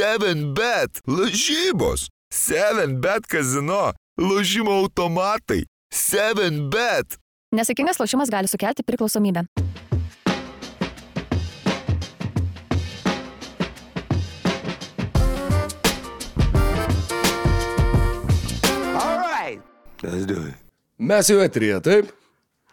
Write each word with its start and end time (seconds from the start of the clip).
7bet, 0.00 1.00
lažybos, 1.06 2.08
7bet 2.32 3.26
kazino, 3.28 3.92
lažymo 4.16 4.72
automatai, 4.80 5.66
7bet. 5.92 7.18
Nesėkmingas 7.52 8.00
lošimas 8.00 8.32
gali 8.32 8.48
sukelti 8.48 8.86
priklausomybę. 8.86 9.44
Let's 20.00 20.24
do 20.24 20.46
it. 20.48 20.56
Mes 20.96 21.28
jau 21.28 21.42
eterija, 21.44 21.82
taip? 21.84 22.08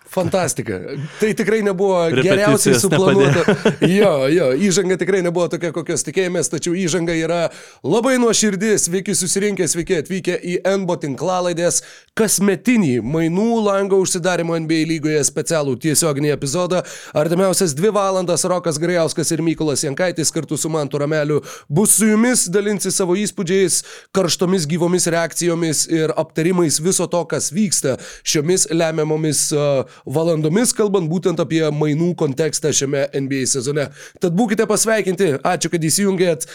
Fantastika. 0.09 0.79
Tai 1.19 1.33
tikrai 1.33 1.61
nebuvo 1.65 1.99
geriausiai 2.15 2.79
suplanuota. 2.79 3.43
Jo, 3.87 4.27
jo, 4.31 4.49
įžanga 4.67 4.97
tikrai 4.99 5.21
nebuvo 5.25 5.47
tokia, 5.51 5.73
kokios 5.75 6.05
tikėjomės, 6.07 6.49
tačiau 6.51 6.75
įžanga 6.77 7.15
yra 7.17 7.39
labai 7.85 8.15
nuoširdį. 8.21 8.73
Sveiki 8.81 9.15
susirinkę, 9.17 9.67
sveiki 9.67 9.97
atvykę 10.01 10.37
į 10.37 10.57
NBO 10.81 10.97
tinklalaidės 11.03 11.81
kasmetinį 12.17 13.01
mainų 13.05 13.49
lango 13.65 13.99
užsidarimo 14.01 14.57
NBA 14.63 14.85
lygoje 14.89 15.21
specialų 15.27 15.75
tiesioginį 15.83 16.31
epizodą. 16.33 16.81
Artimiausias 17.17 17.75
dvi 17.77 17.91
valandas 17.93 18.45
Rokas 18.49 18.79
Grajauskas 18.81 19.31
ir 19.35 19.43
Mykolas 19.45 19.83
Jankaitis 19.85 20.33
kartu 20.33 20.57
su 20.57 20.71
Mantu 20.73 21.01
Rameliu 21.03 21.41
bus 21.69 21.97
su 21.97 22.07
jumis, 22.09 22.47
dalinsi 22.53 22.91
savo 22.95 23.15
įspūdžiais, 23.19 23.81
karštomis 24.15 24.67
gyvomis 24.69 25.07
reakcijomis 25.13 25.85
ir 25.91 26.13
aptarimais 26.17 26.79
viso 26.83 27.07
to, 27.11 27.23
kas 27.29 27.51
vyksta 27.53 27.97
šiomis 28.27 28.67
lemiamomis 28.73 29.47
uh, 29.55 29.96
valandomis, 30.05 30.73
kalbant 30.77 31.09
būtent 31.09 31.39
apie 31.41 31.63
mainų 31.73 32.13
kontekstą 32.19 32.73
šiame 32.75 33.07
NBA 33.15 33.47
sezone. 33.49 33.87
Tad 34.21 34.35
būkite 34.37 34.67
pasveikinti, 34.69 35.31
ačiū, 35.47 35.71
kad 35.73 35.87
įsijungėt 35.89 36.47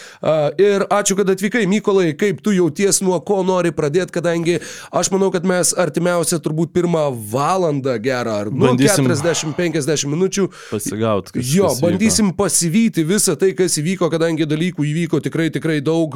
ir 0.61 0.85
ačiū, 0.87 1.17
kad 1.19 1.33
atvykai, 1.33 1.65
Mykolai, 1.69 2.11
kaip 2.17 2.41
tu 2.45 2.53
jauties, 2.55 3.01
nuo 3.03 3.17
ko 3.25 3.41
nori 3.47 3.73
pradėti, 3.75 4.13
kadangi 4.13 4.59
aš 4.93 5.09
manau, 5.13 5.31
kad 5.33 5.47
mes 5.47 5.73
artimiausią 5.73 6.39
turbūt 6.43 6.73
pirmą 6.75 7.07
valandą 7.33 7.97
gerą, 8.03 8.37
ar 8.45 8.51
nu, 8.53 8.69
Bandysim 8.69 9.07
40-50 9.09 10.09
minučių 10.13 10.47
Pasigauti. 10.69 11.33
Jo, 11.41 11.67
kas 11.67 11.79
įvyko. 11.79 11.81
bandysim 11.81 12.31
pasivyti 12.37 13.05
visą 13.07 13.35
tai, 13.39 13.51
kas 13.57 13.77
įvyko, 13.81 14.09
kadangi 14.13 14.47
dalykų 14.49 14.85
įvyko 14.91 15.21
tikrai, 15.25 15.49
tikrai 15.53 15.79
daug 15.83 16.15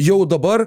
jau 0.00 0.18
dabar. 0.28 0.66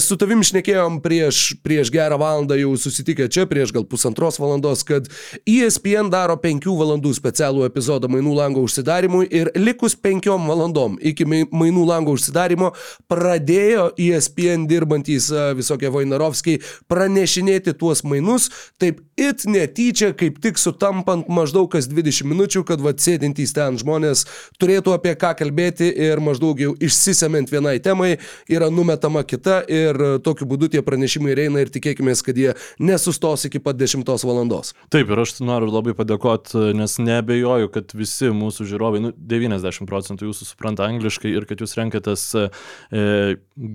Su 0.00 0.18
tavim 0.20 0.44
šnekėjom 0.46 1.00
prieš, 1.04 1.42
prieš 1.64 1.90
gerą 1.94 2.20
valandą, 2.20 2.58
jau 2.60 2.76
susitikę 2.78 3.28
čia, 3.32 3.46
prieš 3.50 3.74
gal 3.76 3.86
pusantros 3.88 4.38
valandos, 4.40 4.84
kad 4.86 5.09
E 5.46 5.60
ESPN 5.64 6.10
daro 6.12 6.36
penkių 6.40 6.76
valandų 6.78 7.12
specialų 7.16 7.66
epizodą 7.68 8.08
mainų 8.10 8.34
lango 8.38 8.64
užsidarimui 8.66 9.26
ir 9.30 9.50
likus 9.58 9.96
penkiom 9.96 10.48
valandom 10.50 10.96
iki 11.00 11.26
mai- 11.28 11.46
mainų 11.50 11.86
lango 11.88 12.14
užsidarimo 12.16 12.72
pradėjo 13.10 13.90
E 13.98 14.10
ESPN 14.10 14.66
dirbantys 14.70 15.30
uh, 15.32 15.50
visokie 15.56 15.90
Vainarovskiai 15.92 16.60
pranešinėti 16.90 17.74
tuos 17.78 18.02
mainus, 18.04 18.48
taip 18.80 19.00
it 19.20 19.44
netyčia, 19.46 20.12
kaip 20.16 20.40
tik 20.42 20.58
sutampant 20.58 21.28
maždaug 21.30 21.68
kas 21.72 21.88
20 21.90 22.26
minučių, 22.30 22.64
kad 22.66 22.82
vad 22.82 23.00
sėdintys 23.02 23.54
ten 23.56 23.78
žmonės 23.80 24.24
turėtų 24.60 24.94
apie 24.96 25.14
ką 25.20 25.34
kalbėti 25.38 25.90
ir 26.08 26.22
maždaug 26.24 26.60
jau 26.60 26.74
išsisemiant 26.80 27.50
vienai 27.52 27.76
temai 27.82 28.14
yra 28.50 28.70
numetama 28.72 29.22
kita 29.26 29.60
ir 29.68 29.96
e, 30.00 30.10
tokiu 30.24 30.48
būdu 30.50 30.70
tie 30.72 30.82
pranešimai 30.84 31.36
eina 31.36 31.62
ir 31.64 31.72
tikėkime, 31.72 32.14
kad 32.24 32.36
jie 32.36 32.54
nesustos 32.80 33.46
iki 33.48 33.60
pat 33.62 33.78
10 33.80 34.04
valandos. 34.26 34.74
Taip, 35.00 35.14
ir 35.14 35.20
aš 35.22 35.38
noriu 35.40 35.70
labai 35.72 35.94
padėkoti, 35.96 36.74
nes 36.76 36.98
nebejoju, 37.00 37.70
kad 37.72 37.94
visi 37.96 38.28
mūsų 38.36 38.66
žiūrovai, 38.68 38.98
nu, 39.00 39.10
90 39.16 39.88
procentų 39.88 40.26
jūsų 40.28 40.48
supranta 40.50 40.84
angliškai 40.84 41.30
ir 41.32 41.46
kad 41.48 41.62
jūs 41.64 41.72
renkatės 41.78 42.24
e, 42.36 42.42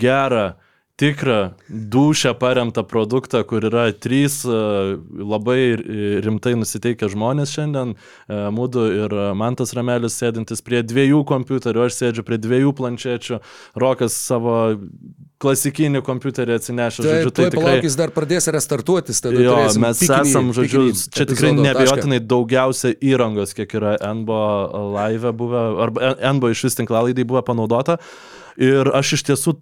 gerą, 0.06 0.44
tikrą, 0.96 1.50
dušę 1.70 2.34
paremtą 2.40 2.84
produktą, 2.88 3.44
kur 3.44 3.66
yra 3.68 3.92
trys 3.92 4.46
e, 4.48 4.50
labai 5.20 5.76
rimtai 6.24 6.53
nusiteikę 6.56 7.09
žmonės 7.12 7.52
šiandien, 7.52 7.92
e, 7.96 8.38
Mūdu 8.56 8.86
ir 9.03 9.16
Mantas 9.36 9.75
Ramelis 9.75 10.16
sėdintis 10.22 10.64
prie 10.64 10.80
dviejų 10.88 11.25
kompiuterių, 11.28 11.84
aš 11.90 11.97
sėdžiu 12.00 12.24
prie 12.28 12.40
dviejų 12.40 12.72
planšečių, 12.80 13.42
Rokas 13.84 14.16
savo 14.30 14.56
klasikinį 15.44 16.00
kompiuterį 16.08 16.56
atsinešė, 16.56 17.03
Taip, 17.03 17.12
žodžiu, 17.12 17.36
tai 17.36 17.50
tikrai... 17.50 17.66
palaukis 17.66 18.00
dar 18.00 18.16
pradės 18.16 18.48
restartuotis, 18.56 19.19
tada 19.19 19.44
Jo, 19.44 19.58
mes 19.84 20.00
pikinį- 20.00 20.31
esam, 20.31 20.53
žodžiu, 20.56 20.86
pikinį 20.88 21.12
čia 21.19 21.28
tikrai 21.34 21.52
nebejotinai 21.59 22.22
daugiausia 22.24 22.96
įrangos, 23.03 23.52
kiek 23.58 23.75
yra 23.75 23.98
NBO 24.16 24.40
live 24.96 25.36
buvę, 25.36 25.68
arba 25.90 26.16
NBO 26.31 26.56
iš 26.56 26.64
vis 26.69 26.80
tinklalaidai 26.80 27.28
buvo 27.28 27.44
panaudota. 27.44 28.00
Ir 28.56 28.88
aš 28.96 29.18
iš 29.19 29.28
tiesų 29.28 29.58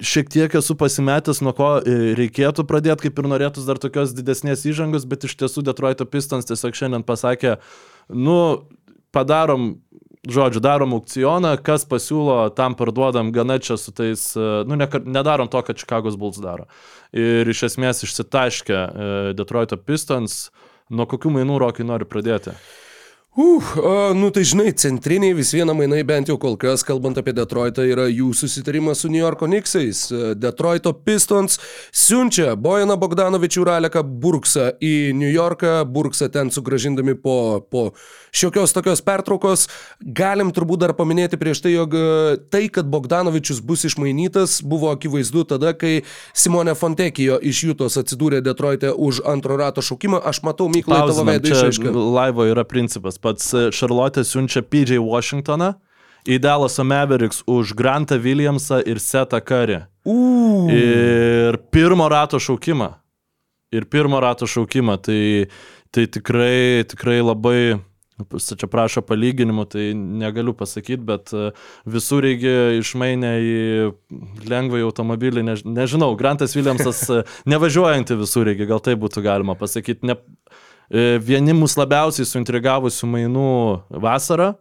šiek 0.00 0.28
tiek 0.32 0.54
esu 0.58 0.76
pasimetęs, 0.78 1.40
nuo 1.44 1.52
ko 1.56 1.70
e, 1.80 1.96
reikėtų 2.18 2.66
pradėti, 2.68 3.06
kaip 3.06 3.20
ir 3.20 3.28
norėtus 3.30 3.66
dar 3.68 3.80
tokios 3.82 4.14
didesnės 4.16 4.66
įžangos, 4.68 5.06
bet 5.08 5.26
iš 5.28 5.36
tiesų 5.40 5.64
Detroito 5.66 6.06
Pistons 6.08 6.48
tiesiog 6.48 6.76
šiandien 6.76 7.06
pasakė, 7.06 7.56
nu, 8.12 8.38
padarom 9.14 9.76
žodžiu, 10.26 10.58
darom 10.58 10.96
aukcioną, 10.96 11.52
kas 11.62 11.84
pasiūlo, 11.86 12.48
tam 12.58 12.74
parduodam 12.74 13.30
gana 13.34 13.60
čia 13.62 13.78
su 13.78 13.94
tais, 13.94 14.28
e, 14.36 14.46
nu, 14.68 14.78
ne, 14.78 14.88
nedarom 15.06 15.50
to, 15.52 15.62
kad 15.66 15.78
Chicago's 15.78 16.18
Bulls 16.18 16.40
daro. 16.42 16.66
Ir 17.16 17.46
iš 17.48 17.68
esmės 17.70 18.02
išsitaškė 18.06 18.80
e, 18.80 19.12
Detroito 19.38 19.78
Pistons, 19.78 20.48
nuo 20.90 21.06
kokių 21.08 21.38
mainų 21.38 21.60
rokai 21.62 21.86
nori 21.86 22.06
pradėti. 22.08 22.52
Uh, 22.52 22.85
a, 23.84 24.12
nu 24.16 24.30
tai 24.32 24.46
žinai, 24.48 24.70
centriniai 24.72 25.34
vis 25.36 25.50
viena 25.52 25.74
mainai 25.76 26.00
bent 26.08 26.30
jau 26.30 26.38
kol 26.40 26.54
kas, 26.56 26.80
kalbant 26.88 27.18
apie 27.20 27.34
Detroitą, 27.36 27.84
yra 27.84 28.06
jų 28.08 28.30
susitarimas 28.32 29.02
su 29.04 29.10
New 29.12 29.20
Yorko 29.20 29.44
Knicksais. 29.44 30.06
Detroito 30.40 30.94
Pistons 30.96 31.58
siunčia 31.92 32.54
Bojaną 32.56 32.96
Bogdanovičių 32.96 33.60
ir 33.60 33.70
Aleką 33.74 34.00
Burksą 34.24 34.70
į 34.80 35.12
New 35.20 35.28
Yorką, 35.28 35.82
Burksą 35.84 36.30
ten 36.32 36.48
sugražindami 36.48 37.12
po, 37.20 37.60
po 37.68 37.90
šiokios 38.32 38.72
tokios 38.72 39.04
pertraukos. 39.04 39.66
Galim 40.00 40.54
turbūt 40.56 40.86
dar 40.86 40.96
paminėti 40.96 41.36
prieš 41.36 41.60
tai, 41.66 41.74
jog 41.76 41.92
tai, 42.48 42.64
kad 42.72 42.88
Bogdanovičius 42.88 43.60
bus 43.60 43.84
išmainytas, 43.90 44.62
buvo 44.64 44.94
akivaizdu 44.96 45.44
tada, 45.52 45.74
kai 45.76 46.06
Simone 46.32 46.72
Fontekijo 46.72 47.36
iš 47.44 47.66
Jūtos 47.68 48.00
atsidūrė 48.00 48.40
Detroite 48.40 48.96
už 48.96 49.20
antro 49.28 49.60
rato 49.60 49.84
šaukimą. 49.84 50.24
Aš 50.24 50.40
matau, 50.48 50.72
Mykolai, 50.72 51.04
tavo 51.12 51.28
veidą 51.28 51.52
išaišką. 51.52 51.92
laivo 52.16 52.48
yra 52.48 52.64
principas. 52.64 53.20
Pats 53.26 53.50
Šarlotė 53.74 54.22
siunčia 54.22 54.62
PJ 54.62 55.00
Washingtoną 55.02 55.72
į 56.26 56.38
Dallas 56.42 56.78
Mavericks 56.78 57.42
už 57.46 57.74
Grantą 57.74 58.18
Williamsą 58.22 58.82
ir 58.86 59.00
Setą 59.02 59.40
Curry. 59.42 59.82
Uuu. 60.06 60.68
Ir 60.70 61.58
pirmo 61.74 62.06
rato 62.10 62.38
šaukimą. 62.38 62.92
Ir 63.74 63.86
pirmo 63.90 64.20
rato 64.22 64.46
šaukimą. 64.46 64.98
Tai, 65.02 65.20
tai 65.94 66.06
tikrai, 66.06 66.86
tikrai 66.86 67.18
labai, 67.22 67.60
čia 68.38 68.68
prašo 68.70 69.02
palyginimų, 69.06 69.66
tai 69.74 69.88
negaliu 69.94 70.54
pasakyti, 70.56 71.02
bet 71.06 71.34
e, 71.34 71.50
visur 71.90 72.22
reikia 72.26 72.78
išmainę 72.78 73.32
į 73.42 73.56
lengvąjį 74.46 74.86
automobilį, 74.86 75.46
než, 75.50 75.66
nežinau, 75.66 76.12
Grantas 76.18 76.54
Williamsas 76.58 77.02
e, 77.10 77.24
nevažiuojantį 77.50 78.22
visur 78.22 78.46
reikia, 78.46 78.70
gal 78.70 78.82
tai 78.82 78.94
būtų 78.98 79.26
galima 79.26 79.58
pasakyti. 79.58 80.06
Ne, 80.06 80.18
e, 80.18 80.65
vieni 80.90 81.54
mus 81.56 81.76
labiausiai 81.78 82.28
suintrigavusių 82.28 83.08
mainų 83.10 83.50
vasarą. 84.02 84.54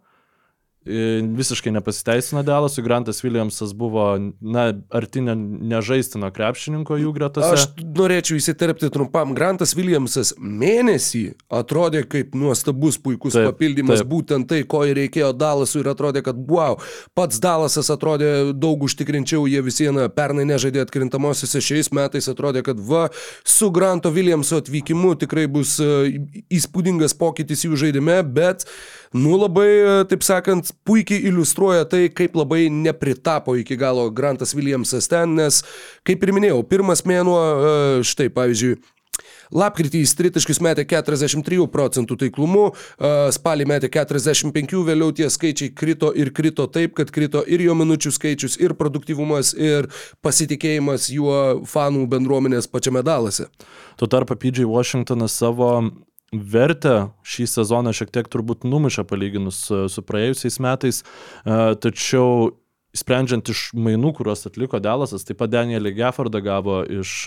E, 0.86 1.22
Visiškai 1.36 1.72
nepasiteisino 1.74 2.44
Delasui, 2.46 2.84
Grantas 2.86 3.24
Williamsas 3.24 3.74
buvo, 3.74 4.06
na, 4.42 4.68
arti 4.94 5.22
ne- 5.26 5.34
nežaistino 5.74 6.30
krepšininko 6.30 7.00
jų 7.02 7.14
gretose. 7.16 7.56
Aš 7.58 7.64
norėčiau 7.82 8.38
įsiterpti 8.38 8.92
trumpam. 8.94 9.34
Grantas 9.34 9.74
Williamsas 9.74 10.36
mėnesį 10.38 11.24
atrodė 11.50 12.04
kaip 12.06 12.36
nuostabus, 12.38 13.00
puikus 13.02 13.34
Taip, 13.34 13.50
papildymas, 13.50 14.04
taip. 14.04 14.06
taip. 14.06 14.12
būtent 14.14 14.50
tai, 14.52 14.62
ko 14.70 14.84
ir 14.86 15.00
reikėjo 15.00 15.32
Dalasui 15.34 15.82
ir 15.82 15.90
atrodė, 15.90 16.22
kad 16.28 16.38
wow, 16.54 16.78
pats 17.18 17.42
Dalasas 17.42 17.90
atrodė 17.90 18.54
daug 18.54 18.86
užtikrinčiau, 18.86 19.48
jie 19.50 19.66
vis 19.66 19.82
viena 19.82 20.06
pernai 20.14 20.46
nežaidė 20.46 20.86
atkrintamosiose, 20.86 21.64
šiais 21.66 21.90
metais 21.98 22.30
atrodė, 22.30 22.62
kad 22.62 22.78
va, 22.78 23.08
su 23.42 23.72
Granto 23.74 24.14
Williamso 24.14 24.62
atvykimu 24.62 25.16
tikrai 25.26 25.48
bus 25.50 25.80
e, 25.82 26.22
įspūdingas 26.54 27.18
pokytis 27.18 27.66
jų 27.66 27.82
žaidime, 27.88 28.22
bet, 28.38 28.68
nu 29.18 29.34
labai, 29.42 29.70
e, 29.74 30.00
taip 30.14 30.22
sakant, 30.28 30.75
puikiai 30.86 31.24
iliustruoja 31.30 31.86
tai, 31.90 32.08
kaip 32.14 32.36
labai 32.36 32.68
nepritapo 32.70 33.56
iki 33.60 33.78
galo 33.80 34.10
Grantas 34.12 34.56
Williamsas 34.58 35.10
ten, 35.12 35.38
nes, 35.40 35.62
kaip 36.08 36.24
ir 36.24 36.34
minėjau, 36.36 36.60
pirmas 36.70 37.06
mėnuo, 37.08 37.40
e, 37.40 38.04
štai 38.06 38.30
pavyzdžiui, 38.34 38.78
Lapkritį 39.54 40.02
jis 40.02 40.16
tritaškius 40.18 40.60
metė 40.64 40.86
43 40.90 41.68
procentų 41.72 42.18
taiklumu, 42.24 42.66
e, 42.72 43.12
spalį 43.36 43.68
metė 43.70 43.90
45, 43.94 44.82
vėliau 44.88 45.14
tie 45.16 45.30
skaičiai 45.30 45.74
krito 45.76 46.12
ir 46.16 46.32
krito 46.34 46.66
taip, 46.68 46.96
kad 46.98 47.12
krito 47.14 47.44
ir 47.46 47.62
jo 47.62 47.76
minučių 47.78 48.12
skaičius, 48.16 48.58
ir 48.60 48.74
produktyvumas, 48.80 49.54
ir 49.54 49.90
pasitikėjimas 50.26 51.10
juo 51.14 51.62
fanų 51.70 52.08
bendruomenės 52.10 52.68
pačiame 52.72 53.06
dalase. 53.06 53.48
Tuo 53.96 54.10
tarpu 54.10 54.36
PJ 54.36 54.66
Washingtonas 54.66 55.38
savo 55.38 55.72
vertę 56.42 56.96
šį 57.28 57.48
sezoną 57.52 57.94
šiek 57.96 58.12
tiek 58.16 58.30
turbūt 58.32 58.68
numušė 58.68 59.06
palyginus 59.08 59.64
su, 59.68 59.86
su 59.92 60.04
praėjusiais 60.06 60.60
metais, 60.64 61.02
e, 61.02 61.58
tačiau 61.82 62.54
sprendžiant 62.96 63.50
iš 63.52 63.68
mainų, 63.76 64.14
kuriuos 64.16 64.46
atliko 64.48 64.80
Delasas, 64.84 65.26
taip 65.28 65.42
pat 65.42 65.52
Danielį 65.52 65.92
Geffordą 65.98 66.40
gavo 66.46 66.78
iš 66.88 67.26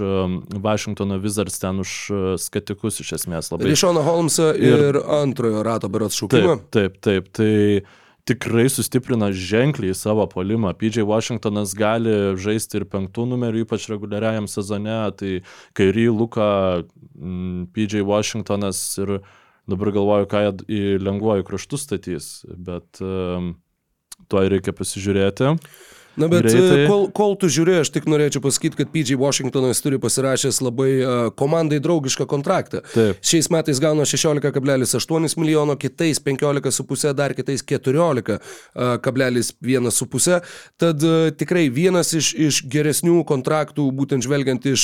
Washingtono 0.64 1.18
Wizards 1.20 1.60
ten 1.60 1.82
už 1.84 1.94
skatikus 2.40 3.02
iš 3.04 3.18
esmės 3.18 3.52
labai. 3.52 3.68
Rišoną 3.68 4.04
Holmesą 4.06 4.50
ir, 4.56 4.86
ir 4.88 5.00
antrojo 5.20 5.60
rato 5.66 5.90
berots 5.92 6.16
šaukimą. 6.20 6.60
Taip, 6.72 6.96
taip, 7.02 7.02
taip. 7.04 7.28
Tai 7.36 7.52
tikrai 8.28 8.66
sustiprina 8.68 9.30
ženkliai 9.32 9.96
savo 9.96 10.26
polimą. 10.28 10.74
PJ 10.76 11.04
Washingtonas 11.08 11.72
gali 11.76 12.14
žaisti 12.40 12.80
ir 12.80 12.86
penktų 12.90 13.24
numerių, 13.30 13.64
ypač 13.64 13.88
reguliariajam 13.88 14.48
sezone. 14.50 14.98
Tai 15.16 15.30
kairį 15.78 16.08
Luka, 16.12 16.48
mm, 17.16 17.70
PJ 17.76 18.04
Washingtonas 18.08 18.82
ir 19.00 19.18
dabar 19.68 19.92
galvoju, 19.96 20.28
ką 20.28 20.44
jie 20.44 20.52
į 20.68 20.82
lengvojų 21.04 21.46
kraštus 21.48 21.86
statys. 21.88 22.28
Bet 22.48 23.00
um, 23.04 23.54
tuo 24.28 24.44
reikia 24.44 24.76
pasižiūrėti. 24.76 25.54
Na, 26.18 26.26
bet 26.28 26.42
Greitai. 26.42 26.84
e, 26.84 26.86
kol, 26.90 27.06
kol 27.14 27.36
tu 27.38 27.46
žiūri, 27.52 27.76
aš 27.82 27.90
tik 27.94 28.04
norėčiau 28.10 28.42
pasakyti, 28.42 28.76
kad 28.80 28.88
PJ 28.94 29.14
Washingtonas 29.20 29.82
turi 29.84 29.98
pasirašęs 30.02 30.56
labai 30.66 30.92
uh, 30.98 31.04
komandai 31.38 31.78
draugišką 31.84 32.24
kontraktą. 32.30 32.78
Taip. 32.90 33.14
Šiais 33.22 33.46
metais 33.54 33.78
gauna 33.82 34.04
16,8 34.08 35.38
milijono, 35.38 35.74
kitais 35.78 36.18
15,5, 36.24 37.12
dar 37.18 37.30
kitais 37.38 37.60
14,1,5. 37.62 40.40
Tad 40.82 40.98
uh, 41.06 41.30
tikrai 41.38 41.66
vienas 41.70 42.08
iš, 42.18 42.26
iš 42.34 42.54
geresnių 42.66 43.22
kontraktų, 43.28 43.86
būtent 43.94 44.22
žvelgiant 44.26 44.66
iš 44.74 44.82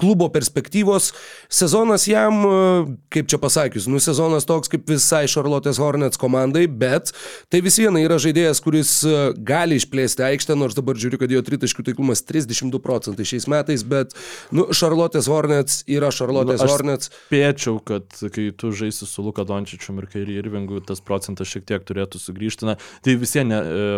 klubo 0.00 0.30
perspektyvos. 0.32 1.10
Sezonas 1.52 2.06
jam, 2.08 2.40
uh, 2.48 2.90
kaip 3.12 3.28
čia 3.30 3.40
pasakius, 3.42 3.88
nu 3.90 4.00
sezonas 4.02 4.48
toks 4.48 4.72
kaip 4.72 4.88
visai 4.90 5.26
Charlotte's 5.30 5.80
Hornets 5.82 6.20
komandai, 6.20 6.66
bet 6.66 7.12
tai 7.52 7.62
vis 7.64 7.78
viena 7.80 8.02
yra 8.02 8.18
žaidėjas, 8.22 8.62
kuris 8.64 8.94
uh, 9.08 9.30
gali 9.36 9.78
išplėsti 9.80 10.26
aikštę, 10.30 10.56
nors 10.58 10.78
dabar 10.78 10.98
žiūriu, 11.00 11.20
kad 11.20 11.32
jo 11.32 11.44
tritaškių 11.44 11.86
taiklumas 11.90 12.24
32 12.26 12.82
procentai 12.82 13.28
šiais 13.28 13.48
metais, 13.50 13.84
bet, 13.86 14.16
nu, 14.54 14.70
Charlotte's 14.72 15.28
Hornets 15.30 15.82
yra 15.90 16.12
Charlotte's 16.14 16.60
Nu, 16.60 16.70
Hornets. 16.70 17.10
Spėčiau, 17.26 17.78
kad 17.84 18.08
kai 18.34 18.50
tu 18.56 18.72
žaisi 18.76 19.08
su 19.08 19.24
Luka 19.24 19.44
Dončičium 19.48 20.00
ir 20.02 20.08
Kairi 20.10 20.38
Irvingu, 20.40 20.80
tas 20.86 21.02
procentas 21.04 21.50
šiek 21.50 21.66
tiek 21.68 21.84
turėtų 21.86 22.20
sugrįžti. 22.22 22.68
Na, 22.70 22.78
tai 23.04 23.18
visie 23.20 23.44
ne... 23.46 23.60
E, 23.60 23.92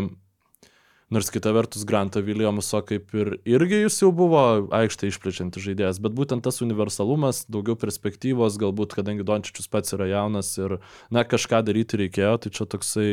Nors 1.12 1.29
kita 1.29 1.50
vertus, 1.53 1.85
Grantą 1.85 2.23
Williamso 2.25 2.79
kaip 2.88 3.11
ir 3.12 3.35
irgi 3.44 3.82
jis 3.82 3.99
jau 4.00 4.09
buvo 4.17 4.41
aikštė 4.73 5.11
išplečiantis 5.11 5.67
žaidėjas, 5.67 5.99
bet 6.00 6.14
būtent 6.17 6.41
tas 6.47 6.62
universalumas, 6.64 7.43
daugiau 7.53 7.76
perspektyvos, 7.76 8.56
galbūt 8.62 8.97
kadangi 8.97 9.26
Dončičius 9.29 9.69
pats 9.69 9.93
yra 9.93 10.09
jaunas 10.09 10.55
ir, 10.56 10.79
na, 11.12 11.26
kažką 11.29 11.61
daryti 11.69 12.00
reikėjo, 12.00 12.32
tai 12.41 12.55
čia 12.56 12.64
toksai, 12.64 13.11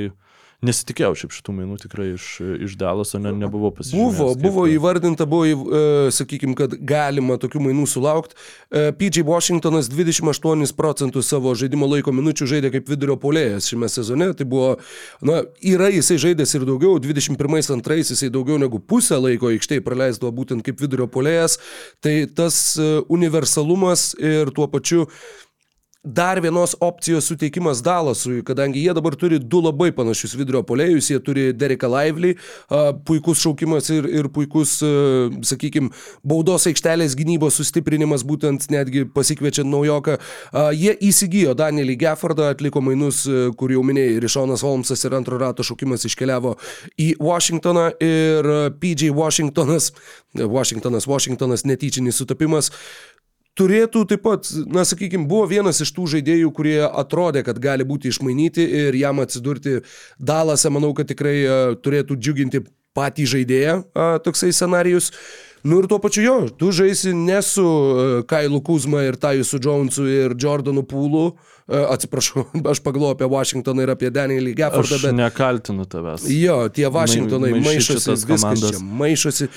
nesitikėjau 0.65 1.13
šiaip 1.21 1.33
šitų 1.37 1.53
mainų 1.55 1.77
tikrai 1.79 2.09
iš, 2.17 2.25
iš 2.67 2.75
Dalaso, 2.79 3.19
ne, 3.21 3.31
nebuvau 3.35 3.71
pasižiūrėjęs. 3.75 4.17
Buvo, 4.17 4.33
buvo 4.39 4.65
įvardinta, 4.67 5.27
buvo, 5.29 5.47
uh, 5.47 6.09
sakykime, 6.11 6.55
kad 6.59 6.75
galima 6.75 7.37
tokių 7.39 7.61
mainų 7.69 7.85
sulaukti. 7.87 8.35
Uh, 8.35 8.89
PJ 8.99 9.23
Washingtonas 9.27 9.87
28 9.91 10.75
procentų 10.75 11.23
savo 11.23 11.55
žaidimo 11.55 11.87
laiko 11.87 12.11
minučių 12.15 12.49
žaidė 12.53 12.73
kaip 12.75 12.91
vidurio 12.91 13.15
polėjas 13.21 13.71
šiame 13.71 13.87
sezone. 13.91 14.31
Tai 14.35 14.49
buvo, 14.51 14.75
na, 15.23 15.41
yra 15.63 15.91
jisai 15.95 16.19
žaidęs 16.27 16.55
ir 16.59 16.67
daugiau, 16.67 16.99
21-2 17.03 18.01
jisai 18.03 18.31
daugiau 18.33 18.59
negu 18.59 18.83
pusę 18.83 19.19
laiko 19.21 19.53
aikštėje 19.53 19.85
praleisdavo 19.87 20.33
būtent 20.41 20.67
kaip 20.67 20.83
vidurio 20.83 21.07
polėjas. 21.07 21.59
Tai 22.03 22.17
tas 22.35 22.59
uh, 22.75 22.99
universalumas 23.07 24.11
ir 24.19 24.51
tuo 24.55 24.67
pačiu 24.67 25.07
dar 26.03 26.39
vienos 26.41 26.75
opcijos 26.79 27.25
suteikimas 27.25 27.81
Dalasui, 27.81 28.41
kadangi 28.43 28.79
jie 28.79 28.93
dabar 28.93 29.15
turi 29.19 29.39
du 29.39 29.59
labai 29.59 29.89
panašius 29.91 30.37
vidurio 30.39 30.61
polėjus, 30.63 31.09
jie 31.11 31.19
turi 31.19 31.49
Dereką 31.51 31.89
a, 31.91 32.93
puikus 33.05 33.41
šaukimas 33.43 33.89
ir, 33.89 34.07
ir 34.07 34.29
puikus, 34.31 34.77
sakykime, 35.43 35.91
baudos 36.23 36.67
aikštelės 36.71 37.17
gynybos 37.19 37.59
sustiprinimas, 37.59 38.23
būtent 38.23 38.69
netgi 38.71 39.03
pasikviečiant 39.11 39.67
naujoką. 39.67 40.17
Jie 40.71 40.95
įsigijo 41.09 41.53
Danielį 41.53 41.97
Geffordą, 41.99 42.53
atliko 42.53 42.79
mainus, 42.81 43.25
kur 43.59 43.71
jau 43.71 43.83
minėjai, 43.83 44.21
Rišonas 44.23 44.63
Holmesas 44.63 45.03
ir 45.03 45.19
antro 45.19 45.37
rato 45.41 45.67
šaukimas 45.67 46.07
iškeliavo 46.07 46.55
į 46.95 47.11
Washingtoną 47.19 47.89
ir 47.99 48.51
PJ 48.79 49.11
Washingtonas, 49.11 49.91
Washingtonas, 50.39 51.11
Washingtonas 51.11 51.67
netyčinis 51.67 52.23
sutapimas, 52.23 52.71
turėtų 53.59 54.05
taip 54.09 54.23
pat, 54.25 54.47
na 54.71 54.85
sakykime, 54.87 55.27
buvo 55.29 55.49
vienas 55.51 55.81
iš 55.83 55.91
tų 55.95 56.07
žaidėjų, 56.15 56.53
kurie 56.55 56.79
atrodė, 56.87 57.43
kad 57.47 57.59
gali 57.61 57.87
būti 57.87 58.13
išmainyti 58.13 58.65
ir 58.85 58.97
jam 58.99 59.21
atsidurti 59.23 59.81
Dalase, 60.17 60.71
manau, 60.73 60.93
kad 60.97 61.11
tikrai 61.11 61.35
a, 61.43 61.59
turėtų 61.75 62.17
džiuginti 62.17 62.63
patį 62.97 63.27
žaidėją 63.35 63.77
a, 63.93 64.09
toksai 64.23 64.53
scenarius. 64.55 65.11
Nu 65.67 65.81
ir 65.81 65.89
tuo 65.91 65.99
pačiu 65.99 66.23
jo, 66.23 66.35
tu 66.55 66.71
žaisi 66.71 67.11
ne 67.13 67.41
su 67.43 67.67
a, 67.67 68.09
Kailu 68.29 68.63
Kuzma 68.65 69.03
ir 69.07 69.19
Tajusu 69.19 69.59
Jonesu 69.59 70.07
ir 70.07 70.37
Jordanu 70.39 70.85
Pūlu, 70.87 71.27
a, 71.35 71.58
atsiprašau, 71.69 72.43
aš 72.71 72.79
pagalvoju 72.85 73.13
apie 73.15 73.27
Washingtoną 73.29 73.83
ir 73.85 73.91
apie 73.93 74.09
Danielį 74.13 74.53
Geffordą, 74.57 74.95
Aš 74.97 75.03
bet... 75.05 75.15
nekaltinu 75.19 75.85
tavęs. 75.89 76.25
Jo, 76.33 76.57
tie 76.73 76.89
Vašingtonai 76.89 77.51
Mai- 77.55 77.61
maišosi, 77.67 78.09
viskas 78.15 78.41
komandas. 78.41 78.71
čia 78.73 78.81
maišosi. 79.03 79.47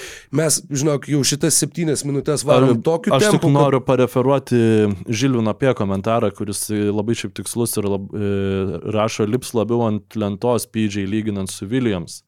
Mes, 0.40 0.58
žinok, 0.70 1.08
jau 1.12 1.22
šitas 1.24 1.56
septynias 1.62 2.04
minutės 2.08 2.44
varom 2.48 2.82
tokiu 2.84 3.14
Aš 3.16 3.24
tik 3.24 3.30
tempu. 3.38 3.48
kad- 3.48 3.56
noriu 3.56 3.80
pareferuoti 3.84 4.60
Žilvino 5.08 5.50
apie 5.54 5.72
komentarą, 5.78 6.30
kuris 6.36 6.66
labai 6.70 7.14
šiaip 7.18 7.32
tikslus 7.40 7.76
ir 7.80 7.88
lab, 7.88 8.10
e, 8.12 8.32
rašo 8.92 9.26
lips 9.28 9.54
labiau 9.56 9.86
ant 9.88 10.14
lentos 10.16 10.66
PJ 10.68 11.06
lyginant 11.08 11.50
su 11.50 11.66
Williams. 11.66 12.22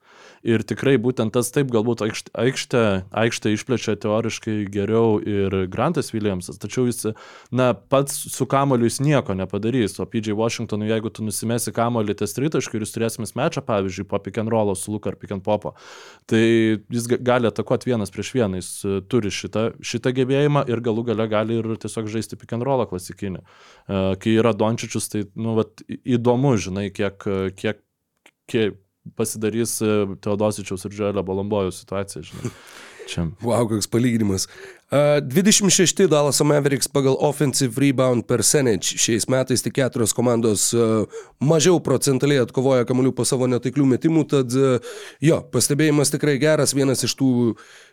Ir 0.44 0.60
tikrai 0.60 0.98
būtent 1.00 1.32
tas 1.32 1.48
taip 1.54 1.70
galbūt 1.72 2.02
aikštė, 2.04 2.80
aikštė 3.16 3.52
išplečia 3.54 3.94
teoriškai 3.96 4.56
geriau 4.68 5.16
ir 5.24 5.54
Grantas 5.72 6.12
Williamsas, 6.12 6.58
tačiau 6.60 6.84
jis, 6.84 7.14
na, 7.48 7.70
pats 7.72 8.18
su 8.34 8.44
kamoliu 8.50 8.84
jis 8.90 9.00
nieko 9.00 9.32
nepadarys, 9.38 9.96
o 10.02 10.06
PJ 10.10 10.36
Washingtonui, 10.36 10.90
jeigu 10.92 11.08
tu 11.16 11.24
nusimesi 11.24 11.72
kamolį 11.72 12.18
ties 12.20 12.36
tritaškį 12.36 12.76
ir 12.76 12.84
jūs 12.84 12.92
turėsime 12.92 13.30
mečą, 13.40 13.64
pavyzdžiui, 13.64 14.04
po 14.10 14.20
pick 14.20 14.42
and 14.42 14.52
rollo 14.52 14.76
su 14.76 14.92
Luka 14.92 15.14
ar 15.14 15.16
pick 15.16 15.32
and 15.32 15.46
popo, 15.46 15.72
tai 16.28 16.44
jis 16.92 17.08
ga- 17.14 17.22
gali 17.32 17.48
atakuoti 17.48 17.94
vienas 17.94 18.12
prieš 18.12 18.34
vieną, 18.36 18.60
jis 18.60 18.70
e, 18.84 19.00
turi 19.08 19.32
šitą, 19.32 19.70
šitą 19.80 20.12
gebėjimą 20.20 20.66
ir 20.68 20.84
galų 20.84 21.08
gale 21.08 21.28
gali 21.32 21.56
ir 21.62 21.72
tiesiog 21.80 22.12
žaisti 22.12 22.36
pick 22.36 22.52
and 22.52 22.68
rollą 22.68 22.84
klasikinį. 22.92 23.40
E, 23.40 24.04
Kai 24.20 24.36
yra 24.36 24.52
Dončičius, 24.52 25.08
tai, 25.08 25.24
nu, 25.40 25.56
vat, 25.56 25.80
įdomu, 25.88 26.52
žinai, 26.60 26.90
kiek, 26.92 27.24
kiek, 27.56 27.80
kiek 28.50 28.80
pasidarys 29.18 29.76
e, 29.84 29.92
Teodosičiaus 30.24 30.86
ir 30.88 30.96
Dželio 30.96 31.24
Balambojų 31.26 31.74
situacija, 31.76 32.24
žinai. 32.24 32.52
Čia. 33.10 33.26
Wow, 33.44 33.66
koks 33.68 33.88
palyginimas. 33.92 34.46
Uh, 34.92 35.20
26 35.20 36.06
Dallas 36.06 36.40
Mavericks 36.40 36.86
pagal 36.86 37.16
offensive 37.18 37.80
rebound 37.80 38.26
percentage. 38.26 38.94
Šiais 39.00 39.24
metais 39.32 39.62
tik 39.64 39.74
keturios 39.74 40.12
komandos 40.12 40.68
mažiau 41.40 41.80
procentaliai 41.82 42.42
atkovoja 42.44 42.84
kamuolių 42.86 43.14
po 43.16 43.24
savo 43.26 43.48
netaiklių 43.50 43.86
metimų, 43.94 44.24
tad 44.28 44.54
jo, 45.24 45.38
pastebėjimas 45.54 46.12
tikrai 46.12 46.36
geras, 46.42 46.76
vienas 46.76 47.02
iš 47.08 47.16
tų 47.18 47.30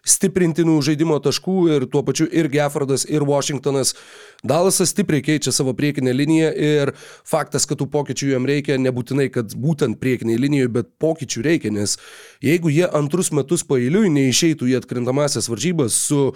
stiprintinų 0.08 0.80
žaidimo 0.86 1.18
taškų 1.24 1.56
ir 1.76 1.88
tuo 1.92 2.04
pačiu 2.06 2.28
ir 2.28 2.50
Geffordas, 2.52 3.06
ir 3.10 3.26
Washingtonas. 3.26 3.96
Dallasas 4.44 4.90
stipriai 4.90 5.22
keičia 5.22 5.54
savo 5.54 5.76
priekinę 5.78 6.14
liniją 6.16 6.52
ir 6.58 6.94
faktas, 7.28 7.68
kad 7.70 7.78
tų 7.78 7.88
pokyčių 7.94 8.32
jam 8.34 8.48
reikia, 8.50 8.80
nebūtinai, 8.82 9.30
kad 9.34 9.54
būtent 9.54 10.00
priekiniai 10.02 10.40
linijoje, 10.42 10.72
bet 10.80 10.90
pokyčių 11.02 11.46
reikia, 11.46 11.74
nes 11.74 11.98
jeigu 12.42 12.72
jie 12.74 12.88
antrus 12.90 13.30
metus 13.36 13.62
pailiui 13.68 14.10
neišeitų 14.10 14.72
į 14.72 14.80
atkrintamasias 14.82 15.50
varžybas 15.52 15.98
su 16.10 16.32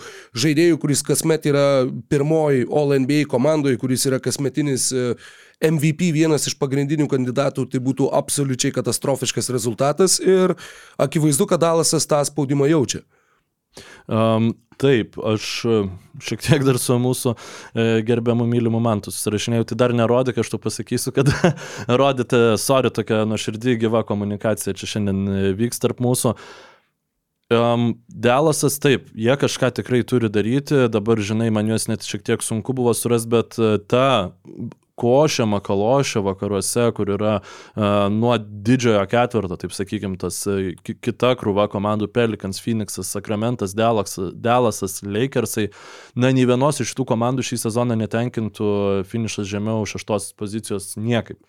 žaidėju, 0.55 0.79
kuris 0.79 1.03
kasmet 1.03 1.45
yra 1.45 1.85
pirmoji 2.09 2.65
All 2.71 2.95
NBA 2.99 3.25
komandoje, 3.27 3.77
kuris 3.77 4.05
yra 4.07 4.19
kasmetinis 4.19 4.91
e, 4.93 5.15
MVP 5.61 6.13
vienas 6.13 6.47
iš 6.47 6.55
pagrindinių 6.59 7.07
kandidatų, 7.07 7.67
tai 7.69 7.79
būtų 7.79 8.09
absoliučiai 8.13 8.71
katastrofiškas 8.71 9.49
rezultatas 9.51 10.19
ir 10.19 10.55
akivaizdu, 10.97 11.45
kad 11.47 11.59
Dalasas 11.59 12.07
tą 12.07 12.23
spaudimą 12.25 12.69
jaučia. 12.69 13.03
Um, 14.07 14.53
taip, 14.79 15.17
aš 15.19 15.65
e, 15.67 15.79
šiek 16.23 16.43
tiek 16.45 16.63
dar 16.63 16.77
su 16.79 16.95
mūsų 16.95 17.33
e, 17.33 17.87
gerbiamu 18.07 18.45
mylimu 18.47 18.79
mantu 18.79 19.11
susirašinėjau, 19.11 19.65
tai 19.67 19.77
dar 19.81 19.95
nerodė, 19.95 20.31
kad 20.35 20.45
aš 20.45 20.53
tu 20.53 20.59
pasakysiu, 20.63 21.11
kad 21.15 21.31
rodėte, 22.01 22.55
sorry, 22.61 22.93
tokia 22.95 23.25
nuoširdį 23.27 23.75
gyva 23.83 24.05
komunikacija 24.07 24.75
čia 24.77 24.93
šiandien 24.93 25.25
e, 25.27 25.43
vyks 25.59 25.83
tarp 25.83 25.99
mūsų. 26.05 26.35
Um, 27.53 27.91
Delasas 28.09 28.79
taip, 28.81 29.11
jie 29.13 29.35
kažką 29.37 29.69
tikrai 29.77 30.01
turi 30.07 30.31
daryti, 30.33 30.87
dabar 30.89 31.19
žinai, 31.21 31.51
man 31.53 31.67
juos 31.69 31.85
net 31.85 32.01
šiek 32.01 32.23
tiek 32.25 32.41
sunku 32.41 32.73
buvo 32.73 32.89
surasti, 32.97 33.29
bet 33.29 33.57
e, 33.61 33.75
ta 33.85 34.31
košė 34.97 35.45
makalošė 35.51 36.23
vakaruose, 36.23 36.85
kur 36.95 37.09
yra 37.17 37.33
uh, 37.41 38.07
nuo 38.07 38.37
didžiojo 38.39 39.01
ketvirto, 39.11 39.57
taip 39.59 39.75
sakykime, 39.75 40.15
tas 40.17 40.37
uh, 40.47 40.71
ki- 40.87 40.95
kita 41.03 41.33
krūva 41.35 41.67
komandų 41.69 42.07
Pelikans, 42.15 42.61
Phoenixas, 42.63 43.11
Sacramentas, 43.11 43.75
Dallasas, 43.75 45.01
Lakersai, 45.03 45.67
na, 46.15 46.31
nei 46.31 46.47
vienos 46.47 46.79
iš 46.79 46.95
tų 46.95 47.05
komandų 47.11 47.43
šį 47.43 47.59
sezoną 47.65 47.99
netenkintų 48.05 48.71
finišas 49.11 49.51
žemiau 49.51 49.83
šeštos 49.83 50.31
pozicijos 50.39 50.93
niekaip. 50.95 51.43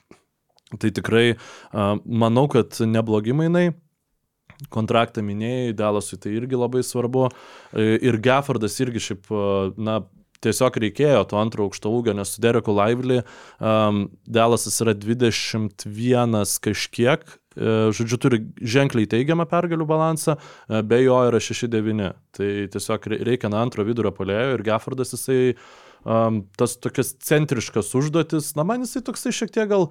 Tai 0.82 0.90
tikrai 0.90 1.36
uh, 1.36 2.02
manau, 2.02 2.48
kad 2.50 2.74
neblogi 2.82 3.36
mainai. 3.38 3.68
Kontraktą 4.72 5.24
minėjai, 5.26 5.74
Dalasui 5.76 6.18
tai 6.20 6.34
irgi 6.36 6.58
labai 6.58 6.84
svarbu. 6.86 7.28
E, 7.72 7.96
Ir 8.06 8.20
Geffordas 8.22 8.78
irgi 8.82 9.02
šiaip, 9.10 9.30
e, 9.30 9.48
na, 9.76 10.00
tiesiog 10.44 10.76
reikėjo 10.82 11.24
to 11.30 11.38
antro 11.40 11.66
aukšto 11.66 11.90
ūgio, 11.96 12.14
nes 12.16 12.34
su 12.34 12.42
Dereku 12.44 12.74
Lively 12.76 13.22
um, 13.58 14.04
Dalasas 14.28 14.76
yra 14.84 14.92
21 14.94 16.44
kažkiek, 16.62 17.24
e, 17.56 17.72
žodžiu, 17.96 18.20
turi 18.20 18.42
ženkliai 18.60 19.08
teigiamą 19.10 19.48
pergalių 19.50 19.88
balansą, 19.88 20.36
be 20.84 21.00
jo 21.02 21.18
yra 21.30 21.40
6-9. 21.42 22.12
Tai 22.36 22.52
tiesiog 22.76 23.10
re- 23.12 23.20
reikia 23.32 23.50
na 23.52 23.64
antro 23.64 23.84
vidurio 23.88 24.12
polėjo 24.14 24.58
ir 24.58 24.66
Geffordas 24.66 25.16
jisai 25.16 25.40
um, 26.04 26.44
tas 26.56 26.76
tokias 26.78 27.14
centriškas 27.26 27.94
užduotis, 27.98 28.52
na 28.58 28.66
man 28.68 28.84
jisai 28.84 29.02
toksai 29.08 29.34
šiek 29.34 29.56
tiek 29.56 29.72
gal 29.72 29.88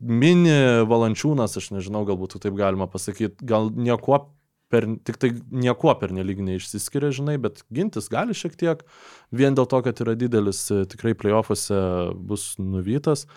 mini 0.00 0.84
valančiūnas, 0.88 1.58
aš 1.60 1.70
nežinau, 1.76 2.04
galbūt 2.08 2.38
taip 2.42 2.56
galima 2.58 2.88
pasakyti, 2.90 3.44
gal 3.46 3.70
nieko 3.74 4.20
per, 4.72 4.86
tik 5.06 5.18
tai 5.22 5.30
nieko 5.54 5.94
per 6.00 6.14
nelik 6.14 6.40
neišsiskiria, 6.42 7.12
žinai, 7.14 7.36
bet 7.42 7.62
gintis 7.74 8.10
gali 8.12 8.34
šiek 8.36 8.56
tiek, 8.58 8.82
vien 9.34 9.56
dėl 9.56 9.68
to, 9.70 9.80
kad 9.86 10.00
yra 10.02 10.16
didelis, 10.18 10.64
e, 10.74 10.82
tikrai 10.90 11.14
playoffuose 11.18 11.78
bus 12.18 12.54
nuvytas. 12.58 13.28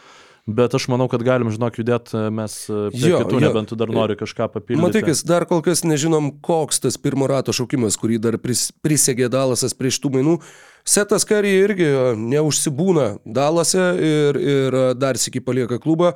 Bet 0.48 0.72
aš 0.76 0.86
manau, 0.88 1.10
kad 1.12 1.20
galim, 1.28 1.50
žinok, 1.52 1.76
judėti 1.82 2.20
mes 2.32 2.54
e, 2.72 2.86
prie 2.94 3.10
Jo, 3.12 3.18
kitų, 3.20 3.36
jo. 3.36 3.48
nebent 3.50 3.68
tu 3.68 3.76
dar 3.76 3.90
nori 3.92 4.16
kažką 4.16 4.46
papildyti. 4.54 4.80
Matikis, 4.80 5.26
dar 5.28 5.44
kol 5.50 5.60
kas 5.66 5.84
nežinom, 5.84 6.30
koks 6.40 6.80
tas 6.86 6.96
pirmo 6.96 7.28
rato 7.28 7.52
šaukimas, 7.52 7.98
kurį 8.00 8.22
dar 8.24 8.38
pris, 8.40 8.70
prisegė 8.80 9.28
Dalasas 9.34 9.76
prieš 9.76 10.00
tų 10.06 10.14
mainų. 10.16 10.38
Setas 10.88 11.28
Kari 11.28 11.52
irgi 11.66 11.90
e, 11.90 12.06
neužsibūna 12.16 13.10
Dalase 13.28 13.90
ir, 14.00 14.40
ir 14.40 14.80
e, 14.80 14.86
dar 14.96 15.20
sėki 15.20 15.44
palieka 15.44 15.82
klubą. 15.84 16.14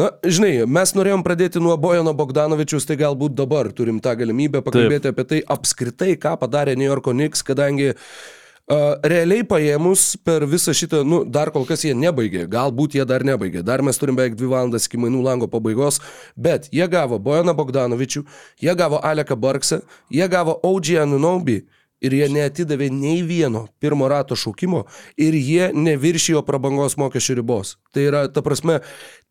Na, 0.00 0.14
žinai, 0.24 0.62
mes 0.64 0.94
norėjom 0.96 1.26
pradėti 1.26 1.60
nuo 1.60 1.76
Bojano 1.76 2.16
Bogdanovičius, 2.16 2.88
tai 2.88 2.96
galbūt 3.02 3.36
dabar 3.36 3.68
turim 3.76 4.00
tą 4.00 4.16
galimybę 4.16 4.64
pakalbėti 4.64 5.10
Taip. 5.10 5.12
apie 5.12 5.28
tai 5.28 5.44
apskritai, 5.44 6.14
ką 6.16 6.38
padarė 6.40 6.78
New 6.78 6.88
Yorko 6.88 7.12
Knicks, 7.12 7.44
kadangi 7.44 7.92
Uh, 7.92 8.38
realiai 8.68 9.44
paėmus 9.48 10.16
per 10.24 10.44
visą 10.46 10.74
šitą, 10.76 11.00
nu, 11.06 11.22
dar 11.24 11.50
kol 11.54 11.64
kas 11.68 11.84
jie 11.86 11.94
nebaigė, 11.96 12.44
galbūt 12.50 12.98
jie 12.98 13.06
dar 13.08 13.24
nebaigė, 13.24 13.62
dar 13.64 13.82
mes 13.82 13.96
turim 13.98 14.16
beveik 14.18 14.36
dvi 14.36 14.50
valandas 14.50 14.86
iki 14.88 15.00
mainų 15.00 15.22
lango 15.24 15.48
pabaigos, 15.48 16.00
bet 16.36 16.68
jie 16.72 16.84
gavo 16.88 17.18
Bojaną 17.18 17.54
Bogdanovičių, 17.56 18.24
jie 18.60 18.74
gavo 18.76 19.00
Aleką 19.00 19.36
Barksą, 19.40 19.80
jie 20.12 20.28
gavo 20.28 20.58
OG 20.62 20.94
Anunobi 21.04 21.62
ir 22.04 22.14
jie 22.14 22.28
neatidavė 22.32 22.88
nei 22.94 23.22
vieno 23.26 23.66
pirmo 23.82 24.08
rato 24.10 24.36
šaukimo 24.38 24.84
ir 25.18 25.36
jie 25.36 25.70
neviršijo 25.74 26.42
prabangos 26.46 26.98
mokesčių 27.00 27.38
ribos. 27.40 27.76
Tai 27.94 28.04
yra, 28.04 28.22
ta 28.30 28.42
prasme, 28.44 28.78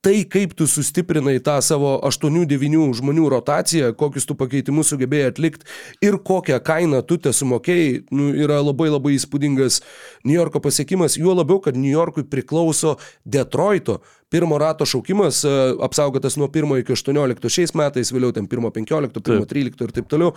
tai 0.04 0.22
kaip 0.30 0.54
tu 0.58 0.68
sustiprinai 0.70 1.40
tą 1.44 1.58
savo 1.66 1.96
8-9 2.08 2.94
žmonių 3.00 3.30
rotaciją, 3.34 3.94
kokius 3.98 4.28
tu 4.30 4.36
pakeitimus 4.40 4.92
sugebėjai 4.94 5.32
atlikti 5.32 5.68
ir 6.06 6.20
kokią 6.20 6.60
kainą 6.64 7.02
tu 7.08 7.18
te 7.22 7.34
sumokėjai, 7.34 8.04
nu, 8.12 8.30
yra 8.36 8.60
labai 8.62 8.92
labai 8.92 9.16
įspūdingas 9.18 9.82
New 10.28 10.38
Yorko 10.38 10.62
pasiekimas, 10.64 11.18
juo 11.20 11.36
labiau, 11.38 11.62
kad 11.64 11.78
New 11.80 11.92
Yorkui 11.92 12.28
priklauso 12.28 12.98
Detroito 13.26 14.02
pirmo 14.34 14.58
rato 14.60 14.86
šaukimas, 14.86 15.44
e, 15.48 15.54
apsaugotas 15.84 16.38
nuo 16.40 16.50
1 16.52 16.82
iki 16.82 16.96
18 16.96 17.52
šiais 17.54 17.74
metais, 17.78 18.12
vėliau 18.14 18.34
ten 18.36 18.48
1 18.50 18.72
15, 18.76 19.22
1 19.24 19.48
13 19.48 19.86
ir 19.88 19.96
taip 19.96 20.10
toliau. 20.12 20.34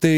Tai 0.00 0.14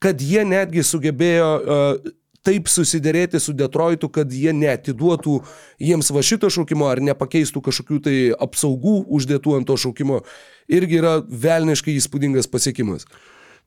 kad 0.00 0.22
jie 0.24 0.44
netgi 0.48 0.84
sugebėjo 0.86 1.50
uh, 1.60 2.12
taip 2.46 2.70
susidėrėti 2.72 3.40
su 3.42 3.52
Detroitu, 3.56 4.08
kad 4.12 4.32
jie 4.32 4.52
netiduotų 4.56 5.40
jiems 5.82 6.10
va 6.14 6.22
šito 6.24 6.48
šaukimo 6.52 6.88
ar 6.88 7.02
nepakeistų 7.04 7.62
kažkokių 7.66 7.98
tai 8.06 8.16
apsaugų 8.32 8.94
uždėtų 9.12 9.58
ant 9.58 9.68
to 9.68 9.76
šaukimo, 9.80 10.22
irgi 10.72 11.00
yra 11.02 11.18
velniškai 11.20 11.96
įspūdingas 12.00 12.48
pasiekimas. 12.50 13.04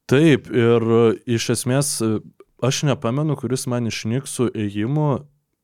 Taip, 0.10 0.50
ir 0.52 0.84
e, 0.84 1.04
iš 1.38 1.52
esmės 1.54 2.00
aš 2.64 2.82
nepamenu, 2.90 3.38
kuris 3.40 3.68
man 3.72 3.88
iš 3.92 4.04
Niksų 4.10 4.50
ėjimų 4.66 5.12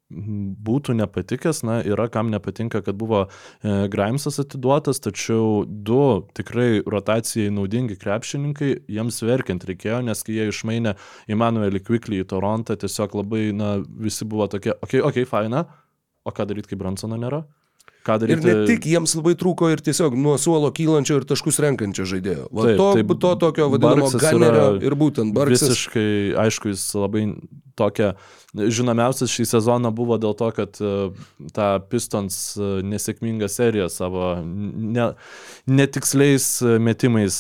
būtų 0.10 0.96
nepatikęs, 0.98 1.62
na, 1.68 1.80
yra 1.86 2.08
kam 2.10 2.32
nepatinka, 2.34 2.82
kad 2.86 2.98
buvo 2.98 3.28
e, 3.28 3.88
Grimesas 3.94 4.40
atiduotas, 4.42 5.02
tačiau 5.06 5.66
du 5.68 6.26
tikrai 6.38 6.82
rotacijai 6.82 7.52
naudingi 7.54 7.98
krepšininkai, 8.02 8.72
jiems 8.90 9.22
verkiant 9.22 9.68
reikėjo, 9.70 10.02
nes 10.08 10.26
kai 10.26 10.40
jie 10.40 10.50
išmainė 10.50 10.96
Emanuelį 11.30 11.84
Quickly 11.86 12.24
į 12.24 12.30
Torontą, 12.34 12.80
tiesiog 12.82 13.20
labai, 13.22 13.50
na, 13.54 13.76
visi 13.86 14.26
buvo 14.26 14.50
tokie, 14.50 14.74
okei, 14.74 14.82
okay, 14.82 15.06
okei, 15.06 15.24
okay, 15.24 15.30
faina, 15.30 15.66
o 16.26 16.34
ką 16.34 16.50
daryti, 16.50 16.74
kai 16.74 16.82
Bransono 16.82 17.20
nėra? 17.20 17.44
Ką 18.10 18.18
Ir 18.18 18.26
daryti? 18.26 18.50
ne 18.50 18.68
tik 18.70 18.90
jiems 18.90 19.14
labai 19.20 19.36
trūko 19.38 19.70
ir 19.74 19.86
tiesiog 19.86 20.18
nuo 20.18 20.36
suolo 20.42 20.74
kylančio 20.74 21.20
ir 21.22 21.30
taškus 21.30 21.62
renkančio 21.62 22.08
žaidėjo. 22.10 22.50
Va, 22.50 22.70
Taip, 22.72 22.82
to, 22.82 22.92
tai 22.98 23.22
to 23.26 23.34
tokio 23.46 23.72
vadinamo 23.76 24.12
ganerio 24.18 24.68
ir 24.82 24.98
būtent 24.98 25.36
Barksas. 25.38 25.76
Visiškai, 25.76 26.10
aišku, 26.48 26.74
jis 26.74 26.86
labai 26.98 27.28
tokia, 27.80 28.14
žinomiausias 28.54 29.32
šį 29.32 29.46
sezoną 29.52 29.92
buvo 29.96 30.18
dėl 30.22 30.36
to, 30.38 30.50
kad 30.56 30.80
e, 30.82 30.94
tą 31.56 31.68
Pistons 31.92 32.40
e, 32.58 32.70
nesėkmingą 32.90 33.50
seriją 33.52 33.90
savo 33.94 34.32
ne, 34.44 35.12
netiksliais 35.70 36.48
e, 36.66 36.78
metimais 36.84 37.40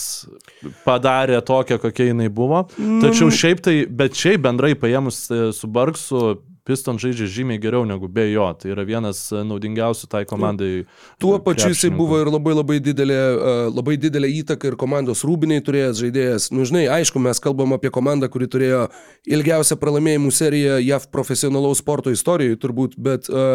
padarė 0.85 1.41
tokią, 1.45 1.79
kokia 1.81 2.11
jinai 2.11 2.29
buvo. 2.29 2.65
Mm. 2.77 3.01
Tačiau 3.05 3.33
šiaip 3.33 3.63
tai, 3.65 3.75
bet 3.89 4.17
šiaip 4.19 4.45
bendrai 4.45 4.75
paėmus 4.79 5.25
su 5.57 5.71
Barksu, 5.71 6.39
Piston 6.69 6.99
žaidžia 7.01 7.25
žymiai 7.25 7.57
geriau 7.61 7.87
negu 7.89 8.05
be 8.05 8.27
jo. 8.29 8.45
Tai 8.53 8.69
yra 8.75 8.85
vienas 8.85 9.23
e, 9.33 9.41
naudingiausių 9.47 10.09
tai 10.11 10.21
komandai. 10.29 10.83
Tuo 11.21 11.39
pačiu 11.41 11.71
jisai 11.71 11.89
buvo 11.95 12.19
ir 12.21 12.29
labai 12.29 12.53
labai 12.53 12.77
didelė, 12.85 13.17
e, 13.17 13.55
labai 13.73 13.97
didelė 14.01 14.29
įtaka 14.43 14.69
ir 14.69 14.77
komandos 14.77 15.25
rūbiniai 15.25 15.63
turėjęs 15.65 16.03
žaidėjas. 16.03 16.49
Nu, 16.53 16.67
žinai, 16.69 16.85
aišku, 16.99 17.21
mes 17.25 17.41
kalbam 17.41 17.73
apie 17.73 17.89
komandą, 17.95 18.29
kuri 18.29 18.49
turėjo 18.51 18.85
ilgiausią 19.25 19.79
pralaimėjimų 19.81 20.35
seriją 20.35 20.77
JAV 20.83 21.09
profesionalaus 21.15 21.81
sporto 21.81 22.13
istorijoje 22.13 22.61
turbūt, 22.61 22.95
bet, 23.01 23.31
e, 23.33 23.49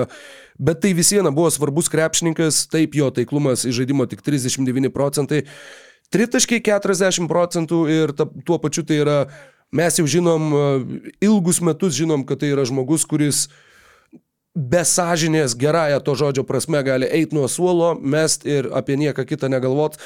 bet 0.58 0.82
tai 0.82 0.94
vis 0.98 1.14
viena 1.14 1.30
buvo 1.34 1.54
svarbus 1.54 1.92
krepšininkas, 1.94 2.64
taip 2.74 2.98
jo 2.98 3.14
taiklumas 3.14 3.62
į 3.68 3.78
žaidimo 3.78 4.10
tik 4.10 4.26
39 4.26 4.90
procentai. 4.94 5.44
Tritaškiai 6.14 6.62
40 6.62 7.30
procentų 7.30 7.84
ir 7.90 8.12
ta, 8.14 8.26
tuo 8.46 8.58
pačiu 8.62 8.84
tai 8.86 9.00
yra, 9.02 9.18
mes 9.74 9.98
jau 9.98 10.06
žinom, 10.06 10.48
e, 10.54 10.64
ilgus 11.26 11.60
metus 11.64 11.96
žinom, 11.98 12.22
kad 12.26 12.40
tai 12.42 12.52
yra 12.54 12.64
žmogus, 12.68 13.06
kuris 13.08 13.48
be 14.54 14.84
sąžinės 14.86 15.56
gerąją 15.58 15.98
to 16.06 16.14
žodžio 16.14 16.44
prasme 16.46 16.82
gali 16.86 17.08
eiti 17.10 17.34
nuo 17.34 17.48
suolo, 17.50 17.94
mest 17.98 18.46
ir 18.46 18.70
apie 18.70 18.96
nieką 18.96 19.26
kitą 19.26 19.50
negalvot. 19.50 19.98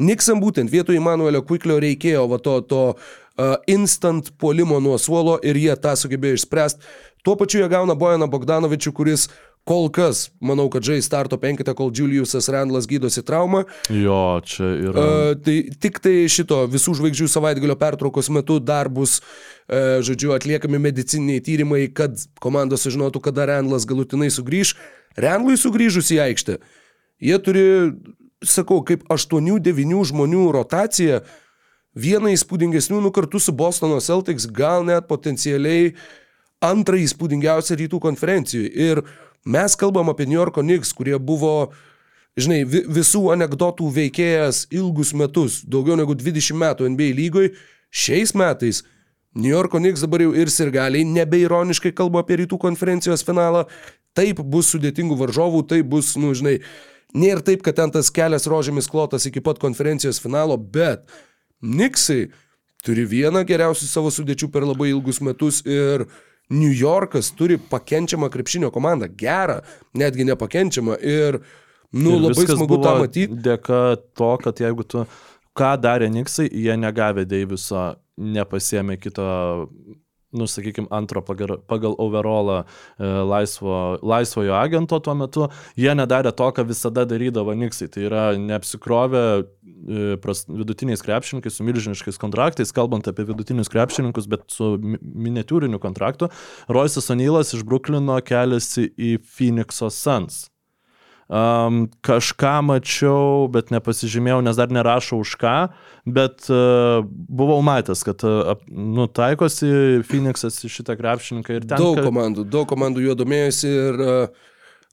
Niksam 0.00 0.40
būtent 0.40 0.72
vietoj 0.72 0.96
Emanuelio 0.96 1.42
Quiklio 1.44 1.76
reikėjo 1.82 2.24
va 2.30 2.38
to, 2.40 2.54
to 2.64 2.84
uh, 2.94 3.58
instant 3.68 4.32
puolimo 4.40 4.80
nuo 4.80 4.96
suolo 4.96 5.36
ir 5.44 5.60
jie 5.60 5.76
tą 5.76 5.92
sugebėjo 6.00 6.40
išspręsti. 6.40 6.80
Tuo 7.20 7.36
pačiu 7.36 7.60
jie 7.60 7.68
gauna 7.68 7.92
Bojaną 7.92 8.30
Bogdanovičių, 8.32 8.94
kuris 8.96 9.28
kol 9.68 9.88
kas, 9.92 10.28
manau, 10.42 10.66
kad 10.72 10.84
žais 10.86 11.06
starto 11.06 11.36
penkitą, 11.40 11.74
kol 11.78 11.92
Juliusas 11.94 12.48
Randlas 12.50 12.88
gydosi 12.90 13.22
traumą. 13.26 13.64
Jo, 13.92 14.40
čia 14.44 14.70
yra. 14.88 15.04
Uh, 15.04 15.32
tai 15.44 15.56
tik 15.82 16.00
tai 16.02 16.14
šito 16.32 16.62
visų 16.70 16.96
žvaigždžių 16.98 17.28
savaitgalio 17.30 17.76
pertraukos 17.80 18.30
metu 18.32 18.58
dar 18.62 18.90
bus, 18.92 19.20
uh, 19.20 20.00
žodžiu, 20.06 20.32
atliekami 20.36 20.80
medicininiai 20.82 21.44
tyrimai, 21.44 21.84
kad 21.92 22.16
komanda 22.42 22.80
sužinotų, 22.80 23.22
kada 23.28 23.46
Randlas 23.52 23.86
galutinai 23.88 24.30
sugrįž. 24.32 24.74
Randlui 25.20 25.58
sugrįžus 25.60 26.10
į 26.14 26.20
aikštę, 26.28 26.58
jie 27.20 27.38
turi, 27.44 27.66
sakau, 28.46 28.80
kaip 28.86 29.04
8-9 29.12 30.10
žmonių 30.12 30.48
rotacija, 30.56 31.22
vieną 31.98 32.30
įspūdingesnių, 32.36 33.00
nu 33.02 33.10
kartu 33.14 33.40
su 33.42 33.52
Bostono 33.52 33.98
Celtics, 34.00 34.46
gal 34.46 34.86
net 34.86 35.08
potencialiai 35.10 35.94
antrą 36.62 37.00
įspūdingiausią 37.00 37.78
rytų 37.80 38.00
konferencijų. 38.02 38.68
Ir 38.70 39.02
mes 39.44 39.76
kalbam 39.78 40.10
apie 40.12 40.26
New 40.28 40.38
Yorko 40.38 40.64
Knicks, 40.64 40.92
kurie 40.96 41.18
buvo, 41.18 41.70
žinai, 42.38 42.62
vi 42.68 42.84
visų 42.88 43.30
anegdotų 43.34 43.88
veikėjas 43.96 44.66
ilgus 44.74 45.14
metus, 45.16 45.60
daugiau 45.64 45.98
negu 45.98 46.16
20 46.18 46.58
metų 46.60 46.90
NBA 46.94 47.12
lygoj. 47.18 47.52
Šiais 47.90 48.34
metais 48.38 48.84
New 49.34 49.50
Yorko 49.50 49.80
Knicks 49.80 50.04
dabar 50.04 50.22
jau 50.22 50.34
ir 50.34 50.50
sirgaliai 50.50 51.06
nebeironiškai 51.06 51.94
kalba 51.96 52.24
apie 52.24 52.42
rytų 52.42 52.58
konferencijos 52.60 53.24
finalą. 53.26 53.64
Taip 54.14 54.42
bus 54.42 54.72
sudėtingų 54.74 55.16
varžovų, 55.20 55.64
taip 55.70 55.86
bus, 55.90 56.16
nu, 56.18 56.32
žinai, 56.34 56.58
nėra 57.14 57.42
taip, 57.46 57.62
kad 57.66 57.78
ten 57.78 57.92
tas 57.94 58.10
kelias 58.10 58.48
rožėmis 58.50 58.90
klotas 58.90 59.26
iki 59.30 59.42
pat 59.42 59.60
konferencijos 59.62 60.18
finalo, 60.22 60.56
bet 60.58 61.06
Niksai 61.60 62.30
turi 62.84 63.04
vieną 63.04 63.42
geriausių 63.44 63.86
savo 63.86 64.10
sudėčių 64.12 64.48
per 64.52 64.64
labai 64.64 64.90
ilgus 64.94 65.20
metus 65.20 65.60
ir 65.68 66.06
New 66.50 66.72
Yorkas 66.74 67.30
turi 67.38 67.58
pakenčiamą 67.70 68.30
krepšinio 68.30 68.70
komandą, 68.74 69.08
gerą, 69.16 69.60
netgi 69.94 70.26
nepakenčiamą 70.26 70.98
ir, 70.98 71.40
nu, 71.92 72.16
Ir 72.16 72.24
labai 72.26 72.46
smagu 72.48 72.80
tą 72.82 72.94
matyti. 73.04 73.40
Dėka 73.46 73.80
to, 74.18 74.30
kad 74.42 74.62
jeigu 74.62 74.86
tu, 74.86 75.04
ką 75.56 75.72
darė 75.82 76.10
Niksai, 76.10 76.48
jie 76.50 76.76
negavę 76.78 77.26
Deiviso, 77.28 77.92
nepasėmė 78.20 78.98
kito 79.00 79.26
nu, 80.32 80.46
sakykime, 80.46 80.86
antro 80.94 81.22
pagal, 81.22 81.58
pagal 81.66 81.94
overallą 81.98 82.60
e, 82.62 83.06
laisvo, 83.06 83.98
laisvojo 84.02 84.54
agento 84.54 85.00
tuo 85.02 85.14
metu, 85.18 85.48
jie 85.78 85.94
nedarė 85.96 86.32
to, 86.36 86.50
ką 86.54 86.66
visada 86.68 87.06
darydavo 87.08 87.54
Niksai. 87.58 87.90
Tai 87.90 88.04
yra 88.06 88.24
neapsikrovę 88.38 89.24
e, 89.40 90.04
pras, 90.22 90.44
vidutiniais 90.50 91.02
krepšininkais, 91.06 91.58
su 91.58 91.66
milžiniškais 91.66 92.20
kontraktais, 92.22 92.74
kalbant 92.76 93.10
apie 93.10 93.26
vidutinius 93.28 93.72
krepšininkus, 93.72 94.30
bet 94.30 94.46
su 94.52 94.76
mi 94.78 95.00
miniatūriniu 95.30 95.80
kontraktu. 95.82 96.30
Roisas 96.70 97.10
Onylas 97.10 97.54
iš 97.56 97.66
Bruklino 97.66 98.18
keliasi 98.22 98.90
į 98.94 99.16
Phoenix'o 99.24 99.90
Suns. 99.94 100.49
Um, 101.30 101.84
kažką 102.02 102.56
mačiau, 102.66 103.44
bet 103.54 103.68
nepasižymėjau, 103.70 104.40
nes 104.42 104.56
dar 104.58 104.72
nerašau 104.74 105.20
už 105.22 105.36
ką, 105.38 105.52
bet 106.02 106.48
uh, 106.50 107.04
buvau 107.06 107.60
matęs, 107.62 108.00
kad 108.02 108.24
uh, 108.26 108.56
nu, 108.66 109.06
taikosi 109.06 110.00
Phoenixas 110.08 110.58
į 110.66 110.70
šitą 110.74 110.96
krepšininką 110.98 111.54
ir 111.54 111.68
ten. 111.70 111.78
Daug 111.78 112.00
komandų, 112.02 112.42
daug 112.50 112.66
komandų 112.72 113.04
juo 113.04 113.14
domėjosi 113.20 113.70
ir 113.70 114.02
uh, 114.02 114.48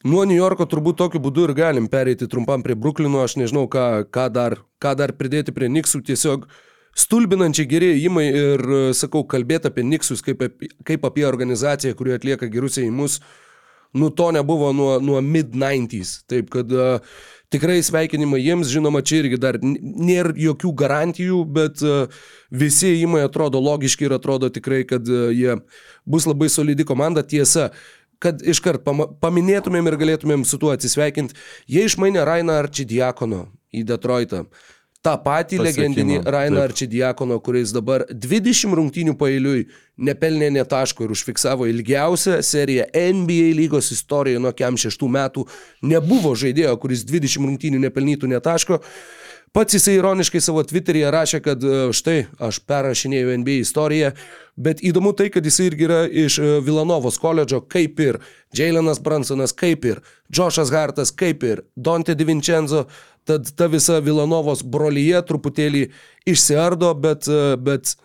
nuo 0.05 0.27
New 0.29 0.37
Yorko 0.37 0.67
turbūt 0.69 0.99
tokiu 1.01 1.23
būdu 1.25 1.47
ir 1.47 1.55
galim 1.57 1.89
pereiti 1.89 2.29
trumpam 2.29 2.61
prie 2.61 2.77
Bruklino, 2.77 3.25
aš 3.25 3.39
nežinau, 3.41 3.65
ką, 3.65 4.05
ką, 4.05 4.27
dar, 4.37 4.59
ką 4.77 4.93
dar 5.01 5.15
pridėti 5.17 5.57
prie 5.57 5.71
Niksų, 5.73 6.03
tiesiog 6.05 6.45
stulbinančiai 6.93 7.65
geri 7.73 7.95
įimai 8.03 8.27
ir, 8.29 8.67
uh, 8.69 8.87
sakau, 8.93 9.25
kalbėti 9.25 9.73
apie 9.73 9.89
Niksus 9.89 10.21
kaip, 10.21 10.45
kaip 10.85 11.09
apie 11.09 11.25
organizaciją, 11.25 11.97
kuri 11.97 12.13
atlieka 12.19 12.45
gerus 12.45 12.77
įimus. 12.77 13.23
Nu, 13.93 14.09
to 14.09 14.31
nebuvo 14.35 14.73
nuo, 14.75 14.97
nuo 14.99 15.21
mid-90s. 15.23 16.23
Taip 16.27 16.49
kad 16.53 16.71
uh, 16.75 16.99
tikrai 17.53 17.79
sveikinimai 17.83 18.41
jiems, 18.43 18.71
žinoma, 18.71 19.01
čia 19.05 19.21
irgi 19.23 19.39
dar 19.41 19.59
nėra 19.63 20.35
jokių 20.37 20.73
garantijų, 20.81 21.43
bet 21.57 21.83
uh, 21.85 22.23
visi 22.51 22.95
įimai 22.97 23.23
atrodo 23.27 23.61
logiški 23.63 24.07
ir 24.07 24.17
atrodo 24.17 24.51
tikrai, 24.53 24.83
kad 24.89 25.07
uh, 25.07 25.29
jie 25.31 25.59
bus 26.05 26.27
labai 26.29 26.49
solidi 26.51 26.87
komanda. 26.87 27.23
Tiesa, 27.23 27.69
kad 28.23 28.41
iškart 28.41 28.85
paminėtumėm 29.21 29.89
ir 29.89 29.99
galėtumėm 30.01 30.47
su 30.47 30.59
tuo 30.61 30.73
atsisveikinti, 30.73 31.37
jie 31.69 31.85
išmainė 31.87 32.25
Rainą 32.27 32.57
Arčidiakono 32.63 33.45
į 33.75 33.85
Detroitą. 33.87 34.45
Ta 35.07 35.15
pati 35.23 35.55
Pasiekimą, 35.55 35.63
legendinį 35.63 36.17
Rainą. 36.27 36.61
Arčidiakono, 36.67 37.37
kuris 37.43 37.71
dabar 37.75 38.03
20 38.11 38.75
rungtynių 38.75 39.13
pailiui 39.19 39.67
nepelnė 40.03 40.49
netaško 40.57 41.05
ir 41.05 41.13
užfiksavo 41.15 41.67
ilgiausią 41.71 42.41
seriją 42.43 42.89
NBA 42.91 43.53
lygos 43.55 43.93
istorijoje 43.95 44.41
nuo 44.43 44.51
kem 44.57 44.75
šeštų 44.75 45.11
metų. 45.15 45.45
Nebuvo 45.87 46.33
žaidėjo, 46.35 46.75
kuris 46.83 47.05
20 47.07 47.47
rungtynių 47.47 47.79
nepelnytų 47.87 48.33
netaško. 48.35 48.81
Pats 49.57 49.73
jisai 49.73 49.95
ironiškai 49.97 50.37
savo 50.37 50.61
Twitter'yje 50.61 51.09
rašė, 51.09 51.37
kad 51.41 51.63
e, 51.65 51.77
štai 51.97 52.17
aš 52.45 52.59
perrašinėjau 52.69 53.39
NBA 53.41 53.55
istoriją, 53.63 54.11
bet 54.53 54.83
įdomu 54.85 55.15
tai, 55.17 55.31
kad 55.33 55.49
jisai 55.49 55.71
irgi 55.71 55.87
yra 55.87 56.03
iš 56.05 56.37
e, 56.37 56.51
Vilanovos 56.61 57.17
koledžo, 57.17 57.63
kaip 57.65 57.97
ir 58.05 58.19
Jailenas 58.53 59.01
Bransonas, 59.01 59.55
kaip 59.57 59.87
ir 59.89 60.03
Joshas 60.29 60.69
Hartas, 60.69 61.09
kaip 61.09 61.41
ir 61.49 61.63
Dante 61.73 62.13
DiVincenzo, 62.13 62.85
tad 63.25 63.49
ta 63.57 63.65
visa 63.73 63.97
Vilanovos 63.97 64.61
brolyje 64.61 65.23
truputėlį 65.25 65.87
išsiardo, 66.29 66.93
bet, 66.93 67.25
e, 67.25 67.57
bet 67.57 67.95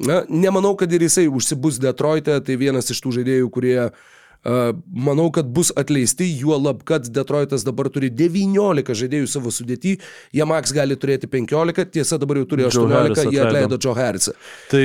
na, 0.00 0.22
nemanau, 0.32 0.78
kad 0.80 0.96
ir 0.96 1.04
jisai 1.10 1.28
užsibus 1.28 1.76
Detroite, 1.76 2.40
tai 2.40 2.56
vienas 2.56 2.88
iš 2.88 3.04
tų 3.04 3.18
žaidėjų, 3.20 3.52
kurie 3.52 3.80
uh, 3.90 4.15
manau, 4.44 5.30
kad 5.34 5.48
bus 5.52 5.72
atleisti, 5.76 6.28
juo 6.40 6.58
lab, 6.60 6.84
kad 6.86 7.08
Detroitas 7.12 7.64
dabar 7.66 7.90
turi 7.92 8.10
19 8.12 8.96
žaidėjų 9.02 9.30
savo 9.30 9.52
sudėtį, 9.54 9.96
jie 10.36 10.48
Max 10.48 10.74
gali 10.76 10.98
turėti 11.00 11.30
15, 11.30 11.90
tiesa 11.96 12.20
dabar 12.22 12.42
jau 12.42 12.48
turi 12.52 12.66
Joe 12.66 12.86
18, 12.86 12.96
Harris 12.96 13.34
jie 13.34 13.42
atleido. 13.42 13.80
Joe 13.82 13.96
Harrisą. 13.96 14.36
Tai 14.70 14.84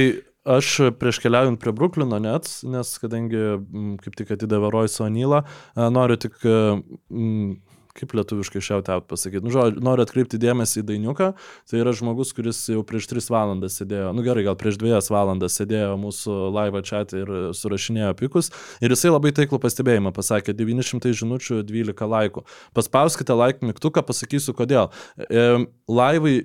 aš 0.57 0.73
prieš 0.97 1.21
keliaujant 1.21 1.59
prie 1.61 1.73
Bruklino 1.77 2.17
net, 2.21 2.49
nes 2.65 2.93
kadangi 3.01 3.41
mm, 3.59 3.97
kaip 4.01 4.17
tik 4.17 4.33
atidavė 4.37 4.71
Royce 4.73 5.03
O'Neillą, 5.05 5.43
a, 5.45 5.89
noriu 5.93 6.17
tik, 6.21 6.39
mm, 6.41 7.51
kaip 7.97 8.15
lietuviškai 8.17 8.61
shout-out 8.63 9.07
pasakyti, 9.09 9.43
nu, 9.45 9.53
žodžiu, 9.53 9.81
noriu 9.83 10.05
atkreipti 10.05 10.39
dėmesį 10.41 10.81
į 10.81 10.85
Dainiuką, 10.91 11.31
tai 11.69 11.81
yra 11.81 11.93
žmogus, 11.97 12.33
kuris 12.37 12.63
jau 12.71 12.83
prieš 12.87 13.09
3 13.11 13.27
valandas 13.33 13.79
sėdėjo, 13.79 14.11
nu 14.17 14.25
gerai, 14.25 14.45
gal 14.47 14.57
prieš 14.59 14.79
2 14.81 15.01
valandas 15.13 15.57
sėdėjo 15.59 15.97
mūsų 16.01 16.37
live 16.55 16.83
chat 16.87 17.15
ir 17.17 17.33
surašinėjo 17.57 18.13
pikus, 18.21 18.51
ir 18.83 18.95
jisai 18.95 19.13
labai 19.13 19.33
taiklų 19.35 19.61
pastebėjimą 19.63 20.13
pasakė, 20.15 20.55
900 20.57 21.13
žinučių, 21.21 21.61
12 21.67 22.09
laikų. 22.15 22.45
Paspauskite 22.77 23.37
like 23.37 23.65
mygtuką, 23.65 24.03
pasakysiu 24.07 24.55
kodėl. 24.57 24.91
E, 25.27 25.45
laivai 25.91 26.35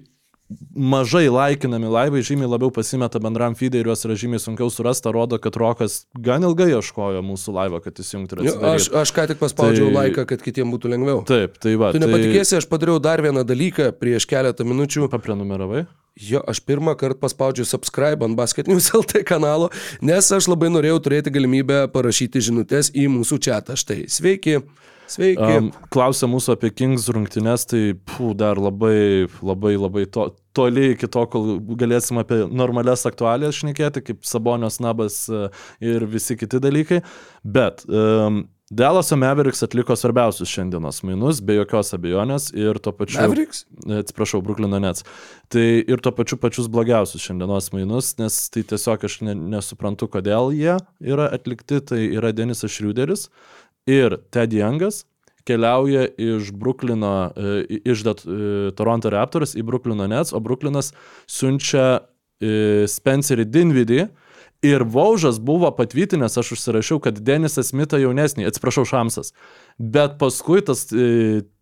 mažai 0.76 1.26
laikinami 1.32 1.88
laivai 1.90 2.20
žymiai 2.22 2.48
labiau 2.50 2.70
pasimeta 2.70 3.18
bendram 3.22 3.56
feedai 3.58 3.80
ir 3.82 3.88
juos 3.90 4.04
yra 4.06 4.14
žymiai 4.18 4.38
sunkiau 4.42 4.70
surasti, 4.70 5.10
rodo, 5.14 5.38
kad 5.42 5.56
Rokas 5.58 6.04
gan 6.14 6.46
ilgai 6.46 6.68
ieškojo 6.76 7.22
mūsų 7.26 7.54
laivo, 7.56 7.80
kad 7.82 7.98
įsijungtų 7.98 8.38
ir 8.38 8.44
Jo, 8.46 8.54
Aš, 8.70 8.88
aš 8.94 9.12
ką 9.16 9.26
tik 9.32 9.40
paspaudžiau 9.42 9.88
Tai- 9.88 9.92
tai... 9.92 9.98
laiką, 10.00 10.26
kad 10.30 10.44
kitiems 10.46 10.70
būtų 10.76 10.92
lengviau. 10.94 11.22
Taip, 11.26 11.58
tai 11.62 11.74
va. 11.80 11.90
Tu 11.96 12.02
nepatikėsi, 12.02 12.58
aš 12.60 12.68
padariau 12.70 13.00
dar 13.02 13.22
vieną 13.24 13.42
dalyką 13.46 13.90
prieš 13.98 14.28
keletą 14.30 14.66
minučių. 14.68 15.08
Paprenumeravai? 15.10 15.86
Jo, 16.16 16.40
aš 16.48 16.62
pirmą 16.64 16.94
kartą 16.96 17.20
paspaudžiau 17.26 17.66
subscribe 17.68 18.24
ant 18.24 18.38
Basket 18.38 18.70
News 18.70 18.86
LT 18.96 19.20
kanalo, 19.28 19.66
nes 20.00 20.30
aš 20.32 20.46
labai 20.48 20.70
norėjau 20.72 21.02
turėti 21.04 21.32
galimybę 21.34 21.82
parašyti 21.92 22.40
žinutės 22.40 22.88
į 22.96 23.04
mūsų 23.12 23.36
čatą. 23.44 23.76
Štai, 23.76 24.06
sveiki, 24.08 24.62
sveiki. 25.10 25.58
Um, 25.58 25.70
klausia 25.92 26.28
mūsų 26.30 26.56
apie 26.56 26.72
Kings 26.74 27.08
rungtynes, 27.12 27.66
tai 27.70 27.82
pū, 28.10 28.32
dar 28.38 28.60
labai, 28.60 29.28
labai, 29.44 29.76
labai 29.80 30.06
to, 30.12 30.28
toli 30.56 30.92
iki 30.94 31.08
to, 31.12 31.26
kol 31.32 31.56
galėsim 31.78 32.20
apie 32.22 32.42
normales 32.48 33.06
aktualijas 33.08 33.60
šnekėti, 33.60 34.04
kaip 34.10 34.26
Sabonios 34.26 34.80
nabas 34.84 35.24
e, 35.28 35.46
ir 35.84 36.06
visi 36.10 36.38
kiti 36.40 36.60
dalykai. 36.62 37.02
Bet 37.44 37.84
um, 37.88 38.44
Delaso 38.70 39.14
Mavericks 39.16 39.62
atliko 39.62 39.94
svarbiausius 39.94 40.50
šiandienos 40.50 41.04
mainus, 41.06 41.38
be 41.38 41.54
jokios 41.54 41.92
abejonės, 41.94 42.48
ir 42.50 42.80
tuo 42.82 42.90
pačiu... 42.98 43.20
Mavericks? 43.20 43.62
Atsiprašau, 44.00 44.40
Bruklino 44.42 44.80
Nets. 44.82 45.04
Tai 45.54 45.62
ir 45.62 46.02
tuo 46.02 46.10
pačiu 46.16 46.34
pačius 46.42 46.66
blogiausius 46.74 47.22
šiandienos 47.28 47.70
mainus, 47.76 48.16
nes 48.18 48.40
tai 48.50 48.64
tiesiog 48.66 49.06
aš 49.06 49.20
ne, 49.28 49.36
nesuprantu, 49.54 50.08
kodėl 50.10 50.50
jie 50.56 50.74
yra 50.98 51.28
atlikti. 51.36 51.78
Tai 51.92 52.00
yra 52.08 52.34
Denisas 52.34 52.74
Šriuderis 52.74 53.28
ir 53.86 54.18
Ted 54.30 54.52
Youngas 54.52 55.04
keliauja 55.46 56.08
iš 56.18 56.50
Bruklino, 56.52 57.30
e, 57.36 57.80
iš 57.84 58.02
Dat- 58.02 58.26
e, 58.26 58.70
Toronto 58.74 59.10
Raptors 59.10 59.54
į 59.54 59.62
Bruklino 59.62 60.06
Nets, 60.10 60.32
o 60.32 60.40
Bruklinas 60.40 60.92
siunčia 61.26 62.00
e, 62.40 62.84
Spencerį 62.90 63.44
Dinvidį. 63.46 64.08
Ir 64.64 64.82
Vaužas 64.84 65.38
buvo 65.38 65.70
patvirtinęs, 65.70 66.38
aš 66.40 66.56
užsirašiau, 66.56 66.98
kad 67.00 67.20
Denisas 67.20 67.70
Smithą 67.70 68.00
jaunesnį, 68.00 68.48
atsiprašau, 68.48 68.84
Šamsas. 68.88 69.32
Bet 69.78 70.16
paskui 70.18 70.64
tas 70.64 70.88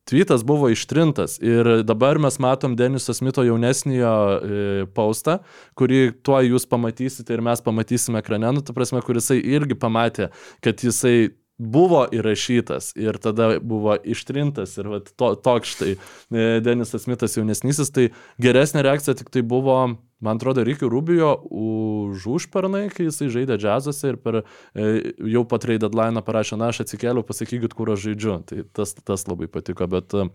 tweetas 0.04 0.44
buvo 0.44 0.68
ištrintas 0.68 1.38
ir 1.42 1.82
dabar 1.82 2.18
mes 2.18 2.38
matom 2.38 2.76
Deniso 2.76 3.14
Smito 3.14 3.44
jaunesnio 3.44 4.10
e, 4.10 4.86
postą, 4.94 5.38
kurį 5.78 6.02
tuo 6.24 6.40
jūs 6.44 6.68
pamatysite 6.68 7.34
ir 7.34 7.42
mes 7.44 7.62
pamatysime 7.64 8.20
ekrane, 8.20 8.52
nu, 8.54 8.64
ta 8.64 8.76
prasme, 8.76 9.00
kur 9.04 9.18
jisai 9.18 9.40
irgi 9.40 9.76
pamatė, 9.80 10.30
kad 10.64 10.84
jisai 10.84 11.32
buvo 11.58 12.02
įrašytas 12.10 12.92
ir 12.98 13.18
tada 13.22 13.60
buvo 13.62 13.94
ištrintas 13.96 14.74
ir 14.80 14.88
vat, 14.90 15.10
to, 15.14 15.34
toks 15.38 15.74
štai 15.76 15.92
e, 15.94 16.46
Denisas 16.64 17.06
Smitas 17.06 17.36
jaunesnysis, 17.38 17.92
tai 17.94 18.08
geresnė 18.42 18.82
reakcija 18.82 19.14
tik 19.20 19.30
tai 19.34 19.44
buvo, 19.46 19.76
man 20.24 20.40
atrodo, 20.40 20.64
Rikių 20.66 20.90
Rubijo 20.90 21.30
už 21.46 22.26
užpernai, 22.38 22.88
kai 22.94 23.06
jisai 23.06 23.30
žaidė 23.32 23.58
džiazose 23.62 24.14
ir 24.14 24.18
per, 24.18 24.42
e, 24.74 25.14
jau 25.30 25.44
po 25.46 25.60
trade 25.62 25.84
deadline 25.86 26.24
parašė, 26.26 26.58
na, 26.58 26.72
aš 26.74 26.82
atsikėliau, 26.86 27.26
pasakykit, 27.26 27.76
kur 27.76 27.94
aš 27.94 28.08
žaidžiu. 28.08 28.40
Tai 28.50 28.66
tas, 28.74 28.96
tas 28.98 29.28
labai 29.30 29.46
patiko, 29.52 29.86
bet 29.90 30.16
e, 30.18 30.26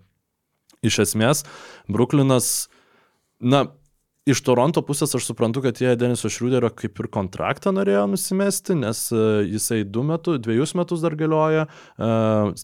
iš 0.87 1.01
esmės 1.03 1.43
Bruklinas, 1.91 2.69
na, 3.43 3.67
iš 4.27 4.41
Toronto 4.45 4.81
pusės 4.85 5.13
aš 5.15 5.29
suprantu, 5.29 5.63
kad 5.65 5.79
jie 5.81 5.93
Deniso 5.99 6.29
Šriuderio 6.31 6.71
kaip 6.75 6.99
ir 7.01 7.09
kontraktą 7.13 7.73
norėjo 7.75 8.05
nusimesti, 8.11 8.75
nes 8.79 9.05
e, 9.13 9.21
jisai 9.49 9.83
du 9.85 10.03
metus, 10.07 10.41
dviejus 10.43 10.75
metus 10.79 11.03
dar 11.05 11.15
galioja, 11.19 11.67
e, 11.67 12.09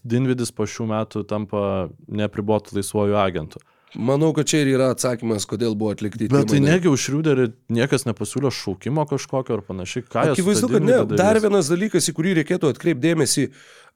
Dinvidis 0.04 0.52
po 0.56 0.68
šių 0.68 0.90
metų 0.92 1.24
tampa 1.30 1.62
nepribotų 2.06 2.78
laisvojų 2.78 3.16
agentų. 3.22 3.62
Manau, 3.96 4.32
kad 4.36 4.48
čia 4.50 4.58
ir 4.60 4.74
yra 4.74 4.90
atsakymas, 4.92 5.46
kodėl 5.48 5.72
buvo 5.78 5.94
atlikti. 5.94 6.26
Bet 6.28 6.50
tai 6.50 6.58
negi 6.60 6.90
už 6.90 7.06
Šriuderį 7.06 7.46
niekas 7.72 8.04
nepasiūlė 8.04 8.50
šaukimo 8.52 9.06
kažkokio 9.08 9.56
ar 9.56 9.62
panašiai. 9.64 10.04
Ką 10.04 10.26
Akivaizdu, 10.34 10.68
kad 10.74 10.84
ne. 10.84 10.98
Dinvidu 10.98 11.16
Dar 11.16 11.40
vienas 11.40 11.70
dalykas, 11.72 12.10
į 12.10 12.16
kurį 12.18 12.34
reikėtų 12.42 12.74
atkreipdėmėsi. 12.74 13.46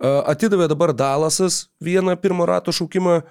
Atidavė 0.01 0.71
dabar 0.73 0.95
Dalasas 0.97 1.67
vieną 1.85 2.15
pirmo 2.23 2.47
rato 2.49 2.73
šaukimą 2.73 3.19
a, 3.19 3.27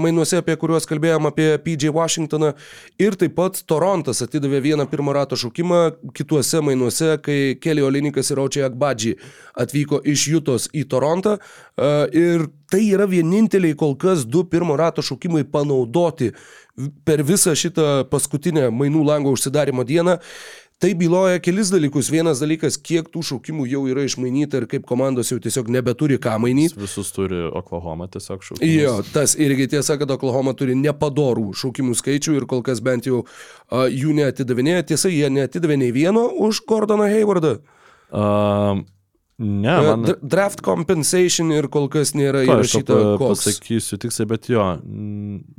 mainuose, 0.00 0.40
apie 0.40 0.56
kuriuos 0.60 0.86
kalbėjom, 0.90 1.30
apie 1.30 1.48
PJ 1.64 1.92
Washingtoną. 1.96 2.52
Ir 3.00 3.16
taip 3.20 3.34
pat 3.38 3.62
Torontas 3.66 4.22
atidavė 4.26 4.60
vieną 4.68 4.86
pirmo 4.90 5.14
rato 5.16 5.38
šaukimą 5.40 6.12
kituose 6.16 6.60
mainuose, 6.64 7.16
kai 7.24 7.56
Kelly 7.60 7.84
Olinikas 7.86 8.30
ir 8.30 8.42
Aučiai 8.42 8.68
Akbadžiai 8.68 9.16
atvyko 9.60 10.02
iš 10.04 10.28
Jutos 10.34 10.68
į 10.76 10.86
Torontą. 10.90 11.38
A, 11.80 12.06
Ir 12.12 12.46
tai 12.70 12.84
yra 12.92 13.06
vieninteliai 13.08 13.76
kol 13.78 13.96
kas 13.98 14.24
du 14.26 14.44
pirmo 14.46 14.76
rato 14.78 15.02
šaukimai 15.02 15.44
panaudoti 15.48 16.30
per 17.04 17.22
visą 17.26 17.52
šitą 17.58 18.04
paskutinę 18.10 18.68
mainų 18.72 19.02
lango 19.06 19.32
užsidarimo 19.34 19.84
dieną. 19.84 20.18
Tai 20.80 20.94
byloja 20.96 21.38
kelis 21.44 21.68
dalykus. 21.68 22.08
Vienas 22.08 22.38
dalykas, 22.40 22.78
kiek 22.80 23.10
tų 23.12 23.20
šaukimų 23.28 23.66
jau 23.68 23.82
yra 23.92 24.00
išmainyta 24.06 24.62
ir 24.62 24.66
kaip 24.70 24.86
komandos 24.88 25.28
jau 25.28 25.36
tiesiog 25.36 25.68
nebeturi 25.68 26.16
ką 26.16 26.38
mainyti. 26.40 26.78
Visus 26.80 27.10
turi 27.12 27.42
Oklahoma 27.52 28.06
tiesiog 28.08 28.40
šaukimus. 28.46 28.70
Jo, 28.80 28.94
tas 29.12 29.34
irgi 29.36 29.66
tiesa, 29.74 29.98
kad 30.00 30.08
Oklahoma 30.16 30.54
turi 30.56 30.72
nepadorų 30.80 31.50
šaukimų 31.60 31.98
skaičių 32.00 32.38
ir 32.38 32.46
kol 32.48 32.64
kas 32.64 32.80
bent 32.80 33.10
jau 33.10 33.26
uh, 33.26 33.84
jų 33.92 34.16
neatidavinėja. 34.22 34.86
Tiesa, 34.94 35.12
jie 35.12 35.28
neatidavė 35.28 35.76
nei 35.82 35.92
vieno 35.92 36.24
už 36.48 36.62
Gordoną 36.70 37.10
Haywardą. 37.12 37.58
Um, 38.08 38.86
ne, 39.40 39.72
Uh, 39.80 39.86
man... 39.96 40.02
dra- 40.04 40.18
draft 40.36 40.60
compensation 40.62 41.48
ir 41.56 41.66
kol 41.72 41.88
kas 41.88 42.12
nėra 42.14 42.42
aš 42.44 42.46
tau 42.46 42.58
įrašyta 42.60 42.98
koks. 43.18 43.40
pasakysiu 43.46 43.98
tiksliai, 44.02 44.28
bet 44.28 44.48
jo, 44.52 44.64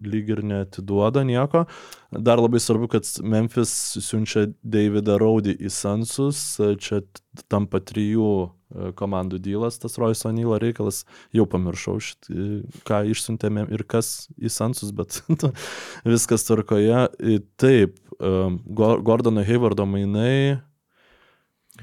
lyg 0.06 0.30
ir 0.36 0.44
neatiduoda 0.46 1.24
nieko. 1.26 1.66
Dar 2.12 2.38
labai 2.44 2.60
svarbu, 2.62 2.90
kad 2.92 3.08
Memphis 3.24 3.72
siunčia 4.04 4.48
Davidą 4.62 5.16
Raudy 5.22 5.54
į 5.56 5.70
Sansus, 5.72 6.42
čia 6.84 7.00
t- 7.08 7.46
tampa 7.50 7.80
trijų 7.80 8.28
e, 8.44 8.90
komandų 9.00 9.40
dylas, 9.40 9.80
tas 9.80 9.96
Royce 10.02 10.28
O'Neal 10.28 10.58
reikalas, 10.60 11.06
jau 11.34 11.46
pamiršau, 11.48 11.96
šit, 12.04 12.28
e, 12.30 12.48
ką 12.86 13.02
išsiuntėme 13.14 13.64
ir 13.72 13.86
kas 13.88 14.28
į 14.36 14.52
Sansus, 14.52 14.92
bet 14.92 15.22
viskas 16.12 16.44
tvarkoje. 16.50 17.06
E, 17.24 17.40
Taip, 17.56 17.96
e, 18.20 18.34
Gor- 18.68 19.00
Gordono 19.08 19.42
Haywardo 19.48 19.88
mainai. 19.88 20.60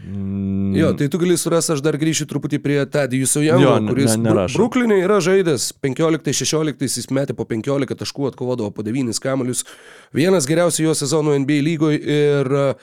Mm, 0.05 0.77
Jo, 0.79 0.93
tai 0.95 1.09
tu 1.09 1.19
gali 1.19 1.37
surasti, 1.41 1.73
aš 1.75 1.83
dar 1.83 1.97
grįšiu 1.99 2.27
truputį 2.31 2.59
prie 2.63 2.79
Jo, 3.63 3.79
ne- 3.81 3.91
kuris 3.93 4.17
ne- 4.17 4.29
nerašo. 4.29 4.59
Bruklinė 4.61 5.01
yra 5.03 5.19
žaidęs 5.25 5.73
15-16, 5.83 6.99
jis 7.01 7.11
metė 7.11 7.35
po 7.37 7.45
15 7.49 7.97
taškų, 7.99 8.29
atkovodavo 8.33 8.71
po 8.71 8.83
9 8.87 9.19
kamelius. 9.21 9.65
Vienas 10.15 10.47
geriausių 10.47 10.89
jo 10.91 10.95
sezonų 10.95 11.39
NBA 11.43 11.61
lygoje 11.67 11.99
ir 12.05 12.53
uh, 12.53 12.75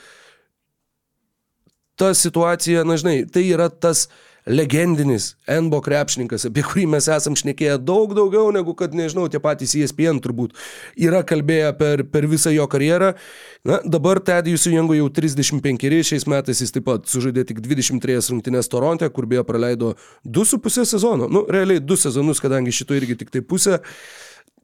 ta 1.95 2.13
situacija, 2.13 2.83
na 2.83 2.97
žinai, 2.99 3.25
tai 3.31 3.45
yra 3.47 3.69
tas 3.69 4.09
legendinis 4.45 5.33
NBO 5.49 5.79
krepšininkas, 5.85 6.45
apie 6.49 6.63
kurį 6.65 6.85
mes 6.93 7.07
esam 7.09 7.35
šnekėję 7.37 7.79
daug 7.81 8.13
daugiau 8.17 8.51
negu 8.53 8.75
kad, 8.77 8.93
nežinau, 8.93 9.25
tie 9.31 9.41
patys 9.41 9.73
ESPN 9.79 10.21
turbūt 10.21 10.53
yra 11.01 11.23
kalbėję 11.25 11.71
per, 11.79 12.03
per 12.13 12.27
visą 12.29 12.53
jo 12.53 12.67
karjerą. 12.69 13.13
Na, 13.65 13.79
dabar 13.81 14.21
Tedijusui 14.21 14.75
Jango 14.75 14.97
jau 14.97 15.07
35, 15.09 15.87
šiais 16.05 16.27
metais 16.29 16.61
jis 16.61 16.75
taip 16.75 16.85
pat 16.85 17.09
sužaidė 17.09 17.47
tik 17.49 17.63
23 17.65 18.21
rungtynės 18.35 18.69
Toronte, 18.69 19.09
kur 19.09 19.25
beje 19.29 19.45
praleido 19.47 19.95
2,5 20.25 20.85
sezono. 20.93 21.29
Nu, 21.31 21.45
realiai 21.49 21.81
2 21.81 22.05
sezonus, 22.05 22.43
kadangi 22.43 22.75
šito 22.75 22.97
irgi 22.97 23.17
tik 23.23 23.33
tai 23.33 23.41
pusė. 23.41 23.81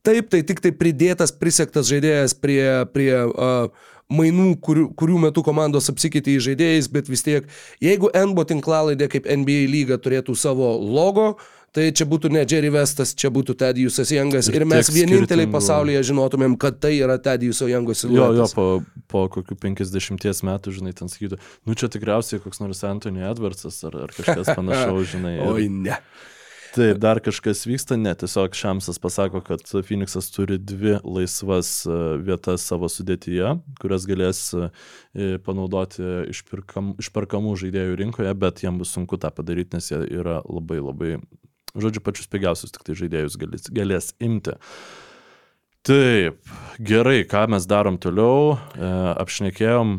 Taip, 0.06 0.32
tai 0.34 0.42
tik 0.46 0.62
tai 0.62 0.72
pridėtas, 0.74 1.34
prisektas 1.38 1.90
žaidėjas 1.90 2.34
prie, 2.38 2.62
prie 2.94 3.14
uh, 3.22 3.90
mainų, 4.12 4.50
kurių, 4.66 4.90
kurių 5.00 5.22
metu 5.30 5.44
komandos 5.48 5.88
apsikeitė 5.94 6.36
į 6.38 6.44
žaidėjais, 6.52 6.92
bet 6.92 7.08
vis 7.12 7.24
tiek, 7.26 7.48
jeigu 7.84 8.12
NBO 8.12 8.44
tinklalaidė 8.52 9.08
kaip 9.14 9.26
NBA 9.32 9.66
lyga 9.72 9.98
turėtų 10.04 10.36
savo 10.36 10.74
logo, 10.78 11.38
tai 11.72 11.86
čia 11.96 12.04
būtų 12.04 12.28
ne 12.36 12.42
Jerry 12.44 12.68
Vestas, 12.74 13.14
čia 13.16 13.30
būtų 13.32 13.54
Tedijusas 13.56 14.10
Jangas 14.12 14.50
ir, 14.52 14.58
Ir 14.60 14.66
mes 14.68 14.90
vieninteliai 14.92 15.46
skirtingų- 15.48 15.54
pasaulyje 15.56 16.02
žinotumėm, 16.10 16.58
kad 16.60 16.82
tai 16.84 16.98
yra 17.00 17.16
Tedijuso 17.18 17.70
Jango 17.72 17.94
Jo, 17.96 17.96
jo, 17.96 18.44
siluetas. 18.44 18.54
po, 18.58 18.66
po 19.08 19.22
kokių 19.32 19.56
50 19.56 20.44
metų, 20.44 20.74
žinai, 20.76 20.92
ten 20.94 21.08
sakytų, 21.08 21.40
nu 21.66 21.74
čia 21.80 21.88
tikriausiai 21.88 22.44
koks 22.44 22.60
nors 22.60 22.84
Anthony 22.84 23.24
Edwardsas 23.24 23.80
ar, 23.88 23.96
ar 24.04 24.12
kažkas 24.12 24.52
panašaus, 24.60 25.14
žinai. 25.16 25.38
ir- 25.40 25.48
Oi, 25.48 25.70
ne. 25.72 25.96
Taip, 26.72 27.02
dar 27.04 27.20
kažkas 27.20 27.66
vyksta, 27.68 27.98
ne, 28.00 28.14
tiesiog 28.16 28.54
Šamsas 28.56 28.96
pasako, 29.04 29.42
kad 29.44 29.66
Phoenixas 29.68 30.30
turi 30.32 30.56
dvi 30.56 30.94
laisvas 31.04 31.82
e, 31.84 31.98
vietas 32.24 32.64
savo 32.64 32.88
sudėtyje, 32.88 33.58
kurias 33.82 34.06
galės 34.08 34.40
e, 34.56 34.70
panaudoti 35.44 36.06
išpirkam, 36.32 36.94
išperkamų 37.04 37.58
žaidėjų 37.60 37.98
rinkoje, 38.00 38.32
bet 38.40 38.64
jiem 38.64 38.80
bus 38.80 38.96
sunku 38.96 39.20
tą 39.20 39.34
padaryti, 39.36 39.76
nes 39.76 39.92
jie 39.92 40.00
yra 40.22 40.40
labai 40.48 40.80
labai, 40.80 41.14
žodžiu, 41.76 42.06
pačius 42.08 42.32
pigiausius 42.32 42.72
tik 42.72 42.88
tai 42.88 42.96
žaidėjus 43.02 43.36
galės, 43.42 43.68
galės 43.76 44.12
imti. 44.24 44.56
Taip, 45.84 46.40
gerai, 46.80 47.26
ką 47.28 47.50
mes 47.52 47.68
darom 47.68 48.00
toliau, 48.00 48.56
e, 48.56 48.94
apšnekėjom. 49.26 49.98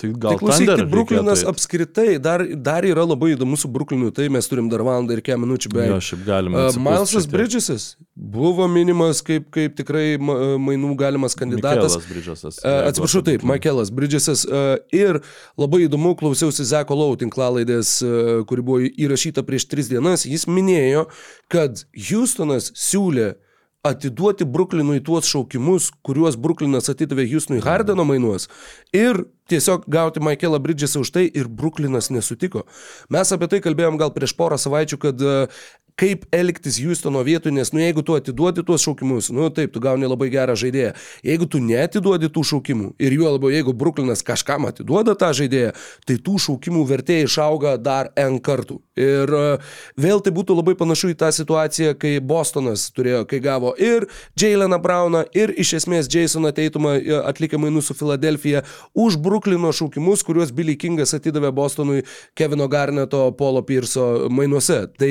N- 0.00 0.10
Tai 0.10 0.10
gal 0.16 0.30
Tai 0.32 0.38
klausyk, 0.40 0.66
tai 0.66 0.84
Bruklinas 0.88 1.42
apskritai 1.44 2.18
dar, 2.22 2.40
dar 2.56 2.84
yra 2.88 3.04
labai 3.04 3.34
įdomu 3.36 3.58
su 3.60 3.68
Bruklinu, 3.68 4.08
tai 4.16 4.28
mes 4.32 4.48
turim 4.48 4.68
dar 4.72 4.80
valandą 4.86 5.12
ir 5.12 5.20
kiek 5.26 5.36
minučių 5.42 5.72
beveik. 5.74 5.90
Jo, 5.92 5.98
šiaip 6.00 6.22
galime. 6.24 6.56
Uh, 6.56 6.78
Milesas. 6.80 7.26
Bridgesas 7.28 7.84
buvo 8.16 8.66
minimas 8.68 9.20
kaip, 9.22 9.50
kaip 9.52 9.76
tikrai 9.76 10.16
ma- 10.18 10.38
mainų 10.58 10.94
galimas 10.96 11.36
kandidatas. 11.36 11.98
Mikelas 11.98 12.08
Bridgesas. 12.08 12.58
Uh, 12.64 12.88
atsiprašau, 12.88 13.22
taip. 13.28 13.44
Michaelas 13.44 13.90
Bridgesas. 13.92 14.46
Uh, 14.48 14.78
ir 14.92 15.20
labai 15.60 15.84
įdomu, 15.88 16.14
klausiausi 16.16 16.64
Zeko 16.72 16.96
Lau 16.96 17.12
tinklalaidės, 17.20 17.92
uh, 18.02 18.40
kuri 18.48 18.62
buvo 18.64 18.80
įrašyta 18.88 19.44
prieš 19.44 19.68
tris 19.68 19.92
dienas. 19.92 20.24
Jis 20.24 20.48
minėjo, 20.48 21.06
kad 21.52 21.84
Houstonas 22.08 22.72
siūlė 22.72 23.34
atiduoti 23.84 24.44
Bruklinui 24.44 25.00
tuos 25.00 25.24
šaukimus, 25.30 25.86
kuriuos 26.04 26.36
Bruklinas 26.36 26.90
atidavė 26.92 27.24
Houstonui 27.30 27.62
Hardeno 27.64 28.04
mainuos 28.04 28.44
ir 28.92 29.22
tiesiog 29.50 29.86
gauti 29.90 30.22
Michaelą 30.24 30.62
Bridgesą 30.62 31.04
už 31.04 31.12
tai 31.16 31.26
ir 31.28 31.50
Bruklinas 31.50 32.10
nesutiko. 32.14 32.66
Mes 33.10 33.34
apie 33.34 33.50
tai 33.50 33.62
kalbėjom 33.64 33.98
gal 34.00 34.14
prieš 34.14 34.36
porą 34.38 34.58
savaičių, 34.60 35.00
kad 35.02 35.26
uh, 35.26 35.62
kaip 36.00 36.24
elgtis 36.32 36.78
Houstono 36.80 37.20
vietoj, 37.26 37.52
nes 37.52 37.72
nu 37.72 37.82
jeigu 37.82 38.02
tu 38.02 38.14
atiduodi 38.16 38.64
tuos 38.64 38.84
šaukimus, 38.84 39.30
nu 39.36 39.50
taip, 39.52 39.72
tu 39.74 39.82
gauni 39.84 40.08
labai 40.08 40.30
gerą 40.32 40.56
žaidėją. 40.58 40.94
Jeigu 41.26 41.48
tu 41.50 41.60
neatiduodi 41.64 42.30
tų 42.32 42.44
šaukimų 42.52 42.92
ir 43.02 43.16
juo 43.16 43.34
labiau 43.34 43.52
jeigu 43.52 43.74
Bruklinas 43.76 44.24
kažkam 44.26 44.68
atiduoda 44.70 45.14
tą 45.18 45.32
žaidėją, 45.36 45.74
tai 46.08 46.16
tų 46.24 46.38
šaukimų 46.46 46.86
vertė 46.88 47.20
išauga 47.26 47.76
dar 47.76 48.12
N 48.16 48.38
kartų. 48.40 48.78
Ir 49.00 49.34
e, 49.36 49.42
vėl 50.00 50.22
tai 50.24 50.32
būtų 50.36 50.56
labai 50.56 50.74
panašu 50.78 51.12
į 51.12 51.18
tą 51.20 51.30
situaciją, 51.36 51.92
kai 52.00 52.16
Bostonas 52.24 52.88
turėjo, 52.96 53.26
kai 53.28 53.42
gavo 53.44 53.74
ir 53.76 54.08
Jaileną 54.40 54.80
Browną, 54.80 55.24
ir 55.36 55.52
iš 55.52 55.74
esmės 55.82 56.08
Jasoną 56.12 56.54
Teitumą 56.56 56.96
e, 56.96 57.20
atlikę 57.20 57.60
mainų 57.60 57.84
su 57.84 57.96
Filadelfija 57.96 58.64
už 58.96 59.20
Bruklino 59.40 59.72
šaukimus, 59.72 60.20
kuriuos 60.20 60.50
Billy 60.52 60.74
Kingas 60.76 61.14
atidavė 61.16 61.48
Bostonui 61.56 62.02
Kevino 62.36 62.66
Garneto, 62.68 63.22
Polo 63.32 63.62
Pirso 63.64 64.28
mainuose. 64.28 64.82
Tai 65.00 65.08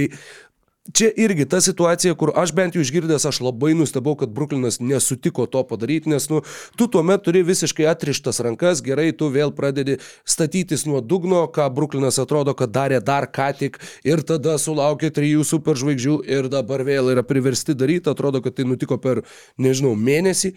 Čia 0.93 1.09
irgi 1.17 1.45
ta 1.45 1.59
situacija, 1.61 2.15
kur 2.17 2.31
aš 2.39 2.51
bent 2.55 2.75
jau 2.75 2.81
išgirdęs, 2.81 3.25
aš 3.29 3.41
labai 3.45 3.75
nustebau, 3.77 4.15
kad 4.17 4.31
Bruklinas 4.33 4.79
nesutiko 4.81 5.45
to 5.45 5.61
padaryti, 5.67 6.09
nes, 6.09 6.25
nu, 6.31 6.41
tu 6.79 6.87
tuomet 6.89 7.21
turi 7.25 7.43
visiškai 7.45 7.85
atrištas 7.91 8.39
rankas, 8.45 8.81
gerai, 8.85 9.11
tu 9.13 9.27
vėl 9.33 9.51
pradedi 9.55 9.99
statytis 10.25 10.87
nuo 10.89 11.01
dugno, 11.01 11.43
ką 11.53 11.67
Bruklinas 11.75 12.17
atrodo, 12.21 12.55
kad 12.57 12.73
darė 12.73 13.01
dar 13.05 13.27
ką 13.29 13.51
tik, 13.59 13.77
ir 14.07 14.23
tada 14.25 14.55
sulaukė 14.61 15.11
trijų 15.13 15.45
superžvaigždžių 15.51 16.15
ir 16.25 16.49
dabar 16.49 16.85
vėl 16.87 17.11
yra 17.13 17.25
priversti 17.27 17.75
daryti, 17.77 18.09
atrodo, 18.09 18.41
kad 18.45 18.57
tai 18.57 18.65
nutiko 18.69 18.97
per, 19.01 19.21
nežinau, 19.61 19.93
mėnesį, 19.99 20.55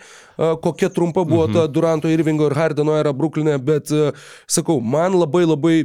kokia 0.64 0.88
trumpa 0.94 1.26
buvo 1.28 1.48
mhm. 1.48 1.58
ta 1.58 1.66
Duranto, 1.68 2.12
Irvingo 2.12 2.48
ir 2.48 2.56
Hardeno 2.56 2.96
era 2.96 3.12
Bruklinė, 3.12 3.58
bet, 3.60 3.92
sakau, 4.48 4.80
man 4.80 5.18
labai 5.18 5.44
labai 5.44 5.76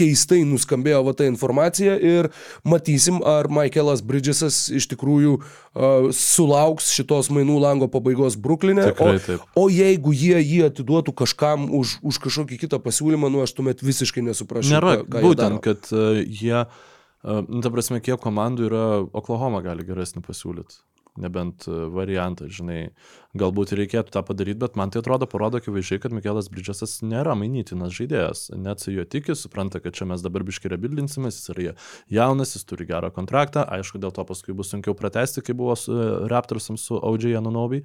keistai 0.00 0.40
nuskambėjo 0.48 1.02
va 1.06 1.14
ta 1.16 1.28
informacija 1.28 1.96
ir 1.96 2.30
matysim, 2.66 3.20
ar 3.26 3.50
Michaelas 3.52 4.02
Bridgesas 4.06 4.62
iš 4.72 4.88
tikrųjų 4.94 5.36
uh, 5.38 6.10
sulauks 6.16 6.90
šitos 6.96 7.30
mainų 7.34 7.60
lango 7.62 7.90
pabaigos 7.92 8.38
Bruklinė. 8.40 8.90
Tikrai 8.92 9.18
O, 9.20 9.64
o 9.64 9.68
jeigu 9.72 10.12
jie 10.16 10.38
jį 10.38 10.60
atiduotų 10.70 11.14
kažkam 11.22 11.68
už, 11.76 11.98
už 12.06 12.20
kažkokį 12.24 12.60
kitą 12.64 12.80
pasiūlymą, 12.82 13.30
nu 13.32 13.42
aš 13.44 13.54
tuomet 13.58 13.82
visiškai 13.84 14.24
nesuprasčiau. 14.26 14.78
Nėra, 14.78 14.94
ką, 15.02 15.08
ką 15.12 15.24
būtent, 15.26 15.60
kad 15.64 15.90
uh, 15.94 16.20
jie, 16.24 16.64
uh, 16.64 17.42
ta 17.62 17.72
prasme, 17.74 18.00
kiek 18.04 18.20
komandų 18.22 18.70
yra, 18.70 18.86
Oklahoma 19.20 19.62
gali 19.66 19.86
geresnį 19.86 20.24
pasiūlyti. 20.26 20.80
Nebent 21.20 21.66
uh, 21.66 21.88
variantą, 21.90 22.46
žinai, 22.52 22.92
galbūt 23.38 23.72
reikėtų 23.78 24.14
tą 24.14 24.22
padaryti, 24.26 24.60
bet 24.62 24.76
man 24.78 24.92
tai 24.92 25.02
atrodo, 25.02 25.26
parodo 25.30 25.58
akivaizdžiai, 25.58 26.02
kad 26.02 26.14
Mikelas 26.14 26.50
Bridžasas 26.52 27.00
nėra 27.02 27.34
mainytinas 27.38 27.94
žaidėjas. 27.96 28.44
Net 28.58 28.84
su 28.84 28.94
juo 28.94 29.06
tiki, 29.08 29.34
supranta, 29.38 29.82
kad 29.82 29.96
čia 29.96 30.06
mes 30.10 30.22
dabar 30.22 30.44
biškai 30.46 30.70
rebildinsimės, 30.74 31.40
jis 31.40 31.54
yra 31.54 31.74
jaunas, 32.20 32.54
jis 32.56 32.68
turi 32.68 32.86
gerą 32.90 33.10
kontraktą, 33.16 33.64
aišku, 33.78 33.98
dėl 34.02 34.14
to 34.14 34.26
paskui 34.28 34.54
bus 34.56 34.70
sunkiau 34.70 34.94
pratesti, 34.98 35.42
kai 35.42 35.56
buvo 35.58 35.74
su 35.78 35.96
uh, 35.96 36.28
Raptorsams 36.30 36.86
su 36.86 37.00
Audžiai 37.00 37.40
Anunobi, 37.40 37.82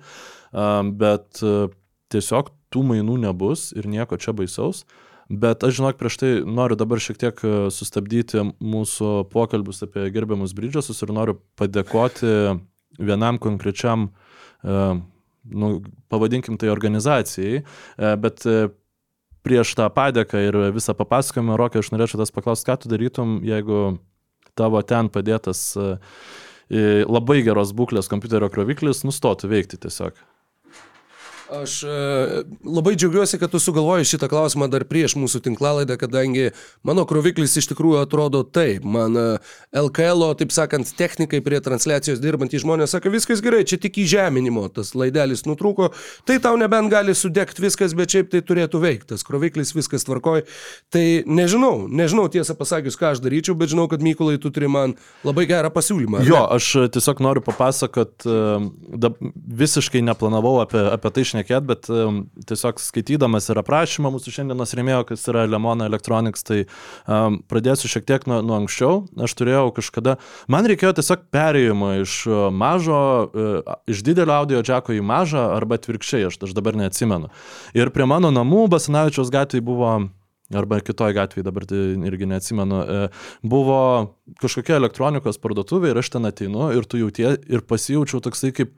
um, 0.53 0.93
bet 0.99 1.41
uh, 1.41 1.73
tiesiog 2.13 2.53
tų 2.73 2.85
mainų 2.91 3.19
nebus 3.25 3.71
ir 3.75 3.89
nieko 3.89 4.19
čia 4.21 4.35
baisaus. 4.35 4.85
Bet 5.29 5.63
aš 5.65 5.79
žinok, 5.79 5.97
prieš 5.97 6.19
tai 6.21 6.31
noriu 6.45 6.77
dabar 6.77 7.01
šiek 7.01 7.17
tiek 7.17 7.39
e, 7.41 7.53
sustabdyti 7.73 8.43
mūsų 8.61 9.25
pokalbius 9.33 9.81
apie 9.88 10.11
gerbiamus 10.13 10.53
Bridžasus 10.53 11.01
ir 11.01 11.13
noriu 11.17 11.39
padėkoti 11.57 12.29
vienam 12.99 13.39
konkrečiam, 13.41 14.10
e, 14.63 14.79
nu, 15.43 15.69
pavadinkim 16.12 16.58
tai 16.62 16.71
organizacijai, 16.73 17.62
e, 17.62 18.15
bet 18.21 18.45
e, 18.49 18.69
prieš 19.45 19.75
tą 19.77 19.89
padėką 19.93 20.41
ir 20.47 20.60
visą 20.75 20.95
papasakojimą, 20.97 21.58
Rokai, 21.60 21.84
aš 21.84 21.91
norėčiau 21.93 22.21
tas 22.21 22.34
paklausti, 22.34 22.69
ką 22.69 22.79
tu 22.81 22.91
darytum, 22.91 23.38
jeigu 23.45 23.99
tavo 24.58 24.81
ten 24.81 25.12
padėtas 25.13 25.75
labai 26.65 27.43
geros 27.45 27.75
būklės 27.77 28.10
kompiuterio 28.10 28.47
kroviklis 28.49 29.03
nustotų 29.05 29.51
veikti 29.51 29.77
tiesiog. 29.84 30.17
Aš 31.51 31.84
e, 31.84 31.88
labai 32.65 32.95
džiaugiuosi, 32.95 33.38
kad 33.38 33.51
tu 33.53 33.60
sugalvojai 33.62 34.05
šitą 34.08 34.25
klausimą 34.31 34.65
dar 34.73 34.81
prieš 34.89 35.13
mūsų 35.19 35.43
tinklalaidą, 35.45 35.93
kadangi 36.01 36.47
mano 36.86 37.03
kroviklis 37.05 37.53
iš 37.62 37.67
tikrųjų 37.69 37.99
atrodo 38.01 38.41
taip. 38.41 38.81
Man 38.81 39.13
e, 39.19 39.25
LKL, 39.77 40.23
o, 40.25 40.31
taip 40.39 40.53
sakant, 40.55 40.89
technikai 40.97 41.43
prie 41.45 41.60
transliacijos 41.62 42.21
dirbantys 42.23 42.63
žmonės 42.65 42.95
sako, 42.95 43.12
viskas 43.13 43.43
gerai, 43.45 43.62
čia 43.69 43.77
tik 43.81 43.99
įžeminimo, 44.01 44.63
tas 44.73 44.95
laidelis 44.97 45.45
nutrūko, 45.45 45.91
tai 46.25 46.39
tau 46.41 46.58
nebent 46.58 46.89
gali 46.89 47.13
sudegti 47.13 47.62
viskas, 47.62 47.93
bet 47.93 48.15
šiaip 48.15 48.34
tai 48.34 48.41
turėtų 48.41 48.81
veikti, 48.81 49.12
tas 49.13 49.25
kroviklis 49.27 49.75
viskas 49.77 50.08
tvarkoj. 50.10 50.47
Tai 50.89 51.05
nežinau, 51.29 51.86
nežinau 51.86 52.25
tiesą 52.34 52.58
pasakius, 52.58 52.97
ką 52.97 53.13
aš 53.13 53.21
daryčiau, 53.21 53.53
bet 53.60 53.75
žinau, 53.75 53.86
kad 53.91 54.01
Mykolai 54.01 54.39
tu 54.41 54.49
turi 54.53 54.71
man 54.71 54.97
labai 55.21 55.45
gerą 55.49 55.69
pasiūlymą. 55.73 56.25
Jo, 56.25 56.41
ne? 56.41 56.58
aš 56.58 56.89
tiesiog 56.97 57.21
noriu 57.21 57.45
papasakot, 57.45 58.25
e, 58.25 59.13
visiškai 59.62 60.01
neplanavau 60.10 60.58
apie, 60.65 60.81
apie 60.89 61.13
tai 61.13 61.29
šnekėti, 61.36 61.67
bet 61.67 61.89
um, 61.91 62.24
tiesiog 62.48 62.80
skaitydamas 62.80 63.50
ir 63.52 63.60
aprašymą 63.60 64.12
mūsų 64.15 64.34
šiandienos 64.38 64.76
rėmėjo, 64.78 65.04
kas 65.12 65.28
yra 65.32 65.45
Lemona 65.50 65.89
Electronics, 65.89 66.43
tai 66.48 66.63
um, 67.08 67.41
pradėsiu 67.50 67.91
šiek 67.91 68.08
tiek 68.08 68.28
nuo, 68.28 68.41
nuo 68.45 68.60
anksčiau. 68.62 69.06
Aš 69.26 69.36
turėjau 69.36 69.69
kažkada, 69.76 70.17
man 70.48 70.67
reikėjo 70.69 70.95
tiesiog 71.00 71.28
perėjimo 71.34 71.93
iš 72.02 72.17
uh, 72.30 72.48
mažo, 72.52 73.00
uh, 73.30 73.80
iš 73.91 74.04
didelio 74.06 74.39
audio 74.39 74.63
džeko 74.63 74.95
į 74.95 75.04
mažą 75.06 75.50
arba 75.56 75.80
atvirkščiai, 75.80 76.30
aš, 76.30 76.39
aš 76.48 76.56
dabar 76.56 76.78
neatsimenu. 76.80 77.32
Ir 77.76 77.91
prie 77.95 78.08
mano 78.10 78.32
namų 78.34 78.67
Basanavičiaus 78.76 79.34
gatvėje 79.34 79.65
buvo 79.65 79.98
arba 80.54 80.78
kitoj 80.84 81.15
gatvėje, 81.17 81.45
dabar 81.48 81.65
tai 81.65 81.80
irgi 82.06 82.28
neatsimenu, 82.30 82.82
e, 82.82 83.08
buvo 83.41 83.80
kažkokia 84.41 84.78
elektronikos 84.78 85.39
parduotuvė 85.41 85.89
ir 85.91 86.02
aš 86.02 86.12
ten 86.13 86.30
ateinu 86.30 86.69
ir 86.76 86.86
tu 86.86 87.02
jautie 87.02 87.32
ir 87.50 87.63
pasijaučiau 87.65 88.21
toksai 88.21 88.52
kaip 88.54 88.76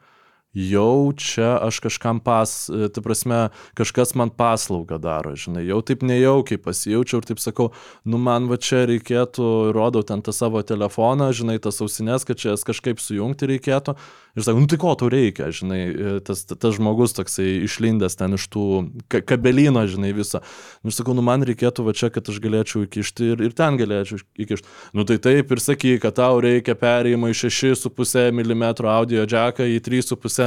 jau 0.58 1.14
čia 1.14 1.58
aš 1.62 1.80
kažkam 1.86 2.20
pas, 2.24 2.70
e, 2.70 2.90
tai 2.90 3.04
prasme, 3.06 3.40
kažkas 3.78 4.16
man 4.18 4.32
paslaugą 4.34 4.98
daro, 5.02 5.36
žinai, 5.38 5.68
jau 5.70 5.82
taip 5.86 6.02
nejaukiai 6.02 6.58
pasijaučiau 6.62 7.22
ir 7.22 7.28
taip 7.30 7.42
sakau, 7.44 7.70
nu 8.06 8.18
man 8.18 8.50
va 8.50 8.58
čia 8.58 8.88
reikėtų, 8.90 9.72
rodau 9.78 10.02
ten 10.02 10.24
tą 10.26 10.34
savo 10.34 10.64
telefoną, 10.66 11.30
žinai, 11.38 11.60
tas 11.62 11.78
ausinės, 11.84 12.26
kad 12.26 12.42
čia 12.42 12.56
jas 12.56 12.66
kažkaip 12.66 13.02
sujungti 13.04 13.54
reikėtų. 13.54 13.98
Ir 14.38 14.46
sakau, 14.46 14.62
nu 14.62 14.70
tai 14.70 14.78
ko 14.78 14.94
tau 14.94 15.10
reikia, 15.10 15.50
žinai, 15.54 15.80
e, 15.90 16.18
tas, 16.26 16.44
tas 16.46 16.76
žmogus 16.78 17.16
toksai 17.18 17.64
išlindęs 17.66 18.18
ten 18.18 18.38
iš 18.38 18.46
tų 18.54 18.66
ka 19.10 19.24
kabelino, 19.26 19.82
žinai, 19.90 20.12
viso. 20.14 20.44
Nu, 20.86 20.94
aš 20.94 21.00
sakau, 21.00 21.16
nu 21.18 21.26
man 21.26 21.46
reikėtų 21.46 21.86
va 21.86 21.94
čia, 21.98 22.12
kad 22.14 22.30
aš 22.30 22.38
galėčiau 22.44 22.86
įkišti 22.86 23.32
ir, 23.34 23.42
ir 23.50 23.56
ten 23.58 23.80
galėčiau 23.82 24.22
įkišti. 24.38 24.70
Nu 24.94 25.08
tai 25.10 25.18
taip 25.22 25.54
ir 25.54 25.62
sakyk, 25.64 26.04
kad 26.06 26.20
tau 26.22 26.38
reikia 26.44 26.78
perėjimo 26.78 27.32
iš 27.34 27.48
6,5 27.50 28.30
mm 28.30 28.68
audio 28.86 29.26
jacką 29.26 29.66
į 29.66 29.82
3,5 29.90 30.47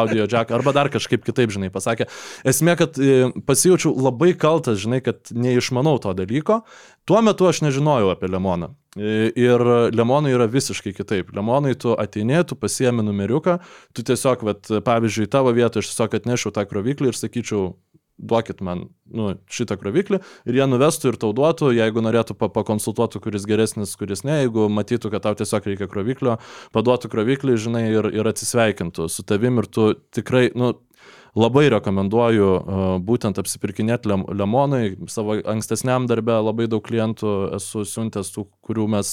audio 0.00 0.26
jacką 0.26 0.58
arba 0.58 0.74
dar 0.76 0.90
kažkaip 0.92 1.24
kitaip, 1.26 1.52
žinai, 1.54 1.70
pasakė. 1.72 2.06
Esmė, 2.48 2.76
kad 2.80 2.98
e, 3.00 3.30
pasijaučiau 3.46 3.94
labai 3.96 4.32
kaltas, 4.38 4.80
žinai, 4.82 5.00
kad 5.04 5.32
neišmanau 5.34 5.98
to 6.02 6.14
dalyko. 6.18 6.60
Tuo 7.08 7.22
metu 7.24 7.48
aš 7.48 7.62
nežinojau 7.66 8.12
apie 8.12 8.30
Lemoną. 8.30 8.72
E, 8.96 9.30
Ir 9.38 9.62
Lemonai 9.94 10.34
yra 10.34 10.48
visiškai 10.50 10.92
kitaip. 10.96 11.34
Lemonai 11.36 11.76
tu 11.78 11.94
ateini, 11.98 12.42
tu 12.46 12.58
pasiemi 12.58 13.04
numeriuką, 13.06 13.58
tu 13.96 14.04
tiesiog, 14.06 14.44
vat, 14.46 14.72
pavyzdžiui, 14.86 15.30
tavo 15.30 15.54
vietą 15.56 15.82
aš 15.82 15.92
tiesiog 15.92 16.18
atnešiau 16.20 16.54
tą 16.54 16.66
kroviklį 16.70 17.12
ir 17.12 17.18
sakyčiau, 17.18 17.70
duokit 18.20 18.60
man 18.64 18.88
nu, 19.10 19.32
šitą 19.50 19.78
kroviklį 19.80 20.20
ir 20.20 20.58
jie 20.60 20.66
nuvestų 20.68 21.12
ir 21.12 21.18
tau 21.20 21.32
duotų, 21.36 21.72
jeigu 21.76 22.04
norėtų 22.04 22.36
pa 22.38 22.50
pakonsultuotų, 22.52 23.22
kuris 23.24 23.46
geresnis, 23.48 23.96
kuris 24.00 24.24
ne, 24.26 24.42
jeigu 24.44 24.68
matytų, 24.72 25.12
kad 25.14 25.24
tau 25.26 25.38
tiesiog 25.40 25.66
reikia 25.72 25.88
kroviklio, 25.90 26.36
paduotų 26.76 27.10
kroviklį, 27.12 27.56
žinai, 27.60 27.86
ir, 27.94 28.10
ir 28.14 28.30
atsisveikintų 28.30 29.08
su 29.10 29.26
tavim 29.26 29.62
ir 29.62 29.70
tu 29.72 29.92
tikrai, 30.14 30.48
nu, 30.54 30.74
labai 31.38 31.68
rekomenduoju 31.70 32.48
būtent 33.06 33.38
apsipirkinėti 33.40 34.10
lem, 34.10 34.24
lemonai. 34.34 34.96
Savo 35.10 35.38
ankstesniam 35.38 36.08
darbę 36.10 36.40
labai 36.42 36.66
daug 36.70 36.82
klientų 36.86 37.34
esu 37.58 37.84
siuntęs 37.86 38.32
tų, 38.34 38.46
kurių 38.66 38.88
mes, 38.96 39.12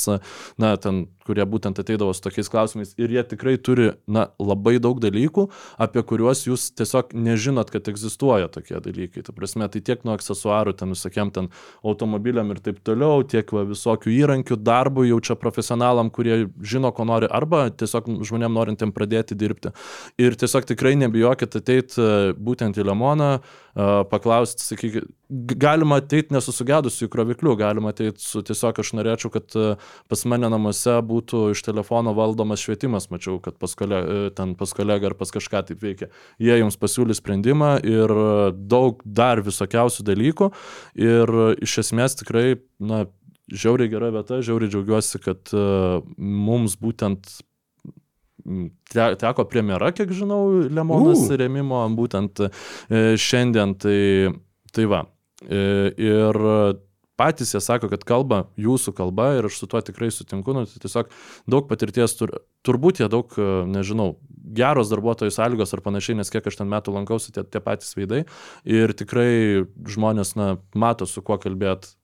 na, 0.61 0.75
ten, 0.81 1.05
kurie 1.27 1.45
būtent 1.47 1.79
ateidavo 1.81 2.15
su 2.15 2.23
tokiais 2.25 2.49
klausimais. 2.51 2.93
Ir 2.99 3.11
jie 3.13 3.23
tikrai 3.35 3.57
turi, 3.61 3.91
na, 4.07 4.27
labai 4.39 4.77
daug 4.83 5.01
dalykų, 5.03 5.47
apie 5.83 6.03
kuriuos 6.07 6.45
jūs 6.47 6.69
tiesiog 6.77 7.13
nežinot, 7.17 7.71
kad 7.73 7.89
egzistuoja 7.91 8.49
tokie 8.53 8.79
dalykai. 8.83 9.25
Tai 9.27 9.35
prasme, 9.37 9.67
tai 9.71 9.83
tiek 9.85 10.05
nuo 10.07 10.15
aksesuarų, 10.17 10.75
ten 10.79 10.95
visokiem 10.95 11.33
ten 11.35 11.51
automobiliam 11.83 12.51
ir 12.55 12.61
taip 12.63 12.79
toliau, 12.87 13.25
tiek 13.27 13.51
va, 13.53 13.65
visokių 13.67 14.13
įrankių, 14.15 14.59
darbų 14.67 15.07
jau 15.11 15.19
čia 15.29 15.37
profesionalam, 15.39 16.11
kurie 16.13 16.45
žino, 16.63 16.93
ko 16.95 17.07
nori, 17.07 17.29
arba 17.29 17.67
tiesiog 17.69 18.09
žmonėm 18.27 18.55
norintiem 18.57 18.95
pradėti 18.95 19.37
dirbti. 19.37 19.73
Ir 20.21 20.37
tiesiog 20.39 20.67
tikrai 20.71 20.95
nebijokit 20.99 21.59
ateiti 21.59 22.09
būtent 22.39 22.79
į 22.79 22.87
Lemoną, 22.87 23.31
paklausti, 24.09 24.63
sakykit, 24.65 25.09
galima 25.29 25.99
ateiti 25.99 26.33
nesusigedusiu 26.33 27.07
įkrovikliu, 27.07 27.55
galima 27.59 27.91
ateiti 27.91 28.23
su 28.23 28.41
tiesiog 28.45 28.79
aš 28.79 28.93
norėčiau, 28.95 29.31
kad 29.33 29.55
e, 29.59 29.65
pas 30.07 30.23
mane 30.29 30.49
namuose 30.51 30.95
būtų 31.07 31.49
iš 31.55 31.63
telefono 31.67 32.13
valdomas 32.17 32.63
švietimas, 32.63 33.09
mačiau, 33.11 33.41
kad 33.43 33.57
pas, 33.59 33.73
kole, 33.77 33.99
e, 33.99 34.29
ten 34.37 34.55
pas 34.59 34.71
kolegą 34.75 35.11
ar 35.11 35.17
pas 35.19 35.33
kažką 35.33 35.65
taip 35.67 35.83
veikia. 35.83 36.09
Jie 36.39 36.59
jums 36.61 36.79
pasiūlys 36.79 37.19
sprendimą 37.19 37.73
ir 37.83 38.13
e, 38.13 38.29
daug 38.55 39.03
dar 39.03 39.43
visokiausių 39.43 40.07
dalykų 40.07 40.51
ir 41.03 41.35
iš 41.63 41.81
esmės 41.83 42.15
tikrai, 42.21 42.61
na, 42.79 43.05
žiauriai 43.51 43.91
gera 43.91 44.13
vieta, 44.15 44.39
žiauriai 44.43 44.71
džiaugiuosi, 44.71 45.21
kad 45.23 45.53
uh, 45.55 46.01
mums 46.19 46.73
būtent 46.81 47.29
te, 48.91 49.05
teko 49.23 49.45
premjera, 49.47 49.93
kiek 49.95 50.11
žinau, 50.15 50.67
Lemonas 50.67 51.23
U. 51.23 51.37
rėmimo 51.39 51.85
būtent 51.95 52.43
šiandien. 52.91 53.77
Tai, 53.79 54.01
tai 54.75 54.89
va. 54.91 55.05
E, 55.45 55.93
ir 56.01 56.39
patys 57.17 57.53
jie 57.53 57.61
sako, 57.61 57.89
kad 57.91 58.05
kalba 58.07 58.43
jūsų 58.61 58.93
kalba 58.97 59.31
ir 59.37 59.47
aš 59.49 59.57
su 59.61 59.69
tuo 59.69 59.81
tikrai 59.81 60.09
sutinku, 60.13 60.53
nu, 60.53 60.65
tai 60.69 60.81
tiesiog 60.83 61.09
daug 61.49 61.67
patirties 61.69 62.13
tur, 62.17 62.35
turbūt 62.65 63.01
jie 63.01 63.09
daug, 63.11 63.33
e, 63.37 63.47
nežinau, 63.73 64.11
geros 64.57 64.91
darbuotojų 64.93 65.33
sąlygos 65.33 65.73
ar 65.73 65.83
panašiai, 65.85 66.19
nes 66.21 66.31
kiek 66.33 66.45
aš 66.47 66.61
ten 66.61 66.69
metų 66.71 66.93
lankausi, 66.95 67.33
tie, 67.35 67.43
tie 67.43 67.61
patys 67.63 67.97
veidai. 67.97 68.23
Ir 68.69 68.93
tikrai 68.97 69.65
žmonės, 69.89 70.35
na, 70.39 70.55
mato 70.77 71.09
su 71.09 71.25
kuo 71.25 71.39
kalbėti 71.41 71.96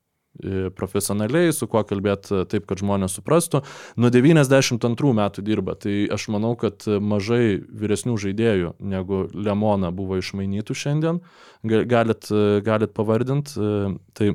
profesionaliai, 0.78 1.54
su 1.54 1.68
kuo 1.70 1.84
kalbėti 1.88 2.44
taip, 2.50 2.66
kad 2.70 2.82
žmonės 2.82 3.20
suprastų. 3.20 3.62
Nuo 4.02 4.10
92 4.14 5.14
metų 5.20 5.44
dirba, 5.46 5.76
tai 5.78 6.08
aš 6.14 6.30
manau, 6.34 6.56
kad 6.60 6.88
mažai 6.88 7.60
vyresnių 7.62 8.18
žaidėjų 8.26 8.74
negu 8.82 9.28
Lemona 9.34 9.94
buvo 9.94 10.18
išmainytų 10.22 10.78
šiandien, 10.78 11.22
Ga- 11.64 11.86
galit, 11.88 12.28
galit 12.66 12.98
pavardinti. 12.98 13.70
Tai 14.18 14.34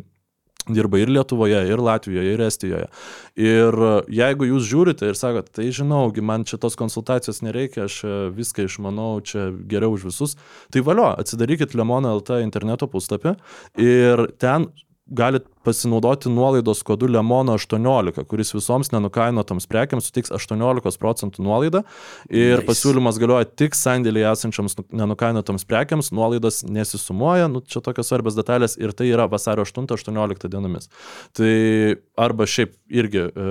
dirba 0.74 0.98
ir 1.00 1.08
Lietuvoje, 1.08 1.60
ir 1.68 1.80
Latvijoje, 1.80 2.32
ir 2.34 2.42
Estijoje. 2.44 2.88
Ir 3.40 3.78
jeigu 4.12 4.48
jūs 4.50 4.66
žiūrite 4.68 5.08
ir 5.08 5.18
sakote, 5.18 5.52
tai 5.56 5.70
žinaugi, 5.74 6.24
man 6.24 6.44
čia 6.48 6.60
tos 6.60 6.76
konsultacijos 6.78 7.40
nereikia, 7.44 7.86
aš 7.88 8.02
viską 8.36 8.68
išmanau, 8.68 9.18
čia 9.24 9.48
geriau 9.70 9.96
už 9.96 10.08
visus, 10.10 10.36
tai 10.74 10.84
valio, 10.84 11.10
atsidarykit 11.16 11.76
Lemona 11.78 12.12
LT 12.18 12.42
interneto 12.44 12.88
puslapį 12.90 13.36
ir 13.80 14.28
ten 14.40 14.68
galit 15.08 15.46
pasinaudoti 15.68 16.32
nuolaidos 16.32 16.82
kodu 16.86 17.08
Lemono 17.12 17.54
18, 17.58 18.24
kuris 18.28 18.54
visoms 18.56 18.90
nenukainotoms 18.94 19.68
prekiams 19.70 20.08
suteiks 20.08 20.32
18 20.34 20.98
procentų 21.00 21.44
nuolaidą 21.44 21.84
ir 22.30 22.58
Nice. 22.58 22.66
pasiūlymas 22.68 23.18
galioja 23.20 23.46
tik 23.48 23.76
sandėlėje 23.76 24.32
esančiams 24.32 24.78
nu- 24.78 24.86
nenukainotoms 25.02 25.66
prekiams, 25.68 26.10
nuolaidos 26.14 26.62
nesisumuoja, 26.68 27.48
nu, 27.52 27.60
čia 27.60 27.82
tokios 27.84 28.08
svarbios 28.08 28.36
detalės 28.38 28.78
ir 28.80 28.94
tai 28.96 29.10
yra 29.12 29.28
vasario 29.30 29.66
8-18 29.68 30.48
dienomis. 30.48 30.88
Tai 31.36 31.52
arba 32.16 32.46
šiaip 32.48 32.74
irgi, 32.88 33.26
e, 33.28 33.48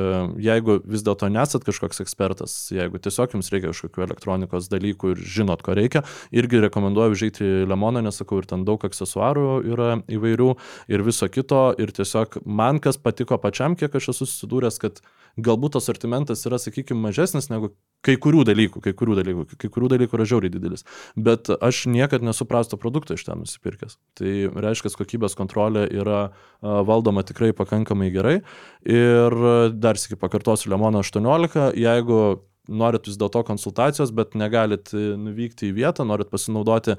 jeigu 0.47 0.79
vis 0.85 1.03
dėlto 1.05 1.29
nesat 1.31 1.65
kažkoks 1.67 2.01
ekspertas, 2.03 2.55
jeigu 2.73 2.97
tiesiog 3.01 3.35
jums 3.37 3.51
reikia 3.53 3.71
kažkokių 3.73 4.05
elektronikos 4.07 4.69
dalykų 4.71 5.13
ir 5.13 5.23
žinot, 5.37 5.61
ko 5.65 5.75
reikia, 5.77 6.03
irgi 6.31 6.63
rekomenduoju 6.65 7.31
į 7.37 7.67
Lemoną, 7.67 8.01
nesakau, 8.05 8.39
ir 8.41 8.47
ten 8.49 8.63
daug 8.65 8.81
aksesuarų 8.87 9.47
yra 9.67 9.89
įvairių 10.07 10.49
ir 10.87 11.03
viso 11.05 11.27
kito. 11.27 11.63
Ir 11.77 11.91
tiesiog 11.91 12.06
man 12.45 12.81
kas 12.83 12.99
patiko 13.01 13.39
pačiam, 13.41 13.75
kiek 13.79 13.95
aš 13.97 14.11
esu 14.13 14.27
susidūręs, 14.27 14.79
kad 14.81 15.01
galbūt 15.37 15.75
tas 15.77 15.87
sortimentas 15.89 16.45
yra, 16.49 16.57
sakykime, 16.61 16.99
mažesnis 17.07 17.49
negu 17.51 17.71
kai 18.05 18.15
kurių 18.21 18.43
dalykų, 18.47 18.81
kai 18.85 18.93
kurių 18.97 19.17
dalykų, 19.19 19.45
kai 19.61 19.69
kurių 19.73 19.89
dalykų 19.93 20.17
yra 20.17 20.27
žiauriai 20.29 20.53
didelis. 20.53 20.85
Bet 21.17 21.49
aš 21.53 21.85
niekad 21.91 22.25
nesu 22.25 22.47
prasto 22.49 22.79
produkto 22.79 23.17
iš 23.17 23.25
ten 23.27 23.41
nusipirkęs. 23.43 23.97
Tai 24.17 24.33
reiškia, 24.65 24.93
kokybės 24.97 25.37
kontrolė 25.37 25.87
yra 25.93 26.27
valdoma 26.61 27.25
tikrai 27.27 27.53
pakankamai 27.57 28.09
gerai. 28.13 28.37
Ir 28.85 29.37
dar 29.77 29.99
sėki 29.99 30.19
pakartosiu 30.19 30.73
Lemono 30.73 31.03
18, 31.05 31.71
jeigu 31.77 32.21
norit 32.67 33.07
vis 33.09 33.17
dėlto 33.19 33.43
konsultacijos, 33.47 34.13
bet 34.15 34.35
negalit 34.39 34.93
e, 34.93 35.03
nuvykti 35.19 35.71
į 35.71 35.75
vietą, 35.77 36.05
norit 36.07 36.31
pasinaudoti 36.33 36.95
e, 36.95 36.97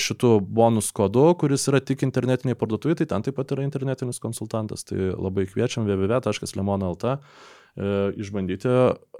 šitų 0.00 0.36
bonus 0.44 0.90
kodu, 0.96 1.26
kuris 1.40 1.68
yra 1.72 1.82
tik 1.84 2.06
internetiniai 2.06 2.58
parduotuvai, 2.58 2.98
tai 3.00 3.08
ten 3.10 3.26
taip 3.26 3.38
pat 3.38 3.54
yra 3.56 3.66
internetinis 3.66 4.22
konsultantas. 4.22 4.86
Tai 4.88 5.12
labai 5.12 5.46
kviečiam 5.50 5.88
www.lemona.lt 5.88 7.18
išbandyti 7.74 8.70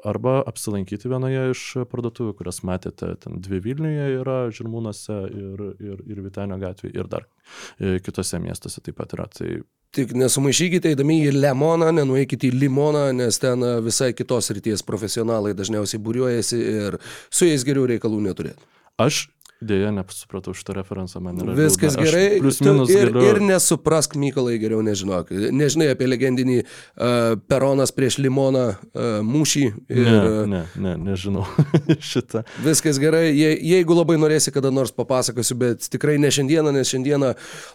arba 0.04 0.42
apsilankyti 0.46 1.08
vienoje 1.08 1.44
iš 1.54 1.62
parduotuvių, 1.90 2.34
kurias 2.38 2.60
matėte, 2.66 3.14
ten 3.22 3.40
dvi 3.42 3.60
Vilniuje 3.64 4.08
yra, 4.20 4.36
Žirmūnuose 4.54 5.16
ir, 5.30 5.62
ir, 5.80 6.02
ir 6.12 6.20
Vitenio 6.24 6.58
gatvėje 6.60 6.94
ir 6.98 7.08
dar 7.10 7.26
e, 7.78 7.96
kitose 8.04 8.40
miestuose 8.42 8.84
taip 8.84 9.00
pat 9.00 9.16
yra. 9.16 9.28
Tai 9.32 9.56
Tik 9.94 10.10
nesumaišykite, 10.18 10.90
eidami 10.90 11.20
į 11.28 11.36
Lemoną, 11.36 11.92
nenueikite 11.94 12.48
į 12.48 12.56
Limoną, 12.64 13.06
nes 13.14 13.38
ten 13.42 13.62
e, 13.62 13.76
visai 13.84 14.10
kitos 14.16 14.50
ryties 14.56 14.82
profesionalai 14.86 15.54
dažniausiai 15.56 16.02
būriuojasi 16.02 16.58
ir 16.72 16.98
su 17.30 17.46
jais 17.46 17.64
geriau 17.66 17.86
reikalų 17.90 18.20
neturėti. 18.28 18.70
aš 18.98 19.28
dėja 19.64 19.90
nesupratau 19.94 20.54
šitą 20.56 20.74
referenciją, 20.80 21.20
man 21.24 21.38
yra. 21.40 21.54
Viskas 21.58 21.94
liūdna. 21.96 22.06
Gerai. 22.08 22.40
Plius 22.42 22.58
Tu 22.58 22.66
minus 22.68 22.90
ir, 22.92 23.10
galiu. 23.14 23.28
ir 23.30 23.40
nesuprask, 23.44 24.16
Mykolai, 24.20 24.56
geriau 24.62 24.82
nežinok. 24.84 25.30
Nežinai 25.54 25.90
apie 25.92 26.08
legendinį 26.10 26.56
uh, 26.64 27.36
Peronas 27.48 27.92
prieš 27.94 28.18
Limoną 28.20 28.64
uh, 28.74 29.20
mūšį. 29.24 29.64
Ir, 29.88 30.02
Ne, 30.04 30.46
ne, 30.50 30.62
ne, 30.78 30.92
nežinau 31.10 31.44
šitą. 32.12 32.42
Viskas 32.64 32.98
gerai, 33.02 33.30
Je, 33.34 33.54
jeigu 33.70 33.96
labai 33.96 34.18
norėsi 34.20 34.52
kada 34.54 34.70
nors 34.74 34.92
papasakosiu, 34.94 35.56
bet 35.58 35.86
tikrai 35.90 36.18
ne 36.22 36.28
šiandieną, 36.34 36.72
nes 36.74 36.90
šiandieną 36.92 37.32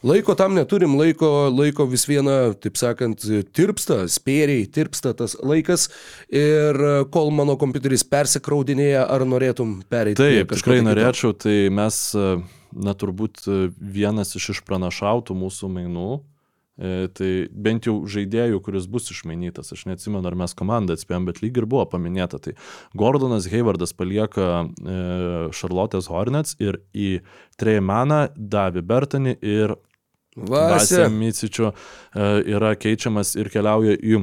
laiko 0.08 0.36
tam 0.39 0.54
neturim, 0.56 0.94
laiko, 1.00 1.50
laiko 1.52 1.88
vis 1.89 2.06
viena, 2.10 2.54
taip 2.56 2.78
sakant, 2.80 3.26
tirpsta, 3.56 4.04
spėriai, 4.12 4.68
tirpsta 4.72 5.12
tas 5.18 5.36
laikas 5.42 5.88
ir 6.32 6.78
e, 6.80 6.94
kol 7.12 7.32
mano 7.36 7.56
kompiuteris 7.60 8.06
persikraudinėja, 8.08 9.04
ar 9.12 9.26
norėtum 9.28 9.80
pereiti? 9.92 10.20
Taip, 10.22 10.54
tikrai 10.60 10.80
norėčiau, 10.86 11.34
tai 11.38 11.69
mes, 11.74 11.96
e, 12.16 12.40
na 12.74 12.96
turbūt 12.98 13.46
e, 13.48 13.62
vienas 13.80 14.36
iš 14.38 14.52
išpranašautų 14.56 15.36
mūsų 15.38 15.70
mainų, 15.74 16.10
e, 16.80 17.10
tai 17.16 17.32
bent 17.50 17.90
jau 17.90 17.96
žaidėjų, 18.10 18.62
kuris 18.66 18.88
bus 18.92 19.10
išmainytas, 19.14 19.74
aš 19.76 19.86
neatsimenu, 19.90 20.24
ar 20.30 20.38
mes 20.40 20.56
komandą 20.58 20.98
atspėjom, 20.98 21.28
bet 21.30 21.42
lyg 21.44 21.60
ir 21.62 21.68
buvo 21.70 21.86
paminėta, 21.90 22.40
tai 22.44 22.56
Gordonas 22.98 23.50
Haywardas 23.52 23.96
palieka 23.98 24.70
Charlotte's 25.56 26.10
Hornets 26.12 26.58
ir 26.62 26.82
į 26.94 27.20
Treymaną, 27.60 28.28
Davį 28.36 28.86
Bertanį 28.86 29.38
ir 29.42 29.78
Vasė. 30.40 31.10
Micičių 31.12 31.74
yra 32.48 32.76
keičiamas 32.80 33.34
ir 33.36 33.50
keliauja 33.52 33.98
į 33.98 34.22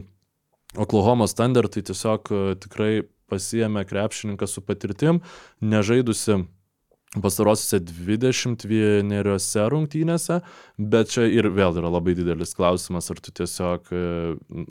Oklahoma 0.81 1.27
Thunder, 1.29 1.69
tai 1.69 1.83
tiesiog 1.85 2.31
tikrai 2.63 3.03
pasijėmė 3.31 3.85
krepšininką 3.89 4.47
su 4.49 4.63
patirtim, 4.65 5.21
nežaidusi 5.61 6.45
pastarosiuose 7.23 7.81
21 7.85 9.71
rungtynėse, 9.73 10.41
bet 10.79 11.11
čia 11.13 11.25
ir 11.31 11.49
vėl 11.55 11.77
yra 11.81 11.91
labai 11.93 12.15
didelis 12.19 12.55
klausimas, 12.57 13.09
ar 13.13 13.21
tu 13.23 13.33
tiesiog, 13.35 13.91
e, 13.93 14.01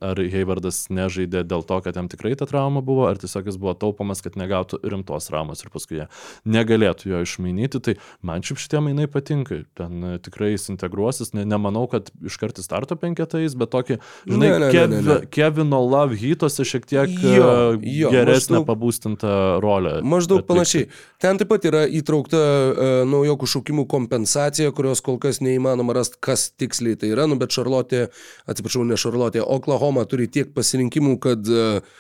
ar 0.06 0.20
Haywardas 0.20 0.86
nežaidė 0.94 1.44
dėl 1.48 1.64
to, 1.68 1.80
kad 1.86 1.96
jam 1.98 2.10
tikrai 2.12 2.36
ta 2.38 2.48
trauma 2.50 2.82
buvo, 2.86 3.08
ar 3.10 3.20
tiesiog 3.22 3.50
jis 3.50 3.58
buvo 3.62 3.74
taupomas, 3.80 4.22
kad 4.26 4.38
negautų 4.40 4.80
rimtos 4.86 5.30
traumos 5.30 5.64
ir 5.66 5.72
paskui 5.74 6.00
jie 6.02 6.08
negalėtų 6.46 7.10
jo 7.14 7.22
išmainyti, 7.26 7.82
tai 7.90 7.96
man 8.26 8.46
šiaip 8.46 8.62
šitie 8.62 8.82
mainai 8.86 9.08
patinka, 9.12 9.64
ten 9.78 10.04
e, 10.04 10.14
tikrai 10.26 10.54
jis 10.56 10.70
integruosis, 10.74 11.34
ne, 11.38 11.46
nemanau, 11.50 11.86
kad 11.92 12.12
iškart 12.26 12.62
į 12.62 12.66
starto 12.68 12.98
penketais, 13.00 13.56
bet 13.58 13.74
tokį, 13.76 14.00
žinai, 14.30 14.44
Ne, 14.46 14.60
ne, 14.60 14.66
ne, 14.66 14.72
Kev, 14.76 14.90
ne, 14.92 15.00
ne. 15.02 15.16
Kevino 15.34 15.80
Love 15.82 16.18
hitose 16.20 16.66
šiek 16.68 16.86
tiek 16.86 17.10
Jo, 17.10 17.48
e, 17.74 17.80
jo, 17.98 18.12
geresnę 18.14 18.60
maždaug- 18.60 18.68
pabūstintą 18.70 19.32
rolę. 19.64 19.96
Maždaug 20.06 20.44
atlikti. 20.44 20.52
panašiai. 20.54 20.88
Ten 21.24 21.40
taip 21.42 21.50
pat 21.50 21.66
yra 21.66 21.82
įtraukta 21.90 22.35
uh, 22.36 23.04
naujokų 23.10 23.50
šaukimų 23.56 23.86
kompensacija, 23.92 24.74
kurios 24.76 25.04
kol 25.06 25.20
kas 25.22 25.42
neįmanoma 25.44 25.96
rasti, 25.98 26.20
kas 26.24 26.50
tiksliai 26.56 27.00
tai 27.00 27.14
yra, 27.14 27.28
nu, 27.32 27.40
bet 27.42 27.56
Šarlotė, 27.56 28.10
atsiprašau, 28.50 28.84
ne 28.88 29.00
Šarlotė, 29.00 29.42
Oklahoma 29.42 30.06
turi 30.10 30.28
tiek 30.32 30.52
pasirinkimų, 30.56 31.16
kad 31.24 31.50
uh, 31.52 31.96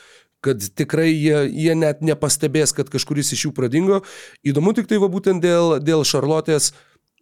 kad 0.45 0.61
tikrai 0.77 1.09
jie, 1.09 1.37
jie 1.49 1.75
net 1.77 2.03
nepastebės, 2.05 2.73
kad 2.77 2.89
kažkuris 2.93 3.33
iš 3.33 3.47
jų 3.47 3.53
pradingo. 3.57 4.01
Įdomu 4.45 4.75
tik 4.77 4.89
tai 4.91 4.99
va 5.01 5.09
būtent 5.11 5.41
dėl, 5.43 5.79
dėl 5.81 6.05
Šarlotės, 6.05 6.71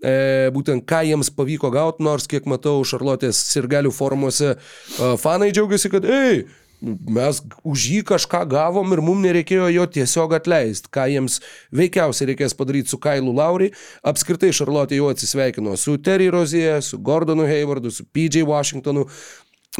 e, 0.03 0.49
būtent 0.55 0.83
ką 0.89 1.03
jiems 1.07 1.31
pavyko 1.35 1.71
gauti, 1.73 2.03
nors 2.03 2.27
kiek 2.27 2.49
matau 2.49 2.81
Šarlotės 2.87 3.39
sirgalių 3.53 3.93
formuose, 3.95 4.57
e, 4.57 5.13
fanai 5.23 5.53
džiaugiasi, 5.55 5.93
kad, 5.93 6.07
ei, 6.07 6.43
mes 6.83 7.39
už 7.63 7.85
jį 7.89 7.99
kažką 8.07 8.43
gavom 8.51 8.91
ir 8.95 9.01
mums 9.05 9.23
nereikėjo 9.23 9.69
jo 9.71 9.85
tiesiog 9.97 10.35
atleisti, 10.37 10.91
ką 10.93 11.07
jiems 11.11 11.39
veikiausiai 11.75 12.33
reikės 12.33 12.55
padaryti 12.59 12.91
su 12.91 12.99
Kailu 13.03 13.33
Lauri. 13.35 13.71
Apskritai 14.03 14.51
Šarlotė 14.55 14.99
jau 14.99 15.07
atsisveikino 15.13 15.77
su 15.79 15.95
Terry 16.03 16.29
Rozie, 16.33 16.81
su 16.83 16.99
Gordonu 16.99 17.47
Haywardu, 17.47 17.91
su 17.91 18.05
PJ 18.11 18.43
Washingtonu. 18.49 19.07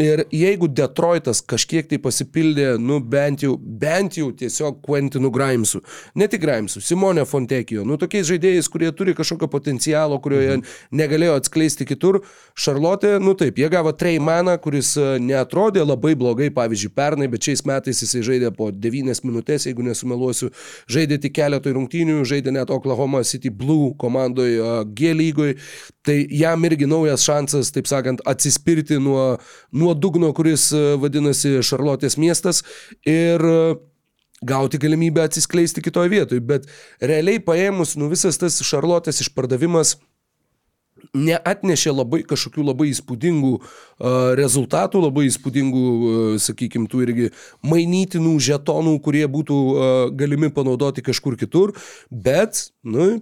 Ir 0.02 0.24
jeigu 0.34 0.66
Detroitas 0.74 1.38
kažkiek 1.46 1.86
tai 1.86 2.00
pasipildė, 2.02 2.80
nu 2.82 2.96
bent 2.98 3.44
jau, 3.46 3.60
bent 3.62 4.16
jau 4.18 4.32
tiesiog 4.34 4.80
Quentinu 4.82 5.30
Grimesu, 5.30 5.84
ne 6.18 6.26
tik 6.26 6.42
Grimesu, 6.42 6.82
Simone 6.82 7.22
Fontekijo, 7.30 7.84
nu 7.86 8.00
tokiais 8.02 8.26
žaidėjais, 8.26 8.72
kurie 8.74 8.90
turi 8.98 9.14
kažkokio 9.14 9.52
potencialo, 9.54 10.18
kurio 10.24 10.40
jie 10.42 10.56
negalėjo 10.98 11.36
atskleisti 11.38 11.86
kitur, 11.86 12.24
Šarlotė, 12.58 13.20
nu 13.22 13.36
taip, 13.38 13.62
jie 13.62 13.70
gavo 13.70 13.94
Treymaną, 13.94 14.56
kuris 14.64 14.96
e, 14.98 15.06
neatrodė 15.22 15.86
labai 15.86 16.16
blogai, 16.18 16.50
pavyzdžiui, 16.58 16.90
pernai, 16.98 17.30
bet 17.30 17.46
šiais 17.46 17.62
metais 17.70 18.02
jisai 18.02 18.24
žaidė 18.26 18.50
po 18.58 18.72
9 18.74 19.22
minutės, 19.28 19.68
jeigu 19.70 19.86
nesumeluosiu, 19.86 20.50
žaidė 20.90 21.22
tik 21.22 21.38
keletoj 21.38 21.78
rungtynių, 21.78 22.18
žaidė 22.26 22.56
net 22.58 22.74
Oklahoma 22.74 23.22
City 23.30 23.54
Blue 23.54 23.94
komandoje 24.02 24.58
G 24.98 25.14
lygoj, 25.22 25.54
tai 26.02 26.18
jam 26.34 26.66
irgi 26.66 26.90
naujas 26.90 27.30
šansas, 27.30 27.70
taip 27.78 27.86
sakant, 27.90 28.26
atsispirti 28.26 28.98
nuo, 28.98 29.36
nuo 29.84 29.94
dugno, 29.94 30.32
kuris 30.36 30.70
e, 30.74 30.84
vadinasi 31.02 31.60
Šarlotės 31.66 32.18
miestas 32.22 32.64
ir 33.08 33.44
e, 33.44 33.60
gauti 34.44 34.80
galimybę 34.82 35.28
atsiskleisti 35.28 35.84
kitoje 35.84 36.12
vietoje. 36.14 36.44
Bet 36.44 36.68
realiai 37.02 37.44
paėmus, 37.44 37.98
nu 38.00 38.10
visas 38.12 38.40
tas 38.42 38.60
Šarlotės 38.64 39.24
išpardavimas 39.24 39.98
neatnešė 41.14 41.92
labai 41.94 42.22
kažkokių 42.26 42.64
labai 42.66 42.88
įspūdingų 42.90 43.52
uh, 43.54 43.66
rezultatų, 44.40 45.02
labai 45.04 45.28
įspūdingų, 45.28 45.84
uh, 45.84 46.38
sakykime, 46.42 46.88
tų 46.90 47.04
irgi 47.06 47.28
mainytinų 47.66 48.34
žetonų, 48.42 48.96
kurie 49.04 49.26
būtų 49.30 49.60
uh, 49.60 49.92
galimi 50.18 50.50
panaudoti 50.54 51.04
kažkur 51.06 51.38
kitur, 51.38 51.76
bet, 52.10 52.70
nu, 52.88 53.20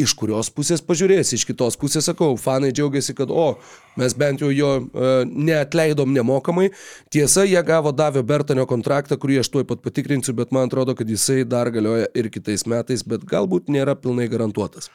iš 0.00 0.14
kurios 0.18 0.50
pusės 0.50 0.82
pažiūrėsi, 0.82 1.36
iš 1.38 1.44
kitos 1.46 1.78
pusės 1.78 2.08
sakau, 2.08 2.32
fanai 2.40 2.72
džiaugiasi, 2.74 3.14
kad, 3.18 3.30
o, 3.30 3.60
mes 4.00 4.16
bent 4.18 4.42
jau 4.42 4.50
jo 4.50 4.72
uh, 4.82 5.12
neatleidom 5.28 6.10
nemokamai. 6.16 6.70
Tiesa, 7.14 7.46
jie 7.46 7.62
gavo 7.66 7.94
Davio 7.94 8.24
Bertanio 8.26 8.66
kontraktą, 8.70 9.18
kurį 9.20 9.42
aš 9.44 9.52
tuoj 9.54 9.68
pat 9.70 9.84
patikrinsiu, 9.86 10.34
bet 10.38 10.54
man 10.54 10.70
atrodo, 10.70 10.96
kad 10.98 11.10
jisai 11.10 11.44
dar 11.46 11.70
galioja 11.74 12.10
ir 12.18 12.30
kitais 12.34 12.66
metais, 12.70 13.06
bet 13.06 13.26
galbūt 13.30 13.70
nėra 13.70 13.94
pilnai 13.94 14.26
garantuotas. 14.32 14.90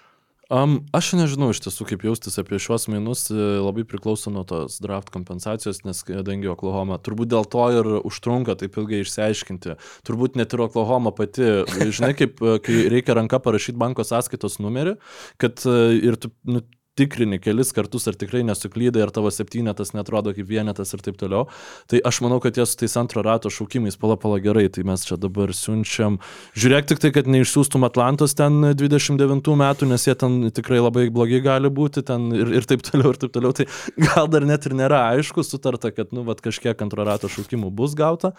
Um, 0.49 0.79
aš 0.97 1.12
nežinau 1.13 1.51
iš 1.53 1.59
tiesų, 1.62 1.85
kaip 1.91 2.03
jaustis 2.07 2.39
apie 2.41 2.57
šiuos 2.57 2.88
mainus, 2.89 3.27
e, 3.29 3.35
labai 3.62 3.83
priklauso 3.85 4.31
nuo 4.33 4.41
tos 4.49 4.79
draft 4.81 5.12
kompensacijos, 5.13 5.83
nes 5.85 6.01
kadangi 6.07 6.49
Oklahoma, 6.49 6.97
turbūt 7.05 7.29
dėl 7.29 7.45
to 7.45 7.67
ir 7.75 7.89
užtrunka 7.99 8.55
taip 8.57 8.79
ilgai 8.81 9.03
išsiaiškinti. 9.03 9.75
Turbūt 10.09 10.39
net 10.41 10.55
ir 10.57 10.63
Oklahoma 10.65 11.13
pati, 11.13 11.45
žinai, 11.93 12.15
kaip 12.17 12.41
e, 12.41 12.55
kai 12.65 12.79
reikia 12.95 13.19
ranka 13.19 13.38
parašyti 13.45 13.77
banko 13.77 14.01
sąskaitos 14.01 14.57
numerį, 14.57 14.95
kad 15.38 15.62
e, 15.69 15.77
ir 16.09 16.17
tu 16.17 16.33
nu, 16.49 16.65
tikrini 16.99 17.39
kelis 17.41 17.71
kartus, 17.75 18.07
ar 18.09 18.17
tikrai 18.19 18.43
nesuklydai, 18.47 19.05
ar 19.05 19.13
tavo 19.15 19.31
septynetas 19.33 19.93
netrodo 19.95 20.33
kaip 20.35 20.49
vienetas 20.49 20.93
ir 20.95 21.03
taip 21.05 21.19
toliau. 21.19 21.47
Tai 21.91 22.01
aš 22.09 22.21
manau, 22.25 22.41
kad 22.43 22.59
jie 22.59 22.65
su 22.67 22.77
tais 22.81 22.95
antro 22.99 23.23
rato 23.25 23.51
šaukimais 23.53 23.97
pala 23.99 24.19
pala 24.19 24.39
gerai, 24.43 24.67
tai 24.73 24.85
mes 24.88 25.05
čia 25.07 25.19
dabar 25.19 25.53
siunčiam. 25.55 26.19
Žiūrėk 26.59 26.91
tik 26.91 27.03
tai, 27.03 27.13
kad 27.15 27.29
neišsiųstum 27.31 27.88
Atlantos 27.88 28.35
ten 28.38 28.73
29 28.77 29.55
metų, 29.63 29.89
nes 29.89 30.07
jie 30.07 30.15
ten 30.19 30.39
tikrai 30.55 30.81
labai 30.83 31.07
blogi 31.13 31.41
gali 31.45 31.71
būti 31.71 32.03
ten 32.05 32.29
ir, 32.35 32.55
ir 32.59 32.69
taip 32.69 32.83
toliau, 32.85 33.13
ir 33.13 33.21
taip 33.21 33.35
toliau. 33.35 33.55
Tai 33.55 33.67
gal 34.09 34.31
dar 34.31 34.47
net 34.47 34.67
ir 34.67 34.75
nėra 34.77 35.05
aišku 35.15 35.45
sutarta, 35.47 35.93
kad, 35.95 36.13
nu, 36.15 36.25
vat 36.27 36.43
kažkiek 36.43 36.81
antro 36.85 37.07
rato 37.07 37.31
šaukimų 37.31 37.71
bus 37.75 37.95
gauta. 37.97 38.35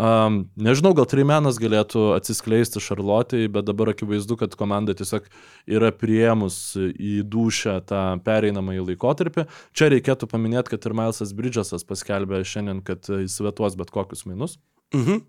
Um, 0.00 0.38
nežinau, 0.56 0.94
gal 0.96 1.04
Trimenas 1.04 1.58
galėtų 1.60 2.14
atsiskleisti 2.16 2.80
Šarlotėjai, 2.80 3.50
bet 3.52 3.66
dabar 3.68 3.90
akivaizdu, 3.92 4.38
kad 4.40 4.54
komanda 4.56 4.94
tiesiog 4.96 5.26
yra 5.68 5.90
prieimus 5.92 6.56
į 6.80 7.18
dušę 7.28 7.74
tą 7.90 8.00
pereinamąjį 8.24 8.86
laikotarpį. 8.92 9.44
Čia 9.76 9.90
reikėtų 9.92 10.30
paminėti, 10.32 10.72
kad 10.72 10.88
ir 10.88 10.96
Milesas 10.96 11.34
Bridgesas 11.36 11.84
paskelbė 11.84 12.40
šiandien, 12.48 12.80
kad 12.86 13.04
jis 13.04 13.36
vetuos 13.44 13.76
bet 13.76 13.92
kokius 13.92 14.24
minus. 14.24 14.56
Mhm. 14.96 15.20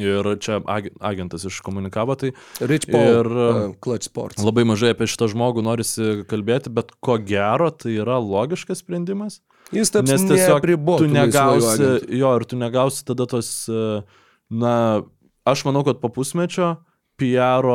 Ir 0.00 0.24
čia 0.40 0.56
ag- 0.72 0.88
agentas 1.04 1.42
iškomunikavo 1.44 2.14
tai. 2.16 2.30
Rich 2.64 2.86
Paul 2.88 3.10
ir 3.12 3.26
uh, 3.28 3.64
Clutch 3.84 4.08
Sports. 4.08 4.40
Labai 4.40 4.64
mažai 4.64 4.94
apie 4.94 5.04
šitą 5.04 5.28
žmogų 5.28 5.64
norisi 5.66 6.22
kalbėti, 6.30 6.72
bet 6.72 6.94
ko 7.04 7.18
gero 7.20 7.68
tai 7.68 7.98
yra 8.00 8.16
logiškas 8.16 8.80
sprendimas. 8.80 9.42
Jis 9.72 9.92
taps 9.92 10.10
Nes 10.10 10.24
tiesiog 10.28 10.66
tu 11.00 11.08
negausi, 11.08 11.90
jo, 12.20 12.32
ir 12.36 12.46
tu 12.48 12.60
negausi 12.60 13.04
tada 13.08 13.26
tos, 13.30 13.50
e, 13.72 14.00
na, 14.52 14.74
aš 15.48 15.64
manau, 15.68 15.84
kad 15.86 16.02
po 16.02 16.10
pusmečio 16.12 16.74
PR, 17.22 17.66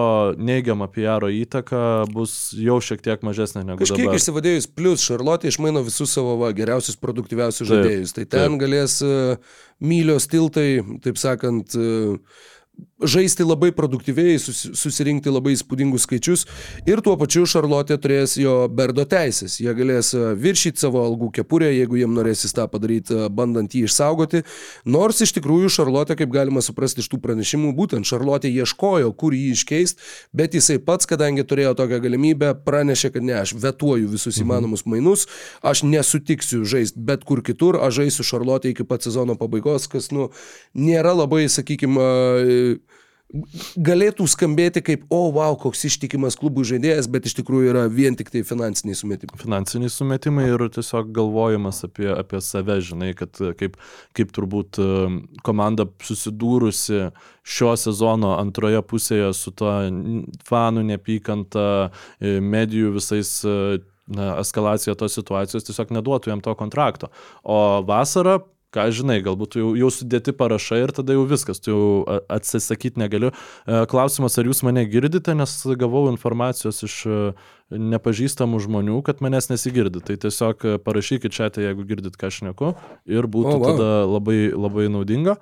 neigiama 0.42 0.90
PR 0.92 1.28
įtaka 1.32 1.80
bus 2.12 2.52
jau 2.58 2.80
šiek 2.84 3.04
tiek 3.06 3.24
mažesnė 3.26 3.64
negu 3.64 3.80
Kažkiek 3.82 4.08
dabar. 4.08 4.20
išsivadėjus, 4.20 4.68
plus 4.76 5.06
Šarlotė 5.06 5.52
išmaino 5.52 5.84
visus 5.86 6.12
savo 6.14 6.36
va, 6.42 6.52
geriausius, 6.58 6.98
produktyviausius 7.00 7.70
žaidėjus. 7.70 8.16
Tai 8.18 8.26
ten 8.26 8.58
taip. 8.58 8.60
galės 8.66 9.00
uh, 9.06 9.60
mylios 9.80 10.28
tiltai, 10.32 10.82
taip 11.06 11.22
sakant, 11.22 11.78
uh, 11.78 12.18
žaisti 13.02 13.46
labai 13.46 13.70
produktyviai, 13.76 14.40
sus, 14.42 14.64
susirinkti 14.78 15.30
labai 15.30 15.54
įspūdingus 15.54 16.08
skaičius 16.08 16.46
ir 16.90 17.02
tuo 17.06 17.14
pačiu 17.20 17.46
Šarlotė 17.50 18.00
turės 18.02 18.38
jo 18.42 18.56
berdo 18.74 19.06
teisės. 19.06 19.60
Jie 19.62 19.74
galės 19.78 20.14
e, 20.18 20.34
viršyti 20.40 20.82
savo 20.82 21.04
algų 21.06 21.30
kepurę, 21.38 21.70
jeigu 21.76 22.00
jiem 22.00 22.16
norėsis 22.18 22.56
tą 22.58 22.66
padaryti, 22.72 23.14
e, 23.14 23.28
bandant 23.30 23.74
jį 23.74 23.86
išsaugoti. 23.86 24.42
Nors 24.90 25.22
iš 25.22 25.36
tikrųjų 25.38 25.70
Šarlotė, 25.78 26.18
kaip 26.18 26.34
galima 26.34 26.64
suprasti 26.66 27.04
iš 27.04 27.12
tų 27.12 27.22
pranešimų, 27.22 27.76
būtent 27.78 28.10
Šarlotė 28.10 28.50
ieškojo, 28.50 29.14
kur 29.14 29.38
jį 29.38 29.54
iškeist, 29.54 30.02
bet 30.34 30.58
jisai 30.58 30.80
pats, 30.82 31.06
kadangi 31.10 31.46
turėjo 31.46 31.76
tokią 31.78 32.02
galimybę, 32.02 32.56
pranešė, 32.66 33.14
kad 33.14 33.30
ne, 33.30 33.38
aš 33.44 33.54
vetuoju 33.62 34.10
visus 34.16 34.42
įmanomus 34.42 34.88
mainus, 34.90 35.28
aš 35.62 35.86
nesutiksiu 35.86 36.64
žaisti 36.66 36.98
bet 36.98 37.28
kur 37.28 37.44
kitur, 37.46 37.78
aš 37.86 38.02
žaisiu 38.02 38.26
Šarlotė 38.26 38.74
iki 38.74 38.88
pat 38.90 39.06
sezono 39.06 39.38
pabaigos, 39.38 39.86
kas, 39.92 40.10
nu, 40.16 40.32
nėra 40.74 41.14
labai, 41.14 41.46
sakykime, 41.52 42.10
galėtų 43.28 44.26
skambėti 44.32 44.82
kaip, 44.86 45.04
o, 45.12 45.18
oh, 45.28 45.32
wow, 45.36 45.56
koks 45.60 45.84
ištikimas 45.90 46.38
klubų 46.40 46.64
žaidėjas, 46.70 47.10
bet 47.12 47.28
iš 47.28 47.36
tikrųjų 47.42 47.74
yra 47.74 47.84
vien 47.92 48.16
tik 48.16 48.32
tai 48.32 48.44
finansiniai 48.48 48.96
sumetimai. 48.96 49.40
Finansiniai 49.42 49.92
sumetimai 49.92 50.46
ir 50.48 50.64
tiesiog 50.78 51.12
galvojimas 51.16 51.84
apie, 51.88 52.08
apie 52.14 52.40
save, 52.44 52.80
žinai, 52.88 53.12
kad 53.20 53.36
kaip, 53.60 53.76
kaip 54.16 54.32
turbūt 54.36 54.80
e, 54.80 54.88
komanda 55.48 55.90
susidūrusi 56.08 57.10
šio 57.48 57.76
sezono 57.80 58.38
antroje 58.40 58.80
pusėje 58.88 59.34
su 59.36 59.52
to 59.52 59.76
fanų 60.48 60.88
neapykanta, 60.94 61.68
e, 62.22 62.38
medijų 62.40 62.96
visais 62.96 63.42
e, 63.44 63.80
na, 64.08 64.38
eskalacija 64.40 64.96
tos 64.96 65.20
situacijos 65.20 65.68
tiesiog 65.68 65.92
neduotų 66.00 66.32
jam 66.32 66.44
to 66.44 66.56
kontrakto. 66.56 67.12
O 67.44 67.84
vasarą 67.88 68.40
ką 68.76 68.88
žinai, 68.94 69.20
galbūt 69.26 69.58
jau, 69.60 69.72
jau 69.80 69.90
sudėti 69.94 70.34
parašai 70.36 70.82
ir 70.84 70.94
tada 70.96 71.16
jau 71.16 71.24
viskas, 71.30 71.62
tu 71.64 71.72
jau 71.72 71.86
atsisakyti 72.34 73.00
negaliu. 73.00 73.32
E, 73.32 73.84
Klausimas, 73.92 74.36
ar 74.40 74.50
jūs 74.50 74.64
mane 74.68 74.84
girdite, 74.90 75.36
nes 75.38 75.54
gavau 75.80 76.08
informacijos 76.12 76.84
iš 76.88 76.98
e, 77.08 77.22
nepažįstamų 77.72 78.60
žmonių, 78.68 79.00
kad 79.08 79.24
manęs 79.24 79.50
nesigirdi. 79.54 80.04
Tai 80.04 80.20
tiesiog 80.28 80.68
e, 80.68 80.76
parašykit 80.84 81.36
čia, 81.38 81.52
jeigu 81.64 81.88
girdit, 81.88 82.20
ką 82.20 82.32
aš 82.32 82.44
neku 82.50 82.76
ir 83.08 83.30
būtų 83.32 83.56
oh, 83.56 83.64
wow. 83.64 83.72
tada 83.72 83.90
labai, 84.10 84.40
labai 84.52 84.92
naudinga. 84.92 85.38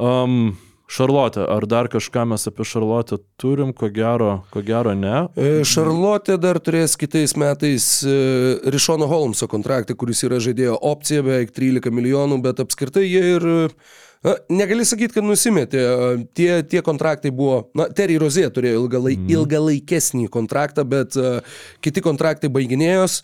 Um, 0.00 0.54
Šarlotė, 0.90 1.44
ar 1.46 1.64
dar 1.70 1.86
kažką 1.90 2.24
mes 2.32 2.48
apie 2.50 2.64
Šarlotę 2.66 3.20
turim, 3.38 3.70
ko 3.76 3.86
gero, 3.94 4.40
ko 4.50 4.62
gero 4.66 4.90
ne. 4.98 5.28
E, 5.38 5.62
Šarlotė 5.66 6.34
dar 6.42 6.58
turės 6.58 6.96
kitais 6.98 7.36
metais 7.38 7.86
e, 8.02 8.14
Rišono 8.74 9.06
Holmso 9.10 9.46
kontraktą, 9.50 9.94
kuris 9.98 10.24
yra 10.26 10.40
žaidėjo 10.42 10.74
opcija 10.90 11.22
beveik 11.22 11.54
13 11.54 11.94
milijonų, 11.94 12.40
bet 12.42 12.64
apskritai 12.66 13.06
jie 13.06 13.22
ir... 13.36 13.46
Na, 14.20 14.34
negali 14.52 14.84
sakyti, 14.84 15.14
kad 15.14 15.24
nusimetė. 15.24 15.78
E, 15.78 16.10
Tie, 16.34 16.50
tie 16.66 16.82
kontraktai 16.84 17.30
buvo... 17.30 17.68
Na, 17.78 17.86
Terry 17.94 18.18
Rozė 18.20 18.48
turėjo 18.50 18.82
ilgalai, 18.82 19.14
mm. 19.14 19.30
ilgalaikesnį 19.38 20.26
kontraktą, 20.34 20.82
bet 20.90 21.14
kiti 21.86 22.02
kontraktai 22.02 22.50
baiginėjos. 22.50 23.22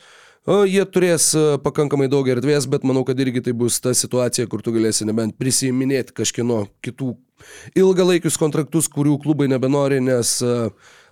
Jie 0.71 0.85
turės 0.95 1.33
pakankamai 1.67 2.07
daug 2.07 2.29
erdvės, 2.31 2.69
bet 2.71 2.87
manau, 2.87 3.03
kad 3.03 3.19
irgi 3.19 3.43
tai 3.49 3.59
bus 3.59 3.81
ta 3.83 3.91
situacija, 3.99 4.47
kur 4.47 4.63
tu 4.63 4.71
galėsi 4.71 5.09
nebent 5.09 5.35
prisiminėti 5.35 6.15
kažkieno 6.15 6.69
kitų 6.87 7.17
ilgalaikius 7.79 8.39
kontraktus, 8.41 8.89
kurių 8.93 9.19
klubai 9.23 9.49
nebenori, 9.51 10.01
nes 10.05 10.37
e, 10.45 10.55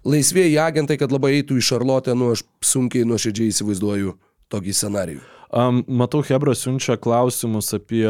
laisvėjai 0.08 0.60
agentai, 0.66 0.98
kad 1.00 1.12
labai 1.14 1.34
eitų 1.38 1.58
į 1.60 1.66
Šarlotę, 1.70 2.16
nu 2.18 2.32
aš 2.34 2.44
sunkiai 2.64 3.06
nuoširdžiai 3.08 3.52
įsivaizduoju 3.52 4.16
tokį 4.52 4.76
scenarijų. 4.76 5.22
Um, 5.54 5.84
matau, 5.86 6.24
Hebra 6.26 6.56
siunčia 6.58 6.96
klausimus 6.98 7.70
apie 7.76 8.08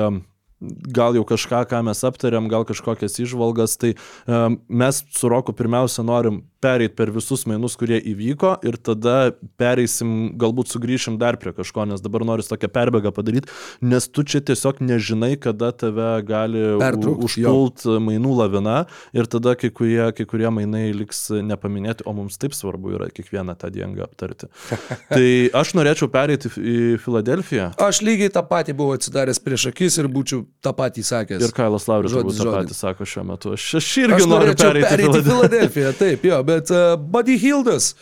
gal 0.61 1.17
jau 1.17 1.25
kažką, 1.29 1.65
ką 1.71 1.83
mes 1.87 2.01
aptarėm, 2.07 2.49
gal 2.53 2.65
kažkokias 2.69 3.19
išvalgas, 3.23 3.77
tai 3.81 3.95
um, 4.27 4.59
mes 4.69 5.03
su 5.13 5.31
Roku 5.31 5.55
pirmiausia 5.57 6.05
norim 6.07 6.43
pereiti 6.65 6.97
per 6.97 7.11
visus 7.13 7.45
mainus, 7.49 7.77
kurie 7.77 7.99
įvyko 8.01 8.55
ir 8.65 8.79
tada 8.81 9.35
pereisim, 9.61 10.33
galbūt 10.41 10.73
sugrįšim 10.73 11.19
dar 11.21 11.37
prie 11.41 11.53
kažko, 11.57 11.85
nes 11.91 12.03
dabar 12.05 12.25
noriu 12.25 12.47
tokią 12.47 12.71
perbėgą 12.73 13.13
padaryti, 13.15 13.53
nes 13.85 14.09
tu 14.09 14.25
čia 14.25 14.41
tiesiog 14.45 14.81
nežinai, 14.85 15.35
kada 15.41 15.73
tave 15.77 16.09
gali 16.25 16.63
užpult 16.79 17.85
mainų 18.07 18.37
lavina 18.39 18.79
ir 19.17 19.29
tada 19.31 19.57
kai 19.61 19.69
kurie, 19.75 20.07
kai 20.17 20.29
kurie 20.31 20.49
mainai 20.55 20.87
liks 20.97 21.27
nepaminėti, 21.45 22.07
o 22.09 22.17
mums 22.17 22.41
taip 22.41 22.57
svarbu 22.57 22.97
yra 22.97 23.11
kiekvieną 23.13 23.59
tą 23.61 23.73
dieną 23.75 24.07
aptarti. 24.07 24.49
tai 25.13 25.27
aš 25.53 25.75
norėčiau 25.77 26.09
pereiti 26.13 26.49
į 26.49 26.79
Filadelfiją. 27.05 27.75
Aš 27.83 28.01
lygiai 28.07 28.33
tą 28.33 28.45
patį 28.49 28.77
buvau 28.79 28.97
atsidaręs 28.97 29.43
prieš 29.45 29.69
akis 29.75 30.01
ir 30.01 30.09
būčiau 30.13 30.44
tą 30.65 30.73
patį 30.77 31.05
sakęs. 31.07 31.45
Ir 31.45 31.55
Kailas 31.57 31.87
Lauris 31.91 32.13
Žodis 32.13 32.25
turbūt 32.25 32.39
tą 32.39 32.47
žodin. 32.47 32.69
patį 32.69 32.77
sako 32.79 33.07
šiuo 33.09 33.25
metu. 33.29 33.55
Aš, 33.57 33.69
aš 33.81 33.89
irgi 34.03 34.19
Aš 34.19 34.29
noriu 34.31 34.57
pereiti 34.59 34.81
į 34.81 34.91
pereiti 34.91 35.21
į 35.21 35.25
Filadelfiją. 35.29 35.95
Taip, 36.01 36.27
jo, 36.31 36.41
bet 36.49 36.73
uh, 36.75 36.83
Buddy 37.15 37.39
Hildas 37.43 37.93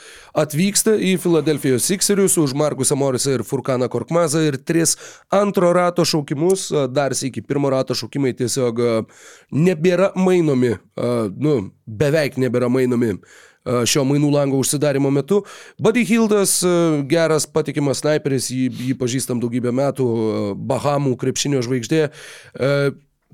atvyksta 0.42 0.96
į 0.96 1.14
Filadelfijos 1.22 1.86
Sixerius 1.90 2.38
už 2.40 2.56
Markusą 2.58 2.98
Morisą 2.98 3.36
ir 3.36 3.46
Furkaną 3.48 3.90
Korkmazą 3.92 4.42
ir 4.48 4.58
tris 4.60 4.96
antro 5.32 5.72
rato 5.76 6.06
šaukimus, 6.08 6.70
uh, 6.72 6.88
dar 6.90 7.12
iki 7.12 7.44
pirmo 7.44 7.70
rato 7.72 7.96
šaukimai 7.98 8.34
tiesiog 8.38 8.82
uh, 8.82 9.24
nebėra 9.52 10.12
mainomi, 10.16 10.76
uh, 10.76 11.30
nu, 11.32 11.56
beveik 11.86 12.38
nebėra 12.40 12.72
mainomi 12.72 13.16
uh, 13.16 13.40
šio 13.86 14.04
mainų 14.08 14.32
lango 14.32 14.58
užsidarimo 14.62 15.10
metu. 15.14 15.42
Buddy 15.82 16.04
Hildas, 16.08 16.58
uh, 16.66 17.00
geras 17.08 17.46
patikimas 17.46 18.02
sniperis, 18.02 18.50
jį, 18.50 18.68
jį 18.90 18.98
pažįstam 19.00 19.42
daugybę 19.42 19.72
metų, 19.74 20.08
uh, 20.08 20.52
Bahamų 20.56 21.16
krepšinio 21.20 21.62
žvaigždė. 21.64 22.06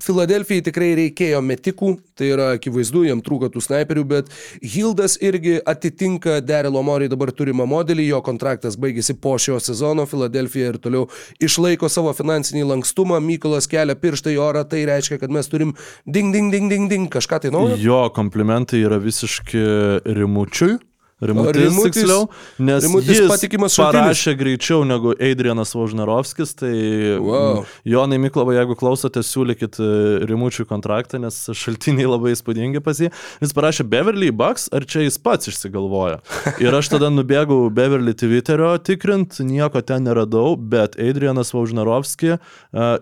Filadelfijai 0.03 0.63
tikrai 0.63 0.89
reikėjo 0.97 1.41
metikų, 1.43 1.91
tai 2.17 2.31
yra 2.33 2.47
akivaizdu, 2.55 3.03
jam 3.07 3.21
trūko 3.23 3.49
tų 3.53 3.63
snaiperių, 3.63 4.05
bet 4.07 4.31
Hildas 4.63 5.17
irgi 5.23 5.57
atitinka 5.67 6.39
Derilo 6.45 6.83
Mori 6.85 7.09
dabar 7.11 7.33
turimą 7.35 7.67
modelį, 7.69 8.07
jo 8.13 8.21
kontraktas 8.25 8.77
baigėsi 8.79 9.17
po 9.19 9.35
šio 9.41 9.59
sezono, 9.63 10.07
Filadelfija 10.09 10.73
ir 10.73 10.79
toliau 10.81 11.07
išlaiko 11.43 11.91
savo 11.91 12.13
finansinį 12.15 12.65
lankstumą, 12.73 13.19
Mykolas 13.23 13.69
kelia 13.71 13.97
pirštą 13.99 14.33
į 14.35 14.41
orą, 14.43 14.65
tai 14.69 14.85
reiškia, 14.89 15.19
kad 15.21 15.33
mes 15.33 15.51
turim 15.51 15.75
ding, 16.05 16.33
ding, 16.35 16.53
ding, 16.53 16.71
ding, 16.71 16.89
ding, 16.91 17.09
kažką 17.11 17.43
tai 17.43 17.53
naujo. 17.55 17.79
Jo 17.79 18.05
komplimentai 18.15 18.83
yra 18.87 19.01
visiški 19.03 19.65
rimučiui. 20.07 20.79
Rimutis, 21.19 21.61
Rimutis- 21.65 21.97
tiksliau, 21.99 22.29
nes 22.63 22.83
Rimutis 22.85 23.09
jis 23.19 23.27
patikimas 23.27 23.73
šaltinis. 23.75 23.99
parašė 24.07 24.33
greičiau 24.39 24.85
negu 24.87 25.11
Adrianas 25.19 25.73
Vožnarovskis, 25.75 26.53
tai 26.55 26.71
Wow. 27.19 27.65
Jonai 27.83 28.19
Miklovai, 28.23 28.55
jeigu 28.55 28.77
klausote, 28.79 29.19
siūlykit 29.25 29.79
e, 29.83 29.89
Rimučiui 30.29 30.65
kontraktą, 30.69 31.19
nes 31.19 31.35
šaltiniai 31.51 32.07
labai 32.13 32.31
įspūdingi 32.37 32.79
pas 32.85 33.01
jį. 33.03 33.11
Jis 33.43 33.55
parašė 33.57 33.83
Beverly 33.91 34.31
Bucks, 34.31 34.69
ar 34.71 34.87
čia 34.87 35.03
jis 35.03 35.19
pats 35.19 35.51
išsigalvoja. 35.51 36.21
Ir 36.63 36.73
aš 36.79 36.93
tada 36.95 37.11
nubėgau 37.11 37.67
Beverly 37.73 38.15
Twitterio 38.15 38.77
tikrint, 38.79 39.41
nieko 39.43 39.83
ten 39.83 40.07
neradau, 40.07 40.55
bet 40.55 40.95
Adrianas 40.99 41.51
Vožnarovski 41.55 42.35
e, 42.37 42.39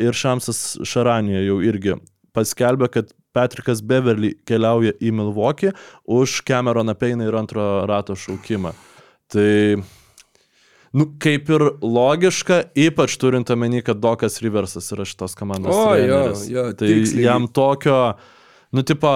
ir 0.01 0.13
Šamsas 0.17 0.79
Šaranija 0.81 1.45
jau 1.45 1.61
irgi 1.61 1.99
paskelbė, 2.37 2.89
kad 2.93 3.13
Patrikas 3.37 3.83
Beverly 3.85 4.33
keliauja 4.49 4.95
į 4.97 5.13
Milwaukee 5.21 5.71
už 6.09 6.39
Cameroną 6.49 6.97
Payne 6.97 7.29
ir 7.29 7.37
antro 7.37 7.69
rato 7.89 8.17
šaukimą. 8.17 8.73
Tai, 9.29 9.51
nu, 10.97 11.05
kaip 11.21 11.49
ir 11.53 11.65
logiška, 11.83 12.61
ypač 12.79 13.17
turint 13.21 13.49
omeny, 13.53 13.83
kad 13.85 13.99
Dokas 14.01 14.39
Riversas 14.41 14.87
yra 14.95 15.05
šitos 15.05 15.35
komandos 15.37 15.75
O, 15.75 15.91
jo, 15.99 16.21
treneris. 16.23 16.45
jo, 16.49 16.63
tai 16.79 16.89
tiksliai. 16.95 17.25
jam 17.27 17.45
tokio, 17.53 17.99
nu, 18.73 18.83
tipo, 18.87 19.11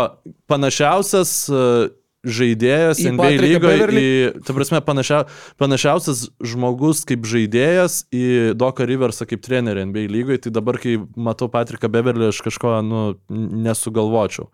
panašiausias 0.51 1.33
uh, 1.49 1.87
žaidėjas 2.21 3.01
Į 3.01 3.13
NBA 3.15 3.29
lygoje, 3.41 3.87
į, 3.97 4.09
ta 4.45 4.53
prasme, 4.53 4.81
panašia, 4.85 5.23
panašiausias 5.61 6.27
žmogus 6.37 7.03
kaip 7.09 7.25
žaidėjas 7.27 8.03
į 8.13 8.53
Doką 8.59 8.85
Riversą 8.89 9.25
kaip 9.29 9.41
trenerį 9.45 9.87
NBA 9.89 10.05
lygoje, 10.11 10.43
tai 10.45 10.53
dabar, 10.53 10.77
kai 10.81 10.99
matau 11.15 11.49
Patriką 11.51 11.89
Beverlį, 11.91 12.29
aš 12.29 12.43
kažko, 12.45 12.77
nu, 12.85 13.03
nesugalvočiau. 13.31 14.51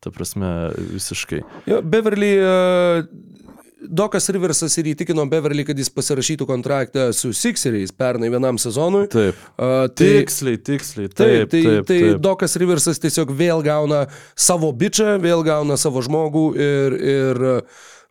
Ta 0.00 0.08
prasme, 0.14 0.70
visiškai. 0.94 1.42
Jo, 1.68 1.82
Beverly, 1.84 2.32
uh, 2.40 3.49
Dokas 3.80 4.28
Riversas 4.28 4.74
ir 4.80 4.90
įtikino 4.92 5.24
Beverly, 5.30 5.64
kad 5.64 5.78
jis 5.78 5.88
pasirašytų 5.94 6.46
kontraktą 6.48 7.06
su 7.16 7.32
Sixeriais 7.36 7.92
pernai 7.96 8.28
vienam 8.32 8.58
sezonui. 8.60 9.06
Taip. 9.12 9.38
Uh, 9.56 9.86
tai, 9.88 10.10
Tiksliai, 10.20 10.58
tiksliai. 10.60 11.08
Taip, 11.08 11.20
Taip, 11.20 11.52
tai, 11.52 11.62
taip, 11.64 11.86
tai 11.88 12.00
taip. 12.02 12.20
Dokas 12.24 12.58
Riversas 12.60 13.00
tiesiog 13.00 13.32
vėl 13.36 13.64
gauna 13.64 14.04
savo 14.36 14.68
bičią, 14.76 15.16
vėl 15.24 15.44
gauna 15.46 15.78
savo 15.80 16.02
žmogų 16.04 16.44
ir, 16.60 16.98
ir 17.14 17.42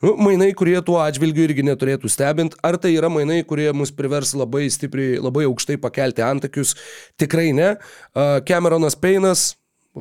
nu, 0.01 0.15
mainai, 0.25 0.49
kurie 0.57 0.79
tuo 0.85 0.97
atžvilgiu 1.03 1.45
irgi 1.45 1.65
neturėtų 1.69 2.09
stebint. 2.09 2.57
Ar 2.65 2.79
tai 2.81 2.95
yra 2.97 3.11
mainai, 3.13 3.43
kurie 3.45 3.69
mus 3.75 3.93
privers 3.93 4.33
labai 4.37 4.65
stipriai, 4.73 5.21
labai 5.21 5.45
aukštai 5.51 5.77
pakelti 5.81 6.25
antakius? 6.25 6.73
Tikrai 7.21 7.51
ne. 7.53 7.75
Uh, 8.15 8.39
Cameronas 8.47 8.97
Peinas. 8.97 9.51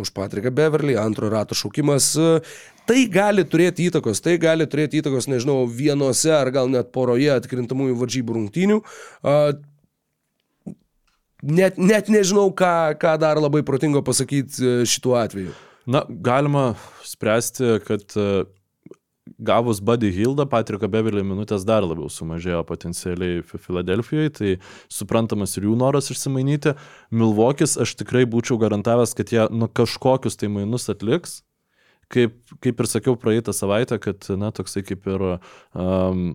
Už 0.04 0.12
Patriką 0.16 0.52
Beverly, 0.54 0.96
antro 0.98 1.30
rato 1.32 1.56
šaukimas. 1.58 2.14
e, 2.16 2.40
Tai 2.88 3.02
gali 3.12 3.42
turėti 3.44 3.84
įtakos, 3.90 4.22
tai 4.24 4.38
gali 4.40 4.64
turėti 4.64 5.02
įtakos, 5.02 5.26
nežinau, 5.28 5.66
vienose 5.68 6.30
ar 6.32 6.48
gal 6.48 6.70
net 6.72 6.88
poroje 6.88 7.28
atkrintamųjų 7.34 7.98
varžybų 8.00 8.38
rungtynių. 8.38 8.78
A, 9.22 9.34
Net, 11.38 11.76
net 11.78 12.08
nežinau, 12.10 12.48
ką, 12.50 12.98
ką 12.98 13.12
dar 13.22 13.38
labai 13.38 13.60
protingo 13.62 14.00
pasakyti 14.02 14.58
e, 14.58 14.70
šituo 14.90 15.14
atveju. 15.20 15.52
Na, 15.86 16.00
galima 16.08 16.72
spręsti, 17.06 17.76
kad 17.86 18.16
e, 18.18 18.24
gavus 19.38 19.80
Buddy 19.84 20.10
Hildą, 20.14 20.46
Patriko 20.50 20.88
Beverly 20.90 21.24
minutės 21.26 21.66
dar 21.68 21.86
labiau 21.86 22.08
sumažėjo 22.12 22.62
potencialiai 22.68 23.42
Fi- 23.46 23.60
Filadelfijoje, 23.66 24.32
tai 24.38 24.54
suprantamas 24.92 25.56
ir 25.58 25.68
jų 25.68 25.76
noras 25.80 26.10
išsimainyti. 26.14 26.74
Milvokis, 27.10 27.76
aš 27.80 27.96
tikrai 28.00 28.24
būčiau 28.30 28.58
garantavęs, 28.62 29.14
kad 29.18 29.34
jie 29.34 29.46
nu, 29.54 29.68
kažkokius 29.68 30.38
tai 30.40 30.50
mainus 30.52 30.88
atliks. 30.92 31.42
Kaip, 32.08 32.38
kaip 32.64 32.78
ir 32.80 32.88
sakiau 32.88 33.18
praeitą 33.20 33.52
savaitę, 33.52 33.98
kad, 34.00 34.24
na, 34.40 34.48
toksai 34.56 34.80
kaip 34.86 35.04
ir 35.12 35.24
um, 35.28 36.30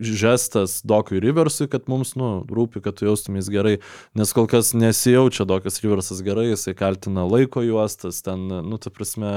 žestas 0.00 0.80
Dokui 0.84 1.20
Riversui, 1.20 1.66
kad 1.68 1.82
mums, 1.92 2.14
nu, 2.16 2.28
rūpi, 2.48 2.80
kad 2.84 2.96
tu 2.96 3.04
jaustumės 3.04 3.50
gerai, 3.52 3.74
nes 4.16 4.32
kol 4.32 4.46
kas 4.48 4.72
nesijaučia 4.76 5.44
Dokas 5.48 5.80
Riversas 5.84 6.22
gerai, 6.24 6.46
jisai 6.54 6.72
kaltina 6.78 7.26
laiko 7.28 7.60
juostas, 7.64 8.22
ten, 8.24 8.46
nu, 8.64 8.78
ta 8.80 8.88
prasme, 8.94 9.32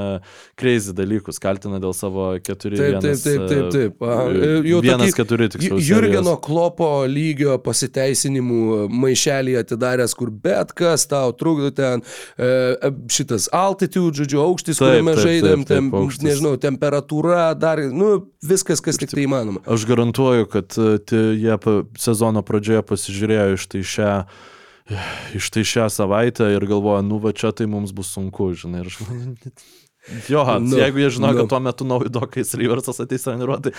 crazy 0.60 0.93
dalykus, 0.95 1.41
kaltina 1.43 1.82
dėl 1.84 1.91
savo 1.98 2.30
keturi. 2.39 2.80
Taip, 2.80 3.00
taip, 3.04 3.20
taip, 3.26 3.43
taip, 3.52 3.68
taip. 3.76 4.06
A, 4.08 4.16
e, 4.32 4.54
jau 4.72 4.80
Vienas 4.86 5.18
keturi, 5.18 5.50
tiksliau. 5.52 5.82
Ju- 5.82 5.98
Jurgeno 5.98 6.38
klopo 6.43 6.89
lygio 7.12 7.58
pasiteisinimų 7.64 8.88
maišelį 8.93 9.58
atidaręs, 9.66 10.16
kur 10.18 10.32
bet 10.32 10.72
kas 10.78 11.04
tau 11.12 11.34
trukdo 11.36 11.74
ten, 11.76 12.04
e, 12.38 12.48
e, 12.48 12.93
šitas 13.12 13.50
altitude, 13.52 14.16
žodžiu, 14.24 14.41
aukštis, 14.48 14.80
Taip, 14.80 14.88
kuriame 14.88 15.16
taip, 15.18 15.24
žaidėm, 15.28 15.66
taip, 15.66 15.68
taip, 15.68 15.76
tem, 15.76 15.91
aukštis. 16.02 16.24
nežinau, 16.30 16.56
temperatūra, 16.62 17.52
dar, 17.60 17.84
nu, 17.91 18.14
viskas, 18.50 18.84
kas 18.84 19.00
tik 19.02 19.14
tai 19.14 19.26
įmanoma. 19.26 19.64
Aš 19.70 19.88
garantuoju, 19.89 20.48
kad 20.52 20.78
e, 20.80 21.24
jie 21.38 21.58
sezono 22.02 22.43
pradžioje 22.45 22.86
pasižiūrėjo 22.88 23.58
iš 23.58 23.68
tai 23.74 23.84
šią 23.95 24.14
iš 25.36 25.50
tai 25.52 25.66
šią 25.68 25.89
savaitę 25.91 26.48
ir 26.56 26.64
galvoja, 26.68 27.02
nu 27.04 27.20
va 27.20 27.34
čia 27.36 27.52
tai 27.52 27.68
mums 27.68 27.91
bus 27.95 28.14
sunku, 28.16 28.54
žinai. 28.56 28.86
Ir 28.86 28.91
aš 28.93 29.02
manau, 29.04 29.36
Jo, 30.30 30.45
Nu, 30.60 30.60
nu, 30.60 30.78
jeigu 30.80 31.01
jie 31.01 31.10
žino, 31.10 31.28
nu. 31.32 31.38
kad 31.38 31.49
tuo 31.49 31.60
metu 31.60 31.86
naujokais 31.86 32.53
Riversas 32.55 32.99
ateis 33.03 33.26
treniruoti, 33.26 33.74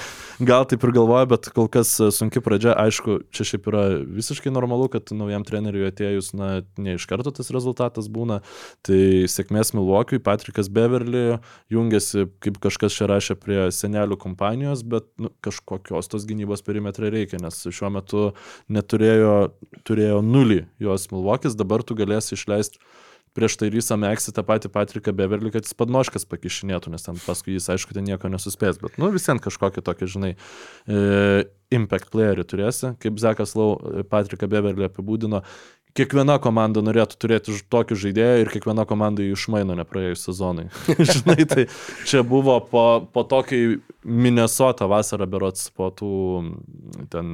gal 0.44 0.66
taip 0.68 0.82
ir 0.84 0.92
galvoja, 0.92 1.24
bet 1.30 1.48
kol 1.56 1.70
kas 1.72 1.94
e, 2.04 2.10
sunki 2.12 2.42
pradžia, 2.44 2.74
aišku, 2.76 3.18
čia 3.32 3.46
šiaip 3.48 3.68
yra 3.70 3.84
visiškai 4.04 4.52
normalu, 4.52 4.90
kad 4.92 5.08
naujam 5.16 5.46
treneriui 5.48 5.86
atėjus, 5.88 6.34
na, 6.36 6.50
ne 6.76 6.98
iš 6.98 7.06
karto 7.08 7.32
tas 7.32 7.48
rezultatas 7.54 8.10
būna. 8.12 8.42
Tai 8.84 9.00
sėkmės 9.32 9.72
Milvokiui, 9.76 10.20
Patrikas 10.24 10.68
Beverly 10.68 11.38
jungiasi, 11.72 12.28
kaip 12.44 12.60
kažkas 12.60 12.98
čia 12.98 13.08
rašė 13.08 13.38
prie 13.40 13.60
senelių 13.72 14.20
kompanijos, 14.20 14.84
bet 14.84 15.08
nu, 15.16 15.32
kažkokios 15.44 16.12
tos 16.12 16.28
gynybos 16.28 16.64
perimetre 16.66 17.08
reikia, 17.14 17.40
nes 17.40 17.64
šiuo 17.64 17.92
metu 17.96 18.28
neturėjo, 18.68 19.36
turėjo 19.88 20.20
nulį 20.24 20.66
jos 20.84 21.08
Milvokis, 21.14 21.56
dabar 21.56 21.86
tu 21.86 21.96
galėsi 21.96 22.36
išleisti 22.36 22.84
prieš 23.38 23.58
tai 23.60 23.70
Rysą 23.72 23.98
Meksį 24.00 24.34
tą 24.34 24.42
patį 24.46 24.70
Patriką 24.74 25.14
Beverly, 25.16 25.52
kad 25.54 25.66
jis 25.66 25.76
padnoškas 25.78 26.26
pakišinėtų, 26.28 26.90
nes 26.94 27.06
ten 27.06 27.20
paskui 27.22 27.54
jis, 27.54 27.68
aišku, 27.74 27.94
ten 27.94 28.06
nieko 28.08 28.30
nesuspės, 28.32 28.80
bet, 28.82 28.98
nu, 28.98 29.12
vis 29.14 29.28
vien 29.30 29.38
kažkokį 29.42 29.84
tokį, 29.86 30.10
žinai, 30.14 30.32
e, 30.34 31.46
impact 31.78 32.10
playerį 32.14 32.46
turėsi, 32.48 32.94
kaip 33.02 33.20
Zekas 33.22 33.54
Lau 33.58 33.76
e, 33.76 34.04
Patriką 34.08 34.50
Beverly 34.50 34.88
apibūdino, 34.88 35.44
kiekviena 35.98 36.38
komanda 36.42 36.82
norėtų 36.86 37.18
turėti 37.20 37.56
tokį 37.74 37.98
žaidėją 38.06 38.38
ir 38.44 38.52
kiekviena 38.54 38.86
komanda 38.88 39.24
jį 39.26 39.34
išmaino 39.36 39.74
nepraėjus 39.82 40.24
sezonai. 40.30 40.68
žinai, 41.12 41.42
tai 41.50 41.66
čia 42.08 42.22
buvo 42.26 42.58
po, 42.70 42.86
po 43.12 43.26
tokį 43.28 43.62
Minnesota 44.08 44.86
vasarą 44.88 45.26
berots, 45.28 45.66
po 45.74 45.90
tų 45.92 46.08
ten, 47.12 47.32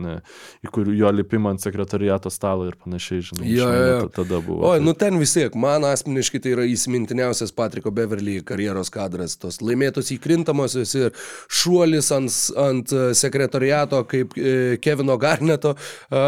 į 0.65 0.71
kurių 0.75 0.95
jo 0.97 1.11
lipimą 1.15 1.53
ant 1.55 1.63
sekretariato 1.63 2.31
stalo 2.33 2.65
ir 2.67 2.75
panašiai, 2.81 3.21
žinai, 3.29 3.47
Jo, 3.53 3.69
jo, 3.69 3.85
jo. 3.91 3.99
ta- 4.09 4.23
tada 4.23 4.41
buvo. 4.43 4.65
Oi, 4.73 4.79
Tai- 4.81 4.87
nu 4.89 4.95
ten 4.99 5.19
vis 5.21 5.35
tiek, 5.37 5.55
man 5.61 5.85
asmeniškai 5.87 6.41
tai 6.43 6.55
yra 6.57 6.65
įsimintiniausias 6.67 7.53
Patriko 7.55 7.93
Beverly 7.95 8.39
karjeros 8.49 8.91
kadras, 8.95 9.37
tos 9.39 9.61
laimėtos 9.63 10.11
įkrintamosios 10.17 10.95
ir 10.99 11.13
šuolis 11.53 12.09
ant, 12.17 12.33
ant 12.65 12.93
e, 12.97 13.05
sekretariato 13.15 14.01
kaip 14.11 14.35
e, 14.41 14.77
Kevino 14.83 15.19
Garneto, 15.21 15.75
e, 16.11 16.25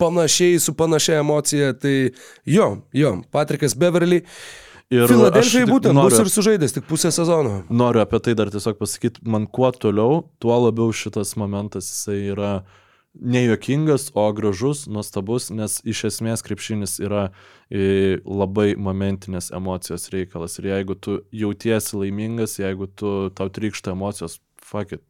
panašiai 0.00 0.58
su 0.64 0.74
panašia 0.78 1.20
emocija, 1.22 1.57
tai 1.80 1.94
jo, 2.46 2.70
jo, 2.96 3.18
Patrikas 3.34 3.76
Beverly. 3.78 4.22
Ir 4.88 5.04
Filadelfijai 5.04 5.68
būtent 5.68 5.92
noriu, 5.92 6.08
bus 6.08 6.22
ir 6.22 6.30
sužaidęs 6.32 6.78
tik 6.78 6.86
pusę 6.88 7.10
sezono. 7.12 7.58
noriu 7.68 8.00
apie 8.00 8.22
tai 8.24 8.32
dar 8.38 8.48
tiesiog 8.48 8.78
pasakyti, 8.80 9.20
man 9.28 9.44
kuo 9.44 9.68
toliau, 9.76 10.22
tuo 10.40 10.56
labiau 10.56 10.94
šitas 10.96 11.34
momentas 11.36 11.90
jisai 11.92 12.22
yra 12.32 12.52
nejuokingas, 13.18 14.10
o 14.14 14.24
gražus, 14.32 14.86
nuostabus, 14.88 15.50
nes 15.50 15.78
iš 15.84 16.04
esmės 16.08 16.44
krepšinis 16.46 16.98
yra 17.02 17.28
e, 17.68 18.18
labai 18.24 18.72
momentinės 18.78 19.50
emocijos 19.56 20.08
reikalas. 20.14 20.58
Ir 20.60 20.70
jeigu 20.70 20.96
tu 20.96 21.18
jautiesi 21.34 21.98
laimingas, 21.98 22.58
jeigu 22.60 22.88
tu 22.88 23.14
tau 23.36 23.50
trykšta 23.52 23.92
emocijos, 23.96 24.38
fuck 24.62 24.96
it, 24.96 25.04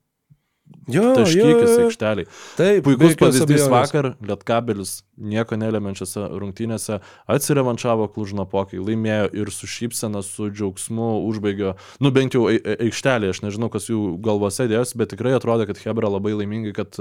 Jo, 0.89 1.03
taškykis 1.16 1.75
aikšteliai. 1.85 2.27
Taip, 2.57 2.85
Puikus 2.87 3.16
pavyzdys 3.21 3.45
abejonės. 3.45 3.69
vakar, 3.73 4.07
Lietkabelis 4.25 4.93
nieko 5.21 5.57
nelemiančiose 5.61 6.23
rungtynėse 6.41 7.01
atsirevanšavo 7.29 8.07
Klužnapokai, 8.14 8.81
laimėjo 8.81 9.29
ir 9.37 9.51
su 9.53 9.69
šypsena, 9.69 10.23
su 10.25 10.49
džiaugsmu 10.49 11.11
užbaigė, 11.29 11.75
nu 12.01 12.11
bent 12.14 12.33
jau 12.39 12.47
ai- 12.49 12.61
ai- 12.64 12.79
aikštelėje, 12.89 13.37
aš 13.37 13.43
nežinau, 13.45 13.69
kas 13.71 13.91
jų 13.91 14.16
galvose 14.25 14.64
dėjosi, 14.71 14.97
bet 14.97 15.12
tikrai 15.12 15.37
atrodė, 15.37 15.66
kad 15.69 15.77
Hebra 15.85 16.09
labai 16.09 16.33
laimingai, 16.39 16.73
kad 16.75 16.97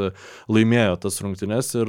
laimėjo 0.51 0.99
tas 1.07 1.21
rungtynės 1.23 1.71
ir 1.79 1.87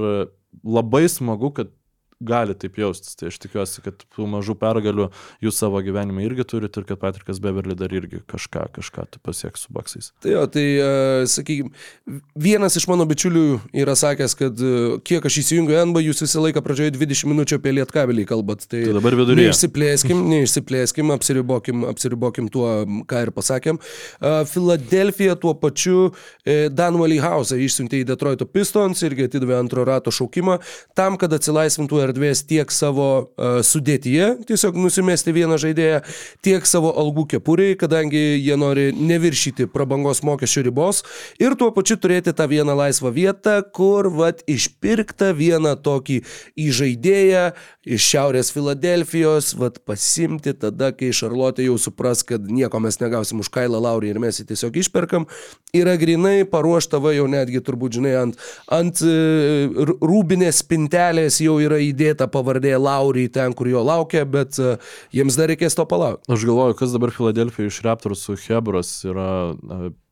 labai 0.64 1.08
smagu, 1.10 1.50
kad 1.54 1.74
gali 2.20 2.54
taip 2.58 2.78
jaustis. 2.78 3.14
Tai 3.18 3.30
aš 3.30 3.38
tikiuosi, 3.42 3.82
kad 3.84 4.02
tų 4.14 4.26
mažų 4.30 4.56
pergalių 4.58 5.08
jūs 5.44 5.58
savo 5.60 5.80
gyvenime 5.84 6.24
irgi 6.26 6.46
turite 6.48 6.80
ir 6.80 6.86
kad 6.88 7.00
Patrikas 7.02 7.40
Beverly 7.42 7.76
dar 7.78 7.92
irgi 7.94 8.20
kažką, 8.28 8.66
kažką 8.74 9.06
tu 9.12 9.22
pasieks 9.24 9.66
su 9.66 9.74
baksais. 9.74 10.10
Tai 10.24 10.32
jo, 10.34 10.44
tai, 10.50 10.64
uh, 10.82 11.22
sakykime, 11.30 11.70
vienas 12.38 12.78
iš 12.78 12.88
mano 12.90 13.06
bičiulių 13.08 13.44
yra 13.82 13.94
sakęs, 13.98 14.34
kad 14.38 14.64
uh, 14.64 14.98
kiek 15.06 15.24
aš 15.30 15.40
įsijungiu 15.44 15.78
NBA, 15.90 16.04
jūs 16.08 16.24
visą 16.26 16.42
laiką 16.42 16.62
pradžioje 16.64 16.94
20 16.96 17.30
minučių 17.32 17.60
apie 17.60 17.74
lietkabelį 17.78 18.26
kalbat. 18.30 18.66
Tai, 18.66 18.82
Tai 18.88 18.98
dabar 18.98 19.18
viduryje. 19.18 19.52
Neišsiplėskim, 19.52 20.24
neišsiplėskim, 20.34 21.14
apsiribokim, 21.14 21.86
apsiribokim 21.92 22.50
tuo, 22.52 22.72
ką 23.08 23.24
ir 23.26 23.34
pasakėm. 23.36 23.78
Uh, 24.18 24.42
Filadelfija 24.48 25.38
tuo 25.38 25.54
pačiu 25.58 26.10
Danvalį 26.48 27.18
Hausą 27.22 27.58
išsiuntė 27.60 28.02
į 28.02 28.06
Detroito 28.08 28.46
Pistons 28.48 29.02
irgi 29.06 29.26
atidavė 29.28 29.58
antro 29.58 29.84
rato 29.86 30.12
šaukimą 30.14 30.58
tam, 30.98 31.18
kad 31.20 31.32
atsilaisvintų 31.36 32.00
erdvės 32.08 32.42
tiek 32.48 32.72
savo 32.74 33.08
uh, 33.20 33.60
sudėtyje, 33.64 34.30
tiesiog 34.48 34.78
nusimesti 34.80 35.34
vieną 35.36 35.58
žaidėją, 35.60 36.02
tiek 36.44 36.66
savo 36.68 36.92
algų 36.98 37.28
kepuriai, 37.34 37.76
kadangi 37.78 38.22
jie 38.40 38.56
nori 38.58 38.88
neviršyti 38.96 39.68
prabangos 39.72 40.24
mokesčių 40.26 40.66
ribos 40.68 41.04
ir 41.42 41.56
tuo 41.58 41.70
pačiu 41.76 41.98
turėti 42.00 42.34
tą 42.36 42.48
vieną 42.50 42.76
laisvą 42.78 43.12
vietą, 43.14 43.60
kur 43.74 44.10
vat 44.12 44.44
išpirkta 44.48 45.32
vieną 45.36 45.76
tokį 45.84 46.22
įžaidėją 46.68 47.44
iš 47.88 48.04
Šiaurės 48.12 48.50
Filadelfijos, 48.52 49.54
vat 49.58 49.78
pasimti 49.88 50.52
tada, 50.56 50.90
kai 50.96 51.10
Šarlotė 51.14 51.64
jau 51.68 51.78
supras, 51.80 52.24
kad 52.26 52.44
nieko 52.44 52.80
mes 52.84 53.00
negausim 53.00 53.40
už 53.42 53.50
Kailą 53.54 53.80
Laurį 53.84 54.12
ir 54.12 54.20
mes 54.22 54.40
jį 54.40 54.48
tiesiog 54.50 54.76
išperkam, 54.82 55.24
yra 55.76 55.96
grinai 56.00 56.42
paruošta, 56.48 57.00
va 57.02 57.14
jau 57.16 57.26
netgi 57.30 57.62
turbūt, 57.64 57.98
žinai, 57.98 58.14
ant, 58.20 58.38
ant 58.74 59.02
e, 59.04 59.14
rūbinės 60.04 60.62
spintelės 60.64 61.40
jau 61.44 61.58
yra 61.64 61.80
įdėta 61.84 61.97
pavardė 62.32 62.76
Laurį 62.78 63.28
ten, 63.34 63.54
kur 63.56 63.70
jo 63.70 63.84
laukia, 63.86 64.24
bet 64.28 64.58
e, 64.62 64.76
jiems 65.14 65.38
dar 65.38 65.50
reikės 65.52 65.78
to 65.78 65.86
palaukti. 65.88 66.28
Aš 66.32 66.46
galvoju, 66.48 66.78
kas 66.78 66.94
dabar 66.94 67.14
Filadelfijoje 67.14 67.72
iš 67.72 67.80
Raptors 67.86 68.24
su 68.26 68.38
Hebros 68.46 68.92
yra 69.08 69.30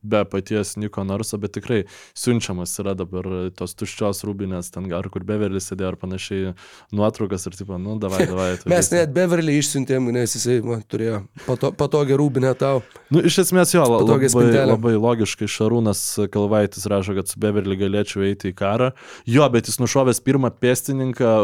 be 0.03 0.25
paties 0.25 0.77
Niko 0.77 1.05
Narso, 1.05 1.39
bet 1.39 1.57
tikrai 1.57 1.85
siunčiamas 2.17 2.75
yra 2.83 2.95
dabar 2.99 3.27
tos 3.57 3.75
tuščios 3.79 4.23
rūbinės, 4.27 4.71
ten 4.75 4.89
ar 4.95 5.09
kur 5.13 5.25
Beverlis 5.27 5.69
sėdėjo 5.71 5.93
ar 5.93 5.99
panašiai 6.01 6.53
nuotraukas 6.95 7.47
ir 7.49 7.57
tipo, 7.59 7.79
nu, 7.81 7.97
davai, 8.03 8.27
davai. 8.31 8.51
Mes 8.71 8.91
net 8.95 9.15
Beverly 9.17 9.59
išsiuntėm, 9.61 10.11
nes 10.15 10.37
jisai 10.39 10.61
man, 10.67 10.85
turėjo 10.91 11.23
pato, 11.47 11.73
patogią 11.77 12.19
rūbinę 12.21 12.53
tau. 12.59 12.83
Nu, 13.13 13.23
iš 13.27 13.41
esmės 13.47 13.75
jo, 13.75 13.85
labai, 13.87 14.31
spintelę. 14.33 14.69
labai 14.75 14.95
logiškai 14.99 15.49
Šarūnas 15.51 16.05
Kalvaitis 16.33 16.87
rašo, 16.91 17.17
kad 17.19 17.31
su 17.31 17.41
Beverly 17.43 17.79
galėčiau 17.81 18.25
eiti 18.29 18.53
į 18.53 18.57
karą. 18.59 18.93
Jo, 19.31 19.49
bet 19.53 19.71
jis 19.71 19.81
nušovęs 19.83 20.23
pirmą 20.27 20.53
pėstininką, 20.63 21.35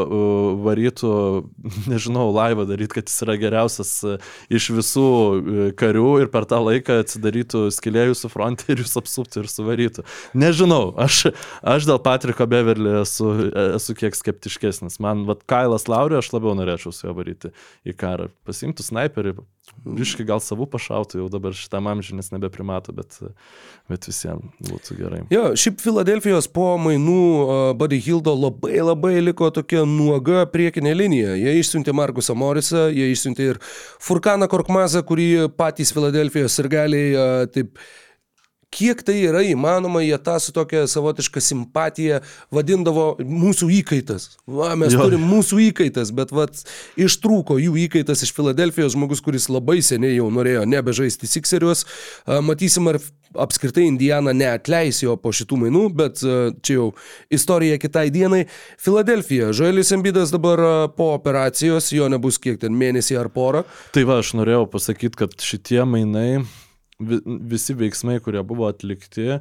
varytų, 0.62 1.12
nežinau, 1.92 2.28
laivą 2.34 2.66
daryti, 2.68 3.00
kad 3.00 3.11
jis 3.11 3.26
yra 3.26 3.38
geriausias 3.40 3.92
uh, 4.07 4.32
iš 4.53 4.70
visų 4.76 5.09
uh, 5.09 5.61
karių 5.78 6.09
ir 6.24 6.32
per 6.32 6.46
tą 6.50 6.61
laiką 6.62 7.00
atsidarytų 7.03 7.66
skilėjų 7.74 8.18
su 8.18 8.30
fronte 8.32 8.41
jūs 8.82 8.97
apsuptų 9.01 9.45
ir 9.45 9.51
suvarytų. 9.53 10.05
Nežinau, 10.38 10.93
aš, 11.01 11.32
aš 11.62 11.88
dėl 11.88 12.01
Patriko 12.03 12.47
Beverly 12.51 12.99
esu, 13.03 13.30
esu 13.76 13.97
kiek 13.99 14.16
skeptiškesnis. 14.18 15.01
Man, 15.03 15.26
vad, 15.28 15.47
Kailas 15.51 15.88
Laurio, 15.90 16.20
aš 16.22 16.32
labiau 16.34 16.57
norėčiau 16.59 16.95
su 16.95 17.09
juo 17.09 17.16
varyti 17.18 17.53
į 17.88 17.97
karą. 17.99 18.30
Pasimtų 18.49 18.86
sniperį, 18.86 19.36
Viškai 19.82 20.24
gal 20.26 20.38
savų 20.43 20.66
pašautų 20.70 21.20
jau 21.20 21.28
dabar 21.30 21.55
šitam 21.59 21.88
amžiui, 21.90 22.16
nes 22.18 22.28
nebeprimato, 22.30 22.93
bet, 22.95 23.16
bet 23.90 24.07
visiems 24.07 24.45
būtų 24.68 24.97
gerai. 24.99 25.20
Jo, 25.32 25.53
šiaip 25.59 25.80
Filadelfijos 25.82 26.47
po 26.55 26.68
mainų 26.82 27.74
Buddy 27.78 27.99
Hildo 28.03 28.34
labai 28.36 28.78
labai 28.82 29.16
liko 29.22 29.51
tokia 29.55 29.82
nuoga 29.88 30.45
priekinė 30.51 30.95
linija. 30.99 31.34
Jie 31.38 31.57
išsiuntė 31.61 31.95
Markusą 31.99 32.36
Morisą, 32.38 32.88
jie 32.95 33.09
išsiuntė 33.11 33.49
ir 33.55 33.62
Furkaną 34.03 34.51
Korkmazą, 34.51 35.03
kurį 35.07 35.49
patys 35.59 35.95
Filadelfijos 35.95 36.59
ir 36.62 36.70
galiai 36.76 37.26
taip 37.55 37.78
kiek 38.73 39.03
tai 39.05 39.18
yra 39.29 39.43
įmanoma, 39.45 40.03
jie 40.05 40.16
tą 40.25 40.39
su 40.41 40.55
tokia 40.55 40.85
savotiška 40.91 41.43
simpatija 41.45 42.23
vadindavo 42.55 43.07
mūsų 43.20 43.68
įkaitas. 43.81 44.29
Va, 44.49 44.73
mes 44.79 44.97
jo. 44.97 45.05
turim 45.05 45.25
mūsų 45.29 45.61
įkaitas, 45.68 46.12
bet 46.16 46.33
vat, 46.35 46.62
ištrūko 47.01 47.59
jų 47.61 47.77
įkaitas 47.87 48.25
iš 48.25 48.33
Filadelfijos 48.37 48.97
žmogus, 48.97 49.23
kuris 49.25 49.51
labai 49.53 49.81
seniai 49.85 50.16
jau 50.16 50.31
norėjo 50.33 50.64
nebežaisti 50.68 51.29
Sixerius. 51.31 51.85
Matysim, 52.27 52.89
ar 52.93 53.01
apskritai 53.45 53.85
Indiana 53.89 54.35
neatleis 54.37 55.03
jo 55.05 55.16
po 55.20 55.33
šitų 55.37 55.61
mainų, 55.66 55.85
bet 55.97 56.25
čia 56.64 56.79
jau 56.79 56.89
istorija 57.33 57.79
kitai 57.81 58.09
dienai. 58.14 58.45
Filadelfija, 58.81 59.53
Žoelis 59.57 59.93
Embidas 59.97 60.33
dabar 60.33 60.64
po 60.97 61.12
operacijos, 61.16 61.93
jo 61.93 62.09
nebus 62.12 62.41
kiek 62.43 62.61
ten 62.62 62.77
mėnesį 62.77 63.20
ar 63.20 63.33
porą. 63.33 63.64
Tai 63.97 64.09
va, 64.09 64.20
aš 64.25 64.35
norėjau 64.41 64.66
pasakyti, 64.73 65.25
kad 65.25 65.41
šitie 65.45 65.83
mainai 65.89 66.43
visi 67.50 67.76
veiksmai, 67.78 68.18
kurie 68.24 68.42
buvo 68.46 68.68
atlikti, 68.70 69.40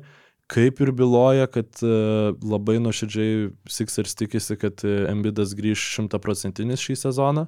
kaip 0.52 0.82
ir 0.84 0.92
byloja, 0.96 1.48
kad 1.52 1.84
e, 1.84 1.96
labai 2.44 2.80
nuoširdžiai 2.84 3.50
Sixers 3.72 4.18
tikisi, 4.20 4.58
kad 4.60 4.84
e, 4.84 5.06
Embidas 5.12 5.56
grįž 5.58 5.84
šimtaprocentinis 5.96 6.84
šį 6.84 6.98
sezoną. 7.06 7.48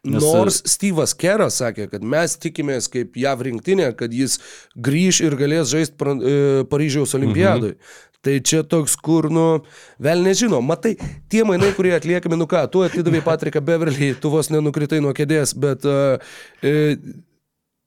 Nes... 0.00 0.24
Nors 0.24 0.62
Steve'as 0.64 1.12
Keras 1.12 1.58
sakė, 1.60 1.84
kad 1.92 2.04
mes 2.04 2.38
tikimės 2.40 2.88
kaip 2.88 3.18
JAV 3.20 3.44
rinktinė, 3.50 3.90
kad 3.98 4.14
jis 4.16 4.38
grįž 4.72 5.20
ir 5.26 5.36
galės 5.36 5.68
žaisti 5.72 6.14
e, 6.16 6.38
Paryžiaus 6.70 7.12
olimpiadui. 7.18 7.74
Mhm. 7.76 7.98
Tai 8.20 8.34
čia 8.44 8.60
toks, 8.68 8.98
kur, 9.00 9.30
nu, 9.32 9.62
vėl 10.02 10.20
nežino. 10.20 10.58
Matai, 10.60 10.92
tie 11.32 11.40
mainai, 11.48 11.70
kurie 11.72 11.94
atliekami, 11.96 12.36
nu 12.36 12.44
ką, 12.48 12.66
tu 12.72 12.82
atidavai 12.84 13.22
Patriką 13.24 13.62
Beverly, 13.64 14.10
tu 14.20 14.28
vos 14.32 14.50
nenukritai 14.52 14.98
nuo 15.00 15.14
kėdės, 15.16 15.54
bet 15.56 15.86
uh, 15.88 16.20
e, 16.60 16.98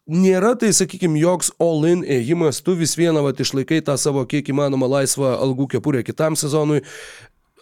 nėra 0.10 0.54
tai, 0.60 0.72
sakykime, 0.76 1.20
joks 1.22 1.52
all-in 1.64 2.04
ėjimas, 2.04 2.62
tu 2.64 2.76
vis 2.80 2.98
vieną 3.00 3.24
vat, 3.26 3.40
išlaikai 3.40 3.84
tą 3.86 3.98
savo 4.00 4.26
kiek 4.30 4.50
įmanoma 4.52 4.90
laisvą 5.00 5.36
algų 5.38 5.70
kepurę 5.76 6.04
kitam 6.04 6.38
sezonui. 6.40 6.82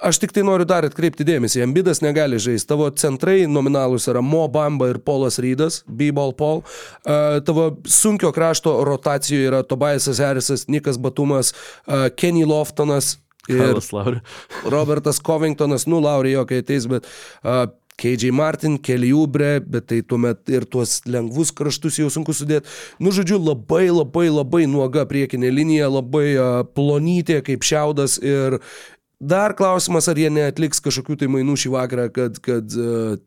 Aš 0.02 0.18
tik 0.18 0.32
tai 0.34 0.42
noriu 0.42 0.66
dar 0.66 0.82
atkreipti 0.88 1.22
dėmesį, 1.28 1.60
Ambidas 1.62 2.00
negali 2.02 2.39
žaisti, 2.42 2.66
tavo 2.72 2.88
centrai 2.98 3.44
nominalus 3.46 4.08
yra 4.10 4.24
Mo 4.26 4.48
Bamba 4.50 4.88
ir 4.89 4.98
Polas 5.06 5.38
Rydas, 5.38 5.84
B-Ball 5.86 6.34
Paul, 6.34 6.64
uh, 6.66 7.38
tavo 7.46 7.68
sunkio 7.86 8.32
krašto 8.34 8.80
rotacijoje 8.88 9.52
yra 9.52 9.62
Tobiasas 9.62 10.18
Harrisas, 10.24 10.66
Nikas 10.74 10.98
Batumas, 10.98 11.54
uh, 11.86 12.10
Kenny 12.18 12.48
Loftonas, 12.50 13.20
Ir 13.50 13.80
Robertas 14.70 15.18
Covingtonas, 15.20 15.88
nu, 15.89 15.98
Laurija, 16.00 16.44
kai 16.46 16.60
ateis, 16.62 16.86
bet 16.89 17.08
uh, 17.42 17.64
Keidžiai 18.00 18.34
Martin, 18.34 18.78
Kelly 18.82 19.12
Ubre, 19.14 19.60
bet 19.62 19.89
tai 19.92 20.02
tuomet 20.06 20.50
ir 20.50 20.66
tuos 20.70 21.02
lengvus 21.06 21.52
kraštus 21.56 22.00
jau 22.02 22.10
sunku 22.14 22.34
sudėti. 22.36 22.70
Nu, 23.00 23.14
žodžiu, 23.16 23.39
labai 23.42 23.89
labai 23.92 24.30
labai 24.32 24.64
nuoga 24.70 25.06
priekinė 25.10 25.52
linija, 25.54 25.92
labai 25.92 26.26
uh, 26.36 26.64
plonytė 26.76 27.42
kaip 27.46 27.68
šiaudas 27.68 28.18
ir, 28.24 28.62
Dar 29.22 29.53
klausimas, 29.53 30.07
ar 30.09 30.17
jie 30.17 30.32
neatliks 30.34 30.82
kažkokių 30.82 31.19
tai 31.22 31.28
mainų 31.30 31.53
šį 31.61 31.69
vakarą, 31.76 32.07
kad, 32.13 32.39
kad 32.41 32.74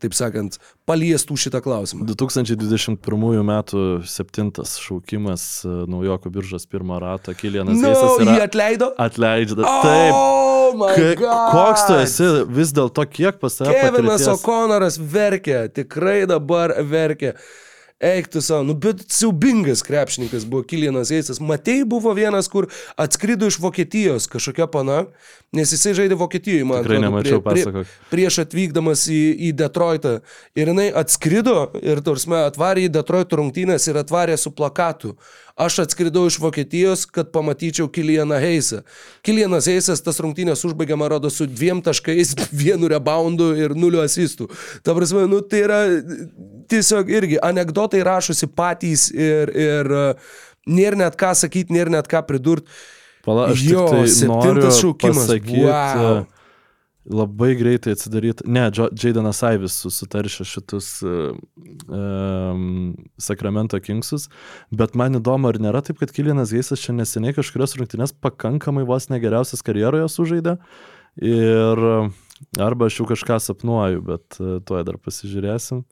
taip 0.03 0.17
sakant, 0.17 0.57
paliestų 0.89 1.37
šitą 1.39 1.61
klausimą. 1.63 2.03
2021 2.09 2.99
m. 3.39 3.53
septintas 4.03 4.75
šaukimas 4.83 5.63
naujoko 5.63 6.33
biržos 6.35 6.67
pirmą 6.67 6.99
ratą, 6.99 7.31
Kilianas 7.39 7.79
no, 7.79 7.93
Geisas. 7.93 8.27
Jį 8.27 8.43
atleido? 8.43 8.91
Atleidžia. 8.99 9.63
Oh, 9.63 10.55
Taip. 10.75 11.21
Koks 11.51 11.85
tu 11.87 11.97
esi 12.01 12.27
vis 12.51 12.73
dėlto, 12.75 13.05
kiek 13.07 13.39
pas 13.39 13.55
tave? 13.55 13.75
Kevinas 13.75 14.25
O'Connoras 14.31 14.97
verkia, 14.99 15.65
tikrai 15.71 16.23
dabar 16.29 16.75
verkia. 16.83 17.35
Eik 17.99 18.27
tu 18.27 18.41
savo, 18.41 18.63
nu 18.67 18.73
bet 18.75 19.05
siaubingas 19.07 19.79
krepšininkas 19.83 20.43
buvo 20.45 20.65
Kilianas 20.67 21.11
Eisas. 21.15 21.39
Matei 21.39 21.85
buvo 21.87 22.11
vienas, 22.13 22.49
kur 22.51 22.67
atskrido 22.99 23.47
iš 23.47 23.55
Vokietijos 23.59 24.27
kažkokia 24.27 24.67
pana, 24.67 25.05
nes 25.55 25.71
jisai 25.71 25.93
žaidė 26.01 26.17
Vokietijoje, 26.19 26.65
man 26.67 26.83
atrodo, 26.83 26.99
nemačiau, 27.05 27.39
prie, 27.45 27.63
prie, 27.63 27.85
prieš 28.11 28.41
atvykdamas 28.43 29.05
į, 29.07 29.21
į 29.47 29.53
Detroitą. 29.63 30.17
Ir 30.59 30.73
jinai 30.73 30.89
atskrido 30.91 31.69
ir, 31.79 32.03
tarsi, 32.03 32.33
atvarė 32.35 32.83
į 32.89 32.91
Detroito 32.97 33.39
rungtynės 33.39 33.87
ir 33.87 34.03
atvarė 34.03 34.35
su 34.43 34.51
plakatu. 34.51 35.15
Aš 35.55 35.77
atskridau 35.85 36.25
iš 36.27 36.35
Vokietijos, 36.43 37.05
kad 37.07 37.29
pamatyčiau 37.31 37.87
Kilianą 37.87 38.35
Heisą. 38.43 38.81
Kilianas 39.23 39.69
Heisas 39.71 40.01
tas 40.03 40.17
rungtynės 40.19 40.65
užbaigė, 40.67 40.97
man 40.99 41.13
rodo, 41.13 41.31
su 41.31 41.47
dviem 41.47 41.79
taškais, 41.83 42.33
vienu 42.63 42.89
reboundu 42.91 43.53
ir 43.55 43.75
nuliu 43.77 44.01
asistų. 44.03 44.49
Ta 44.83 44.95
prasme, 44.97 45.23
nu 45.31 45.39
tai 45.39 45.63
yra 45.63 45.79
tiesiog 46.71 47.13
irgi 47.13 47.39
anegdotai 47.39 48.03
rašosi 48.03 48.51
patys 48.51 49.07
ir, 49.15 49.53
ir 49.55 49.93
nėra 50.67 51.05
net 51.05 51.15
ką 51.15 51.31
sakyti, 51.39 51.71
nėra 51.77 52.01
net 52.01 52.11
ką 52.11 52.25
pridurti. 52.27 52.67
Pala, 53.23 53.47
aš 53.55 53.63
jo, 53.63 53.87
tai 53.89 54.05
septintas 54.11 54.83
šaukimas. 54.83 55.23
Pasakyti, 55.23 55.63
wow. 55.63 56.25
Labai 57.05 57.51
greitai 57.53 57.93
atsidaryti. 57.93 58.47
Ne, 58.49 58.63
Jaidanas 58.73 59.43
Aivis 59.45 59.75
susitaršė 59.83 60.45
šitus 60.49 60.87
um, 61.05 62.95
Sakramento 63.21 63.77
Kingsus, 63.77 64.25
bet 64.73 64.97
man 64.97 65.19
įdomu, 65.19 65.51
ar 65.51 65.59
nėra 65.61 65.83
taip, 65.85 65.99
kad 66.01 66.09
Kilianas 66.15 66.49
Geisas 66.55 66.81
čia 66.81 66.95
neseniai 66.97 67.35
kažkurios 67.37 67.77
rungtynės 67.77 68.15
pakankamai 68.25 68.87
vos 68.89 69.05
negeriausias 69.13 69.61
karjeroje 69.65 70.09
sužaidė. 70.15 70.55
Ir 71.21 71.83
arba 72.57 72.89
aš 72.89 72.97
jau 73.03 73.07
kažką 73.13 73.37
sapnuoju, 73.51 74.01
bet 74.09 74.41
uh, 74.41 74.57
tuoj 74.65 74.81
dar 74.89 74.97
pasižiūrėsim. 74.97 75.85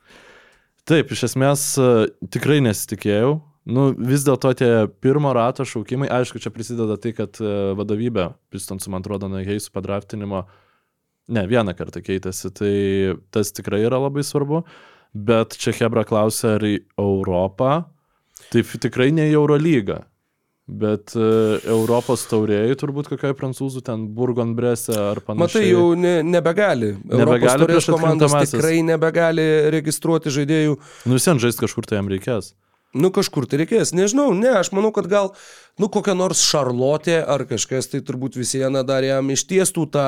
Taip, 0.89 1.13
iš 1.13 1.27
esmės 1.29 1.67
uh, 1.77 2.07
tikrai 2.33 2.57
nesitikėjau. 2.65 3.37
Nu, 3.69 3.91
vis 3.93 4.25
dėlto 4.25 4.49
tie 4.57 4.73
pirmo 5.05 5.29
rato 5.37 5.61
šaukimai, 5.61 6.09
aišku, 6.11 6.41
čia 6.41 6.49
prisideda 6.51 6.97
tai, 6.99 7.13
kad 7.15 7.37
vadovybė 7.39 8.33
Pistonsų, 8.51 8.91
man 8.91 9.05
atrodo, 9.05 9.29
nuo 9.31 9.39
Heisų 9.45 9.71
padraftinimo 9.71 10.41
uh, 10.41 10.59
Ne, 11.31 11.45
vieną 11.47 11.71
kartą 11.77 12.01
keitėsi, 12.03 12.51
tai 12.51 12.73
tas 13.31 13.53
tikrai 13.55 13.83
yra 13.87 14.01
labai 14.03 14.25
svarbu. 14.27 14.63
Bet 15.13 15.55
čia 15.61 15.71
Hebra 15.77 16.03
klausia, 16.09 16.57
ar 16.57 16.65
į 16.65 16.79
Europą, 16.99 17.83
tai 18.51 18.63
tikrai 18.65 19.11
ne 19.15 19.29
į 19.29 19.37
Eurolygą. 19.37 20.01
Bet 20.63 21.11
uh, 21.19 21.59
Europos 21.67 22.21
taurėjai 22.31 22.77
turbūt 22.79 23.09
kokioje 23.11 23.35
prancūzų 23.35 23.81
ten 23.83 24.05
Burgon 24.15 24.53
Brese 24.55 24.95
ar 24.95 25.19
panašiai. 25.19 25.43
Matai, 25.43 25.63
jau 25.67 25.89
ne, 25.99 26.13
nebegali. 26.23 26.93
Nebegali 27.03 27.67
prieš 27.67 27.89
komandos 27.91 28.35
tikrai 28.47 28.77
nebegali 28.87 29.43
registruoti 29.75 30.31
žaidėjų. 30.31 30.77
Nu 31.11 31.19
vien 31.19 31.43
žaisti 31.43 31.65
kažkur 31.65 31.89
tai 31.89 31.99
jam 31.99 32.07
reikės. 32.11 32.53
Nu 32.93 33.09
kažkur 33.11 33.47
tai 33.49 33.59
reikės, 33.63 33.91
nežinau, 33.97 34.29
ne, 34.37 34.53
aš 34.55 34.69
manau, 34.71 34.93
kad 34.95 35.07
gal, 35.09 35.31
nu 35.81 35.89
kokia 35.93 36.15
nors 36.17 36.43
Šarlotė 36.45 37.19
ar 37.23 37.45
kažkas, 37.49 37.89
tai 37.91 38.03
turbūt 38.05 38.37
visi 38.39 38.61
viena 38.61 38.83
dar 38.87 39.05
jam 39.05 39.31
ištiestų 39.33 39.85
tą 39.93 40.07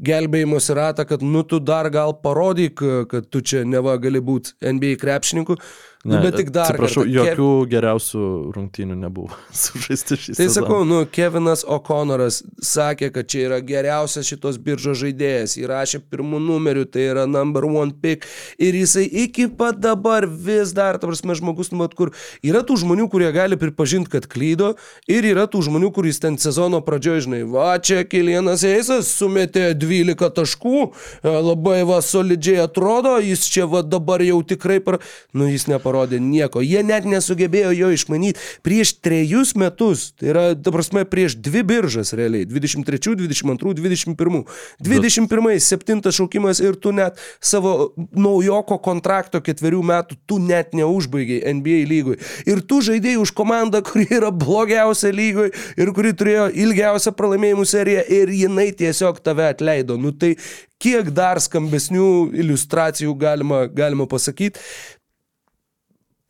gelbėjimosi 0.00 0.76
ratą, 0.76 1.06
kad 1.08 1.22
nu 1.22 1.42
tu 1.44 1.60
dar 1.60 1.90
gal 1.90 2.14
parodyk, 2.22 2.82
kad 3.10 3.30
tu 3.30 3.42
čia 3.42 3.64
neva 3.68 3.96
gali 4.00 4.22
būti 4.24 4.56
NBA 4.62 4.96
krepšininku, 5.02 5.58
Nu, 6.04 6.14
ne, 6.14 6.20
bet 6.24 6.36
tik 6.40 6.48
dar. 6.48 6.70
Atsiprašau, 6.70 7.02
jokių 7.04 7.36
Kev... 7.36 7.66
geriausių 7.74 8.26
rungtynių 8.54 8.94
nebuvo 9.02 9.36
sužaisti 9.62 10.16
šį 10.16 10.32
tai 10.32 10.46
sezoną. 10.46 10.48
Tai 10.48 10.54
sakau, 10.54 10.78
nu, 10.88 11.00
Kevinas 11.12 11.64
O'Connoras 11.68 12.38
sakė, 12.64 13.10
kad 13.12 13.28
čia 13.28 13.42
yra 13.50 13.58
geriausias 13.60 14.30
šitos 14.30 14.56
biržos 14.64 14.96
žaidėjas, 15.02 15.58
įrašė 15.60 16.00
pirmų 16.08 16.40
numerių, 16.40 16.86
tai 16.88 17.04
yra 17.10 17.26
number 17.28 17.68
one 17.68 17.92
pick 18.00 18.24
ir 18.56 18.78
jisai 18.80 19.04
iki 19.26 19.50
pat 19.52 19.76
dabar 19.84 20.24
vis 20.24 20.72
dar, 20.72 20.96
ta 20.96 21.10
prasme, 21.10 21.36
žmogus, 21.36 21.68
nu, 21.74 21.82
mat, 21.82 21.92
kur 21.98 22.14
yra 22.40 22.64
tų 22.64 22.78
žmonių, 22.80 23.10
kurie 23.12 23.28
gali 23.36 23.60
pripažinti, 23.60 24.08
kad 24.16 24.24
klydo 24.32 24.72
ir 25.08 25.26
yra 25.30 25.46
tų 25.50 25.62
žmonių, 25.66 25.90
kuris 25.94 26.20
ten 26.22 26.36
sezono 26.40 26.80
pradžioje, 26.84 27.24
žinai, 27.26 27.40
va 27.48 27.72
čia 27.82 28.02
Kilienas 28.08 28.64
Eisas 28.66 29.10
sumetė 29.16 29.70
12 29.78 30.30
taškų, 30.36 30.82
e, 30.86 31.32
labai 31.32 31.80
va 31.88 32.00
solidžiai 32.04 32.60
atrodo, 32.64 33.16
jis 33.24 33.46
čia 33.50 33.66
va 33.70 33.82
dabar 33.86 34.22
jau 34.24 34.40
tikrai, 34.46 34.80
par... 34.84 35.00
nu, 35.36 35.48
jis 35.50 35.66
neparodė 35.70 36.20
nieko. 36.22 36.62
Jie 36.64 36.82
net 36.86 37.08
nesugebėjo 37.08 37.72
jo 37.76 37.90
išmanyti 37.94 38.40
prieš 38.66 38.94
trejus 39.00 39.54
metus. 39.58 40.10
Tai 40.20 40.30
yra, 40.32 40.44
ta 40.54 40.74
prasme, 40.74 41.04
prieš 41.08 41.38
dvi 41.40 41.64
biržas 41.66 42.14
realiai. 42.16 42.48
23, 42.48 43.16
22, 43.24 43.74
21. 43.80 44.44
21, 44.84 45.50
septintas 45.64 46.18
šaukimas 46.18 46.60
ir 46.62 46.76
tu 46.80 46.92
net 46.96 47.18
savo 47.40 47.92
naujoko 48.16 48.80
kontrakto 48.82 49.40
ketverių 49.44 49.82
metų 49.92 50.18
tu 50.28 50.40
net 50.42 50.74
neužbaigiai 50.76 51.54
NBA 51.56 51.82
lygui. 51.90 52.18
Ir 52.48 52.62
tu 52.66 52.80
žaidėjai 52.84 53.20
už 53.22 53.34
komandą, 53.36 53.82
kuri 53.86 54.06
yra 54.20 54.30
blogiausia 54.34 54.89
geriausia 54.90 55.12
lygoje 55.12 55.52
ir 55.78 55.92
kuri 55.94 56.12
turėjo 56.14 56.50
ilgiausią 56.52 57.12
pralaimėjimų 57.16 57.66
seriją 57.66 58.04
ir 58.08 58.28
jinai 58.28 58.72
tiesiog 58.72 59.20
tave 59.22 59.48
atleido. 59.50 59.96
Nu 59.96 60.12
tai 60.12 60.36
kiek 60.80 61.10
dar 61.10 61.40
skambesnių 61.40 62.32
iliustracijų 62.34 63.14
galima, 63.16 63.66
galima 63.66 64.06
pasakyti. 64.06 64.60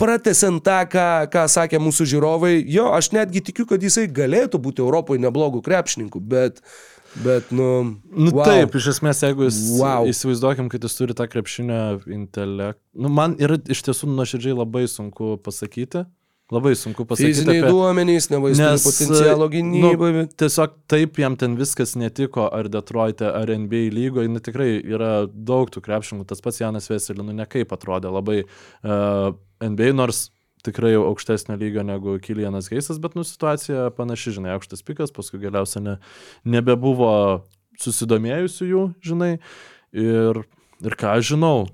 Pratesant 0.00 0.62
tą, 0.64 0.86
ką, 0.88 1.28
ką 1.28 1.44
sakė 1.46 1.78
mūsų 1.78 2.06
žiūrovai, 2.08 2.64
jo, 2.72 2.88
aš 2.88 3.12
netgi 3.12 3.42
tikiu, 3.50 3.66
kad 3.68 3.82
jisai 3.82 4.06
galėtų 4.08 4.58
būti 4.58 4.80
Europoje 4.80 5.20
neblogų 5.20 5.61
krepšininkų, 5.61 6.22
bet, 6.24 6.62
bet 7.20 7.50
nu... 7.52 7.98
Nu 8.08 8.32
wow. 8.32 8.46
taip, 8.48 8.78
iš 8.80 8.94
esmės, 8.94 9.20
jeigu 9.20 9.44
jis, 9.44 9.58
Wow. 9.76 10.08
įsivaizduokim, 10.08 10.70
kad 10.72 10.88
jis 10.88 10.96
turi 10.96 11.12
tą 11.12 11.28
krepšinio 11.28 12.00
intelektą. 12.16 12.80
Nu, 12.96 13.12
man 13.12 13.36
yra 13.36 13.61
iš 13.68 13.84
tiesų 13.90 14.08
nuoširdžiai 14.08 14.56
labai 14.56 14.86
sunku 14.88 15.34
pasakyti. 15.44 16.06
Labai 16.51 16.72
sunku 16.74 17.05
pasakyti. 17.07 17.30
Fiziniai 17.30 17.61
apie- 17.62 17.70
duomenys, 17.70 18.26
neva 18.32 18.48
jis 18.51 18.59
turi 18.59 18.70
Nes, 18.72 18.86
potencialo 18.88 19.46
gynybai. 19.53 20.11
Nu, 20.16 20.24
tiesiog 20.42 20.72
taip 20.90 21.20
jam 21.22 21.36
ten 21.38 21.55
viskas 21.59 21.94
netiko, 21.94 22.48
ar 22.51 22.66
Detroite, 22.68 23.28
ar 23.28 23.53
NBA 23.55 23.84
lygoje, 23.94 24.30
nu, 24.32 24.42
tikrai 24.42 24.80
yra 24.82 25.12
daug 25.30 25.70
tų 25.70 25.82
krepšininkų, 25.86 26.26
tas 26.26 26.42
pats 26.42 26.59
Janas 26.59 26.90
Veselė, 26.90 27.22
nu 27.22 27.36
nekaip 27.38 27.70
atrodė 27.76 28.11
labai 28.11 28.40
uh, 28.42 29.30
NBA, 29.62 29.92
nors 29.94 30.30
tikrai 30.66 30.92
jau 30.92 31.07
aukštesnio 31.09 31.55
lygio 31.57 31.84
negu 31.86 32.18
Kilianas 32.20 32.68
Geisas, 32.68 32.98
bet 33.01 33.14
nu 33.16 33.22
situacija 33.24 33.90
panaši, 33.96 34.34
žinai, 34.36 34.53
aukštas 34.59 34.82
pikas, 34.84 35.14
paskui 35.14 35.40
galiausiai 35.40 35.84
ne, 35.86 35.94
nebebuvo 36.44 37.46
susidomėjusių 37.80 38.68
jų, 38.68 38.82
žinai, 39.07 39.30
ir, 39.96 40.42
ir 40.84 40.98
ką 41.01 41.14
žinau. 41.24 41.70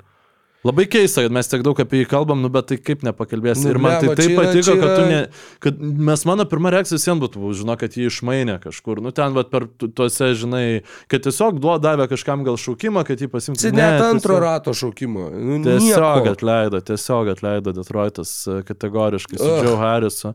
Labai 0.67 0.87
keista, 0.91 1.23
kad 1.23 1.35
mes 1.37 1.47
tiek 1.51 1.63
daug 1.63 1.79
apie 1.83 2.01
jį 2.03 2.09
kalbam, 2.11 2.41
nu, 2.43 2.49
bet 2.53 2.67
tai 2.73 2.77
kaip 2.83 3.05
nepakalbėsi. 3.07 3.63
Nu, 3.65 3.71
ir 3.75 3.79
man 3.79 3.97
tai 4.01 4.09
blemba, 4.09 4.17
taip 4.19 4.33
yra- 4.33 4.47
patiko, 4.49 4.65
čia 4.67 4.75
kad 4.81 4.91
tu 4.97 5.03
yra- 5.05 5.11
ne, 5.13 5.21
kad 5.63 5.81
mes 6.11 6.25
mano 6.27 6.45
pirma 6.51 6.73
reakcija 6.75 6.99
visiems 6.99 7.23
būtų, 7.23 7.53
žinau, 7.61 7.77
kad 7.79 7.95
jį 7.95 8.09
išmainė 8.11 8.57
kažkur. 8.65 9.01
Nu, 9.05 9.13
ten, 9.15 9.33
vat, 9.37 9.51
per 9.53 9.69
tu- 9.79 9.89
tuose, 9.89 10.33
žinai, 10.43 10.83
kad 11.09 11.23
tiesiog 11.23 11.61
duo 11.63 11.79
davė 11.79 12.09
kažkam 12.11 12.43
gal 12.45 12.57
šaukimą, 12.59 13.05
kad 13.07 13.19
jį 13.23 13.29
pasimtų. 13.31 13.63
Tai 13.63 13.71
net 13.79 14.03
antro 14.03 14.41
rato 14.43 14.75
šaukimo. 14.75 15.31
Nu, 15.31 15.63
Tiesiog 15.65 16.27
nieko. 16.27 16.35
atleido, 16.35 16.81
tiesiog 16.83 17.31
atleido 17.37 17.73
Detroitas 17.73 18.35
e, 18.49 18.63
kategoriškai 18.67 19.39
su 19.39 19.45
Ugh. 19.45 19.65
Joe 19.65 19.77
Harrisu. 19.77 20.35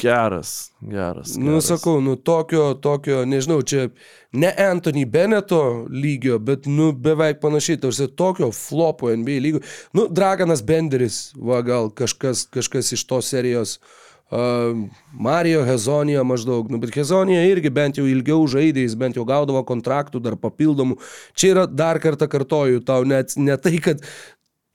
Geras, 0.00 0.72
geras. 0.80 1.36
Nu, 1.36 1.44
geras. 1.44 1.64
sakau, 1.64 2.00
nu 2.00 2.16
tokio, 2.16 2.74
tokio, 2.74 3.24
nežinau, 3.24 3.62
čia 3.62 3.88
ne 4.32 4.50
Anthony 4.58 5.06
Beneto 5.08 5.86
lygio, 5.88 6.36
bet, 6.38 6.66
nu, 6.68 6.90
beveik 6.92 7.40
panašiai, 7.40 7.80
tarsi 7.80 8.06
tokio 8.12 8.50
flopo 8.52 9.08
NBA 9.08 9.38
lygio. 9.40 9.62
Nu, 9.96 10.04
Draganas 10.12 10.60
Benderis, 10.62 11.30
va, 11.40 11.62
gal 11.64 11.88
kažkas, 11.88 12.44
kažkas 12.52 12.92
iš 12.92 13.06
tos 13.08 13.32
serijos. 13.32 13.78
Uh, 14.26 14.74
Mario 15.14 15.60
Hezonija 15.64 16.24
maždaug, 16.26 16.68
nu, 16.70 16.80
bet 16.82 16.90
Hezonija 16.98 17.44
irgi 17.46 17.70
bent 17.70 17.96
jau 17.96 18.08
ilgiau 18.10 18.42
žaidė, 18.50 18.82
jis 18.82 18.96
bent 18.98 19.16
jau 19.16 19.24
gaudavo 19.24 19.62
kontraktų 19.64 20.20
dar 20.20 20.34
papildomų. 20.36 20.98
Čia 21.38 21.52
yra 21.54 21.66
dar 21.70 22.02
kartą 22.02 22.26
kartoju, 22.28 22.82
tau 22.84 23.06
net 23.06 23.36
ne 23.38 23.54
tai, 23.56 23.78
kad 23.78 24.02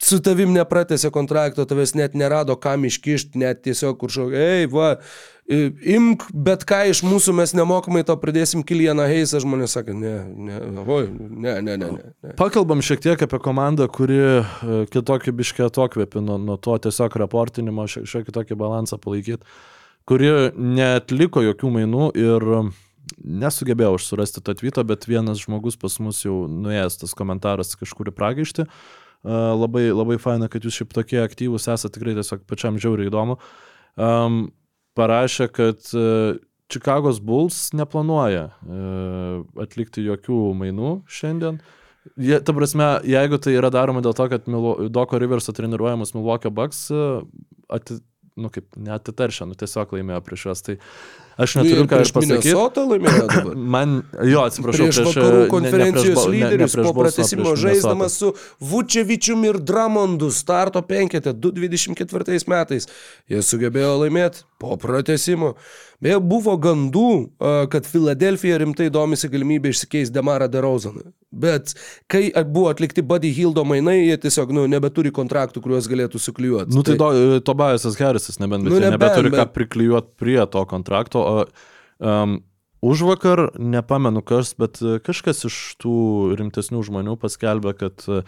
su 0.02 0.20
tavim 0.24 0.54
nepratęsė 0.56 1.12
kontrakto, 1.14 1.66
tavęs 1.70 1.94
net 1.98 2.16
nerado 2.18 2.56
kam 2.60 2.86
iškišti, 2.88 3.40
net 3.42 3.62
tiesiog 3.66 4.00
kur 4.02 4.12
šau, 4.14 4.28
ei, 4.34 4.66
va, 4.72 4.96
imk 5.52 6.26
bet 6.34 6.64
ką 6.68 6.82
iš 6.92 7.04
mūsų, 7.06 7.34
mes 7.38 7.54
nemokamai 7.58 8.04
to 8.08 8.16
pridėsim 8.20 8.64
Kilianą 8.68 9.06
Heisą, 9.10 9.42
žmonės 9.44 9.76
sakė, 9.78 9.96
ne, 9.98 10.14
ne, 10.48 10.60
oi, 10.86 11.10
ne, 11.12 11.58
ne, 11.66 11.78
ne, 11.78 11.90
ne. 11.98 12.34
Pakalbam 12.40 12.84
šiek 12.86 13.04
tiek 13.04 13.26
apie 13.28 13.42
komandą, 13.44 13.90
kuri 13.92 14.20
e, 14.22 14.46
kitokį 14.92 15.36
biškę 15.42 15.68
atokvėpį 15.68 16.24
nuo, 16.26 16.40
nuo 16.42 16.58
to 16.62 16.78
tiesiog 16.88 17.20
raportinimo, 17.26 17.86
šia- 17.92 18.06
šiokį 18.08 18.38
tokį 18.40 18.58
balansą 18.60 19.00
palaikyti, 19.02 19.44
kuri 20.10 20.32
netliko 20.56 21.44
jokių 21.46 21.76
mainų 21.78 22.08
ir 22.18 22.48
nesugebėjau 23.22 23.98
aš 23.98 24.08
surasti 24.08 24.42
to 24.46 24.56
tvyto, 24.56 24.86
bet 24.88 25.06
vienas 25.10 25.44
žmogus 25.44 25.76
pas 25.78 25.94
mus 26.02 26.24
jau 26.24 26.46
nuėjęs 26.48 27.02
tas 27.02 27.14
komentaras 27.18 27.76
kažkur 27.76 28.10
į 28.14 28.16
pragaištį. 28.16 28.66
Uh, 28.66 29.01
labai, 29.24 29.90
labai 29.94 30.18
faina, 30.22 30.50
kad 30.52 30.64
jūs 30.66 30.80
šiaip 30.80 30.96
tokie 30.96 31.20
aktyvūs 31.24 31.68
esate, 31.70 31.94
tikrai 31.98 32.16
tiesiog 32.18 32.46
pačiam 32.50 32.80
žiauriai 32.82 33.12
įdomu. 33.12 33.38
Um, 34.00 34.48
parašė, 34.98 35.50
kad 35.54 35.92
uh, 35.98 36.40
Čikagos 36.72 37.20
Bulls 37.24 37.70
neplanuoja 37.78 38.48
uh, 38.50 39.44
atlikti 39.62 40.06
jokių 40.08 40.42
mainų 40.58 40.96
šiandien. 41.12 41.62
Jie, 42.18 42.40
ta 42.42 42.54
prasme, 42.58 42.88
jeigu 43.06 43.38
tai 43.38 43.54
yra 43.60 43.70
daroma 43.74 44.02
dėl 44.02 44.16
to, 44.18 44.26
kad 44.32 44.48
Milo, 44.50 44.74
Doko 44.90 45.20
Riverso 45.22 45.54
treniruojamas 45.54 46.16
Milwaukee 46.16 46.50
Bucks 46.50 46.88
uh, 46.96 47.22
ati, 47.70 48.00
nu, 48.42 48.50
kaip, 48.54 48.72
neatitaršia, 48.80 49.46
nu, 49.50 49.58
tiesiog 49.60 49.94
laimėjo 49.94 50.22
prieš 50.26 50.48
juos. 50.48 50.64
Tai 50.66 50.78
aš 51.46 51.56
neturiu 51.60 51.86
ką 51.90 52.00
prieš 52.00 52.12
pasakyti. 52.16 52.52
Minnesotą 52.52 52.86
laimėjo 52.92 53.26
dabar. 53.32 53.56
Man, 53.76 53.96
jo, 54.32 54.44
atsiprašau, 54.50 54.88
prieš 54.88 55.00
e, 55.02 55.06
vakarų 55.10 55.38
ne- 55.38 55.44
ne 55.44 55.52
konferencijos 55.56 56.06
prieš 56.06 56.20
Bal- 56.22 56.32
ne- 56.32 56.38
ne 56.38 56.50
lyderius 56.52 56.76
prieš 56.78 56.88
po 56.90 56.96
pratesimo 57.00 57.48
prieš 57.50 57.64
žaisdamas 57.66 58.18
su 58.22 58.34
Vučevičium 58.72 59.46
ir 59.50 59.60
Dramondu 59.72 60.32
starto 60.32 60.82
penketė 60.86 61.34
2024 61.34 62.48
metais. 62.52 62.88
Jie 63.32 63.42
sugebėjo 63.46 63.96
laimėti 64.06 64.46
po 64.62 64.76
pratesimo. 64.78 65.56
Beje, 66.02 66.18
buvo 66.26 66.56
gandų, 66.58 67.08
kad 67.70 67.86
Filadelfija 67.86 68.56
rimtai 68.58 68.88
domisi 68.94 69.30
galimybę 69.30 69.70
išsikeisti 69.70 70.16
Demarą 70.16 70.48
DeRozaną. 70.50 71.12
Bet 71.32 71.76
kai 72.12 72.24
buvo 72.50 72.72
atlikti 72.74 73.04
Buddy 73.06 73.30
Hildo 73.38 73.62
mainai, 73.70 74.08
jie 74.08 74.18
tiesiog 74.24 74.50
nu, 74.52 74.64
nebeturi 74.68 75.12
kontraktų, 75.14 75.62
kuriuos 75.64 75.86
galėtų 75.88 76.20
suklijuoti. 76.20 76.74
Nu 76.76 76.82
tai, 76.84 76.98
tai 77.00 77.38
Tobiasas 77.46 77.96
Harrisas, 78.02 78.40
nebent, 78.42 78.66
bet 78.66 78.74
Nu, 78.74 78.80
nebent, 78.82 78.98
nebeturi 78.98 79.30
ką 79.32 79.44
bet- 79.46 79.54
priklijuoti 79.56 80.12
prie 80.20 80.40
to 80.52 80.66
kontrakto. 80.66 81.22
Um, 82.02 82.40
už 82.82 83.04
vakar, 83.06 83.44
nepamenu 83.62 84.24
kas, 84.26 84.56
bet 84.58 84.80
e, 84.82 84.98
kažkas 85.06 85.46
iš 85.46 85.58
tų 85.82 85.94
rimtesnių 86.40 86.82
žmonių 86.88 87.14
paskelbė, 87.22 87.76
kad 87.78 88.06
e, 88.10 88.24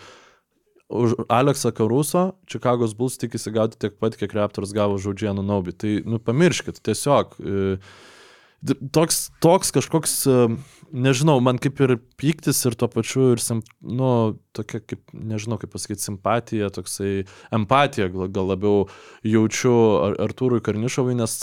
už 0.93 1.15
Aleksą 1.33 1.71
Karuso 1.73 2.35
Čikagos 2.45 2.93
Bulls 2.93 3.17
tikisi 3.17 3.53
gauti 3.55 3.79
tiek 3.81 3.97
pat, 3.97 4.17
kiek 4.19 4.35
Raptors 4.37 4.75
gavo 4.77 4.99
už 4.99 5.15
Džianą 5.17 5.41
Naubį. 5.41 5.73
Tai, 5.73 5.93
nu, 6.05 6.21
pamirškit, 6.21 6.83
tiesiog. 6.85 7.39
d- 7.39 7.79
Toks, 8.63 9.27
toks 9.43 9.73
kažkoks, 9.75 10.11
e, 10.23 10.35
nežinau, 10.95 11.35
man 11.43 11.57
kaip 11.59 11.81
ir 11.83 11.97
pyktis 12.19 12.61
ir 12.63 12.77
tuo 12.79 12.87
pačiu 12.87 13.33
ir, 13.33 13.41
nu, 13.83 14.11
tokia 14.55 14.79
kaip, 14.79 15.01
nežinau 15.11 15.57
kaip 15.59 15.73
pasakyti, 15.73 16.05
simpatija, 16.05 16.69
toksai 16.71 17.25
empatija 17.55 18.07
gal, 18.13 18.29
gal 18.31 18.47
labiau 18.53 18.85
jaučiu 19.27 19.73
Ar- 20.05 20.15
Artūrui 20.29 20.63
Karnišovui, 20.63 21.17
nes 21.19 21.35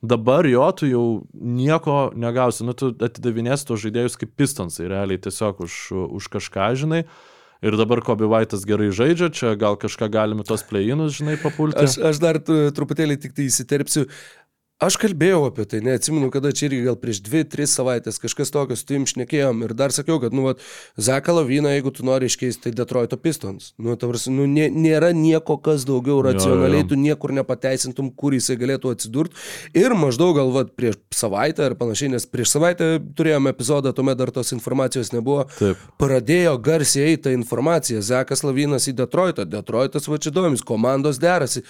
dabar 0.00 0.48
jo 0.48 0.70
tu 0.72 0.88
jau 0.88 1.04
nieko 1.34 1.98
negausi, 2.16 2.64
nu, 2.64 2.72
tu 2.72 2.94
atidavinėsi 2.96 3.68
tos 3.68 3.84
žaidėjus 3.84 4.16
kaip 4.22 4.32
pistonsai, 4.40 4.88
realiai 4.94 5.20
tiesiog 5.20 5.60
už, 5.68 5.78
už 6.08 6.32
kažką, 6.38 6.72
žinai. 6.80 7.04
Ir 7.62 7.76
dabar 7.78 8.00
Kobe 8.02 8.26
Vaitas 8.26 8.64
gerai 8.66 8.88
žaidžia, 8.90 9.28
čia 9.30 9.52
gal 9.54 9.76
kažką 9.78 10.08
galime 10.10 10.42
tos 10.42 10.64
pleinus, 10.66 11.14
žinai, 11.20 11.36
papulti. 11.38 11.78
Aš, 11.78 11.94
aš 12.10 12.18
dar 12.18 12.40
truputėlį 12.42 13.20
tik 13.22 13.36
tai 13.36 13.46
įsiterpsiu. 13.46 14.08
Aš 14.82 14.96
kalbėjau 14.98 15.44
apie 15.46 15.62
tai, 15.70 15.78
neatsimenu, 15.86 16.26
kada 16.34 16.50
čia 16.50 16.64
irgi 16.66 16.80
gal 16.88 16.96
prieš 16.98 17.20
dvi, 17.22 17.44
tris 17.46 17.70
savaitės 17.76 18.16
kažkas 18.18 18.50
tokio 18.50 18.74
su 18.74 18.82
tim 18.88 19.04
šnekėjom 19.06 19.60
ir 19.62 19.74
dar 19.78 19.94
sakiau, 19.94 20.16
kad, 20.18 20.34
nu, 20.34 20.48
vat, 20.48 20.64
Zeką 20.98 21.36
Laviną, 21.36 21.70
jeigu 21.70 21.92
tu 21.94 22.02
nori 22.06 22.26
iškeisti, 22.26 22.64
tai 22.64 22.72
Detroito 22.74 23.14
Pistons. 23.14 23.68
Nu, 23.78 23.94
tavars, 23.94 24.26
nu, 24.32 24.48
nė, 24.50 24.66
nėra 24.74 25.12
nieko, 25.14 25.54
kas 25.62 25.86
daugiau 25.86 26.18
racionaliai, 26.26 26.82
jo. 26.82 26.88
tu 26.90 26.98
niekur 26.98 27.30
nepateisintum, 27.36 28.10
kur 28.18 28.34
jisai 28.34 28.58
galėtų 28.58 28.96
atsidurti. 28.96 29.38
Ir 29.78 29.94
maždaug 29.94 30.34
gal 30.40 30.50
vat, 30.56 30.74
prieš 30.74 30.98
savaitę 31.14 31.68
ar 31.68 31.78
panašiai, 31.78 32.10
nes 32.16 32.26
prieš 32.26 32.56
savaitę 32.56 32.90
turėjome 33.14 33.54
epizodą, 33.54 33.94
tuomet 33.94 34.18
dar 34.18 34.34
tos 34.34 34.50
informacijos 34.58 35.14
nebuvo. 35.14 35.46
Taip. 35.60 35.86
Pradėjo 36.02 36.58
garsiai 36.58 37.12
eiti 37.14 37.36
informacija. 37.38 38.02
Zekas 38.02 38.42
Lavinas 38.42 38.90
į 38.90 38.98
Detroitą, 38.98 39.46
Detroitas 39.46 40.10
vačiadomis, 40.10 40.66
komandos 40.66 41.22
derasi. 41.22 41.62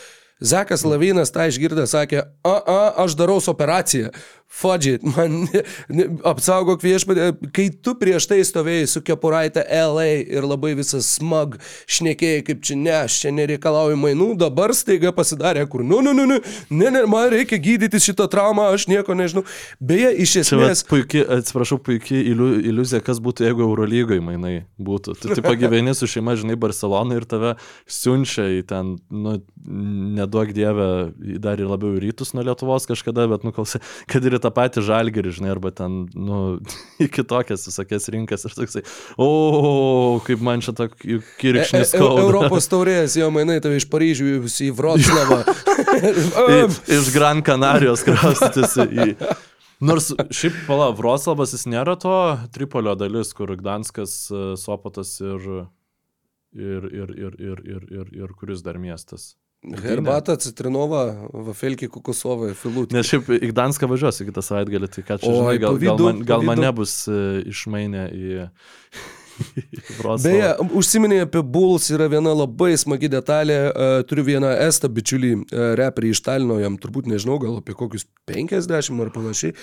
Zekas 0.42 0.82
Lavinas 0.84 1.30
tą 1.32 1.46
išgirdę 1.50 1.86
sakė, 1.86 2.24
a, 2.42 2.54
a, 2.58 2.78
aš 3.04 3.14
darau 3.18 3.38
operaciją. 3.38 4.10
Fudžit, 4.52 5.00
man 5.06 5.46
apsaugok 6.32 6.82
viešpatį. 6.84 7.28
Kai 7.56 7.70
tu 7.72 7.94
prieš 7.98 8.26
tai 8.28 8.42
stovėjai 8.44 8.88
su 8.90 9.00
kepuraitė 9.04 9.64
LA 9.64 10.08
ir 10.28 10.44
labai 10.44 10.74
visas 10.76 11.08
smag 11.16 11.56
šnekėjai, 11.90 12.42
kaip 12.44 12.60
čia 12.66 12.76
ne, 12.76 12.92
aš 13.06 13.16
čia 13.22 13.32
nereikalauju 13.32 13.96
mainų, 13.96 14.28
dabar 14.42 14.74
staiga 14.76 15.14
pasidarė, 15.16 15.64
kur, 15.72 15.84
nu, 15.86 16.02
nu, 16.04 16.12
nu, 16.16 16.26
nu, 16.28 16.36
ne, 16.68 16.90
ne, 16.92 17.04
man 17.10 17.30
reikia 17.32 17.56
gydyti 17.64 18.00
šitą 18.10 18.26
traumą, 18.32 18.68
aš 18.76 18.86
nieko 18.92 19.16
nežinau. 19.16 19.46
Beje, 19.80 20.12
iš 20.26 20.36
esmės... 20.44 20.84
puikiai, 20.90 21.24
atsiprašau, 21.38 21.80
puikiai 21.88 22.20
iliu- 22.34 22.60
iliuzija, 22.60 23.00
kas 23.06 23.22
būtų, 23.24 23.48
jeigu 23.48 23.64
Eurolygoje 23.64 24.20
mainai 24.24 24.54
būtų. 24.76 25.16
Tu 25.22 25.32
tik 25.32 25.46
pagyveni 25.48 25.96
su 25.96 26.10
šeima, 26.10 26.36
žinai, 26.36 26.58
Barcelona 26.60 27.16
ir 27.16 27.26
tave 27.30 27.54
siunčia 27.88 28.50
į 28.58 28.60
ten, 28.68 28.94
nu, 29.08 29.38
neduok 30.20 30.52
dievę, 30.56 30.92
dar 31.40 31.60
ir 31.62 31.72
labiau 31.72 31.96
į 31.96 32.04
rytus 32.04 32.36
nuo 32.36 32.44
Lietuvos 32.44 32.84
kažkada, 32.90 33.24
bet 33.32 33.48
nukalsi, 33.48 33.80
kad 34.12 34.24
ir 34.28 34.41
tą 34.42 34.52
patį 34.54 34.84
žalgerį, 34.86 35.36
žinai, 35.38 35.52
arba 35.54 35.72
ten, 35.74 36.04
nu, 36.14 36.42
į 37.04 37.10
kitokias 37.12 37.66
visokias 37.70 38.10
rinkas 38.12 38.46
ir 38.48 38.56
toksai, 38.58 38.84
o, 39.16 39.30
kaip 40.26 40.42
man 40.44 40.64
čia 40.64 40.76
tokį 40.76 41.22
E, 41.72 41.78
e, 41.78 41.82
e, 41.82 41.88
skauda. 41.88 42.22
Europos 42.24 42.68
taurės, 42.70 43.16
jo 43.18 43.28
mainai 43.34 43.58
tave 43.62 43.78
iš 43.80 43.86
Paryžių 43.92 44.34
į 44.42 44.70
Vroclavą. 44.76 45.40
Iš, 46.96 47.10
Gran 47.14 47.42
Canarijos 47.46 48.04
kraustytis 48.06 48.76
į... 48.84 49.14
Nors 49.82 50.12
šiaip, 50.30 50.60
pala, 50.68 50.92
Vroclavas 50.94 51.56
jis 51.56 51.66
nėra 51.66 51.96
to 51.98 52.14
Tripolio 52.54 52.94
dalis, 52.98 53.32
kur 53.34 53.50
Gdanskas, 53.58 54.14
e, 54.30 54.42
Sopotas 54.60 55.16
ir, 55.22 55.48
ir, 56.54 56.86
ir, 56.86 57.14
ir, 57.18 57.38
ir, 57.38 57.62
ir, 57.66 57.86
ir, 57.90 58.12
ir 58.22 58.36
kuris 58.38 58.62
dar 58.64 58.78
miestas. 58.82 59.32
Herbata, 59.62 60.34
citrinova, 60.42 61.04
vafelkį, 61.30 61.86
kokosovą, 61.94 62.50
filutį. 62.58 62.96
Nes 62.96 63.06
šiaip 63.06 63.28
į 63.36 63.52
Gdanską 63.52 63.86
važiuosiu 63.92 64.26
kitą 64.26 64.42
savaitgalį, 64.42 64.88
tai 64.90 65.04
ką 65.06 65.20
čia, 65.22 65.34
žinai, 65.36 65.58
gal, 65.62 65.78
gal, 65.78 66.00
man, 66.02 66.22
gal 66.26 66.46
mane 66.48 66.72
bus 66.74 66.96
e, 67.06 67.18
išmainę 67.52 68.08
į... 68.10 68.48
Beje, 70.24 70.48
užsiminė 70.76 71.22
apie 71.26 71.42
Bulls, 71.44 71.88
yra 71.92 72.08
viena 72.10 72.32
labai 72.36 72.72
smagi 72.80 73.10
detalė. 73.12 73.58
e, 73.70 73.88
Turiu 74.08 74.24
vieną 74.26 74.50
estą 74.66 74.90
bičiulį, 74.92 75.32
e, 75.32 75.66
reperį 75.78 76.12
iš 76.14 76.22
Talino, 76.26 76.58
jam 76.62 76.76
turbūt 76.80 77.08
nežinau, 77.10 77.38
gal 77.42 77.58
apie 77.60 77.74
kokius 77.78 78.06
50 78.28 79.00
ar 79.02 79.12
panašiai. 79.14 79.54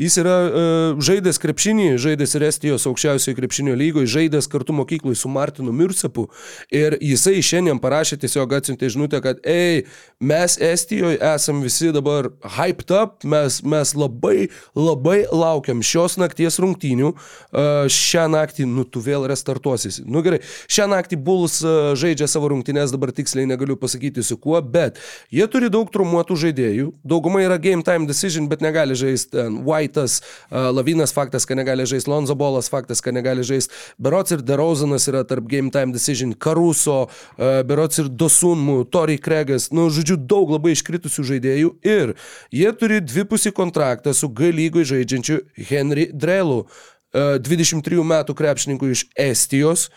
Jis 0.00 0.18
yra 0.22 0.36
e, 0.38 0.64
žaidęs 1.08 1.40
krepšinį, 1.42 1.88
žaidęs 2.00 2.36
ir 2.38 2.46
Estijos 2.48 2.86
aukščiausiojo 2.90 3.38
krepšinio 3.38 3.76
lygoje, 3.78 4.10
žaidęs 4.14 4.50
kartu 4.50 4.76
mokyklai 4.76 5.16
su 5.18 5.30
Martinu 5.32 5.74
Mircepu. 5.76 6.28
Ir 6.74 6.98
jisai 7.04 7.38
šiandien 7.44 7.80
parašė 7.82 8.20
tiesiog 8.24 8.56
atsiuntė 8.58 8.90
žinutę, 8.94 9.22
kad, 9.24 9.42
ei, 9.46 9.84
mes 10.20 10.58
Estijoje 10.62 11.20
esam 11.34 11.62
visi 11.64 11.92
dabar 11.94 12.30
hyped 12.58 12.92
up, 12.94 13.24
mes, 13.28 13.60
mes 13.62 13.94
labai, 13.98 14.48
labai 14.76 15.20
laukiam 15.32 15.82
šios 15.84 16.18
nakties 16.20 16.58
rungtynių. 16.62 17.14
Šią 17.92 18.26
naktį, 18.32 18.66
nu, 18.68 18.84
tu 18.88 19.02
vėl 19.18 19.28
restartuosis. 19.30 20.00
Nu 20.06 20.22
gerai, 20.22 20.40
šią 20.70 20.88
naktį 20.92 21.18
Bulls 21.22 21.58
e, 21.62 21.74
žaidžia 21.98 22.28
savo 22.30 22.50
rungtynės, 22.52 22.92
dabar 22.94 23.12
tiksliai 23.14 23.48
negaliu 23.48 23.76
pasakyti 23.80 24.22
su 24.22 24.38
kuo, 24.38 24.60
bet 24.62 24.98
jie 25.34 25.46
turi 25.50 25.70
daug 25.72 25.90
trumuotų 25.92 26.38
žaidėjų, 26.44 26.92
dauguma 27.08 27.42
yra 27.44 27.58
game 27.62 27.84
time 27.86 28.08
decision, 28.08 28.48
bet 28.50 28.62
negali 28.64 28.96
žaisti 28.98 29.34
ten 29.36 29.60
White'as, 29.66 30.20
e, 30.50 30.64
Lavinas 30.74 31.14
faktas, 31.14 31.46
kad 31.48 31.58
negali 31.58 31.86
žaisti, 31.88 32.10
Lonzo 32.10 32.36
Bolas 32.38 32.70
faktas, 32.70 33.02
kad 33.04 33.16
negali 33.16 33.44
žaisti, 33.46 33.74
Berots 33.98 34.34
ir 34.34 34.44
DeRozanas 34.46 35.08
yra 35.10 35.24
tarp 35.28 35.48
game 35.50 35.72
time 35.74 35.94
decision, 35.94 36.34
Caruso, 36.34 37.08
e, 37.36 37.62
Berots 37.68 38.02
ir 38.02 38.08
Dosunmu, 38.08 38.84
Tori 38.92 39.18
Kregas, 39.18 39.70
nu, 39.74 39.88
žodžiu, 39.92 40.18
daug 40.28 40.54
labai 40.54 40.74
iškritusių 40.76 41.26
žaidėjų 41.32 41.74
ir 41.86 42.14
jie 42.54 42.70
turi 42.78 43.00
dvipusį 43.04 43.54
kontraktą 43.56 44.14
su 44.16 44.30
G 44.30 44.52
lygoj 44.54 44.88
žaidžiančiu 44.94 45.42
Henry 45.70 46.08
Drelu. 46.12 46.64
E, 47.14 47.38
23 47.40 48.04
metų 48.04 48.34
krepšininkų 48.36 48.90
iš 48.92 49.04
Estijos, 49.16 49.88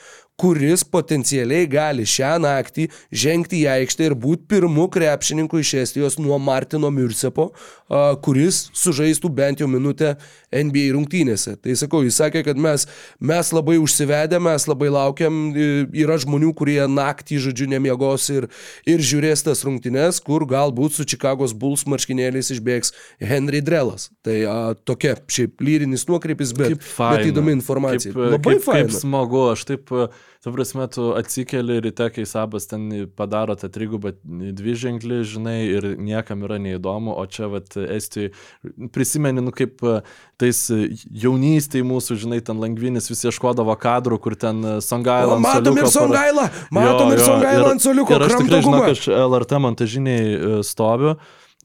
kuris 0.41 0.81
potencialiai 0.87 1.67
gali 1.69 2.05
šią 2.07 2.33
naktį 2.41 2.87
žengti 3.13 3.61
į 3.61 3.67
aikštę 3.75 4.07
ir 4.09 4.15
būti 4.17 4.47
pirmu 4.49 4.87
krepšininku 4.91 5.59
iš 5.61 5.75
Estijos 5.83 6.17
nuo 6.17 6.39
Martino 6.41 6.89
Mircepo, 6.93 7.51
a, 7.51 8.15
kuris 8.25 8.63
sužaistų 8.77 9.29
bent 9.37 9.61
jau 9.61 9.69
minutę 9.69 10.15
NBA 10.51 10.87
rungtynėse. 10.95 11.53
Tai 11.61 11.75
sakau, 11.77 12.01
jis 12.05 12.17
sakė, 12.17 12.41
kad 12.47 12.59
mes, 12.59 12.87
mes 13.21 13.51
labai 13.53 13.77
užsivedę, 13.81 14.39
mes 14.41 14.65
labai 14.67 14.89
laukiam, 14.93 15.37
yra 15.53 16.17
žmonių, 16.21 16.55
kurie 16.57 16.79
naktį, 16.89 17.37
žodžiu, 17.45 17.69
nemiegos 17.71 18.27
ir, 18.33 18.49
ir 18.89 19.05
žiūrės 19.11 19.45
tas 19.45 19.61
rungtynės, 19.67 20.23
kur 20.25 20.47
galbūt 20.49 20.97
su 20.97 21.05
Čikagos 21.07 21.53
Bulls 21.53 21.85
marškinėliais 21.85 22.49
išbėgs 22.57 22.95
Henry 23.21 23.61
Drelas. 23.61 24.09
Tai 24.25 24.39
a, 24.41 24.57
tokia 24.89 25.15
šiaip 25.29 25.61
lyrinis 25.61 26.07
nuokrypis, 26.09 26.55
bet, 26.57 26.81
faina. 26.81 27.21
bet 27.21 27.29
įdomi 27.29 27.55
informacija. 27.59 28.11
Kaip, 28.15 28.35
Labai 28.39 28.57
kaip, 28.57 28.65
faina. 28.65 28.89
Kaip 28.89 28.97
smagu, 28.97 29.45
aš 29.53 29.69
taip, 29.69 29.93
ta 30.41 30.51
prasme, 30.51 30.87
tu 30.89 31.11
atsikeli 31.13 31.79
ryte, 31.85 32.07
kai 32.15 32.25
sabas 32.25 32.65
ten 32.69 32.87
padaro 33.17 33.53
tą 33.59 33.69
trigubą 33.69 34.13
dvi 34.25 34.73
ženklį, 34.73 35.19
žinai, 35.29 35.57
ir 35.69 35.87
niekam 36.01 36.41
yra 36.47 36.57
neįdomu, 36.61 37.13
o 37.13 37.25
čia, 37.29 37.45
vat, 37.51 37.77
Estijai, 37.77 38.31
prisimeni, 38.93 39.43
nu, 39.45 39.53
kaip 39.53 39.83
e, 39.85 39.99
tais 40.41 40.63
jaunystėje 41.23 41.85
mūsų, 41.85 42.17
žinai, 42.23 42.41
ten 42.45 42.57
langvinis 42.61 43.11
visi 43.11 43.29
ieškodavo 43.29 43.75
kadrų, 43.81 44.17
kur 44.23 44.37
ten 44.39 44.63
O, 44.65 44.79
Songailą. 44.81 45.37
matom 45.41 45.77
ir 45.77 45.91
Songailą, 45.93 46.47
matom 46.73 47.13
ir 47.13 47.21
Songailą 47.21 47.69
ant 47.75 47.85
soliuko, 47.85 48.17
Ir 48.17 48.25
aš 48.25 48.39
tikrai 48.41 48.63
kad 48.65 48.95
aš 48.95 49.05
LRT 49.21 49.61
montažiniai 49.67 50.25
e, 50.33 50.57
stoviu. 50.65 51.15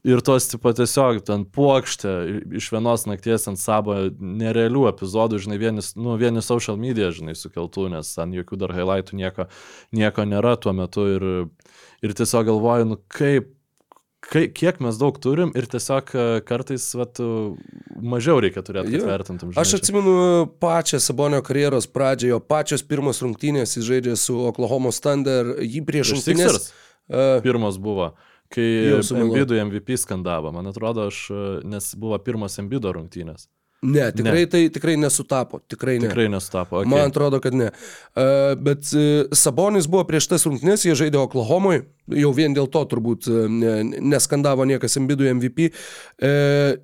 Ir 0.07 0.21
tos, 0.23 0.45
tipo, 0.47 0.71
tiesiog 0.71 1.19
ten 1.27 1.43
puokštė 1.51 2.11
iš 2.55 2.69
vienos 2.71 3.03
nakties 3.09 3.49
ant 3.51 3.59
savo 3.59 3.97
nerealių 4.15 4.85
epizodų, 4.93 5.41
žinai, 5.43 5.57
vienis, 5.59 5.91
nu, 5.99 6.13
vieni 6.19 6.43
social 6.45 6.77
media, 6.79 7.09
žinai, 7.11 7.35
sukeltų, 7.35 7.89
nes 7.91 8.13
ten 8.15 8.31
jokių 8.37 8.61
dar 8.61 8.73
highlightų 8.77 9.19
nieko, 9.19 9.47
nieko 9.91 10.23
nėra 10.29 10.55
tuo 10.63 10.71
metu. 10.77 11.03
Ir, 11.17 11.27
ir 12.07 12.15
tiesiog 12.15 12.47
galvoju, 12.47 12.87
nu, 12.93 12.99
kaip, 13.11 13.49
kai, 14.23 14.45
kiek 14.47 14.79
mes 14.85 14.99
daug 15.01 15.19
turim 15.23 15.51
ir 15.59 15.67
tiesiog 15.71 16.13
e, 16.15 16.25
kartais, 16.47 16.87
vat, 16.99 17.19
mažiau 18.15 18.39
reikia 18.43 18.63
turėti, 18.63 18.95
kad 18.95 19.11
vertintum. 19.11 19.51
Aš 19.51 19.59
žinai, 19.59 19.67
čia. 19.73 19.81
atsimenu 19.81 20.15
pačią 20.63 21.01
Sabonio 21.03 21.43
karjeros 21.43 21.89
pradžią, 21.91 22.31
jo 22.35 22.39
pačios 22.43 22.85
pirmos 22.87 23.19
rungtynės 23.25 23.75
jis 23.75 23.89
žaidžė 23.91 24.15
su 24.23 24.39
Oklahoma 24.53 24.95
Thunder, 24.95 25.57
jį 25.63 25.83
prieš 25.87 26.15
rungtynės. 26.15 26.47
Sixers? 26.47 26.71
Uh, 27.07 27.37
Pirmas 27.39 27.77
buvo, 27.79 28.13
kai. 28.53 28.69
Embidų 29.17 29.59
MVP 29.65 29.97
skandavo, 29.99 30.51
man 30.55 30.69
atrodo, 30.71 31.07
aš, 31.11 31.27
e, 31.31 31.45
nes 31.67 31.91
buvo 31.99 32.17
pirmas 32.23 32.57
Embido 32.61 32.93
rungtynės. 32.95 33.47
ne, 33.81 34.07
tikrai 34.11 34.39
ne. 34.39 34.49
tai 34.49 34.61
tikrai 34.73 34.95
nesutapo, 34.97 35.59
tikrai 35.69 35.99
ne. 35.99 36.07
Tikrai 36.07 36.25
nesutapo. 36.33 36.79
Okay. 36.79 36.89
Man 36.89 37.11
atrodo, 37.11 37.39
kad 37.43 37.53
ne. 37.53 37.69
Uh, 38.15 38.55
bet 38.57 38.89
uh, 38.97 39.29
Sabonis 39.37 39.85
buvo 39.85 40.01
prieš 40.09 40.31
tas 40.31 40.47
rungtynes, 40.49 40.85
jie 40.87 40.95
žaidė 40.97 41.21
Oklahomoje, 41.21 41.83
jau 42.17 42.31
vien 42.33 42.57
dėl 42.57 42.71
to 42.73 42.81
turbūt 42.89 43.29
uh, 43.29 43.45
ne, 43.45 43.99
neskandavo 44.01 44.65
niekas 44.65 44.97
Embidų 44.97 45.29
MVP. 45.37 45.69
Uh, 46.17 46.79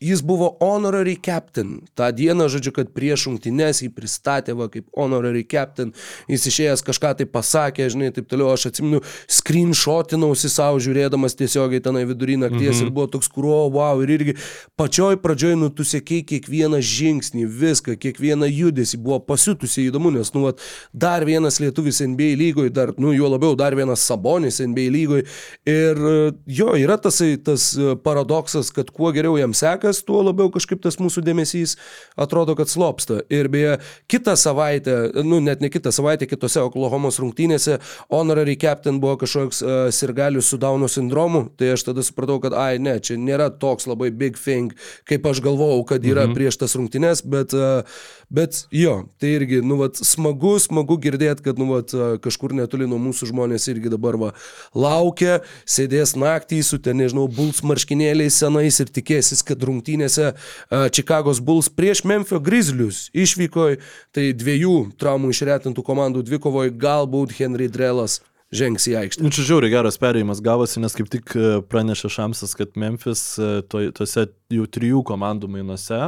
Jis 0.00 0.22
buvo 0.22 0.56
honorary 0.60 1.16
captain. 1.18 1.80
Ta 1.98 2.12
diena, 2.14 2.46
žodžiu, 2.46 2.70
kad 2.76 2.92
prieš 2.94 3.24
rungtynes 3.26 3.80
jį 3.82 3.88
pristatė 3.96 4.54
va, 4.54 4.68
kaip 4.70 4.86
honorary 4.94 5.42
captain. 5.42 5.90
Jis 6.30 6.46
išėjęs 6.52 6.84
kažką 6.86 7.16
tai 7.18 7.26
pasakė, 7.26 7.88
žinai, 7.90 8.12
taip 8.14 8.28
toliau. 8.30 8.52
Aš 8.54 8.68
atsimenu, 8.70 9.00
screenshotinausi 9.26 10.50
savo 10.52 10.78
žiūrėdamas 10.84 11.34
tiesiogiai 11.40 11.82
tenai 11.82 12.04
vidury 12.06 12.36
nakties 12.38 12.76
mhm. 12.76 12.84
ir 12.86 12.92
buvo 12.94 13.08
toks, 13.10 13.26
kuro, 13.34 13.64
wow, 13.74 13.98
ir 14.04 14.12
irgi 14.14 14.36
pačioj 14.78 15.18
pradžioj, 15.24 15.56
nu, 15.58 15.72
tu 15.74 15.82
sėkiai 15.82 16.22
kiekvieną 16.30 16.78
žingsnį, 16.78 17.48
viską, 17.58 17.98
kiekvieną 17.98 18.46
judesį, 18.46 19.02
buvo 19.02 19.18
pasiutusiai 19.26 19.88
įdomu, 19.90 20.14
nes, 20.14 20.30
nu, 20.36 20.44
vat, 20.46 20.62
dar 20.94 21.26
vienas 21.26 21.58
lietuvis 21.58 21.98
NBA 22.06 22.38
lygoje, 22.38 22.70
dar, 22.74 22.94
nu, 23.02 23.10
juo 23.16 23.32
labiau, 23.34 23.58
dar 23.58 23.74
vienas 23.74 24.06
Sabonis 24.06 24.62
NBA 24.62 24.86
lygoje. 24.94 25.26
Ir 25.66 25.98
jo, 26.46 26.70
yra 26.78 27.00
tasai, 27.02 27.34
tas 27.42 27.72
e, 27.74 27.98
paradoksas, 28.06 28.70
kad 28.74 28.94
kuo 28.94 29.10
geriau 29.16 29.34
jam 29.40 29.58
sekas, 29.88 30.04
tuo 30.04 30.22
labiau 30.22 30.50
kažkaip 30.50 30.80
tas 30.82 30.98
mūsų 30.98 31.22
dėmesys 31.24 31.76
atrodo, 32.16 32.54
kad 32.56 32.68
slopsta. 32.68 33.22
Ir 33.30 33.48
beje, 33.48 33.78
kitą 34.08 34.36
savaitę, 34.36 35.12
nu, 35.24 35.40
net 35.40 35.60
ne 35.60 35.68
kitą 35.68 35.90
savaitę, 35.92 36.26
kitose 36.26 36.60
Oklahomos 36.62 37.18
rungtynėse, 37.18 37.78
honorary 38.10 38.56
captain 38.56 39.00
buvo 39.00 39.16
kažkoks 39.18 39.62
uh, 39.62 39.90
sirgalius 39.90 40.48
su 40.48 40.58
Dauno 40.58 40.88
sindromu, 40.88 41.48
tai 41.56 41.72
aš 41.74 41.88
tada 41.88 42.02
supratau, 42.02 42.40
kad, 42.40 42.54
ai, 42.54 42.78
ne, 42.78 42.98
čia 43.00 43.16
nėra 43.18 43.50
toks 43.50 43.86
labai 43.88 44.10
big 44.10 44.36
thing, 44.38 44.74
kaip 45.08 45.26
aš 45.26 45.42
galvojau, 45.44 45.84
kad 45.88 46.04
yra 46.04 46.26
mhm. 46.26 46.36
prieš 46.36 46.60
tas 46.60 46.76
rungtynės, 46.78 47.24
bet, 47.24 47.54
uh, 47.56 47.82
bet 48.30 48.64
jo, 48.74 49.08
tai 49.20 49.34
irgi, 49.38 49.62
nu, 49.64 49.80
vat, 49.82 49.98
smagu, 49.98 50.56
smagu 50.62 50.98
girdėti, 51.00 51.44
kad, 51.46 51.60
nu, 51.60 51.70
vat, 51.72 51.94
uh, 51.96 52.16
kažkur 52.22 52.56
netoli 52.56 52.88
nuo 52.88 53.00
mūsų 53.02 53.30
žmonės 53.32 53.68
irgi 53.72 53.92
dabar 53.92 54.18
va, 54.20 54.32
laukia, 54.76 55.40
sėdės 55.68 56.16
naktį 56.18 56.62
su 56.66 56.80
ten, 56.82 56.98
nežinau, 56.98 57.28
Bulls 57.38 57.60
marškinėliais 57.66 58.34
senais 58.40 58.80
ir 58.82 58.90
tikėsis, 58.92 59.44
kad 59.46 59.62
rungtynėse 59.78 60.32
uh, 60.34 60.88
Čikagos 60.92 61.40
Bulls 61.40 61.70
prieš 61.70 62.04
Memphio 62.04 62.42
Grizzlius 62.42 63.06
išvyko, 63.14 63.70
tai 64.12 64.32
dviejų 64.36 64.76
traumų 64.98 65.30
išretintų 65.32 65.86
komandų 65.86 66.26
dvikovoje 66.26 66.74
galbūt 66.76 67.38
Henry 67.38 67.70
Drelas 67.70 68.20
žengs 68.54 68.86
į 68.88 68.94
aikštę. 69.02 69.24
Nu, 69.24 69.30
čia 69.34 69.44
žiauriai 69.44 69.72
geras 69.72 69.98
perėjimas 70.00 70.40
gavosi, 70.44 70.80
nes 70.80 70.94
kaip 70.96 71.10
tik 71.12 71.34
e, 71.36 71.48
pranešė 71.68 72.08
Šamsas, 72.14 72.54
kad 72.56 72.78
Memphis 72.80 73.20
e, 73.36 73.48
to, 73.68 73.82
tose 73.96 74.24
jau 74.54 74.64
trijų 74.72 75.02
komandų 75.04 75.50
mainuose, 75.52 75.98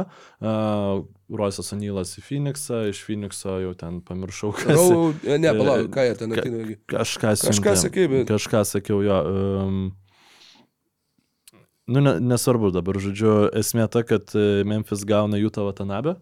uh, 0.41 1.03
Roisas 1.31 1.69
Anilas 1.75 2.15
į 2.17 2.23
Phoenixą, 2.25 2.81
iš 2.89 3.03
Phoenixo 3.05 3.59
jau 3.61 3.75
ten 3.77 4.01
pamiršau, 4.07 4.55
kas. 4.57 4.73
Rau, 4.73 5.11
ne, 5.21 5.53
palauk, 5.53 5.85
E, 5.85 5.93
ką 5.93 6.07
jie 6.07 6.17
ten 6.17 6.33
atėjo. 6.33 6.77
Kažką, 6.89 7.35
bet- 7.37 8.31
Kažką 8.33 8.65
sakiau, 8.73 9.03
jo. 9.05 9.19
Um, 9.61 9.83
nu, 11.91 12.03
ne, 12.03 12.15
nesvarbu 12.31 12.71
dabar, 12.75 12.99
žodžiu, 13.03 13.51
esmė 13.59 13.87
ta, 13.91 14.03
kad 14.07 14.33
e, 14.37 14.63
Memphis 14.67 15.05
gauna 15.07 15.39
Jutą 15.41 15.67
Vatanabę. 15.67 16.17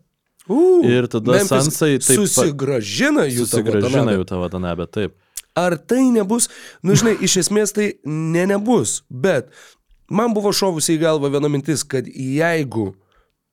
Uh, 0.50 0.82
Ir 0.88 1.06
tada 1.12 1.44
Sansai 1.46 2.00
taip 2.02 2.24
susigražina 2.24 3.28
jų 3.30 3.46
Susigražina 3.46 4.16
Jutą 4.18 4.40
Vatanabę, 4.42 4.88
taip. 4.90 5.14
Ar 5.58 5.76
tai 5.78 6.08
nebus, 6.14 6.48
nu 6.86 6.96
žinai, 6.98 7.18
iš 7.26 7.44
esmės 7.44 7.76
tai 7.76 7.92
ne 8.06 8.48
nebus, 8.50 9.04
bet 9.10 9.52
man 10.10 10.34
buvo 10.34 10.54
šovusi 10.56 10.96
į 10.96 11.04
galvą 11.04 11.30
viena 11.34 11.52
mintis, 11.52 11.84
kad 11.86 12.08
jeigu 12.10 12.90
Mm, 12.90 13.09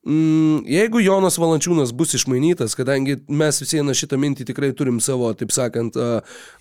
jeigu 0.06 1.00
Jonas 1.02 1.38
Valančiūnas 1.40 1.90
bus 1.96 2.14
išmainytas, 2.14 2.76
kadangi 2.78 3.18
mes 3.26 3.60
visi 3.62 3.82
na 3.82 3.94
šitą 3.96 4.18
mintį 4.22 4.46
tikrai 4.52 4.70
turim 4.76 5.00
savo, 5.02 5.32
taip 5.34 5.50
sakant, 5.54 5.96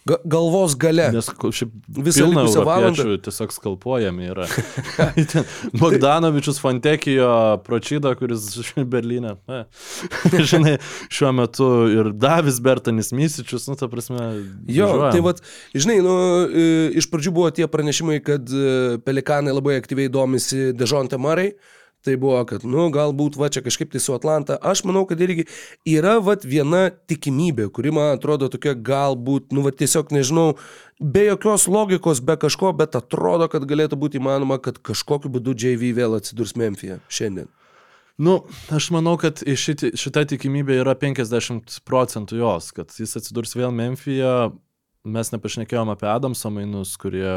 ga, 0.10 0.18
galvos 0.26 0.74
gale. 0.80 1.12
Nes 1.14 1.30
šiaip 1.30 1.74
Visą 2.06 2.26
likusią 2.32 2.64
valandą. 2.66 3.06
tiesiog 3.26 3.54
skalpuojami 3.54 4.32
yra. 4.34 4.48
Bogdanovičius, 5.82 6.60
Fontekijo, 6.62 7.30
Pročyda, 7.66 8.16
kuris 8.18 8.48
Berlyne. 8.92 9.36
Na, 9.48 9.64
žinai, 10.34 10.78
šiuo 11.14 11.32
metu 11.36 11.70
ir 11.92 12.12
Davis 12.14 12.60
Bertanis 12.64 13.12
Mysičius, 13.16 13.68
nu, 13.70 13.78
ta 13.80 13.90
prasme. 13.92 14.20
Jo, 14.68 14.90
važiuojam. 14.90 15.12
tai 15.14 15.24
vad, 15.26 15.42
žinai, 15.76 16.02
nu, 16.06 16.18
e, 16.50 16.68
iš 17.02 17.10
pradžių 17.12 17.36
buvo 17.36 17.54
tie 17.56 17.70
pranešimai, 17.72 18.20
kad 18.26 18.50
e, 18.50 18.98
pelikanai 19.06 19.56
labai 19.56 19.80
aktyviai 19.82 20.12
domisi 20.12 20.72
Dežonte 20.78 21.20
Marai. 21.22 21.52
Tai 22.06 22.14
buvo, 22.22 22.38
kad, 22.46 22.62
nu, 22.70 22.84
galbūt 22.94 23.38
va 23.42 23.48
čia 23.50 23.64
kažkaip 23.66 23.90
tai 23.90 24.02
su 24.04 24.14
Atlanta. 24.14 24.60
Aš 24.62 24.84
manau, 24.86 25.08
kad 25.10 25.22
irgi 25.26 25.48
yra 25.90 26.20
va 26.22 26.36
viena 26.44 26.84
tikimybė, 27.10 27.72
kuri 27.74 27.94
man 27.96 28.12
atrodo 28.14 28.50
tokia 28.54 28.76
galbūt, 28.78 29.50
nu, 29.56 29.64
va 29.66 29.74
tiesiog 29.74 30.14
nežinau, 30.14 30.52
be 31.02 31.26
jokios 31.26 31.66
logikos, 31.66 32.22
be 32.22 32.38
kažko, 32.46 32.76
bet 32.78 32.98
atrodo, 33.00 33.50
kad 33.50 33.66
galėtų 33.66 33.98
būti 33.98 34.22
įmanoma, 34.22 34.60
kad 34.62 34.78
kažkokiu 34.86 35.34
būdu 35.34 35.58
JV 35.58 35.96
vėl 35.98 36.14
atsidurs 36.20 36.54
Memphije 36.60 37.00
šiandien. 37.10 37.50
Nu, 38.22 38.38
aš 38.72 38.92
manau, 38.96 39.18
kad 39.20 39.42
šiti, 39.42 39.96
šita 40.00 40.24
tikimybė 40.32 40.78
yra 40.80 40.94
50 40.96 41.82
procentų 41.90 42.38
jos, 42.40 42.70
kad 42.78 42.94
jis 42.96 43.18
atsidurs 43.20 43.58
vėl 43.58 43.74
Memphije. 43.76 44.36
Mes 45.06 45.30
nepašnekėjom 45.30 45.92
apie 45.94 46.08
Adamso 46.10 46.50
mainus, 46.50 46.96
kurie... 46.98 47.30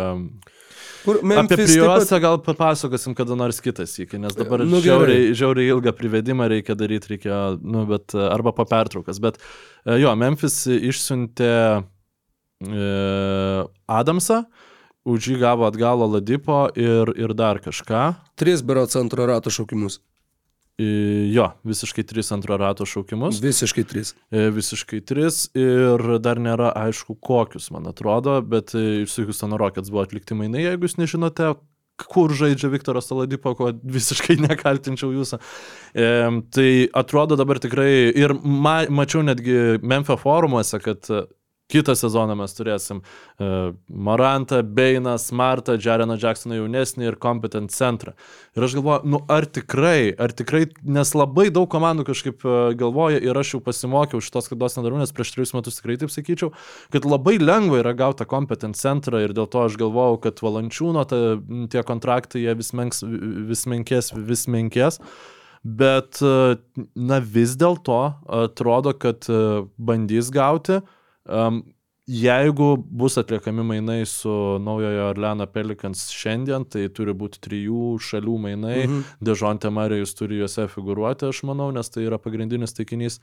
Kur 1.05 1.19
Apie 1.21 1.29
Memphis 1.29 1.49
taip 1.49 1.61
pat- 1.61 1.69
prijuostę 1.69 2.19
gal 2.23 2.39
papasakosim 2.45 3.15
kada 3.19 3.37
nors 3.39 3.61
kitas 3.65 3.93
iki, 4.01 4.19
nes 4.21 4.35
dabar 4.37 4.65
Nu, 4.65 4.81
žiauriai, 4.85 5.35
žiauriai 5.37 5.69
ilgą 5.75 5.93
privedimą 5.97 6.49
reikia 6.51 6.77
daryti, 6.79 7.13
reikia, 7.15 7.37
nu, 7.61 7.85
bet 7.91 8.17
arba 8.17 8.55
po 8.57 8.65
pertraukas. 8.69 9.21
Bet 9.23 9.39
e, 9.39 9.99
jo, 10.01 10.15
Memphis 10.19 10.63
išsiuntė 10.73 11.53
e, 11.53 12.89
Adamsą, 14.01 14.43
už 15.09 15.31
jį 15.33 15.39
gavo 15.45 15.69
atgal 15.69 16.03
Ladipo 16.09 16.67
ir, 16.77 17.13
ir 17.21 17.37
dar 17.37 17.61
kažką. 17.65 18.05
Tris 18.41 18.65
berots 18.65 18.99
antro 19.01 19.29
rato 19.29 19.53
šaukimus. 19.55 20.01
Jo, 20.79 21.49
visiškai 21.67 22.05
tris 22.07 22.29
antro 22.33 22.57
rato 22.57 22.87
šaukimus. 22.87 23.41
Visiškai 23.43 23.83
tris. 23.85 24.13
E, 24.31 24.45
Visiškai 24.55 25.01
tris 25.03 25.49
ir 25.59 26.05
dar 26.23 26.39
nėra 26.39 26.71
aišku 26.87 27.17
kokius, 27.19 27.73
man 27.75 27.91
atrodo, 27.91 28.37
bet 28.47 28.77
e, 28.79 29.03
su 29.11 29.27
Houstono 29.27 29.59
Rockets 29.59 29.91
buvo 29.91 30.05
atlikti 30.07 30.39
mainai, 30.39 30.69
jeigu 30.69 30.87
jūs 30.87 30.95
nežinote, 31.01 31.51
kur 32.07 32.31
žaidžia 32.31 32.71
Viktoras 32.71 33.11
Saladipo, 33.11 33.57
ko 33.59 33.73
visiškai 33.97 34.39
nekaltinčiau 34.47 35.11
jūsų. 35.17 35.41
E, 35.99 36.07
tai 36.55 36.71
atrodo 37.03 37.35
dabar 37.41 37.59
tikrai 37.59 37.91
ir 38.15 38.37
ma, 38.39 38.85
mačiau 38.87 39.25
netgi 39.27 39.81
Memphio 39.83 40.15
forumuose, 40.21 40.79
kad 40.85 41.11
kitą 41.69 41.95
sezoną 41.99 42.35
mes 42.39 42.55
turėsim 42.57 43.01
e, 43.01 43.49
Marantą, 43.89 44.63
Beiną, 44.63 45.19
Smartą, 45.21 45.77
Jareną 45.85 46.17
Jacksoną 46.23 46.57
jaunesnį 46.57 47.11
ir 47.11 47.19
Competent 47.21 47.73
centrą. 47.75 48.15
Ir 48.57 48.65
aš 48.65 48.79
galvoju, 48.79 49.13
nu 49.13 49.21
ar 49.29 49.47
tikrai, 49.47 50.15
ar 50.17 50.33
tikrai, 50.37 50.65
nes 50.89 51.13
labai 51.17 51.49
daug 51.53 51.69
komandų 51.73 52.09
kažkaip 52.09 52.45
e, 52.49 52.57
galvoja 52.81 53.21
ir 53.21 53.37
aš 53.37 53.57
jau 53.57 53.63
pasimokiau 53.69 54.25
šitos 54.25 54.49
klaidos 54.49 54.79
nedarau, 54.81 55.01
nes 55.03 55.13
prieš 55.13 55.35
trejus 55.37 55.55
metus 55.57 55.81
tikrai 55.81 55.99
taip 56.01 56.13
sakyčiau, 56.15 56.55
kad 56.95 57.09
labai 57.09 57.37
lengva 57.43 57.83
yra 57.83 57.93
gauti 57.97 58.29
Competent 58.29 58.79
centrą 58.81 59.21
ir 59.25 59.37
dėl 59.37 59.49
to 59.53 59.67
aš 59.69 59.77
galvojau, 59.81 60.21
kad 60.25 60.41
valančiūno 60.45 61.05
ta, 61.09 61.25
tie 61.73 61.85
kontraktai 61.85 62.47
jie 62.47 62.57
vis, 62.57 62.73
menks, 62.77 63.05
vis 63.05 63.69
menkės, 63.69 64.15
vis 64.17 64.49
menkės. 64.49 65.03
Bet, 65.69 66.23
e, 66.25 66.57
na 66.97 67.19
vis 67.21 67.59
dėlto 67.61 67.99
atrodo, 68.25 68.97
kad 68.97 69.27
bandys 69.77 70.31
gauti. 70.33 70.79
Um, 71.29 71.63
jeigu 72.09 72.71
bus 72.77 73.19
atliekami 73.21 73.65
mainai 73.69 74.07
su 74.09 74.33
naujojo 74.65 75.11
Orleano 75.11 75.47
Pelicans 75.47 76.07
šiandien, 76.15 76.65
tai 76.65 76.87
turi 76.95 77.13
būti 77.13 77.43
trijų 77.45 77.99
šalių 78.01 78.37
mainai. 78.47 78.79
Mhm. 78.87 79.03
Dežonte 79.29 79.71
Marijus 79.71 80.17
turi 80.17 80.41
juose 80.41 80.69
figuruoti, 80.73 81.29
aš 81.29 81.45
manau, 81.49 81.71
nes 81.75 81.93
tai 81.93 82.07
yra 82.09 82.21
pagrindinis 82.23 82.77
taikinys. 82.77 83.21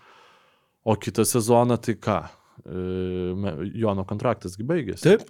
O 0.86 0.94
kitą 1.02 1.26
sezoną 1.26 1.80
tai 1.82 1.98
ką? 1.98 2.20
E, 2.62 3.72
Jono 3.74 4.06
kontraktasgi 4.06 4.64
baigėsi. 4.64 5.02
Taip. 5.10 5.26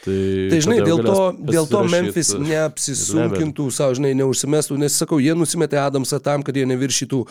Tai, 0.00 0.16
Tai 0.48 0.60
žinai, 0.64 0.78
dėl 0.86 1.02
to, 1.04 1.16
dėl 1.44 1.66
to 1.68 1.82
Memphis 1.92 2.32
neapsisunkintų, 2.40 3.70
savo, 3.74 3.96
žinai, 3.98 4.14
neužsimestų, 4.18 4.78
nes 4.80 4.96
sakau, 4.96 5.18
jie 5.20 5.34
nusimetė 5.36 5.80
Adamsą 5.82 6.20
tam, 6.24 6.44
kad 6.46 6.56
jie 6.56 6.64
neviršytų 6.70 7.24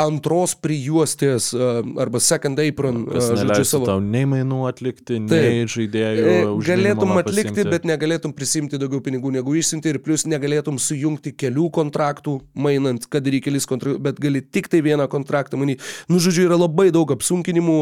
antros 0.00 0.56
prijuostės 0.58 1.52
arba 1.54 2.18
second 2.18 2.58
apron, 2.58 3.04
žodžiu, 3.14 3.66
savo. 3.68 3.86
tau 3.86 4.00
nei 4.02 4.24
mainų 4.26 4.64
atlikti, 4.66 5.20
nei 5.22 5.68
žaidėjų. 5.70 6.24
E, 6.32 6.38
Galėtum 6.66 7.12
atlikti, 7.20 7.52
pasiimti. 7.52 7.66
bet 7.70 7.86
negalėtum 7.86 8.34
prisimti 8.34 8.80
daugiau 8.80 8.98
pinigų 9.04 9.30
negu 9.36 9.54
išsiunti 9.54 9.92
ir 9.92 10.00
plus 10.02 10.26
negalėtum 10.26 10.80
sujungti 10.82 11.30
kelių 11.38 11.68
kontraktų, 11.76 12.40
mainant, 12.58 13.06
kad 13.06 13.22
ir 13.30 13.38
į 13.38 13.42
kelis 13.46 13.68
kontraktus, 13.70 14.02
bet 14.02 14.18
gali 14.22 14.42
tik 14.42 14.66
tai 14.72 14.80
vieną 14.82 15.06
kontraktą 15.12 15.60
mainyti. 15.60 15.84
Nu, 16.10 16.18
žodžiu, 16.18 16.48
yra 16.48 16.58
labai 16.58 16.88
daug 16.94 17.14
apsunkinimų, 17.14 17.78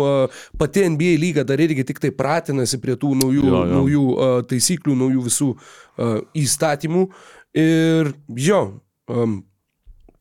pati 0.61 0.85
NBA 0.93 1.15
lyga 1.23 1.47
dar 1.49 1.65
irgi 1.65 1.87
tik 1.95 2.03
tai 2.03 2.13
pratinasi 2.13 2.83
prie 2.83 2.99
tų 3.01 3.15
naujų, 3.23 3.47
Jo, 3.49 3.57
jo. 3.57 3.65
naujų 3.73 4.05
e, 4.13 4.32
taisyklių, 4.49 4.99
naujų 5.05 5.25
visų 5.29 5.49
e, 5.55 6.13
įstatymų. 6.43 7.07
Ir 7.63 8.15
jo, 8.41 8.63
um, 9.13 9.41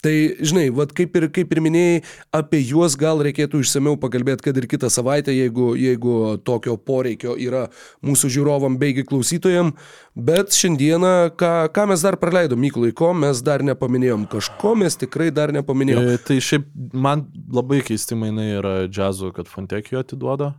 Tai, 0.02 0.14
žinai, 0.42 0.64
vat 0.74 0.96
kaip 0.98 1.14
ir, 1.20 1.28
kaip 1.30 1.52
ir 1.54 1.60
minėjai, 1.62 1.98
apie 2.34 2.58
juos 2.66 2.96
gal 2.98 3.20
reikėtų 3.22 3.60
išsameu 3.62 4.00
pakalbėti, 4.02 4.48
kad 4.48 4.58
ir 4.58 4.66
kitą 4.70 4.90
savaitę, 4.90 5.30
jeigu, 5.36 5.76
jeigu 5.78 6.16
tokio 6.42 6.74
poreikio 6.74 7.36
yra 7.38 7.68
mūsų 8.02 8.32
žiūrovam 8.34 8.80
beigi 8.82 9.06
klausytojam. 9.06 9.76
Bet 10.18 10.58
šiandieną, 10.58 11.14
ką, 11.38 11.52
ką 11.76 11.86
mes 11.94 12.02
dar 12.08 12.18
praleidom, 12.18 12.64
Mykolai, 12.66 12.90
ko 12.98 13.12
mes 13.14 13.44
dar 13.46 13.62
nepaminėjom, 13.68 14.26
kažko 14.32 14.74
mes 14.82 14.98
tikrai 14.98 15.30
dar 15.38 15.54
nepaminėjom. 15.54 16.10
E, 16.16 16.18
Tai 16.26 16.40
šiaip 16.50 16.66
man 16.98 17.28
labai 17.54 17.84
keisti 17.86 18.18
mainai 18.18 18.56
yra 18.56 18.76
džiazo, 18.90 19.30
kad 19.38 19.54
Fontekijo 19.54 20.02
atiduoda 20.02 20.56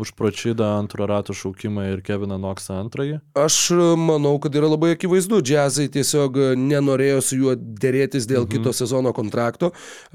už 0.00 0.12
Pročidą 0.18 0.70
antro 0.78 1.06
rato 1.10 1.36
šaukimą 1.36 1.86
ir 1.92 2.04
Keviną 2.06 2.38
Noksą 2.40 2.78
antrąjį. 2.84 3.18
Aš 3.38 3.58
manau, 4.00 4.36
kad 4.42 4.54
yra 4.56 4.70
labai 4.72 4.94
akivaizdu, 4.96 5.42
džiazai 5.44 5.90
tiesiog 5.92 6.38
nenorėjo 6.60 7.20
su 7.24 7.40
juo 7.40 7.56
dėrėtis 7.56 8.28
dėl 8.30 8.46
mhm. 8.46 8.52
kito 8.54 8.74
sezono 8.76 9.12
kontrakto, 9.16 9.74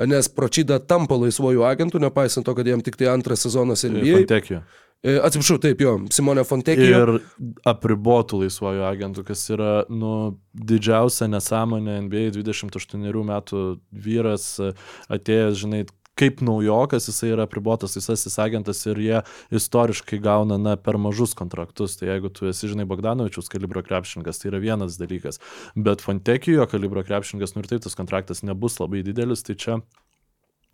nes 0.09 0.31
Pročida 0.36 0.79
tampa 0.81 1.17
laisvojų 1.21 1.67
agentų, 1.67 2.01
nepaisant 2.03 2.47
to, 2.47 2.55
kad 2.57 2.67
jam 2.67 2.83
tik 2.86 2.97
tai 2.99 3.11
antras 3.13 3.45
sezonas. 3.45 3.86
Fontekijo. 3.86 4.63
E, 5.05 5.19
Atsiprašau, 5.21 5.59
taip 5.61 5.81
jo, 5.83 5.97
Simone 6.13 6.41
Fontekijo. 6.47 7.01
Ir 7.03 7.51
apribotų 7.69 8.39
laisvojų 8.41 8.86
agentų, 8.88 9.25
kas 9.27 9.43
yra 9.53 9.73
nu, 9.91 10.13
didžiausia 10.57 11.27
nesąmonė 11.29 11.99
NBA 12.07 12.31
28 12.39 13.05
metų 13.29 13.61
vyras 14.05 14.47
e, 14.63 14.71
atėjęs, 15.13 15.59
žinai, 15.61 15.83
kaip 16.20 16.41
naujokas, 16.45 17.09
jisai 17.09 17.34
yra 17.34 17.45
apribotas 17.49 17.97
visasis 17.97 18.38
agentas 18.39 18.80
ir 18.88 19.01
jie 19.03 19.20
istoriškai 19.55 20.20
gauna 20.24 20.57
na, 20.61 20.78
per 20.80 20.99
mažus 21.01 21.36
kontraktus. 21.38 21.97
Tai 21.99 22.09
jeigu 22.13 22.32
tu 22.32 22.47
esi, 22.51 22.72
žinai, 22.72 22.88
Bogdanovičius 22.89 23.51
kalibro 23.51 23.84
krepšininkas, 23.86 24.39
tai 24.39 24.53
yra 24.53 24.63
vienas 24.63 24.99
dalykas. 25.01 25.41
Bet 25.76 26.05
Fontekijo 26.05 26.68
kalibro 26.72 27.03
krepšininkas, 27.03 27.55
nu 27.55 27.63
ir 27.66 27.70
taip 27.74 27.86
tas 27.86 27.99
kontraktas 27.99 28.45
nebus 28.47 28.80
labai 28.80 29.03
didelis, 29.05 29.43
tai 29.45 29.59
čia 29.59 29.80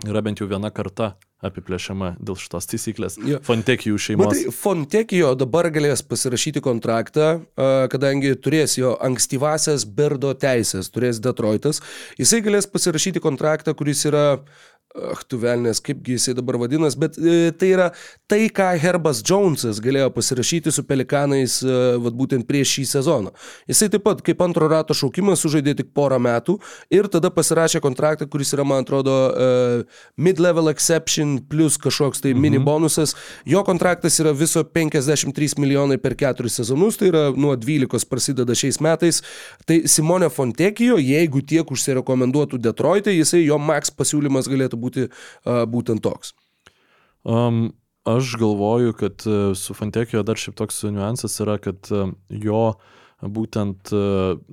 yra 0.07 0.21
bent 0.25 0.39
jau 0.41 0.47
viena 0.49 0.71
karta 0.73 1.15
apiplėšiama 1.45 2.15
dėl 2.21 2.37
šitos 2.37 2.67
taisyklės. 2.69 3.15
Jo. 3.25 3.39
Fontekijų 3.45 3.97
šeimos. 4.01 4.29
Matai, 4.29 4.53
Fontekijo 4.53 5.31
dabar 5.37 5.71
galės 5.73 6.03
pasirašyti 6.05 6.61
kontraktą, 6.61 7.31
kadangi 7.89 8.35
turės 8.37 8.77
jo 8.77 8.93
ankstyvasias 9.01 9.87
Berdo 9.89 10.35
teisės, 10.37 10.91
turės 10.93 11.21
Detroitas. 11.21 11.81
Jisai 12.21 12.43
galės 12.45 12.69
pasirašyti 12.69 13.23
kontraktą, 13.23 13.73
kuris 13.77 14.05
yra 14.09 14.25
Ach, 14.91 15.21
tu 15.23 15.37
velnės, 15.39 15.79
kaipgi 15.79 16.17
jisai 16.17 16.33
dabar 16.35 16.57
vadinas, 16.59 16.97
bet 16.99 17.15
e, 17.15 17.53
tai 17.55 17.69
yra 17.71 17.85
tai, 18.27 18.49
ką 18.51 18.65
Herbas 18.81 19.21
Jonesas 19.23 19.77
galėjo 19.79 20.09
pasirašyti 20.11 20.73
su 20.75 20.83
Pelikanais, 20.83 21.61
e, 21.63 21.75
vat 22.03 22.17
būtent 22.17 22.43
prieš 22.47 22.73
šį 22.75 22.83
sezoną. 22.89 23.31
Jisai 23.71 23.87
taip 23.93 24.03
pat 24.03 24.19
kaip 24.25 24.43
antro 24.43 24.67
rato 24.71 24.95
šaukimas 24.97 25.39
sužaidė 25.45 25.77
tik 25.79 25.93
porą 25.95 26.17
metų 26.19 26.57
ir 26.91 27.07
tada 27.13 27.31
pasirašė 27.31 27.79
kontraktą, 27.83 28.27
kuris 28.27 28.51
yra, 28.57 28.65
man 28.67 28.83
atrodo, 28.83 29.13
e, 29.31 29.85
mid-level 30.19 30.67
exception 30.73 31.37
plus 31.39 31.79
kažkoks 31.79 32.19
tai 32.25 32.33
mhm. 32.33 32.43
mini 32.43 32.59
bonusas. 32.59 33.15
Jo 33.47 33.63
kontraktas 33.67 34.19
yra 34.19 34.35
viso 34.35 34.65
53 34.67 35.55
milijonai 35.61 36.01
per 36.03 36.17
keturis 36.19 36.59
sezonus, 36.59 36.99
tai 36.99 37.13
yra 37.13 37.23
nuo 37.31 37.55
12 37.55 38.09
prasideda 38.11 38.59
šiais 38.59 38.81
metais. 38.83 39.23
Tai 39.63 39.79
Simone 39.87 40.27
Fontekijo, 40.27 40.99
jeigu 40.99 41.45
tiek 41.47 41.71
užsirekomenduotų 41.71 42.59
Detroitą, 42.59 43.15
jisai 43.15 43.45
jo 43.45 43.55
max 43.61 43.93
pasiūlymas 43.95 44.51
galėtų 44.51 44.80
būti 44.81 45.07
uh, 45.09 45.63
būtent 45.69 46.03
toks. 46.03 46.33
Um, 47.23 47.69
aš 48.05 48.35
galvoju, 48.39 48.93
kad 48.93 49.23
e, 49.25 49.55
su 49.55 49.73
Fantekijo 49.73 50.23
dar 50.23 50.39
šiaip 50.39 50.57
toks 50.57 50.83
niuansas 50.83 51.37
yra, 51.43 51.57
kad 51.61 51.89
e, 51.93 52.07
jo 52.41 52.63
būtent 53.21 53.91
e, 53.93 54.05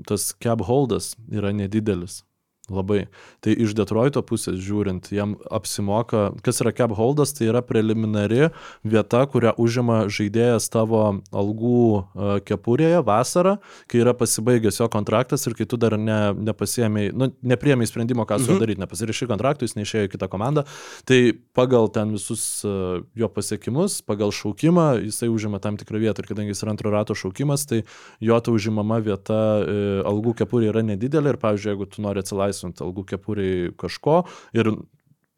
tas 0.09 0.33
cap 0.37 0.64
holdas 0.68 1.14
yra 1.33 1.55
nedidelis. 1.57 2.22
Labai. 2.69 3.07
Tai 3.41 3.55
iš 3.55 3.73
Detroito 3.79 4.21
pusės 4.27 4.59
žiūrint, 4.61 5.09
jam 5.14 5.37
apsimoka, 5.51 6.35
kas 6.45 6.61
yra 6.61 6.73
cap 6.77 6.93
holdas, 6.99 7.33
tai 7.33 7.49
yra 7.49 7.62
preliminari 7.64 8.51
vieta, 8.85 9.23
kurią 9.31 9.55
užima 9.61 10.03
žaidėjas 10.12 10.69
tavo 10.73 11.03
algų 11.33 11.81
uh, 11.97 12.37
kepurėje 12.45 13.01
vasarą, 13.07 13.57
kai 13.89 14.03
yra 14.03 14.12
pasibaigęs 14.19 14.81
jo 14.83 14.89
kontraktas 14.93 15.47
ir 15.49 15.57
kai 15.57 15.64
tu 15.69 15.79
dar 15.81 15.97
ne, 15.99 16.19
nepasiemiai, 16.51 17.12
nu, 17.16 17.31
nepriemiai 17.43 17.89
sprendimo, 17.89 18.27
ką 18.29 18.39
su 18.39 18.51
juo 18.51 18.59
Mhm. 18.59 18.64
daryti, 18.64 18.81
nepasirašai 18.83 19.29
kontraktų, 19.31 19.64
jis 19.64 19.77
neišėjo 19.79 20.09
į 20.09 20.12
kitą 20.12 20.29
komandą. 20.29 20.64
Tai 21.09 21.21
pagal 21.55 21.89
ten 21.95 22.12
visus 22.12 22.64
uh, 22.66 23.01
jo 23.16 23.29
pasiekimus, 23.29 24.03
pagal 24.03 24.31
šaukimą, 24.35 25.01
jisai 25.07 25.29
užima 25.33 25.61
tam 25.62 25.77
tikrą 25.81 25.99
vietą 26.03 26.21
ir 26.21 26.29
kadangi 26.29 26.53
jis 26.53 26.62
yra 26.64 26.75
antro 26.75 26.91
rato 26.93 27.14
šaukimas, 27.14 27.66
tai 27.71 27.83
jo 28.21 28.41
ta 28.41 28.51
užimama 28.53 28.99
vieta 29.05 29.39
e, 29.62 30.03
algų 30.09 30.35
kepurė 30.43 30.73
yra 30.73 30.83
nedidelė 30.83 31.35
ir, 31.35 31.39
pavyzdžiui, 31.39 31.71
jeigu 31.73 31.87
tu 31.87 32.03
nori 32.03 32.19
atsilaisvinti 32.19 32.57
algų 32.64 33.06
kepuriai 33.14 33.72
kažko 33.78 34.22
ir 34.56 34.74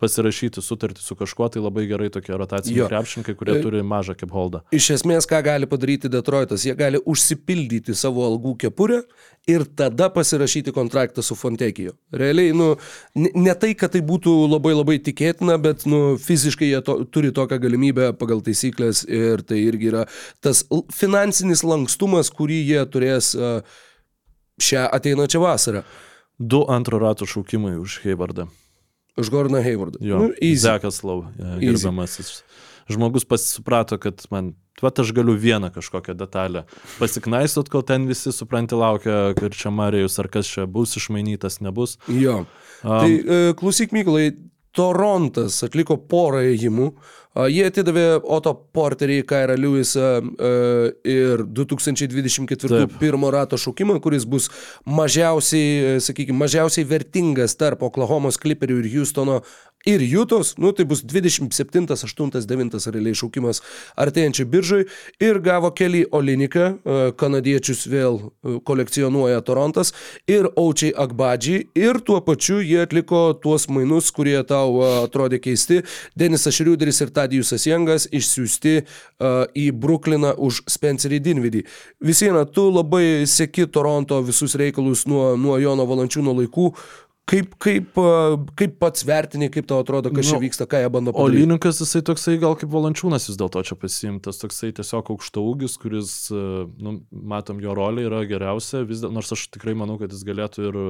pasirašyti 0.00 0.62
sutartį 0.64 1.02
su 1.04 1.16
kažkuo, 1.18 1.48
tai 1.52 1.62
labai 1.62 1.84
gerai 1.90 2.08
tokie 2.12 2.32
rotaciniai 2.36 2.88
krepšininkai, 2.88 3.34
kurie 3.38 3.58
E, 3.58 3.64
turi 3.64 3.82
mažą 3.86 4.16
kepholdą. 4.18 4.62
Iš 4.74 4.90
esmės, 4.96 5.28
ką 5.28 5.42
gali 5.44 5.68
padaryti 5.70 6.10
Detroitas, 6.12 6.64
jie 6.64 6.74
gali 6.78 7.00
užsipildyti 7.04 7.94
savo 7.98 8.24
algų 8.28 8.54
kepurę 8.64 9.02
ir 9.50 9.66
tada 9.76 10.10
pasirašyti 10.12 10.72
kontraktą 10.76 11.24
su 11.26 11.36
Fontekijo. 11.36 11.96
Realiai, 12.16 12.54
nu, 12.56 12.72
ne, 13.16 13.54
tai, 13.60 13.74
kad 13.78 13.92
tai 13.94 14.02
būtų 14.06 14.34
labai 14.48 14.74
labai 14.76 14.98
tikėtina, 15.04 15.58
bet, 15.60 15.84
nu, 15.90 16.16
fiziškai 16.20 16.70
jie 16.70 16.80
to, 16.86 17.00
turi 17.12 17.34
tokią 17.36 17.60
galimybę 17.60 18.12
pagal 18.20 18.44
taisyklės 18.46 19.04
ir 19.08 19.44
tai 19.44 19.60
irgi 19.66 19.92
yra 19.92 20.06
tas 20.40 20.64
finansinis 20.94 21.64
lankstumas, 21.66 22.32
kurį 22.32 22.62
jie 22.72 22.84
turės 22.92 23.34
šią 24.60 24.86
ateinančią 24.96 25.42
vasarą. 25.42 25.84
Du 26.40 26.64
antro 26.72 26.96
rato 26.98 27.26
šaukimai 27.28 27.76
už 27.76 28.00
Haywardą. 28.04 28.48
Už 29.20 29.28
Gordoną 29.28 29.60
Haywardą. 29.62 29.98
Jo, 30.00 30.18
Nu. 30.18 30.56
Zekas 30.56 31.02
Lau, 31.04 31.26
Easy. 31.38 31.60
gerbiamasis. 31.60 32.42
Žmogus 32.88 33.24
pasisuprato, 33.28 33.98
kad 34.00 34.24
man, 34.32 34.54
vat 34.82 34.98
aš 34.98 35.12
galiu 35.12 35.36
vieną 35.38 35.68
kažkokią 35.70 36.14
detalę 36.16 36.64
pasiknaistot, 36.98 37.68
kol 37.68 37.82
ten 37.86 38.08
visi 38.08 38.32
supranti 38.32 38.74
laukia, 38.74 39.34
ir 39.36 39.52
čia 39.54 39.70
Marijus, 39.70 40.16
ar 40.18 40.28
kas 40.32 40.48
čia 40.48 40.64
bus 40.66 40.96
išmainytas, 40.96 41.60
nebus. 41.60 41.98
Jo. 42.08 42.46
Um, 42.82 42.88
Tai 42.88 43.12
e, 43.12 43.54
klausyk, 43.54 43.92
Mykolai, 43.92 44.32
Torontas 44.76 45.62
atliko 45.66 45.96
porą 46.10 46.44
ėjimų. 46.52 46.92
Jie 47.50 47.62
atidavė 47.68 48.04
Otto 48.26 48.52
Porterį, 48.74 49.20
Kairą 49.30 49.54
Lewisą 49.54 50.08
ir 51.06 51.44
2024 51.46 52.56
Taip. 52.58 52.96
pirmo 52.98 53.30
rato 53.30 53.58
šaukimą, 53.60 54.00
kuris 54.02 54.26
bus 54.26 54.48
mažiausiai, 54.82 56.00
sakykime, 56.02 56.40
mažiausiai 56.42 56.88
vertingas 56.90 57.54
tarp 57.58 57.84
Oklahomos 57.86 58.38
Clipperių 58.42 58.80
ir 58.82 58.90
Houstono 58.96 59.40
ir 59.84 60.00
Jutos. 60.00 60.54
Nu, 60.56 60.72
tai 60.72 60.84
bus 60.84 61.02
27, 61.02 61.86
8, 62.04 62.46
9 62.46 62.90
realiai 62.92 63.16
šaukimas 63.16 63.62
artėjančiai 63.96 64.48
biržai. 64.48 64.82
Ir 65.22 65.40
gavo 65.40 65.70
Kelly 65.72 66.04
Oliniką, 66.12 66.66
e, 66.66 66.98
kanadiečius 67.16 67.86
vėl 67.88 68.20
e, 68.20 68.58
kolekcionuoja 68.64 69.40
Torontas, 69.46 69.94
ir 70.28 70.50
Aučiai 70.56 70.92
Akbadžiai. 70.92 71.66
Ir 71.74 72.00
tuo 72.04 72.20
pačiu 72.24 72.60
jie 72.60 72.82
atliko 72.84 73.32
tuos 73.40 73.68
mainus, 73.72 74.12
kurie 74.12 74.38
tau 74.44 74.80
e, 74.82 74.92
atrodė 75.06 75.40
keisti. 75.40 75.82
Denisas 76.18 76.58
Šriuderis 76.58 77.00
ir 77.00 77.14
Tadijusas 77.16 77.66
Jangas 77.66 78.08
išsiųsti 78.10 78.80
į 79.56 79.66
Brukliną 79.76 80.32
už 80.40 80.62
Spencerį 80.70 81.20
Dinvidį. 81.24 81.62
Vis 82.04 82.20
viena, 82.24 82.44
tu 82.44 82.66
labai 82.72 83.26
seki 83.28 83.66
Toronto 83.72 84.20
visus 84.24 84.56
reikalus 84.58 85.06
nuo, 85.08 85.34
nuo 85.40 85.58
Jono 85.60 85.86
Valančiūno 85.88 86.34
laikų. 86.40 86.72
Kaip, 87.30 87.52
kaip, 87.62 87.98
kaip 88.58 88.72
pats 88.82 89.04
vertini, 89.06 89.50
kaip 89.52 89.68
tau 89.70 89.84
atrodo, 89.84 90.10
kas 90.10 90.26
Nu, 90.26 90.32
čia 90.32 90.40
vyksta, 90.42 90.66
ką 90.70 90.80
jie 90.82 90.88
bando 90.90 91.12
O 91.14 91.18
padaryti? 91.20 91.44
Lynikas 91.44 91.78
jisai 91.84 92.02
toksai 92.06 92.38
gal 92.42 92.56
kaip 92.58 92.72
valančiūnas 92.72 93.28
vis 93.30 93.38
dėlto 93.38 93.62
čia 93.68 93.76
pasiimtas, 93.78 94.40
toksai 94.42 94.72
tiesiog 94.74 95.12
aukšta 95.14 95.44
ūgis, 95.44 95.76
kuris, 95.78 96.14
nu, 96.32 96.96
matom, 97.10 97.60
jo 97.62 97.76
rolė 97.78 98.08
yra 98.08 98.24
geriausia, 98.26 98.82
vis 98.88 99.04
dėlto, 99.04 99.14
nors 99.20 99.30
aš 99.36 99.46
tikrai 99.54 99.76
manau, 99.78 100.00
kad 100.00 100.10
jis 100.16 100.26
galėtų 100.26 100.66
ir 100.72 100.80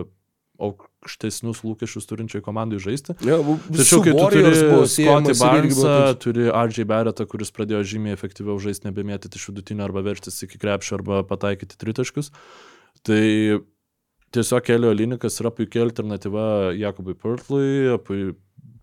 aukštesnius 0.61 1.63
lūkesčius 1.65 2.09
turinčiai 2.09 2.45
komandai 2.45 2.81
žaisti. 2.83 3.17
Ja, 3.25 3.39
Tačiau 3.41 4.03
kai 4.05 4.13
tu 4.13 4.27
turi 4.35 4.53
Scotty 4.93 5.37
Barnesą, 5.41 5.95
turi 6.21 6.49
RJ 6.49 6.87
Barrettą, 6.89 7.25
kuris 7.29 7.53
pradėjo 7.57 7.81
žymiai 7.95 8.17
efektyviau 8.17 8.61
žaisti, 8.61 8.89
nebemėtyti 8.89 9.41
iš 9.41 9.49
vidutinio 9.53 9.87
arba 9.89 10.05
verštis 10.05 10.43
iki 10.45 10.61
krepšio 10.61 10.99
arba 11.01 11.23
pataikyti 11.29 11.81
tritaškius. 11.81 12.33
Tai 13.09 13.23
tiesiog 14.35 14.63
Kelio 14.67 14.93
Linikas 14.95 15.41
yra 15.43 15.51
puikia 15.55 15.83
alternatyva 15.87 16.73
Jakubui 16.79 17.17
Pertlui, 17.19 17.99
pui, 18.07 18.21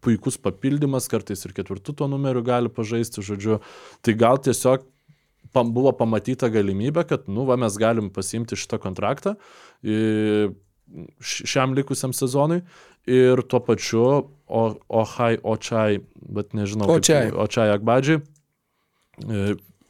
puikus 0.04 0.38
papildymas, 0.42 1.08
kartais 1.12 1.44
ir 1.48 1.56
ketvirtų 1.58 1.96
tuo 1.98 2.08
numeriu 2.12 2.44
gali 2.46 2.72
pažaisti, 2.72 3.24
žodžiu. 3.26 3.60
Tai 4.06 4.16
gal 4.20 4.40
tiesiog 4.44 4.86
buvo 5.58 5.90
pamatyta 5.98 6.52
galimybė, 6.54 7.08
kad, 7.10 7.30
nu, 7.32 7.48
va, 7.48 7.56
mes 7.58 7.78
galim 7.82 8.12
pasimti 8.14 8.60
šitą 8.60 8.78
kontraktą 8.84 9.38
šiam 11.20 11.74
likusiam 11.76 12.14
sezonui 12.16 12.62
ir 13.08 13.42
tuo 13.48 13.60
pačiu 13.64 14.04
O- 14.48 14.78
Ohai 14.88 15.38
Očiai, 15.44 16.00
bet 16.16 16.54
nežinau. 16.56 16.88
Očiai 17.44 17.74
Akbadžiai. 17.74 18.22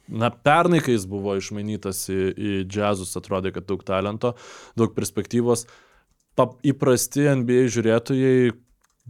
E, 0.08 0.16
Na, 0.16 0.30
pernai, 0.30 0.80
kai 0.80 0.94
jis 0.96 1.04
buvo 1.08 1.34
išmainytas 1.36 2.06
į, 2.08 2.22
į 2.32 2.52
džiazus, 2.68 3.12
atrodė, 3.20 3.52
kad 3.52 3.66
daug 3.68 3.84
talento, 3.84 4.32
daug 4.78 4.94
perspektyvos. 4.96 5.66
Pa, 6.38 6.48
įprasti 6.64 7.26
NBA 7.42 7.66
žiūrėtojai, 7.74 8.54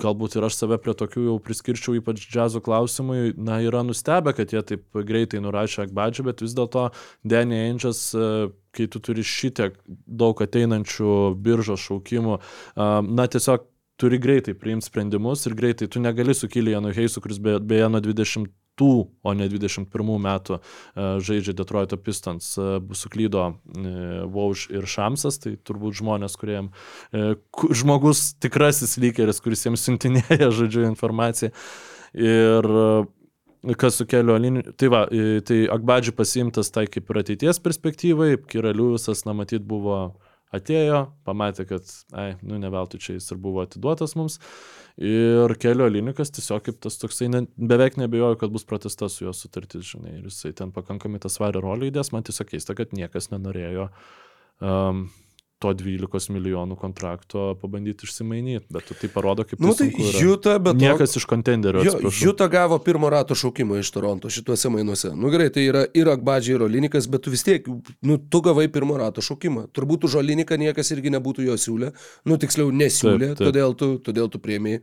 galbūt 0.03 0.39
ir 0.39 0.47
aš 0.49 0.59
save 0.59 0.79
prie 0.83 0.95
tokių 0.99 1.25
jau 1.29 1.37
priskirčiau, 1.43 1.95
ypač 2.01 2.25
džiazo 2.25 2.63
klausimui, 2.65 3.33
na, 3.39 3.61
yra 3.63 3.85
nustebę, 3.87 4.35
kad 4.35 4.55
jie 4.55 4.65
taip 4.67 5.01
greitai 5.07 5.43
nurašė 5.45 5.85
Akbadžią, 5.87 6.27
bet 6.27 6.43
vis 6.43 6.59
dėlto 6.59 6.89
Danny 7.23 7.63
Ainge'as, 7.69 8.03
e, 8.19 8.51
kai 8.75 8.91
tu 8.91 9.03
turi 9.03 9.23
šitiek 9.27 9.79
daug 9.87 10.43
ateinančių 10.43 11.35
biržos 11.39 11.85
šaukimų, 11.87 12.39
a, 12.75 12.93
na, 13.07 13.31
tiesiog 13.31 13.71
turi 13.99 14.19
greitai 14.23 14.55
priimti 14.59 14.91
sprendimus 14.91 15.47
ir 15.47 15.59
greitai 15.59 15.91
tu 15.91 16.03
negali 16.03 16.35
su 16.35 16.51
Kilianu 16.51 16.95
Heisu, 16.95 17.23
kuris 17.23 17.39
be, 17.43 17.59
beje 17.63 17.91
nuo 17.91 18.03
20 18.03 18.51
o 18.87 19.35
ne 19.35 19.49
21 19.51 20.13
metų 20.25 20.59
e, 20.59 20.61
žaidžia 21.25 21.55
Detroito 21.59 21.99
Pistons, 21.99 22.53
e, 22.61 22.79
suklydo 22.95 23.49
e, 23.51 23.93
Vauž 24.31 24.69
ir 24.71 24.87
Šamsas, 24.89 25.41
tai 25.43 25.57
turbūt 25.59 25.99
žmonės, 25.99 26.37
kuriem 26.39 26.71
e, 27.11 27.35
ku- 27.51 27.73
žmogus 27.75 28.35
tikrasis 28.43 28.99
lykeris, 29.03 29.43
kuris 29.45 29.67
jiems 29.67 29.85
siuntinėja, 29.89 30.51
žodžiu, 30.59 30.87
informaciją. 30.89 31.53
Ir 32.19 32.71
e, 32.79 33.75
kas 33.79 33.99
su 33.99 34.07
kelio 34.09 34.37
linijų. 34.39 34.77
Tai 34.79 34.89
va, 34.95 35.03
e, 35.11 35.41
tai 35.45 35.65
Akbadži 35.75 36.15
pasiimtas 36.17 36.71
tai 36.75 36.87
kaip 36.91 37.11
ir 37.11 37.23
ateities 37.25 37.59
perspektyvai, 37.65 38.37
Kiraliusas, 38.49 39.25
na 39.27 39.35
matyt, 39.37 39.67
buvo 39.67 39.99
atėjo, 40.55 41.03
pamatė, 41.29 41.67
kad, 41.69 41.93
ai, 42.17 42.33
nu 42.47 42.59
ne 42.61 42.71
veltui 42.73 43.01
čia 43.03 43.17
jis 43.19 43.29
ir 43.35 43.41
buvo 43.43 43.63
atiduotas 43.65 44.17
mums. 44.19 44.39
Ir 44.99 45.55
kelio 45.63 45.87
linikas 45.91 46.33
tiesiog 46.35 46.65
kaip 46.67 46.81
tas 46.83 46.99
toksai, 46.99 47.29
ne, 47.31 47.45
beveik 47.57 47.99
nebejoju, 48.01 48.41
kad 48.41 48.55
bus 48.55 48.67
protestas 48.69 49.19
su 49.19 49.27
juo 49.27 49.35
sutartis, 49.37 49.87
žinai, 49.93 50.17
ir 50.19 50.27
jisai 50.31 50.55
ten 50.59 50.73
pakankamai 50.75 51.21
tą 51.23 51.31
svarę 51.33 51.63
rolę 51.63 51.93
įdės, 51.93 52.11
man 52.15 52.27
tiesiog 52.27 52.51
keista, 52.51 52.75
kad 52.79 52.97
niekas 52.97 53.31
nenorėjo 53.35 53.91
um, 54.65 55.07
to 55.59 55.73
12 55.75 56.31
milijonų 56.31 56.77
kontrakto 56.79 57.49
pabandyti 57.59 58.07
išsimainyti, 58.07 58.67
bet 58.71 58.93
tai 59.01 59.09
parodo, 59.11 59.43
kaip 59.49 59.59
Nu, 59.63 59.73
tai 59.75 59.89
tai. 59.91 60.13
Juta, 60.23 60.55
bet... 60.63 60.77
to- 60.79 60.85
Niekas 60.85 61.17
iš 61.19 61.27
kontenderio. 61.27 61.83
Juta 62.23 62.47
gavo 62.53 62.79
pirmo 62.79 63.11
rato 63.11 63.35
šaukimą 63.35 63.81
iš 63.83 63.91
Toronto 63.97 64.31
šituose 64.31 64.71
mainuose. 64.71 65.11
Nu 65.19 65.33
gerai, 65.35 65.49
tai 65.55 65.67
yra 65.67 65.83
ir 65.99 66.13
Akbadžiai, 66.15 66.55
ir 66.61 66.67
Olinikas, 66.69 67.11
bet 67.11 67.27
tu 67.27 67.35
vis 67.35 67.43
tiek, 67.47 67.67
nu, 68.07 68.19
tu 68.19 68.41
gavai 68.47 68.69
pirmo 68.71 68.97
rato 69.03 69.25
šaukimą. 69.25 69.67
Turbūt 69.75 70.07
už 70.07 70.21
Oliniką 70.23 70.59
niekas 70.63 70.95
irgi 70.95 71.11
nebūtų 71.19 71.49
jo 71.51 71.59
siūlę. 71.59 71.91
Nu, 72.25 72.39
tiksliau, 72.39 72.71
nesiūlė, 72.71 73.33
Taip, 73.35 73.39
taip. 73.43 73.47
todėl 73.51 73.75
tu, 73.79 73.91
todėl 73.99 74.31
tu 74.31 74.39
priemi 74.39 74.79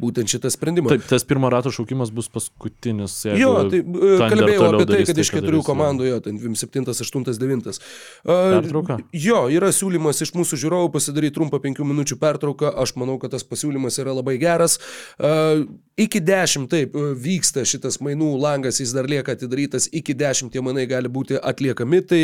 būtent 0.00 0.32
šitą 0.32 0.50
sprendimą. 0.52 0.92
Taip, 0.94 1.04
tas 1.10 1.26
pirmo 1.28 1.50
rato 1.52 1.72
šaukimas 1.74 2.12
bus 2.14 2.30
paskutinis. 2.32 3.18
Jo, 3.38 3.52
tai 3.70 3.82
e, 3.82 4.14
kalbėjau 4.20 4.70
apie 4.70 4.86
tai, 4.90 5.02
kad 5.08 5.20
iš 5.20 5.32
ką 5.32 5.40
keturių 5.40 5.62
komandų, 5.66 6.08
jo, 6.08 6.20
ten 6.24 6.40
27, 6.40 6.88
8, 6.94 7.28
9. 7.40 7.80
Pertrauka? 8.24 8.98
Jo, 9.16 9.44
yra 9.52 9.72
siūlymas 9.74 10.22
iš 10.24 10.34
mūsų 10.38 10.60
žiūrovų 10.64 10.92
pasidaryti 10.96 11.36
trumpą 11.36 11.60
penkių 11.62 11.86
minučių 11.92 12.18
pertrauką. 12.20 12.72
Aš 12.82 12.96
manau, 13.00 13.18
kad 13.22 13.34
tas 13.36 13.46
pasiūlymas 13.46 14.00
yra 14.02 14.16
labai 14.16 14.36
geras. 14.40 14.78
Uh, 15.18 15.66
iki 16.00 16.20
10, 16.24 16.66
taip, 16.72 16.94
e, 16.96 17.12
vyksta 17.20 17.64
šitas 17.68 17.98
mainų 18.02 18.30
langas, 18.40 18.80
jis 18.80 18.94
dar 18.96 19.08
lieka 19.10 19.34
atidarytas, 19.36 19.88
iki 19.92 20.14
10 20.16 20.50
tie 20.54 20.62
mainai 20.64 20.86
gali 20.90 21.10
būti 21.12 21.38
atliekami. 21.38 22.00
Tai 22.10 22.20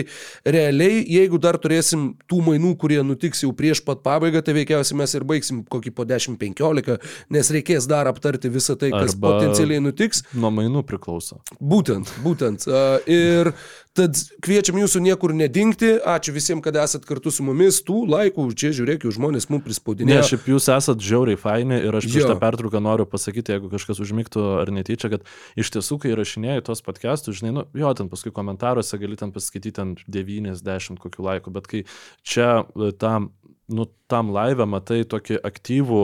realiai, 0.49 1.03
jeigu 1.17 1.41
dar 1.43 1.59
turėsim 1.63 2.09
tų 2.31 2.41
mainų, 2.49 2.75
kurie 2.81 3.01
nutiks 3.07 3.45
jau 3.45 3.53
prieš 3.57 3.83
pat 3.87 4.03
pabaigą, 4.07 4.43
tai 4.45 4.57
veikiausiai 4.59 4.99
mes 5.01 5.15
ir 5.19 5.27
baigsim 5.29 5.63
kokį 5.73 5.93
po 5.97 6.07
10-15, 6.09 6.99
nes 7.37 7.53
reikės 7.55 7.89
dar 7.91 8.09
aptarti 8.11 8.51
visą 8.53 8.79
tai, 8.81 8.91
kas 8.95 9.15
Arba- 9.15 9.35
potencialiai 9.37 9.83
nutiks. 9.85 10.25
Nuo 10.35 10.51
mainų 10.55 10.85
priklauso. 10.89 11.41
Būtent, 11.61 12.13
būtent. 12.25 12.67
A, 12.71 12.85
Ir 13.07 13.53
Tad 13.97 14.19
kviečiam 14.45 14.77
jūsų 14.77 15.01
niekur 15.07 15.33
nedingti. 15.33 15.95
Ačiū 16.05 16.35
visiems, 16.37 16.61
kad 16.65 16.77
esat 16.77 17.07
kartu 17.09 17.31
su 17.33 17.45
mumis. 17.47 17.79
Tų 17.87 18.03
laikų, 18.13 18.45
čia 18.59 18.73
žiūrėk, 18.77 19.07
jau 19.07 19.13
žmonės 19.17 19.49
mums 19.49 19.63
Ne, 19.63 19.65
prispaudinėjo. 19.71 20.27
šiaip 20.29 20.51
jūs 20.53 20.69
esat 20.75 21.01
žiauriai 21.01 21.39
faini 21.41 21.79
ir 21.81 21.97
aš 21.97 22.09
prieš 22.11 22.29
tą 22.29 22.37
pertrauką 22.43 22.83
noriu 22.85 23.07
pasakyti, 23.09 23.55
jeigu 23.57 23.71
kažkas 23.73 24.03
užmygtų 24.05 24.45
ar 24.61 24.73
netyčia, 24.75 25.09
kad 25.15 25.25
iš 25.57 25.73
tiesų, 25.73 25.99
kai 26.03 26.13
rašinėjai 26.19 26.67
tos 26.69 26.85
podcastus, 26.85 27.41
žinai, 27.41 27.55
nu, 27.57 27.65
jo, 27.73 27.95
ten 27.97 28.13
paskui 28.13 28.35
komentaruose 28.37 29.01
gali 29.01 29.17
ten 29.17 29.33
paskaityti 29.33 29.77
ten 29.81 29.97
90 30.05 31.01
kokių 31.01 31.27
laikų, 31.31 31.57
bet 31.57 31.71
kai 31.73 31.85
čia 32.27 32.67
e, 32.77 32.93
tam, 33.01 33.31
nu, 33.69 33.87
tam 34.11 34.31
laivę 34.35 34.67
matai 34.69 35.03
tokį 35.09 35.41
aktyvų 35.47 36.03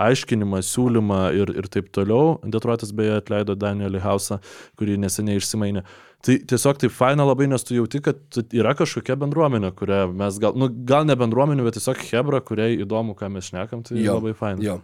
aiškinimą, 0.00 0.62
siūlymą 0.64 1.20
ir, 1.36 1.52
ir 1.58 1.68
taip 1.72 1.90
toliau, 1.94 2.38
Detroitas 2.44 2.94
beje 2.96 3.18
atleido 3.20 3.56
Danielį 3.58 4.00
Hausą, 4.04 4.40
kurį 4.80 4.96
neseniai 5.04 5.40
išsimainė. 5.40 5.84
Tai 6.24 6.38
tiesiog 6.48 6.78
tai 6.80 6.88
faina 6.88 7.26
labai, 7.28 7.50
nes 7.52 7.66
tu 7.66 7.76
jauti, 7.76 8.00
kad 8.04 8.38
yra 8.56 8.72
kažkokia 8.78 9.18
bendruomenė, 9.20 9.74
kurią 9.76 10.06
mes 10.16 10.40
gal, 10.40 10.56
nu, 10.56 10.70
gal 10.88 11.04
ne 11.04 11.16
bendruomenė, 11.20 11.66
bet 11.66 11.76
tiesiog 11.76 12.00
Hebra, 12.08 12.40
kuriai 12.40 12.78
įdomu, 12.80 13.12
ką 13.18 13.28
mes 13.34 13.50
šnekam, 13.50 13.84
tai 13.84 14.00
Jo, 14.00 14.16
labai 14.16 14.32
faina. 14.38 14.64
Jo. 14.64 14.80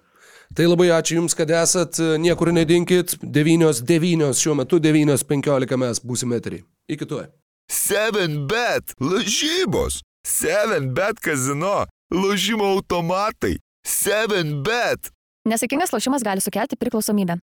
Tai 0.55 0.66
labai 0.66 0.90
ačiū 0.92 1.20
Jums, 1.20 1.36
kad 1.38 1.51
esat, 1.55 2.01
niekur 2.20 2.51
nedinkit. 2.52 3.14
9.9 3.22 4.32
šiuo 4.36 4.56
metu, 4.59 4.80
9.15 4.82 5.78
mes 5.78 6.02
būsime 6.02 6.40
eterį. 6.42 6.64
Iki 6.90 7.09
tuo. 7.09 7.22
7bet 7.70 8.97
lažybos. 8.98 10.01
7bet 10.26 11.22
kazino. 11.22 11.86
Lošimo 12.11 12.66
automatai. 12.74 13.61
7bet. 13.87 15.12
Nesėkmingas 15.47 15.93
lošimas 15.95 16.24
gali 16.27 16.43
sukelti 16.43 16.74
priklausomybę. 16.78 17.37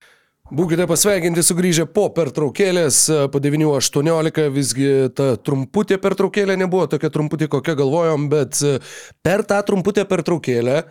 Būkite 0.48 0.84
pasveikinti 0.88 1.44
sugrįžę 1.44 1.85
po 1.91 2.06
pertraukėlės, 2.15 2.99
po 3.31 3.39
9.18, 3.44 4.45
visgi 4.52 4.91
ta 5.15 5.34
trumputė 5.39 5.98
pertraukėlė 6.03 6.56
nebuvo 6.60 6.85
tokia 6.91 7.11
trumputė, 7.11 7.49
kokią 7.52 7.76
galvojom, 7.80 8.27
bet 8.31 8.60
per 9.23 9.44
tą 9.48 9.60
trumputę 9.68 10.03
pertraukėlę 10.07 10.84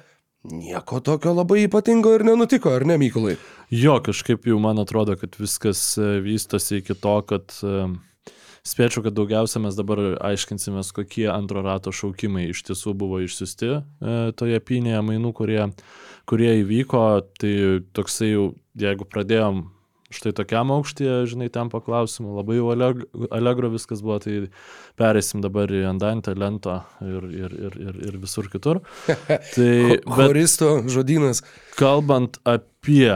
nieko 0.56 1.00
tokio 1.04 1.32
labai 1.36 1.66
ypatingo 1.66 2.12
ir 2.16 2.24
nenutiko, 2.28 2.72
ar 2.76 2.84
ne, 2.88 2.96
Mykolai? 3.00 3.36
Jo, 3.72 3.98
kažkaip 4.04 4.44
jau 4.48 4.60
man 4.62 4.80
atrodo, 4.80 5.16
kad 5.20 5.36
viskas 5.40 5.82
vystosi 6.24 6.80
iki 6.80 6.96
to, 6.96 7.16
kad 7.28 7.56
spėčiau, 8.66 9.04
kad 9.06 9.14
daugiausia 9.16 9.62
mes 9.62 9.78
dabar 9.78 10.02
aiškinsimės, 10.30 10.92
kokie 10.96 11.28
antro 11.32 11.62
rato 11.66 11.94
šaukimai 11.94 12.48
iš 12.50 12.64
tiesų 12.70 12.96
buvo 12.98 13.22
išsiusti 13.24 13.70
e, 13.76 13.80
toje 14.38 14.60
pinėje 14.66 15.04
mainų, 15.06 15.32
kurie, 15.36 15.62
kurie 16.28 16.52
įvyko. 16.62 17.06
Tai 17.40 17.54
toksai 17.96 18.32
jau, 18.34 18.50
jeigu 18.78 19.08
pradėjom 19.08 19.66
štai 20.14 20.32
tokiam 20.36 20.70
aukštyje, 20.74 21.16
žinai, 21.30 21.48
ten 21.52 21.70
paklausimų, 21.72 22.36
labai 22.38 22.58
jau 22.58 22.70
aleg, 22.74 23.02
allegro 23.34 23.70
viskas 23.72 24.02
buvo, 24.04 24.18
tai 24.22 24.36
perėsim 24.98 25.42
dabar 25.44 25.70
į 25.72 25.82
Andantę 25.90 26.36
lentą 26.38 26.80
ir, 27.04 27.26
ir, 27.26 27.56
ir, 27.68 27.78
ir, 27.88 27.98
ir 28.10 28.20
visur 28.22 28.48
kitur. 28.52 28.82
Tai, 29.56 29.72
Horisto 30.18 30.78
žodynas. 30.90 31.42
kalbant 31.76 32.38
apie, 32.46 33.10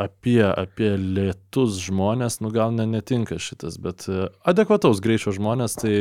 apie, 0.00 0.42
apie 0.46 0.94
lėtus 0.96 1.80
žmonės, 1.86 2.40
nu 2.44 2.52
gal 2.54 2.74
ne, 2.74 2.86
netinka 2.88 3.38
šitas, 3.42 3.78
bet 3.82 4.06
e, 4.08 4.28
adekvataus 4.48 5.02
greičio 5.04 5.34
žmonės, 5.36 5.76
tai 5.82 5.94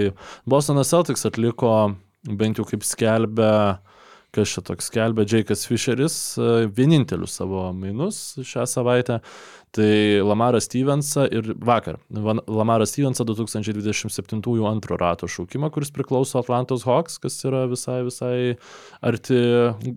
Bostonas 0.49 0.91
Celtics 0.93 1.27
atliko 1.29 1.73
bent 2.27 2.61
jau 2.61 2.67
kaip 2.69 2.85
skelbia, 2.85 3.81
kas 4.35 4.53
čia 4.55 4.63
toks 4.63 4.87
skelbia, 4.87 5.25
Jake'as 5.27 5.65
Fisheris, 5.67 6.37
e, 6.39 6.67
vienintelius 6.71 7.35
savo 7.41 7.67
mainus 7.75 8.21
šią 8.39 8.67
savaitę. 8.67 9.19
Tai 9.71 10.19
Lamarą 10.27 10.59
Stevensą 10.59 11.23
ir 11.31 11.53
vakar. 11.55 11.95
Lamarą 12.47 12.85
Stevensą 12.85 13.23
2027 13.23 14.65
antro 14.67 14.97
rato 14.97 15.27
šaukimą, 15.31 15.69
kuris 15.71 15.91
priklauso 15.95 16.39
Atlantos 16.39 16.83
Hawks, 16.83 17.15
kas 17.23 17.39
yra 17.47 17.63
visai, 17.71 18.01
visai 18.03 18.57
arti 19.01 19.39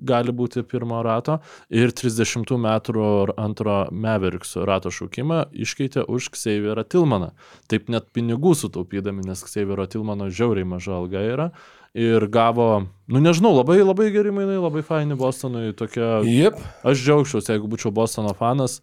gali 0.06 0.31
būti 0.31 0.62
pirmo 0.62 1.02
rato. 1.02 1.40
Ir 1.74 1.90
30 1.90 2.55
metrų 2.55 3.35
antro 3.35 3.89
Mavericks 3.90 4.55
rato 4.62 4.94
šaukimą 4.94 5.48
iškeitė 5.51 6.06
už 6.06 6.31
Xavierą 6.31 6.86
Tilmaną. 6.86 7.32
Taip 7.66 7.90
net 7.90 8.12
pinigų 8.15 8.55
sutaupydami, 8.55 9.27
nes 9.27 9.43
Xaviero 9.43 9.90
Tilmano 9.90 10.31
žiauriai 10.31 10.70
maža 10.70 11.01
alga 11.01 11.27
yra. 11.35 11.51
Ir 11.95 12.27
gavo, 12.27 12.83
nu 13.07 13.21
nežinau, 13.23 13.53
labai 13.55 13.77
labai 13.85 14.09
geri 14.11 14.33
mainai, 14.35 14.57
labai 14.59 14.81
faini 14.83 15.15
Bostonui, 15.15 15.71
tokia 15.79 16.25
Jep. 16.27 16.57
Aš 16.83 17.05
džiaugčiausi, 17.05 17.53
jeigu 17.53 17.71
būčiau 17.71 17.93
Bostono 17.95 18.33
fanas, 18.35 18.81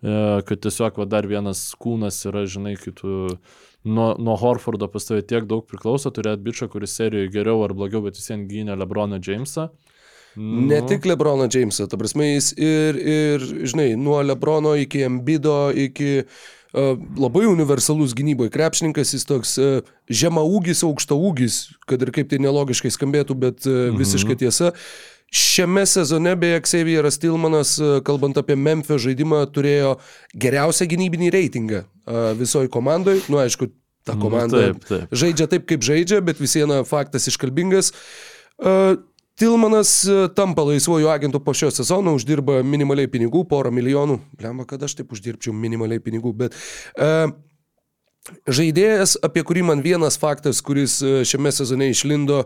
e, 0.00 0.14
kad 0.48 0.62
tiesiog 0.64 0.96
va, 1.02 1.04
dar 1.04 1.28
vienas 1.28 1.66
kūnas 1.76 2.22
yra, 2.30 2.46
žinai, 2.48 2.78
kai 2.80 2.94
tu 2.96 3.10
nuo, 3.84 4.08
nuo 4.16 4.38
Horfordo 4.40 4.88
pas 4.88 5.04
tave 5.04 5.20
tiek 5.28 5.44
daug 5.44 5.68
priklauso, 5.68 6.08
turėt 6.08 6.40
bičią, 6.46 6.70
kuris 6.72 6.96
serijoje 6.96 7.28
geriau 7.36 7.60
ar 7.66 7.76
blogiau, 7.76 8.00
bet 8.08 8.16
vis 8.16 8.32
vien 8.32 8.48
gynė 8.48 8.80
Lebroną 8.80 9.20
Jamesą. 9.20 9.68
Ne 10.40 10.80
tik 10.88 11.04
Lebroną 11.04 11.50
Jamesą, 11.52 11.90
ta 11.92 12.00
prasme 12.00 12.32
jis 12.38 12.54
ir, 12.56 12.96
ir, 12.96 13.48
žinai, 13.68 13.90
nuo 14.00 14.22
Lebrono 14.24 14.72
iki 14.80 15.04
Embido, 15.04 15.58
iki 15.76 16.22
uh, 16.24 16.44
labai 16.76 17.46
universalus 17.48 18.14
gynyboje 18.16 18.52
krepšininkas, 18.54 19.14
jis 19.16 19.26
toks 19.28 19.56
uh, 19.62 19.78
žema 20.12 20.44
ūgis, 20.44 20.84
aukšta 20.86 21.16
ūgis, 21.16 21.60
kad 21.88 22.02
ir 22.04 22.12
kaip 22.14 22.28
tai 22.30 22.40
nelogiškai 22.44 22.92
skambėtų, 22.94 23.36
bet 23.46 23.68
uh, 23.70 23.88
visiškai 23.96 24.36
tiesa. 24.44 24.72
Šiame 25.36 25.82
sezone 25.90 26.36
beje 26.38 26.60
Xavieras 26.62 27.18
Tilmanas, 27.18 27.72
kalbant 28.06 28.38
apie 28.38 28.54
Memphis 28.54 29.02
žaidimą, 29.02 29.40
turėjo 29.50 29.96
geriausią 30.38 30.86
gynybinį 30.92 31.32
reitingą 31.34 31.80
visoji 32.38 32.70
komandai. 32.70 33.16
Nu, 33.26 33.40
aišku, 33.42 33.66
ta 34.06 34.14
Nu, 34.14 34.22
komanda 34.22 34.60
taip, 34.68 34.84
taip. 34.86 35.10
žaidžia 35.10 35.48
taip, 35.50 35.66
kaip 35.66 35.82
žaidžia, 35.82 36.20
bet 36.22 36.38
vis 36.38 36.54
viena 36.54 36.78
faktas 36.86 37.26
iškalbingas. 37.26 37.90
Uh, 38.56 38.94
Tilmanas 39.36 39.90
e, 40.08 40.14
tampa 40.32 40.64
laisvojų 40.64 41.10
agentų 41.12 41.42
po 41.44 41.52
šio 41.56 41.68
sezono, 41.74 42.14
uždirba 42.16 42.62
minimaliai 42.64 43.10
pinigų, 43.12 43.44
porą 43.50 43.72
milijonų. 43.74 44.16
Lemba, 44.40 44.64
kad 44.68 44.86
aš 44.86 44.96
taip 44.96 45.12
uždirbčiau 45.12 45.52
minimaliai 45.52 46.00
pinigų, 46.00 46.32
bet 46.40 46.56
uh, 46.96 47.28
žaidėjas, 48.48 49.16
apie 49.26 49.44
kurį 49.46 49.66
man 49.70 49.82
vienas 49.84 50.16
faktas, 50.20 50.62
kuris 50.64 50.98
e, 51.04 51.20
šiame 51.28 51.52
sezone 51.54 51.90
išlindo, 51.92 52.44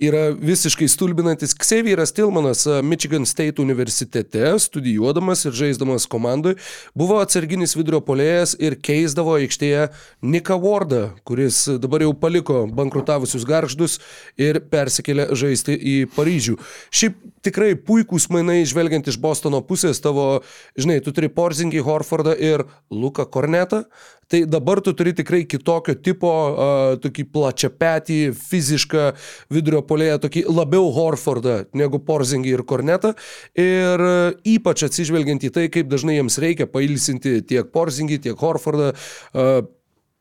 yra 0.00 0.30
visiškai 0.36 0.88
stulbinantis. 0.88 1.54
Xavieras 1.58 2.12
Tilmanas 2.14 2.66
Michigan 2.82 3.26
State 3.26 3.62
universitete, 3.62 4.58
studijuodamas 4.58 5.44
ir 5.44 5.56
žaisdamas 5.56 6.06
komandai, 6.10 6.54
buvo 6.94 7.18
atsarginis 7.22 7.76
vidurio 7.76 8.02
polėjas 8.04 8.54
ir 8.60 8.78
keisdavo 8.80 9.36
aikštėje 9.40 9.88
Niką 10.22 10.58
Wardą, 10.62 11.02
kuris 11.28 11.64
dabar 11.82 12.06
jau 12.06 12.14
paliko 12.16 12.64
bankrutavusius 12.70 13.46
garždus 13.48 13.98
ir 14.40 14.60
persikėlė 14.72 15.30
žaisti 15.38 15.76
į 15.76 15.96
Paryžių. 16.16 16.58
Šiaip 16.92 17.20
tikrai 17.42 17.74
puikūs 17.76 18.28
mainai, 18.32 18.62
žvelgiant 18.68 19.08
iš 19.10 19.18
Bostono 19.22 19.62
pusės, 19.66 20.00
tavo, 20.02 20.42
žinai, 20.78 21.00
tu 21.04 21.14
turi 21.14 21.30
Porzingį, 21.32 21.82
Horfordą 21.86 22.34
ir 22.38 22.66
Luką 22.90 23.26
Kornetą, 23.26 23.84
tai 24.32 24.44
dabar 24.48 24.80
tu 24.80 24.94
turi 24.96 25.12
tikrai 25.12 25.42
kitokio 25.44 25.92
tipo, 26.00 26.30
uh, 26.30 26.94
tokį 27.02 27.26
plačiapetį, 27.34 28.20
fizišką 28.38 29.10
vidurio 29.52 29.81
polėją, 29.86 30.20
tokį 30.22 30.46
labiau 30.50 30.88
Horfordą 30.94 31.58
negu 31.78 32.00
Porzingį 32.02 32.56
ir 32.56 32.64
Kornetą. 32.68 33.12
Ir 33.58 34.06
uh, 34.06 34.40
ypač 34.48 34.86
atsižvelgiant 34.88 35.44
į 35.46 35.52
tai, 35.54 35.68
kaip 35.72 35.90
dažnai 35.92 36.18
jiems 36.18 36.40
reikia 36.42 36.70
pailsinti 36.70 37.40
tiek 37.46 37.70
Porzingį, 37.74 38.22
tiek 38.28 38.42
Horfordą. 38.42 38.92
Uh, 39.32 39.62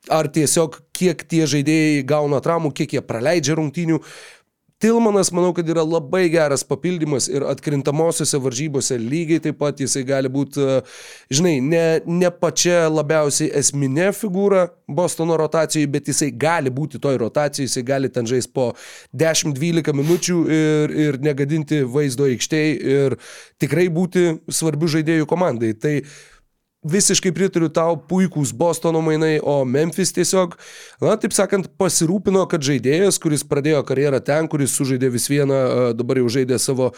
ar 0.10 0.30
tiesiog 0.34 0.80
kiek 0.98 1.22
tie 1.30 1.46
žaidėjai 1.50 2.06
gauna 2.10 2.42
traumų, 2.42 2.72
kiek 2.78 2.96
jie 2.98 3.04
praleidžia 3.06 3.58
rungtynių. 3.60 4.00
Tilmanas, 4.82 5.30
manau, 5.30 5.52
kad 5.54 5.68
yra 5.70 5.84
labai 5.86 6.24
geras 6.34 6.64
papildymas 6.66 7.28
ir 7.30 7.44
atkrintamosiose 7.46 8.40
varžybose 8.42 8.98
lygiai 8.98 9.44
taip 9.44 9.60
pat 9.62 9.78
jisai 9.84 10.02
gali 10.08 10.32
būti, 10.34 10.66
žinai, 11.30 11.60
ne, 11.62 11.84
ne 12.10 12.32
pačia 12.34 12.88
labiausiai 12.90 13.52
esminė 13.62 14.10
figūra 14.18 14.66
Bostono 14.92 15.38
rotacijai, 15.40 15.86
bet 15.88 16.10
jisai 16.10 16.32
gali 16.34 16.74
būti 16.74 17.00
toj 17.00 17.20
rotacijai, 17.22 17.68
jisai 17.70 17.86
gali 17.88 18.10
ten 18.10 18.26
žaisti 18.28 18.52
po 18.58 18.72
10-12 19.14 19.94
minučių 20.02 20.40
ir, 20.58 20.98
ir 21.06 21.22
negadinti 21.24 21.84
vaizdo 21.86 22.26
aikštėje 22.32 22.98
ir 22.98 23.18
tikrai 23.62 23.86
būti 23.94 24.26
svarbių 24.50 24.92
žaidėjų 24.98 25.30
komandai. 25.30 25.76
Tai 25.78 25.96
Visiškai 26.82 27.30
pritariu 27.38 27.68
tau, 27.70 27.94
puikūs 28.10 28.56
Bostono 28.58 29.04
mainai, 29.06 29.36
o 29.38 29.60
Memphis 29.70 30.10
tiesiog, 30.16 30.56
na, 31.04 31.14
taip 31.22 31.36
sakant, 31.38 31.68
pasirūpino, 31.78 32.48
kad 32.50 32.66
žaidėjas, 32.66 33.20
kuris 33.22 33.44
pradėjo 33.46 33.84
karjerą 33.86 34.18
ten, 34.26 34.50
kuris 34.50 34.74
sužaidė 34.74 35.12
vis 35.14 35.30
vieną, 35.30 35.60
dabar 35.94 36.18
jau 36.18 36.32
žaidė 36.40 36.58
savo 36.58 36.90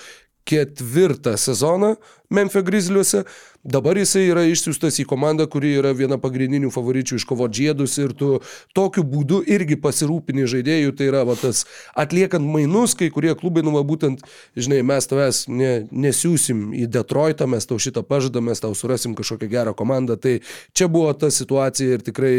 ketvirtą 0.48 1.36
sezoną 1.40 1.98
Memphis 2.32 2.64
Grizzliuose. 2.64 3.26
Dabar 3.64 3.96
jisai 3.96 4.26
yra 4.28 4.42
išsiųstas 4.44 4.98
į 5.00 5.06
komandą, 5.08 5.46
kuri 5.48 5.70
yra 5.80 5.94
viena 5.96 6.18
pagrindinių 6.20 6.68
favoričių 6.74 7.16
iškovoti 7.22 7.62
žiedus 7.62 7.96
ir 8.02 8.12
tu 8.20 8.30
tokiu 8.76 9.06
būdu 9.08 9.40
irgi 9.56 9.78
pasirūpini 9.80 10.44
žaidėjų. 10.52 10.92
Tai 11.00 11.08
yra 11.08 11.24
va, 11.30 11.38
tas 11.40 11.64
atliekant 11.96 12.44
mainus, 12.44 12.92
kai 13.00 13.08
kurie 13.14 13.32
klubai, 13.40 13.64
nu, 13.64 13.72
va, 13.78 13.86
būtent, 13.88 14.26
žinai, 14.60 14.82
mes 14.84 15.08
tavęs 15.08 15.46
ne, 15.48 15.74
nesiūsim 15.96 16.74
į 16.76 16.90
Detroitą, 16.92 17.48
mes 17.48 17.70
tau 17.70 17.80
šitą 17.80 18.04
pažadam, 18.04 18.52
mes 18.52 18.60
tau 18.60 18.76
surasim 18.76 19.16
kažkokią 19.16 19.54
gerą 19.56 19.78
komandą. 19.80 20.20
Tai 20.20 20.42
čia 20.76 20.92
buvo 20.92 21.16
ta 21.16 21.32
situacija 21.32 21.96
ir 21.96 22.04
tikrai 22.04 22.36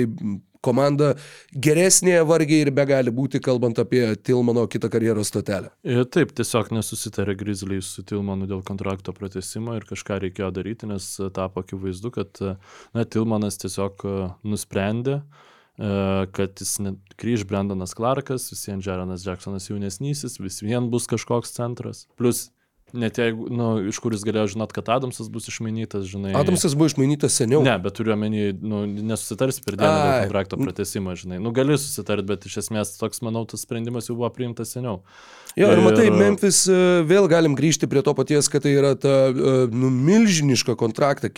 komanda 0.64 1.12
geresnė 1.66 2.16
vargiai 2.28 2.64
ir 2.64 2.72
be 2.74 2.86
gali 2.88 3.12
būti, 3.14 3.40
kalbant 3.44 3.78
apie 3.82 4.02
Tilmano 4.24 4.64
kitą 4.70 4.90
karjeros 4.92 5.30
stotelę. 5.32 5.72
Ir 5.86 6.05
taip, 6.14 6.32
tiesiog 6.36 6.72
nesusitarė 6.74 7.36
Grizzliai 7.40 7.84
su 7.84 8.05
Tilmanu 8.06 8.48
dėl 8.51 8.64
kontrakto 8.66 9.14
pratesimo 9.16 9.76
ir 9.78 9.86
kažką 9.88 10.20
reikėjo 10.26 10.51
daryti, 10.55 10.88
nes 10.90 11.13
tapo 11.34 11.64
akivaizdu, 11.64 12.12
kad 12.14 12.40
na, 12.94 13.04
Tilmanas 13.04 13.58
tiesiog 13.62 14.04
e, 14.04 14.16
nusprendė, 14.46 15.20
e, 15.20 15.92
kad 16.36 16.62
jis 16.62 16.76
grįž 17.20 17.46
Brendanas 17.50 17.96
Clarkas, 17.98 18.50
vis 18.52 18.66
vien 18.68 18.82
Jeronas 18.84 19.26
Jacksonas 19.26 19.70
jaunesnysis, 19.70 20.40
vis 20.42 20.60
vien 20.64 20.90
bus 20.92 21.08
kažkoks 21.10 21.56
centras. 21.56 22.06
Plus 22.20 22.48
Net 22.94 23.18
jeigu, 23.18 23.48
na, 23.50 23.72
nu, 23.74 23.88
iš 23.90 23.98
kur 23.98 24.14
jis 24.14 24.22
galėjo 24.22 24.52
žinot, 24.52 24.70
kad 24.74 24.86
Adamsas 24.94 25.26
bus 25.32 25.48
išmainytas, 25.50 26.04
žinai. 26.06 26.30
Adamsas 26.38 26.76
buvo 26.78 26.86
išmainytas 26.92 27.34
seniau. 27.40 27.64
Ne, 27.66 27.74
bet 27.82 27.96
turiu 27.98 28.12
omeny, 28.14 28.52
nu, 28.54 28.84
nesusitars 28.86 29.58
per 29.64 29.74
dieną 29.80 29.94
dėl 29.96 30.28
kontrakto 30.28 30.58
pratesimą, 30.60 31.16
žinai. 31.18 31.40
Nu, 31.42 31.50
gali 31.56 31.74
susitarti, 31.74 32.28
bet 32.28 32.46
iš 32.46 32.60
esmės 32.62 32.94
toks, 33.00 33.18
manau, 33.26 33.42
tas 33.50 33.66
sprendimas 33.66 34.06
jau 34.06 34.14
buvo 34.20 34.30
priimtas 34.36 34.76
seniau. 34.76 35.00
Jo, 35.55 35.68
ir, 35.70 35.78
ir 35.78 35.85
matai, 35.85 36.09
Memphis 36.10 36.64
e, 36.66 36.76
vėl 37.06 37.28
galim 37.31 37.55
grįžti 37.55 37.86
prie 37.90 38.02
to 38.02 38.10
paties, 38.18 38.48
kad 38.51 38.64
tai 38.64 38.72
yra 38.74 38.94
ta 38.98 39.12
e, 39.31 39.52
nu, 39.70 39.90
milžiniška 39.93 40.74
kontraktą, 40.78 41.31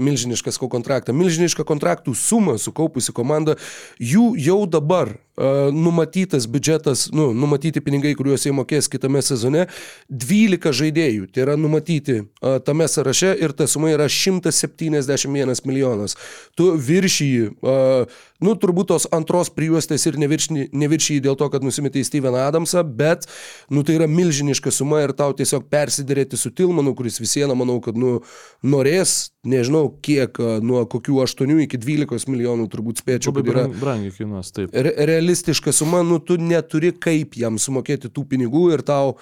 milžiniškas 0.00 0.56
ko 0.60 0.70
kontraktą, 0.72 1.12
milžiniška 1.16 1.66
kontraktų 1.68 2.14
suma 2.16 2.56
sukaupusi 2.60 3.12
komanda, 3.12 3.58
jų 4.00 4.30
jau 4.40 4.62
dabar 4.70 5.12
uh, 5.12 5.68
numatytas 5.74 6.46
biudžetas, 6.50 7.08
nu, 7.12 7.28
numatyti 7.36 7.82
pinigai, 7.84 8.14
kuriuos 8.16 8.46
jie 8.46 8.54
mokės 8.56 8.88
kitame 8.90 9.20
sezone, 9.24 9.66
12 10.08 10.72
žaidėjų, 10.80 11.28
tai 11.32 11.44
yra 11.44 11.58
numatyti 11.60 12.22
tame 12.64 12.88
sąraše 12.88 13.34
ir 13.36 13.52
ta 13.56 13.68
suma 13.70 13.92
yra 13.92 14.08
171 14.08 15.64
milijonas. 15.68 16.16
Tu 16.58 16.70
viršyji 16.88 17.50
uh, 17.52 18.18
Nu, 18.38 18.52
turbūt 18.54 18.92
tos 18.92 19.06
antros 19.14 19.48
prijuostės 19.50 20.04
ir 20.06 20.16
neviršyji 20.20 21.22
dėl 21.24 21.34
to, 21.38 21.48
kad 21.50 21.64
nusimetė 21.66 21.98
į 21.98 22.06
Steveną 22.06 22.44
Adamsą, 22.46 22.84
bet, 22.86 23.26
nu, 23.74 23.82
tai 23.82 23.96
yra 23.98 24.06
milžiniška 24.10 24.70
suma 24.74 25.00
ir 25.02 25.12
tau 25.18 25.34
tiesiog 25.34 25.66
persiderėti 25.72 26.38
su 26.38 26.52
Tilmanu, 26.54 26.94
kuris 26.98 27.18
visieną, 27.18 27.56
manau, 27.58 27.80
kad, 27.82 27.98
nu, 27.98 28.20
norės, 28.62 29.32
nežinau, 29.42 29.88
kiek, 30.06 30.38
nuo 30.62 30.84
kokių 30.86 31.18
8 31.26 31.64
iki 31.66 31.82
12 31.82 32.30
milijonų 32.30 32.68
turbūt 32.70 33.02
spėčiau, 33.02 33.34
kad 33.34 33.50
yra... 33.50 33.66
Brangiai 33.74 34.14
kainuos, 34.14 34.54
taip. 34.54 34.70
Re 34.70 34.94
realistiška 35.10 35.74
suma, 35.74 36.04
nu, 36.06 36.22
tu 36.22 36.38
neturi 36.38 36.94
kaip 36.94 37.34
jam 37.42 37.58
sumokėti 37.58 38.12
tų 38.14 38.28
pinigų 38.36 38.68
ir 38.78 38.86
tau... 38.86 39.16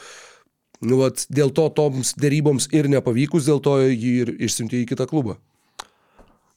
Nu, 0.85 1.01
vat, 1.01 1.23
dėl 1.33 1.49
to 1.57 1.71
toms 1.73 2.13
dėryboms 2.21 2.69
ir 2.77 2.91
nepavykus, 2.93 3.47
dėl 3.49 3.63
to 3.65 3.79
jį 3.81 4.11
ir 4.27 4.33
išsiuntė 4.45 4.83
į 4.83 4.89
kitą 4.91 5.07
klubą. 5.09 5.39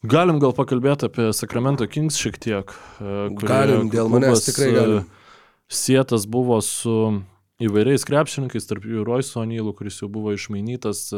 Galim 0.07 0.37
gal 0.39 0.53
pakalbėti 0.55 1.09
apie 1.09 1.31
Sacramento 1.35 1.87
Kings 1.91 2.19
šiek 2.21 2.37
tiek. 2.39 2.71
E, 3.03 3.15
galim, 3.41 3.89
dėl 3.91 4.07
manęs 4.11 4.45
tikrai 4.47 4.69
galim. 4.77 5.01
E, 5.03 5.73
sietas 5.75 6.23
buvo 6.29 6.61
su 6.63 6.93
įvairiais 7.59 8.05
krepšininkais, 8.07 8.67
tarp 8.69 8.85
jų 8.87 9.03
Royce 9.03 9.35
O'Neillų, 9.41 9.73
kuris 9.75 9.97
jau 9.99 10.07
buvo 10.11 10.31
išmainytas, 10.31 11.09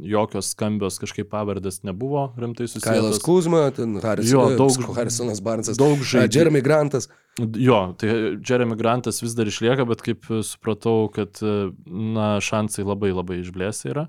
jokios 0.00 0.54
skambios 0.54 0.96
kažkaip 1.02 1.28
pavardės 1.32 1.82
nebuvo 1.84 2.30
rimtai 2.40 2.64
susijęs. 2.70 2.86
Kailas 2.88 3.20
Kuzma, 3.24 3.66
ten 3.76 3.98
Harris, 4.00 4.32
jo, 4.32 4.46
daug, 4.56 4.88
Harrisonas 4.96 5.42
Barnesas, 5.44 5.76
daug 5.80 6.00
žaidėjų. 6.00 6.38
Jeremy 6.38 6.64
Grantas. 6.64 7.10
Jo, 7.40 7.82
tai 8.00 8.40
Jeremy 8.40 8.78
Grantas 8.80 9.20
vis 9.20 9.36
dar 9.36 9.48
išlieka, 9.52 9.84
bet 9.88 10.00
kaip 10.04 10.24
supratau, 10.48 11.10
kad 11.12 11.42
na, 11.44 12.32
šansai 12.42 12.88
labai 12.88 13.12
labai 13.12 13.42
išblėsi 13.44 13.92
yra. 13.92 14.08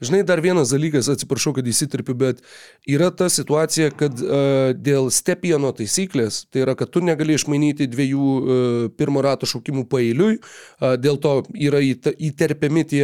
Žinai, 0.00 0.20
dar 0.22 0.38
vienas 0.38 0.70
dalykas, 0.70 1.08
atsiprašau, 1.10 1.52
kad 1.56 1.66
įsitirpiu, 1.66 2.14
bet 2.18 2.42
yra 2.86 3.08
ta 3.10 3.26
situacija, 3.32 3.90
kad 3.98 4.20
uh, 4.22 4.70
dėl 4.78 5.08
stepieno 5.14 5.72
taisyklės, 5.74 6.44
tai 6.52 6.62
yra, 6.62 6.76
kad 6.78 6.92
tu 6.94 7.02
negali 7.02 7.34
išmainyti 7.34 7.88
dviejų 7.90 8.28
uh, 8.38 8.76
pirmo 8.98 9.24
rato 9.26 9.48
šaukimų 9.50 9.88
pailiui, 9.90 10.38
uh, 10.38 10.94
dėl 11.00 11.18
to 11.22 11.40
yra 11.58 11.82
įterpiami 11.82 12.86
tie 12.94 13.02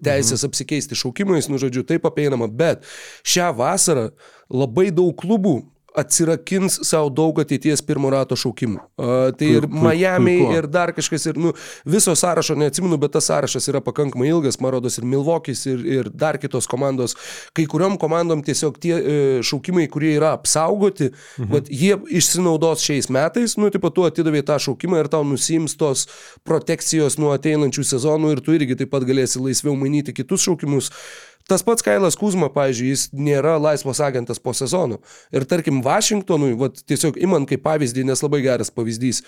teisės 0.00 0.40
mhm. 0.40 0.48
apsikeisti 0.48 0.98
šaukimais, 1.02 1.50
nu 1.52 1.60
žodžiu, 1.60 1.84
taip 1.88 2.08
apeinama, 2.08 2.48
bet 2.48 2.88
šią 3.28 3.52
vasarą 3.58 4.08
labai 4.52 4.88
daug 4.94 5.12
klubų 5.20 5.58
atsirakins 5.96 6.78
savo 6.88 7.10
daug 7.12 7.40
ateities 7.42 7.82
pirmo 7.84 8.10
rato 8.12 8.36
šaukimų. 8.38 8.80
Uh, 8.96 9.12
tai 9.36 9.50
ir 9.58 9.66
Miami, 9.68 10.36
ir 10.56 10.68
dar 10.70 10.94
kažkas, 10.96 11.26
ir 11.30 11.40
nu, 11.40 11.52
viso 11.88 12.14
sąrašo 12.16 12.56
neatsimenu, 12.58 12.98
bet 13.00 13.14
tas 13.16 13.28
sąrašas 13.30 13.68
yra 13.72 13.82
pakankamai 13.84 14.30
ilgas, 14.30 14.58
man 14.62 14.74
rodos, 14.76 14.96
ir 14.98 15.06
Milvokis, 15.08 15.64
ir, 15.68 15.84
ir 15.98 16.10
dar 16.10 16.38
kitos 16.40 16.68
komandos. 16.70 17.16
Kai 17.56 17.66
kuriuom 17.70 17.98
komandom 18.00 18.44
tiesiog 18.46 18.78
tie 18.82 18.94
e, 18.96 19.16
šaukimai, 19.46 19.88
kurie 19.92 20.14
yra 20.16 20.32
apsaugoti, 20.38 21.10
mhm. 21.12 21.50
vat, 21.52 21.68
jie 21.68 21.98
išsinaudos 22.20 22.84
šiais 22.86 23.10
metais, 23.12 23.58
nu, 23.60 23.70
pat 23.82 23.96
tu 23.96 24.06
atidavai 24.08 24.44
tą 24.46 24.58
šaukimą 24.62 25.02
ir 25.02 25.10
tau 25.12 25.26
nusims 25.26 25.76
tos 25.80 26.06
protekcijos 26.46 27.18
nuo 27.20 27.34
ateinančių 27.36 27.84
sezonų 27.92 28.36
ir 28.36 28.42
tu 28.44 28.56
irgi 28.56 28.78
taip 28.80 28.92
pat 28.94 29.06
galėsi 29.08 29.42
laisviau 29.42 29.76
mainyti 29.78 30.14
kitus 30.16 30.46
šaukimus. 30.46 30.92
Tas 31.48 31.64
pats 31.66 31.84
Kailas 31.84 32.16
Kuzma, 32.18 32.48
pavyzdžiui, 32.54 32.90
jis 32.92 33.06
nėra 33.16 33.56
laisvas 33.60 34.00
agentas 34.04 34.40
po 34.42 34.54
sezono. 34.56 35.00
Ir 35.34 35.46
tarkim, 35.48 35.80
Vašingtonui, 35.84 36.52
vat, 36.58 36.82
tiesiog 36.86 37.18
imant 37.22 37.48
kaip 37.50 37.64
pavyzdį, 37.64 38.06
nes 38.08 38.22
labai 38.22 38.42
geras 38.44 38.70
pavyzdys, 38.74 39.22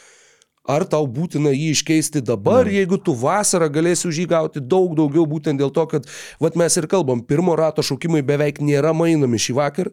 ar 0.65 0.87
tau 0.89 1.05
būtina 1.11 1.53
jį 1.53 1.71
iškeisti 1.75 2.23
dabar, 2.25 2.65
mm. 2.65 2.77
jeigu 2.79 2.99
tu 3.05 3.15
vasarą 3.19 3.69
galėsi 3.73 4.09
už 4.09 4.23
jį 4.23 4.27
gauti 4.31 4.63
daug 4.65 4.95
daugiau, 4.97 5.27
būtent 5.29 5.61
dėl 5.61 5.73
to, 5.75 5.87
kad, 5.91 6.09
vat 6.41 6.59
mes 6.61 6.79
ir 6.81 6.89
kalbam, 6.91 7.25
pirmo 7.25 7.57
rato 7.59 7.85
šaukimai 7.85 8.25
beveik 8.25 8.63
nėra 8.65 8.95
mainami 8.97 9.41
šį 9.41 9.59
vakar. 9.61 9.93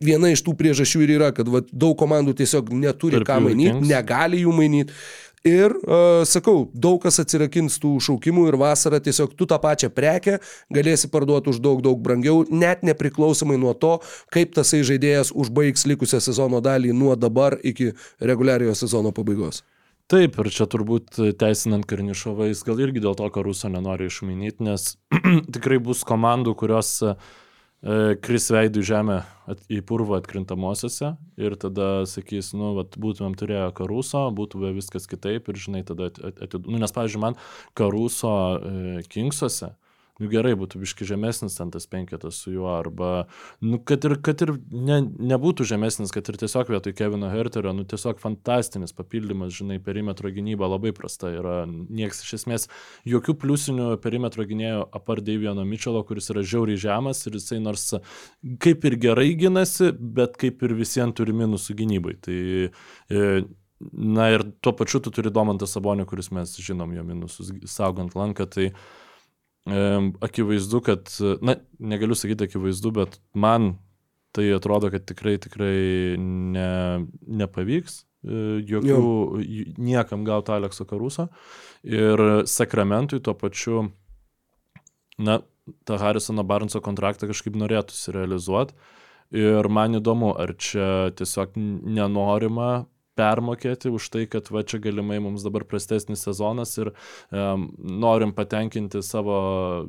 Viena 0.00 0.30
iš 0.32 0.40
tų 0.40 0.54
priežasčių 0.56 1.02
ir 1.04 1.10
yra, 1.18 1.28
kad 1.36 1.48
vat, 1.52 1.66
daug 1.68 1.92
komandų 2.00 2.32
tiesiog 2.38 2.70
neturi 2.72 3.18
Tarp 3.18 3.28
ką 3.28 3.40
mainyti, 3.44 3.84
negali 3.84 4.40
jų 4.40 4.54
mainyti. 4.56 4.96
Ir, 5.44 5.74
uh, 5.84 6.22
sakau, 6.24 6.70
daug 6.72 7.02
kas 7.02 7.20
atsirakins 7.20 7.74
tų 7.82 7.98
šaukimų 8.06 8.46
ir 8.48 8.56
vasarą 8.56 8.96
tiesiog 9.04 9.34
tu 9.36 9.44
tą 9.44 9.58
pačią 9.60 9.90
prekę 9.92 10.38
galėsi 10.72 11.10
parduoti 11.12 11.52
už 11.52 11.58
daug, 11.60 11.82
daug 11.84 12.00
brangiau, 12.00 12.46
net 12.48 12.80
nepriklausomai 12.80 13.58
nuo 13.60 13.74
to, 13.76 13.98
kaip 14.32 14.56
tasai 14.56 14.80
žaidėjas 14.88 15.34
užbaigs 15.36 15.84
likusią 15.90 16.22
sezono 16.24 16.62
dalį 16.64 16.96
nuo 16.96 17.12
dabar 17.12 17.58
iki 17.60 17.92
reguliariojo 18.24 18.72
sezono 18.86 19.12
pabaigos. 19.12 19.60
Taip, 20.08 20.40
ir 20.40 20.48
čia 20.52 20.64
turbūt 20.64 21.20
teisinant 21.36 21.84
Karnišovą, 21.88 22.48
jis 22.48 22.64
gal 22.64 22.80
irgi 22.80 23.04
dėl 23.04 23.16
to, 23.16 23.28
kad 23.28 23.44
Ruso 23.44 23.68
nenori 23.72 24.08
išmainyti, 24.08 24.64
nes 24.64 24.94
tikrai 25.54 25.76
bus 25.76 26.06
komandų, 26.08 26.56
kurios 26.56 26.96
uh, 27.04 27.16
E, 27.16 27.43
kris 28.24 28.48
veidų 28.52 28.82
žemę 28.86 29.18
at, 29.50 29.60
į 29.68 29.82
purvą 29.84 30.18
atkrintamosiose 30.22 31.14
ir 31.40 31.56
tada 31.60 32.06
sakys, 32.08 32.52
nu, 32.56 32.72
vat, 32.78 32.96
būtumėm 33.00 33.36
turėję 33.36 33.68
karuso, 33.76 34.24
būtų 34.32 34.72
viskas 34.76 35.08
kitaip 35.10 35.50
ir, 35.52 35.60
žinai, 35.60 35.84
tada 35.84 36.08
atiduodu. 36.08 36.72
Nu, 36.72 36.80
nes, 36.80 36.94
pavyzdžiui, 36.96 37.22
man 37.26 37.36
karuso 37.76 38.32
e, 38.56 39.02
Kingsuose 39.12 39.74
nu 40.22 40.28
gerai 40.30 40.54
būtų 40.58 40.78
biški 40.82 41.06
žemesnis 41.08 41.56
ten 41.58 41.72
tas 41.74 41.88
penketas 41.90 42.38
su 42.44 42.52
juo, 42.54 42.68
arba, 42.70 43.26
nu, 43.64 43.80
kad 43.82 44.04
ir, 44.06 44.16
kad 44.22 44.44
ir 44.46 44.54
ne, 44.70 45.00
nebūtų 45.32 45.66
žemesnis, 45.66 46.12
kad 46.14 46.28
ir 46.30 46.38
tiesiog 46.38 46.70
vietoj 46.70 46.94
Kevino 46.94 47.30
Herterio, 47.32 47.72
nu, 47.74 47.86
tiesiog 47.88 48.20
fantastinis 48.22 48.94
papildymas, 48.94 49.54
žinai, 49.58 49.80
perimetro 49.82 50.30
gynyba 50.34 50.70
labai 50.70 50.94
prasta 50.94 51.32
yra, 51.34 51.56
nieks 51.66 52.22
iš 52.26 52.36
esmės, 52.38 52.68
jokių 53.10 53.36
pliusinių 53.42 53.88
perimetro 54.04 54.46
gynėjų 54.46 54.86
apart 54.94 55.26
Daviano 55.26 55.66
Mitchelo, 55.66 56.04
kuris 56.06 56.30
yra 56.34 56.46
žiauriai 56.46 56.78
žemas 56.86 57.26
ir 57.26 57.40
jisai 57.40 57.58
nors 57.64 57.90
kaip 58.62 58.86
ir 58.86 58.98
gerai 59.02 59.32
gynasi, 59.38 59.90
bet 59.98 60.38
kaip 60.38 60.62
ir 60.62 60.78
visiems 60.78 61.18
turi 61.18 61.34
minusų 61.36 61.78
gynybai. 61.82 62.18
Tai, 62.22 62.40
e, 63.10 63.44
Na 63.84 64.30
ir 64.32 64.40
tuo 64.64 64.70
pačiu 64.72 65.00
tu 65.02 65.10
turi 65.12 65.28
Domantą 65.34 65.66
Sabonį, 65.68 66.06
kuris 66.08 66.30
mes 66.32 66.54
žinom 66.62 66.94
jo 66.94 67.02
minusus 67.04 67.50
saugant 67.68 68.14
lanką, 68.16 68.46
tai 68.48 68.68
uh, 68.70 68.84
akivaizdu, 69.64 70.80
kad, 70.84 71.08
na, 71.40 71.56
negaliu 71.78 72.16
sakyti 72.18 72.48
akivaizdu, 72.48 72.90
bet 72.92 73.18
man 73.32 73.74
tai 74.34 74.50
atrodo, 74.52 74.90
kad 74.90 75.06
tikrai, 75.06 75.36
tikrai 75.38 76.16
ne, 76.18 76.68
nepavyks 77.38 78.00
e, 78.02 78.40
jokių, 78.66 78.88
jo. 78.90 79.04
niekam 79.78 80.24
gauti 80.26 80.52
Alekso 80.52 80.84
Karuso. 80.90 81.28
Ir 81.86 82.44
Sakramentui 82.50 83.22
tuo 83.22 83.36
pačiu, 83.38 83.86
na, 85.22 85.38
tą 85.86 86.00
Harrisono 86.02 86.44
Barnso 86.44 86.82
kontraktą 86.84 87.30
kažkaip 87.30 87.56
norėtųsi 87.56 88.12
realizuoti. 88.16 88.76
Ir 89.34 89.66
man 89.72 89.96
įdomu, 89.98 90.34
ar 90.38 90.52
čia 90.60 91.14
tiesiog 91.16 91.54
nenorima 91.56 92.84
permokėti 93.18 93.92
už 93.94 94.08
tai, 94.14 94.24
kad 94.30 94.50
va 94.54 94.64
čia 94.66 94.80
galimai 94.82 95.20
mums 95.22 95.44
dabar 95.46 95.66
prastesnis 95.68 96.24
sezonas 96.26 96.74
ir 96.80 96.90
um, 96.94 97.68
norim 97.78 98.34
patenkinti 98.36 99.02
savo 99.06 99.36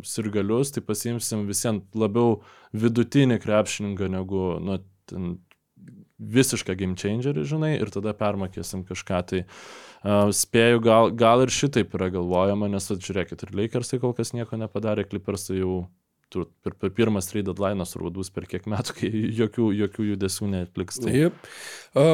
sirgalius, 0.05 0.73
tai 0.75 0.85
pasimsim 0.85 1.47
visiems 1.49 1.97
labiau 1.97 2.39
vidutinį 2.75 3.39
krepšininką 3.43 4.11
negu 4.13 4.45
nu, 4.61 4.79
ten, 5.09 5.35
visišką 6.15 6.77
game 6.79 6.95
changerį, 6.95 7.43
žinai, 7.47 7.73
ir 7.81 7.91
tada 7.91 8.13
permokėsim 8.15 8.85
kažką. 8.87 9.19
Tai 9.31 9.41
uh, 9.43 10.31
spėju, 10.35 10.81
gal, 10.85 11.11
gal 11.11 11.43
ir 11.43 11.51
šitaip 11.53 11.93
yra 11.97 12.09
galvojama, 12.13 12.69
nes 12.71 12.87
atžiūrėkit, 12.95 13.43
ir 13.43 13.55
Lakersai 13.59 13.99
kol 14.03 14.15
kas 14.17 14.31
nieko 14.37 14.59
nepadarė, 14.59 15.07
Clippersai 15.09 15.59
jau 15.59 15.85
tur, 16.35 16.47
per, 16.65 16.75
per 16.79 16.91
pirmas 16.95 17.29
trade 17.29 17.47
deadline 17.47 17.87
turbūt 17.87 18.17
bus 18.19 18.31
per 18.35 18.47
kiek 18.51 18.67
metų, 18.71 18.95
kai 18.99 19.11
jokių, 19.39 19.69
jokių 19.81 20.07
judesių 20.11 20.49
netliks. 20.51 20.99
Tai... 21.03 21.13
Yep. 21.15 21.47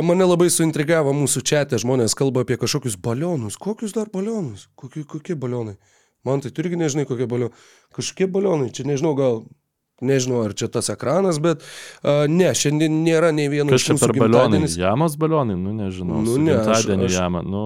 Mane 0.06 0.28
labai 0.28 0.52
suintrigavo 0.54 1.16
mūsų 1.18 1.44
čia, 1.52 1.64
žmonės 1.84 2.16
kalba 2.18 2.46
apie 2.46 2.60
kažkokius 2.62 3.00
balionus. 3.02 3.58
Kokius 3.62 3.96
dar 3.98 4.12
balionus? 4.14 4.68
Kokie, 4.80 5.04
kokie 5.10 5.38
balionai? 5.40 5.80
Man 6.28 6.44
tai 6.44 6.52
turgi 6.54 6.78
nežinai, 6.78 7.08
kokie 7.10 7.26
balionai. 7.26 7.58
Kažkokie 7.98 8.30
balionai, 8.30 8.70
čia 8.76 8.86
nežinau, 8.86 9.16
gal 9.18 9.42
Nežinau, 10.02 10.40
ar 10.48 10.56
čia 10.58 10.66
tas 10.72 10.88
ekranas, 10.90 11.38
bet 11.38 11.62
uh, 11.62 12.24
ne, 12.26 12.48
šiandien 12.58 12.96
nėra 13.06 13.30
nei 13.38 13.46
vieno 13.54 13.78
čia 13.78 13.94
per 14.02 14.16
balionai? 14.18 14.64
Jamos 14.66 15.14
balionai, 15.22 15.54
nu 15.62 15.76
nežinau. 15.78 16.24
Nu, 16.26 16.40
ne, 16.42 16.56
gimtadienį 16.56 17.06
aš, 17.06 17.12
aš, 17.12 17.18
jamą. 17.20 17.44
Nu. 17.46 17.62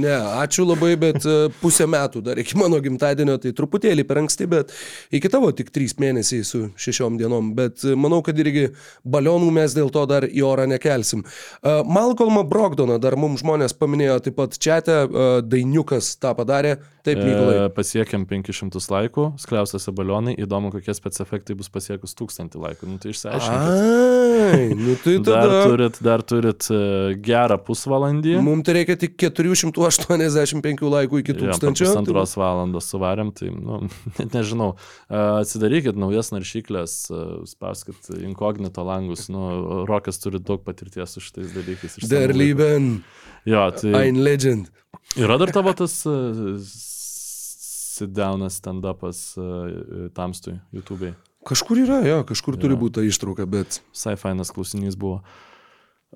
Ne, 0.00 0.14
ačiū 0.40 0.64
labai, 0.64 0.94
bet 1.00 1.20
uh, 1.28 1.52
pusę 1.60 1.84
metų 1.90 2.22
dar 2.24 2.40
iki 2.40 2.56
mano 2.56 2.80
gimtadienio, 2.80 3.36
tai 3.42 3.52
truputėlį 3.60 4.06
per 4.08 4.22
anksti, 4.22 4.48
bet 4.48 4.72
iki 5.12 5.28
tavo 5.28 5.52
tik 5.52 5.68
trys 5.74 5.98
mėnesiai 6.00 6.46
su 6.48 6.62
šešiom 6.80 7.20
dienom. 7.20 7.52
Bet 7.58 7.84
uh, 7.84 7.92
manau, 8.00 8.22
kad 8.24 8.40
irgi 8.40 8.70
balionų 9.04 9.52
mes 9.60 9.76
dėl 9.76 9.92
to 9.92 10.08
dar 10.08 10.24
į 10.24 10.46
orą 10.48 10.64
nekelsim. 10.72 11.26
Uh, 11.60 11.82
Malcolmą 11.84 12.46
Brogdoną 12.48 12.96
dar 13.04 13.20
mums 13.20 13.44
žmonės 13.44 13.76
paminėjo 13.76 14.22
taip 14.24 14.40
pat 14.40 14.56
čia, 14.56 14.80
uh, 14.80 15.42
Dainiukas 15.44 16.14
tą 16.22 16.32
padarė. 16.40 16.78
Taip, 17.08 17.24
Mykolai. 17.24 17.54
E, 17.64 17.70
pasiekėm 17.74 18.24
500 18.28 18.88
laikų, 18.92 19.24
skliausiasi 19.42 19.94
balionai, 19.96 20.34
įdomu, 20.40 20.70
kokie 20.74 20.94
specialūs 20.96 21.24
efektai 21.24 21.56
bus 21.58 21.70
pasiekus 21.72 22.14
tūkstantį 22.18 22.60
laikų. 22.62 22.88
Nu, 22.90 22.98
tai 23.02 23.12
išsiaiškinkit. 23.12 24.48
Ai, 24.48 24.66
nu 24.78 24.96
tai 25.02 25.14
tada. 25.26 25.36
Dar 25.38 25.70
turit, 25.70 26.00
dar 26.04 26.24
turit 26.32 26.68
uh, 26.72 27.12
gerą 27.24 27.58
pusvalandį. 27.66 28.36
Mums 28.44 28.66
tai 28.68 28.78
reikia 28.80 28.98
tik 29.00 29.16
485 29.20 30.84
laikų 30.94 31.22
iki 31.22 31.36
tūkstančio. 31.38 31.88
Ja, 31.88 31.96
antros 32.02 32.34
valandos 32.38 32.90
suvarėm, 32.92 33.32
tai, 33.36 33.52
nu, 33.54 33.82
net 34.20 34.36
nežinau. 34.36 34.74
Uh, 35.08 35.38
atsidarykit 35.42 35.98
naujas 35.98 36.32
naršyklės, 36.34 36.98
spauskit 37.52 38.12
inkognito 38.20 38.84
langus. 38.86 39.28
Nu, 39.32 39.84
Rokas 39.88 40.20
turi 40.22 40.40
daug 40.42 40.64
patirties 40.66 41.16
su 41.16 41.24
šitais 41.24 41.54
dalykais. 41.56 42.00
Der 42.08 42.34
Lieben. 42.36 42.98
Jo, 43.48 43.68
tai. 43.74 43.94
Ein 44.04 44.20
Legend. 44.24 44.68
Yra 45.18 45.38
dar 45.40 45.50
tavo 45.52 45.72
tas 45.76 46.02
sit-downas 47.98 48.60
stand-upas 48.62 49.24
uh, 49.40 50.08
tamstui 50.16 50.58
YouTube'ai. 50.76 51.14
Kažkur 51.48 51.84
yra, 51.84 52.00
jo, 52.06 52.22
kažkur 52.28 52.56
jo. 52.56 52.62
turi 52.64 52.78
būti 52.78 52.98
ta 52.98 53.04
ištrauka, 53.06 53.46
bet. 53.48 53.80
Visai 53.94 54.16
fainas 54.20 54.50
klausinys 54.54 54.98
buvo. 54.98 55.22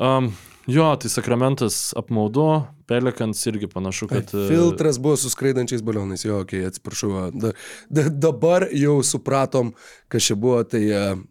Um, 0.00 0.30
jo, 0.66 0.86
tai 0.96 1.10
sakramentas 1.12 1.92
apmaudu, 1.96 2.62
pelikans 2.88 3.40
irgi 3.46 3.68
panašu, 3.68 4.08
kad... 4.08 4.30
Ai, 4.32 4.46
filtras 4.48 4.98
buvo 4.98 5.18
su 5.20 5.30
skraidančiais 5.30 5.82
balionais, 5.84 6.24
jo, 6.24 6.38
okei, 6.40 6.62
okay, 6.62 6.68
atsiprašau. 6.72 7.28
Da, 7.36 7.52
da, 7.92 8.06
dabar 8.08 8.66
jau 8.72 8.98
supratom, 9.04 9.74
kas 10.12 10.30
čia 10.30 10.36
buvo, 10.40 10.62
tai, 10.64 10.82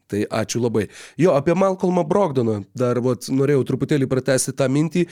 tai 0.10 0.24
ačiū 0.30 0.62
labai. 0.62 0.88
Jo, 1.18 1.34
apie 1.40 1.58
Malcolmą 1.58 2.06
Brogdoną 2.08 2.62
dar 2.78 3.02
vat, 3.02 3.32
norėjau 3.34 3.66
truputėlį 3.74 4.10
pratesti 4.12 4.54
tą 4.54 4.70
mintį. 4.70 5.08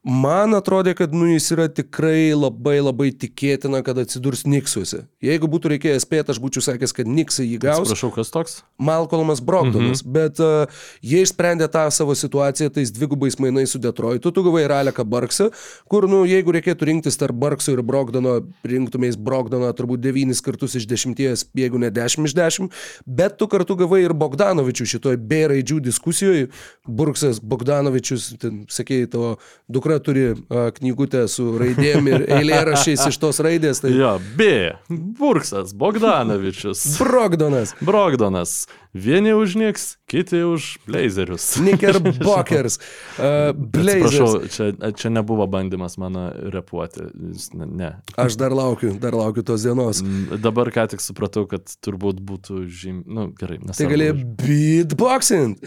Man 0.00 0.56
atrodė, 0.56 0.94
kad 0.96 1.12
nu, 1.12 1.26
jis 1.28 1.50
yra 1.52 1.66
tikrai 1.68 2.32
labai 2.32 2.78
labai 2.80 3.10
tikėtina, 3.12 3.82
kad 3.84 3.98
atsidurs 4.00 4.46
Niksuose. 4.48 5.02
Jeigu 5.20 5.44
būtų 5.52 5.74
reikėjęs 5.74 6.06
spėti, 6.06 6.32
aš 6.32 6.38
būčiau 6.40 6.64
sakęs, 6.64 6.94
kad 6.96 7.08
Niksai 7.10 7.44
jį 7.44 7.58
gaus. 7.60 7.90
Prašau, 7.90 8.08
kas 8.14 8.32
toks? 8.32 8.54
Malcolmas 8.80 9.42
Brogdonas. 9.44 10.00
Mhm. 10.00 10.14
Bet 10.14 10.40
uh, 10.40 10.80
jie 11.04 11.20
išsprendė 11.26 11.68
tą 11.68 11.82
savo 11.92 12.16
situaciją 12.16 12.72
tais 12.72 12.92
dvigubais 12.96 13.36
mainais 13.44 13.74
su 13.74 13.80
Detroitu. 13.82 14.32
Tu 14.32 14.44
gavai 14.46 14.62
Raleką 14.72 15.04
Barksą, 15.04 15.50
kur, 15.92 16.08
nu, 16.08 16.22
jeigu 16.24 16.56
reikėtų 16.56 16.88
rinktis 16.88 17.20
tarp 17.20 17.36
Barkso 17.36 17.76
ir 17.76 17.84
Brogdono, 17.84 18.38
rinktumės 18.64 19.20
Brogdoną 19.20 19.68
turbūt 19.76 20.00
9 20.00 20.40
kartus 20.48 20.78
iš 20.80 20.88
10, 20.88 21.20
jeigu 21.60 21.82
ne 21.84 21.92
10 21.92 22.30
iš 22.30 22.38
10. 22.40 22.72
Bet 23.04 23.36
tu 23.36 23.50
kartu 23.52 23.76
gavai 23.84 24.00
ir 24.06 24.16
Bogdanovičių 24.16 24.88
šitoj 24.96 25.20
B 25.20 25.44
raidžių 25.52 25.82
diskusijoje. 25.90 26.48
Burksas 26.88 27.44
Bogdanovičius, 27.44 28.32
sakėjai, 28.72 29.12
tavo 29.12 29.36
dukra 29.68 29.89
dukra 29.90 29.98
turi 29.98 30.34
a, 30.48 30.70
knygutę 30.70 31.24
su 31.28 31.46
raidėm 31.58 32.08
ir 32.10 32.24
eilėrašiais 32.30 33.08
iš 33.10 33.18
tos 33.18 33.40
raidės. 33.42 33.82
Tai... 33.82 33.90
Jo, 33.94 34.18
B. 34.36 34.76
Burksas, 34.88 35.74
Bogdanovičius. 35.74 36.84
Brogdonas. 37.02 37.74
Brogdonas. 37.80 38.68
Vieni 38.94 39.32
užniks, 39.34 39.98
kiti 40.10 40.42
už 40.46 40.78
blazerius. 40.86 41.56
Knickerbockers. 41.62 42.78
Uh, 43.18 43.50
blazers. 43.74 44.06
Prašau, 44.06 44.48
čia, 44.50 44.92
čia 44.98 45.10
nebuvo 45.10 45.46
bandymas 45.50 45.98
mano 45.98 46.30
repuoti. 46.34 47.10
Ne. 47.54 47.92
Aš 48.18 48.38
dar 48.38 48.54
laukiu, 48.54 48.94
dar 48.98 49.14
laukiu 49.14 49.46
tos 49.46 49.66
dienos. 49.66 50.02
Dabar 50.38 50.70
ką 50.74 50.88
tik 50.94 51.02
supratau, 51.02 51.46
kad 51.50 51.66
turbūt 51.82 52.22
būtų 52.22 52.64
žymiai. 52.66 53.06
Nu, 53.10 53.28
gerai. 53.34 53.60
Tai 53.74 53.90
galėjo 53.90 54.18
beatboxing. 54.38 55.58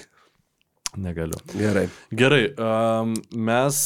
Negaliu. 0.98 1.34
Gerai. 1.58 1.90
Gerai, 2.14 2.54
um, 2.54 3.14
mes. 3.34 3.78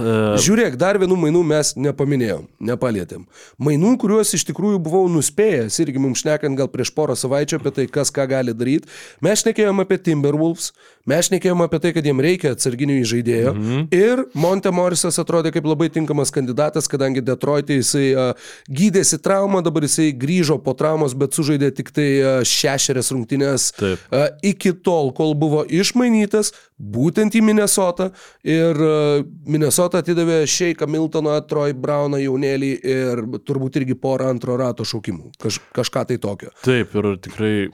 Uh... 0.00 0.34
Žiūrėk, 0.42 0.74
dar 0.80 0.98
vienų 0.98 1.14
mainų 1.22 1.42
mes 1.46 1.70
nepaminėjom, 1.78 2.48
nepalėtėm. 2.66 3.22
Mainų, 3.62 3.92
kuriuos 4.02 4.34
iš 4.34 4.42
tikrųjų 4.48 4.80
buvau 4.82 5.04
nuspėjęs, 5.14 5.78
irgi 5.84 6.02
mums 6.02 6.24
šnekant 6.24 6.58
gal 6.58 6.66
prieš 6.72 6.90
porą 6.96 7.14
savaičių 7.14 7.60
apie 7.60 7.72
tai, 7.76 7.84
kas 7.86 8.10
ką 8.10 8.26
gali 8.32 8.54
daryti. 8.56 8.90
Mes 9.22 9.44
šnekėjom 9.44 9.84
apie 9.84 10.00
Timberwolves, 10.08 10.72
mes 11.06 11.28
šnekėjom 11.28 11.62
apie 11.68 11.80
tai, 11.84 11.92
kad 11.94 12.08
jiem 12.10 12.24
reikia 12.26 12.56
atsarginių 12.56 12.98
žaidėjo. 13.12 13.54
Mm 13.54 13.62
-hmm. 13.70 13.86
Ir 13.94 14.24
Monte 14.34 14.74
Morrisas 14.74 15.20
atrodė 15.22 15.54
kaip 15.54 15.70
labai 15.70 15.88
tinkamas 15.94 16.34
kandidatas, 16.34 16.90
kadangi 16.90 17.22
Detroit'e 17.22 17.78
jisai 17.78 18.10
uh, 18.10 18.34
gydėsi 18.66 19.22
traumą, 19.22 19.62
dabar 19.62 19.86
jisai 19.86 20.10
grįžo 20.10 20.58
po 20.58 20.74
traumos, 20.74 21.14
bet 21.14 21.30
sužaidė 21.30 21.70
tik 21.70 21.94
tai 21.94 22.10
uh, 22.18 22.42
šešerias 22.42 23.14
rungtynės 23.14 23.70
uh, 23.78 24.26
iki 24.42 24.74
tol, 24.74 25.12
kol 25.14 25.34
buvo 25.38 25.62
išmainytas 25.62 26.55
būtent 26.76 27.36
į 27.36 27.42
Minnesotą 27.44 28.10
ir 28.46 28.76
e, 28.76 29.24
Minnesota 29.48 30.02
atidavė 30.02 30.42
Šeiką 30.50 30.88
Miltoną, 30.90 31.38
Troy 31.48 31.74
Browną 31.76 32.20
jaunėlį 32.20 32.70
ir 32.92 33.24
turbūt 33.48 33.80
irgi 33.80 33.96
porą 34.00 34.30
antro 34.34 34.58
rato 34.60 34.84
šaukimų. 34.86 35.32
Kaž, 35.42 35.60
kažką 35.76 36.06
tai 36.10 36.20
tokio. 36.22 36.52
Taip, 36.66 36.94
ir 36.96 37.10
tikrai 37.24 37.52
e, 37.64 37.70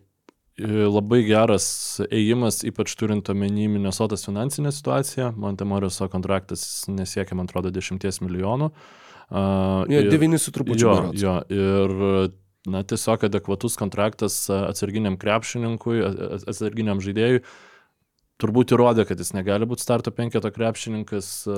labai 0.87 1.23
geras 1.27 1.67
ėjimas, 2.09 2.63
ypač 2.69 2.95
turint 2.99 3.33
omeny 3.35 3.69
Minnesotas 3.73 4.27
finansinę 4.29 4.75
situaciją. 4.75 5.33
Montemoriuso 5.43 6.09
kontraktas 6.13 6.85
nesiekia, 6.91 7.39
man 7.39 7.51
atrodo, 7.51 7.75
10 7.75 8.23
milijonų. 8.23 8.71
Uh, 9.33 9.89
ja, 9.89 10.03
9 10.13 10.37
su 10.37 10.53
trupučiu. 10.53 10.91
Jo, 10.91 11.05
jo, 11.17 11.35
ir 11.49 12.33
na, 12.69 12.83
tiesiog 12.85 13.25
adekvatus 13.31 13.79
kontraktas 13.81 14.45
atsarginiam 14.53 15.17
krepšininkui, 15.17 16.03
atsarginiam 16.53 17.01
žaidėjui 17.01 17.41
turbūt 18.43 18.75
įrodė, 18.75 19.07
kad 19.09 19.21
jis 19.23 19.33
negali 19.37 19.69
būti 19.69 19.85
starto 19.85 20.13
penketo 20.15 20.51
krepšininkas, 20.55 21.31
e, 21.47 21.57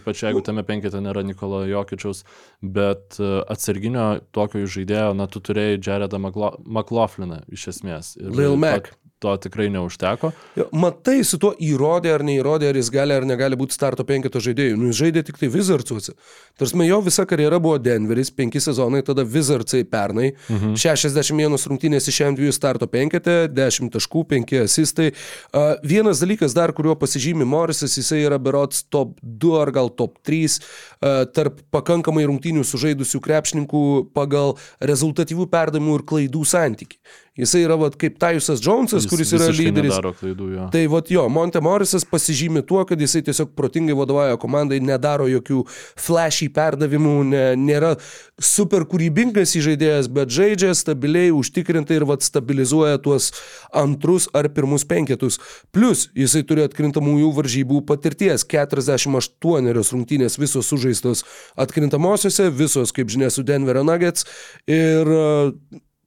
ypač 0.00 0.24
jeigu 0.24 0.42
tame 0.44 0.64
penkete 0.66 1.02
nėra 1.04 1.24
Nikolo 1.26 1.64
Jokičiaus, 1.68 2.24
bet 2.64 3.20
e, 3.20 3.30
atsarginio 3.54 4.08
tokio 4.34 4.64
žaidėjo, 4.64 5.12
na, 5.18 5.28
tu 5.28 5.44
turėjai 5.44 5.78
Jaredą 5.78 6.20
McLaughliną 6.24 7.44
iš 7.52 7.70
esmės. 7.76 8.14
Ir 8.20 8.32
Lil 8.34 8.56
Mac 8.60 8.94
to 9.18 9.36
tikrai 9.36 9.70
neužteko. 9.72 10.30
Matai, 10.76 11.22
su 11.24 11.38
tuo 11.40 11.54
įrodė 11.62 12.12
ar 12.14 12.24
neįrodė, 12.26 12.68
ar 12.70 12.78
jis 12.78 12.90
gali 12.92 13.14
ar 13.16 13.24
negali 13.26 13.56
būti 13.56 13.76
starto 13.76 14.04
penketo 14.06 14.42
žaidėjų. 14.42 14.76
Nu, 14.76 14.90
jis 14.90 15.00
žaidė 15.00 15.22
tik 15.24 15.38
tai 15.40 15.48
Wizardsuose. 15.54 16.12
Tarsi 16.60 16.88
jo 16.88 16.98
visa 17.06 17.24
karjera 17.28 17.60
buvo 17.62 17.78
Denveris, 17.82 18.30
penki 18.34 18.60
sezonai, 18.60 19.02
tada 19.06 19.24
Wizardsai 19.24 19.84
pernai, 19.88 20.32
mhm. 20.52 20.74
61 20.80 21.56
rungtynės 21.70 22.10
iš 22.10 22.20
M2 22.28 22.52
starto 22.54 22.88
penkete, 22.90 23.36
10 23.54 23.92
taškų, 23.94 24.26
5 24.34 24.56
asistai. 24.64 25.10
Uh, 25.54 25.74
vienas 25.86 26.20
dalykas 26.22 26.56
dar, 26.56 26.74
kuriuo 26.76 26.96
pasižymi 27.00 27.46
Morisas, 27.48 27.96
jisai 27.98 28.24
yra 28.26 28.38
berots 28.42 28.84
top 28.92 29.16
2 29.22 29.56
ar 29.62 29.72
gal 29.74 29.90
top 29.94 30.20
3 30.26 30.58
uh, 30.58 31.24
tarp 31.34 31.62
pakankamai 31.74 32.26
rungtynių 32.28 32.64
sužaidusių 32.66 33.22
krepšininkų 33.24 33.84
pagal 34.14 34.56
rezultatyvių 34.84 35.48
perdavimų 35.52 36.00
ir 36.00 36.08
klaidų 36.12 36.44
santyki. 36.48 37.00
Jisai 37.34 37.64
yra 37.66 37.74
vat, 37.74 37.96
kaip 37.98 38.14
Tajusas 38.22 38.60
Jonesas, 38.62 39.02
Jis 39.02 39.10
kuris 39.10 39.32
yra 39.34 39.48
lyderis. 39.50 39.96
Klaidų, 40.20 40.44
jo. 40.54 40.64
Tai 40.70 40.82
vat 40.92 41.08
jo, 41.10 41.24
Monte 41.34 41.58
Morisas 41.64 42.04
pasižymi 42.06 42.60
tuo, 42.62 42.84
kad 42.86 43.00
jisai 43.02 43.24
tiesiog 43.26 43.48
protingai 43.58 43.96
vadovauja 43.98 44.36
komandai, 44.38 44.78
nedaro 44.78 45.26
jokių 45.26 45.64
flashy 45.98 46.46
perdavimų, 46.54 47.14
ne, 47.26 47.40
nėra 47.58 47.96
super 48.38 48.86
kūrybingas 48.86 49.56
įžaidėjas, 49.58 50.06
bet 50.14 50.30
žaidžia 50.30 50.70
stabiliai, 50.78 51.32
užtikrintai 51.34 51.98
ir 51.98 52.06
vat 52.06 52.22
stabilizuoja 52.22 53.00
tuos 53.02 53.32
antrus 53.74 54.28
ar 54.30 54.46
pirmus 54.54 54.86
penketus. 54.86 55.40
Plus 55.74 56.06
jisai 56.14 56.44
turi 56.46 56.62
atkrintamųjų 56.68 57.32
varžybų 57.40 57.80
patirties. 57.88 58.46
48 58.46 59.90
rungtynės 59.90 60.38
visos 60.38 60.70
sužaistos 60.70 61.24
atkrintamosiose, 61.58 62.46
visos, 62.54 62.94
kaip 62.94 63.10
žinia, 63.10 63.32
su 63.34 63.42
Denverio 63.42 63.82
Nuggets. 63.82 64.22
Ir 64.70 65.10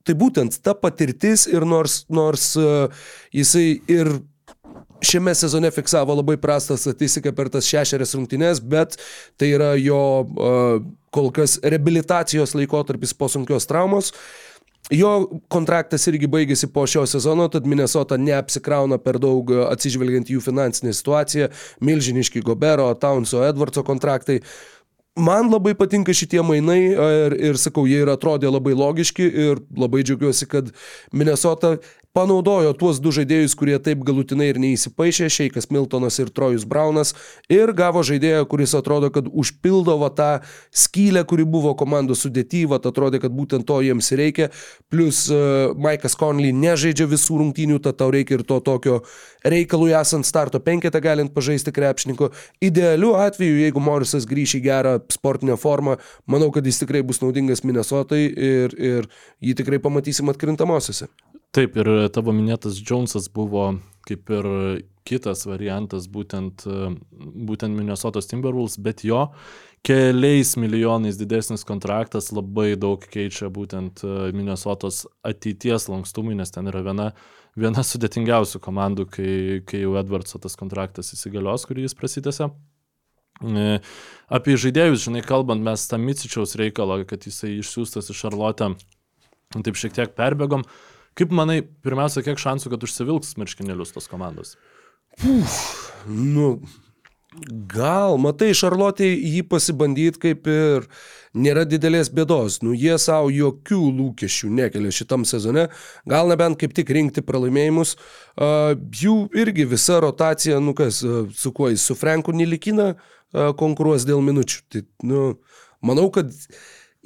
tai 0.08 0.16
būtent 0.18 0.58
ta 0.64 0.74
patirtis 0.74 1.46
ir 1.50 1.68
nors, 1.68 2.02
nors 2.08 2.50
e, 2.56 2.72
jisai 3.36 3.68
ir 3.92 4.16
šiame 5.04 5.34
sezone 5.34 5.70
fiksavo 5.70 6.16
labai 6.18 6.36
prastą 6.40 6.76
statistiką 6.78 7.32
per 7.36 7.50
tas 7.52 7.68
šešerias 7.68 8.16
rungtynes, 8.16 8.60
bet 8.60 8.96
tai 9.38 9.52
yra 9.54 9.72
jo 9.78 10.00
uh, 10.24 10.80
kol 11.14 11.30
kas 11.34 11.58
reabilitacijos 11.62 12.56
laikotarpis 12.58 13.14
po 13.14 13.28
sunkios 13.30 13.68
traumos. 13.70 14.12
Jo 14.94 15.26
kontraktas 15.52 16.06
irgi 16.08 16.28
baigėsi 16.30 16.70
po 16.72 16.86
šio 16.88 17.02
sezono, 17.10 17.48
tad 17.52 17.66
Minnesota 17.68 18.16
neapsikrauna 18.16 18.96
per 19.02 19.18
daug 19.20 19.50
e, 19.52 19.58
atsižvelgiant 19.68 20.30
jų 20.32 20.40
finansinę 20.40 20.94
situaciją. 20.96 21.50
Milžiniški 21.84 22.40
Gobero, 22.46 22.86
Townso, 22.96 23.42
Edwardso 23.44 23.84
kontraktai. 23.84 24.38
Man 25.18 25.50
labai 25.50 25.74
patinka 25.74 26.14
šitie 26.14 26.42
mainai 26.46 26.80
ir, 26.94 27.34
ir 27.50 27.58
sakau, 27.60 27.86
jie 27.90 28.04
ir 28.04 28.10
atrodė 28.12 28.50
labai 28.52 28.74
logiški 28.78 29.26
ir 29.26 29.62
labai 29.76 30.04
džiaugiuosi, 30.06 30.46
kad 30.50 30.70
Minnesota 31.12 31.76
panaudojo 32.18 32.72
tuos 32.74 32.98
du 33.02 33.12
žaidėjus, 33.14 33.54
kurie 33.58 33.76
taip 33.82 34.00
galutinai 34.06 34.48
ir 34.50 34.58
neįsipaišė, 34.62 35.28
Šeikas 35.30 35.68
Miltonas 35.74 36.18
ir 36.18 36.32
Trojus 36.34 36.64
Braunas, 36.68 37.14
ir 37.52 37.70
gavo 37.76 38.02
žaidėją, 38.06 38.46
kuris 38.50 38.74
atrodo, 38.78 39.10
kad 39.14 39.28
užpildo 39.28 39.94
va 40.00 40.08
tą 40.10 40.30
skylę, 40.74 41.22
kuri 41.28 41.46
buvo 41.48 41.74
komandos 41.78 42.24
sudėtyva, 42.24 42.80
atrodė, 42.80 43.20
kad 43.22 43.34
būtent 43.34 43.66
to 43.68 43.78
jiems 43.84 44.10
reikia, 44.18 44.48
plus 44.90 45.26
uh, 45.30 45.76
Maikas 45.78 46.16
Conley 46.18 46.54
nežaidžia 46.56 47.06
visų 47.10 47.42
rungtynių, 47.42 47.78
tad 47.84 48.00
tau 48.00 48.10
reikia 48.14 48.38
ir 48.40 48.46
to 48.48 48.58
tokio 48.64 49.02
reikalui 49.46 49.92
esant 49.96 50.26
starto 50.26 50.60
penketą 50.64 51.02
galint 51.04 51.34
pažaisti 51.34 51.74
krepšininko. 51.74 52.32
Idealiu 52.64 53.14
atveju, 53.20 53.60
jeigu 53.62 53.82
Morisas 53.84 54.26
grįš 54.28 54.58
į 54.58 54.64
gerą 54.64 54.96
sportinę 55.12 55.56
formą, 55.60 55.96
manau, 56.26 56.50
kad 56.54 56.66
jis 56.66 56.82
tikrai 56.82 57.02
bus 57.06 57.22
naudingas 57.22 57.64
Minnesotai 57.64 58.24
ir, 58.28 58.74
ir 58.76 59.08
jį 59.44 59.56
tikrai 59.62 59.80
pamatysim 59.82 60.30
atkrintamosiose. 60.32 61.08
Taip, 61.56 61.78
ir 61.80 61.88
tavo 62.12 62.34
minėtas 62.36 62.76
Jonesas 62.84 63.30
buvo 63.32 63.70
kaip 64.08 64.30
ir 64.32 64.46
kitas 65.08 65.46
variantas, 65.48 66.08
būtent, 66.12 66.64
būtent 67.48 67.76
Minnesotos 67.76 68.28
Timberwolves, 68.28 68.76
bet 68.84 69.04
jo 69.06 69.26
keliais 69.86 70.54
milijonais 70.60 71.18
didesnis 71.20 71.64
kontraktas 71.68 72.32
labai 72.34 72.72
daug 72.80 73.04
keičia 73.12 73.48
būtent 73.52 74.04
Minnesotos 74.36 75.06
ateities 75.26 75.88
lankstumui, 75.88 76.36
nes 76.38 76.52
ten 76.52 76.68
yra 76.68 76.82
viena, 76.84 77.10
viena 77.56 77.84
sudėtingiausių 77.84 78.60
komandų, 78.64 79.08
kai, 79.12 79.36
kai 79.68 79.84
jau 79.84 79.96
Edwardso 80.00 80.40
tas 80.42 80.58
kontraktas 80.60 81.14
įsigalios, 81.16 81.68
kurį 81.68 81.88
jis 81.88 81.96
prasitėse. 81.96 82.50
Apie 83.42 84.58
žaidėjus, 84.60 85.06
žinai, 85.06 85.22
kalbant, 85.24 85.62
mes 85.64 85.86
tą 85.88 85.98
Micičiaus 86.02 86.56
reikalą, 86.58 87.00
kad 87.08 87.24
jisai 87.24 87.54
išsiųstas 87.58 88.10
į 88.12 88.16
Šarlotę, 88.18 88.72
taip 89.56 89.78
šiek 89.78 89.94
tiek 89.96 90.12
perbėgom. 90.18 90.66
Kaip 91.18 91.32
manai, 91.34 91.62
pirmiausia, 91.62 92.22
kiek 92.26 92.38
šansų, 92.38 92.74
kad 92.74 92.84
užsivilks 92.86 93.36
marškinėlius 93.40 93.94
tos 93.94 94.10
komandos? 94.10 94.54
Puf, 95.18 95.56
nu, 96.06 96.58
gal, 97.46 98.16
matai, 98.20 98.50
Šarlotė 98.56 99.08
jį 99.08 99.42
pasibandyti 99.50 100.20
kaip 100.22 100.48
ir 100.50 100.86
nėra 101.38 101.64
didelės 101.68 102.10
bėdos. 102.14 102.60
Nu, 102.64 102.74
jie 102.76 102.96
savo 103.00 103.30
jokių 103.32 103.80
lūkesčių 103.98 104.50
nekelia 104.58 104.92
šitam 104.94 105.26
sezone. 105.28 105.68
Gal 106.08 106.30
nebent 106.30 106.58
kaip 106.60 106.74
tik 106.76 106.90
rinkti 106.94 107.24
pralaimėjimus. 107.26 107.94
Uh, 108.34 108.74
jų 108.76 109.28
irgi 109.38 109.68
visa 109.68 110.00
rotacija, 110.04 110.60
nu 110.64 110.74
kas, 110.78 111.02
uh, 111.06 111.28
su 111.34 111.52
kuo 111.54 111.70
jis, 111.72 111.84
su 111.84 111.96
Franku 111.98 112.34
Nilikina 112.36 112.92
uh, 112.94 113.52
konkuruos 113.58 114.08
dėl 114.08 114.22
minučių. 114.24 114.60
Tai, 114.72 114.84
nu, 115.08 115.24
manau, 115.84 116.08
kad 116.14 116.32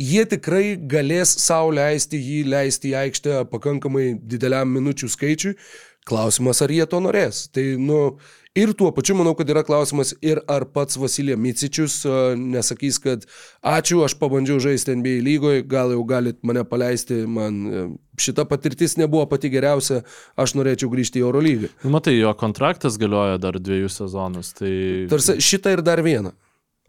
jie 0.01 0.27
tikrai 0.29 0.77
galės 0.77 1.37
savo 1.45 1.73
leisti 1.77 2.21
jį 2.21 2.43
leisti 2.53 2.93
į 2.93 2.99
aikštę 3.07 3.41
pakankamai 3.53 4.13
dideliam 4.19 4.71
minučių 4.73 5.11
skaičiui. 5.13 5.57
Klausimas, 6.03 6.59
ar 6.65 6.73
jie 6.75 6.83
to 6.91 6.99
norės. 6.99 7.45
Tai, 7.55 7.63
nu, 7.79 7.99
ir 8.59 8.73
tuo 8.77 8.91
pačiu 8.93 9.17
manau, 9.17 9.33
kad 9.39 9.49
yra 9.51 9.63
klausimas 9.67 10.13
ir 10.21 10.41
ar 10.51 10.67
pats 10.75 10.99
Vasilija 11.01 11.39
Micičius 11.41 12.03
nesakys, 12.39 12.99
kad 13.03 13.25
ačiū, 13.65 14.03
aš 14.05 14.17
pabandžiau 14.21 14.61
žaisti 14.63 14.97
NBA 14.99 15.23
lygoje, 15.25 15.65
gal 15.69 15.95
jau 15.95 16.05
galit 16.09 16.41
mane 16.47 16.65
paleisti, 16.69 17.23
man 17.27 17.61
uh, 17.67 17.91
šita 18.21 18.45
patirtis 18.51 18.99
nebuvo 19.01 19.25
pati 19.31 19.51
geriausia, 19.53 20.03
aš 20.37 20.57
norėčiau 20.59 20.93
grįžti 20.93 21.23
į 21.23 21.27
Eurolygą. 21.27 21.73
Nu, 21.85 21.95
matai, 21.97 22.19
jo 22.19 22.33
kontraktas 22.39 23.01
galioja 23.01 23.41
dar 23.43 23.59
dviejus 23.61 24.01
sezonus. 24.03 24.53
Tai... 24.59 24.73
Tarsi 25.13 25.41
šitą 25.43 25.77
ir 25.79 25.85
dar 25.87 26.05
vieną. 26.05 26.37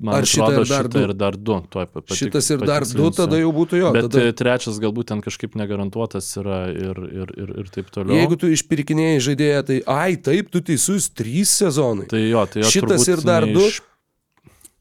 Man 0.01 0.15
Ar 0.17 0.25
šitą 0.25 0.47
atrodo, 0.47 0.63
ir 0.63 0.69
dar 0.71 0.87
šitą 0.87 0.93
du? 0.93 1.01
ir 1.05 1.13
dar 1.13 1.35
du. 1.37 1.55
Tuoj 1.69 1.85
patik, 1.93 2.17
Šitas 2.17 2.49
ir 2.49 2.63
dar 2.65 2.85
du, 2.89 3.11
tada 3.13 3.37
jau 3.37 3.51
būtų 3.53 3.77
jo. 3.77 3.91
Bet 3.93 4.07
tada... 4.07 4.23
tada... 4.23 4.33
trečias 4.39 4.79
galbūt 4.81 5.11
ten 5.11 5.21
kažkaip 5.21 5.53
negarantuotas 5.59 6.31
yra 6.41 6.63
ir, 6.73 7.01
ir, 7.13 7.33
ir, 7.37 7.53
ir 7.61 7.69
taip 7.71 7.93
toliau. 7.93 8.17
Jeigu 8.17 8.39
tu 8.41 8.49
išpirkinėjai 8.55 9.21
žaidėją, 9.29 9.63
tai 9.69 9.79
ai, 9.85 10.17
taip, 10.17 10.49
tu 10.53 10.63
teisus, 10.65 11.11
trys 11.13 11.53
sezonai. 11.61 12.09
Tai 12.09 12.23
jo, 12.25 12.45
tai 12.49 12.65
jo 12.65 12.71
Šitas 12.73 13.05
ir 13.13 13.21
dar 13.21 13.45
ne 13.45 13.53
du. 13.53 13.67
Iš... 13.69 13.83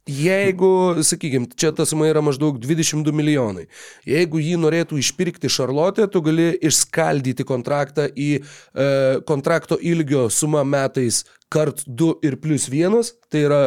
Jeigu, 0.09 0.73
sakykime, 1.07 1.53
čia 1.55 1.71
ta 1.77 1.85
suma 1.87 2.09
yra 2.11 2.25
maždaug 2.25 2.57
22 2.59 3.13
milijonai. 3.15 3.69
Jeigu 4.09 4.41
jį 4.43 4.57
norėtų 4.59 4.99
išpirkti 4.99 5.53
Šarlotė, 5.53 6.09
tu 6.11 6.25
gali 6.27 6.49
išskaldyti 6.59 7.47
kontraktą 7.47 8.09
į 8.11 8.33
e, 8.41 8.43
kontrakto 9.29 9.79
ilgio 9.79 10.27
sumą 10.27 10.65
metais 10.67 11.23
kart 11.53 11.85
2 11.87 12.15
ir 12.27 12.39
plus 12.43 12.69
1, 12.73 13.13
tai 13.33 13.45
yra 13.49 13.61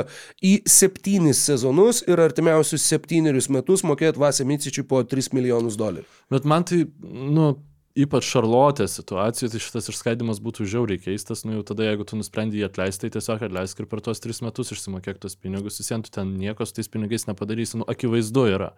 į 0.43 0.57
7 0.69 1.31
sezonus 1.37 2.01
ir 2.09 2.21
artimiausius 2.23 2.87
7 2.89 3.31
metus 3.53 3.85
mokėti 3.85 4.21
Vasė 4.21 4.47
Micičiui 4.49 4.87
po 4.89 5.03
3 5.05 5.31
milijonus 5.37 5.77
dolerių. 5.79 6.09
Bet 6.33 6.49
man 6.49 6.65
tai, 6.67 6.83
nu, 7.05 7.53
ypač 7.95 8.27
Šarlotės 8.27 8.97
situacijoje, 8.99 9.53
tai 9.53 9.61
šitas 9.63 9.89
išskaidimas 9.93 10.41
būtų 10.43 10.67
žiauriai 10.67 10.99
keistas, 10.99 11.45
nu 11.47 11.55
jau 11.55 11.63
tada, 11.71 11.85
jeigu 11.87 12.07
tu 12.07 12.19
nusprendai 12.19 12.59
jį 12.59 12.67
atleisti, 12.67 13.05
tai 13.05 13.15
tiesiog 13.15 13.45
atleisk 13.47 13.79
ir 13.79 13.87
per 13.91 14.03
tuos 14.03 14.19
tris 14.23 14.41
metus 14.43 14.73
išsimokėk 14.75 15.21
tos 15.23 15.37
pinigus, 15.39 15.79
vis 15.79 15.93
vien 15.93 16.03
tu 16.03 16.11
ten 16.11 16.35
nieko 16.39 16.67
su 16.67 16.75
tais 16.75 16.91
pinigais 16.91 17.27
nepadarysi, 17.29 17.79
nu, 17.79 17.87
akivaizdu 17.91 18.47
yra. 18.51 18.73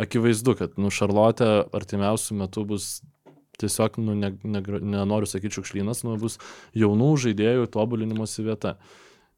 Akivaizdu, 0.00 0.56
kad, 0.58 0.74
nu, 0.80 0.90
Šarlotė 0.90 1.50
artimiausių 1.76 2.40
metų 2.42 2.66
bus 2.72 2.88
tiesiog, 3.62 3.98
nu, 4.02 4.16
ne, 4.18 4.34
ne, 4.42 4.62
nenoriu 4.62 5.30
sakyti 5.30 5.58
šiukšlynas, 5.58 6.04
nu, 6.06 6.18
bus 6.20 6.38
jaunų 6.78 7.14
žaidėjų 7.26 7.70
tobulinimosi 7.72 8.46
vieta. 8.46 8.76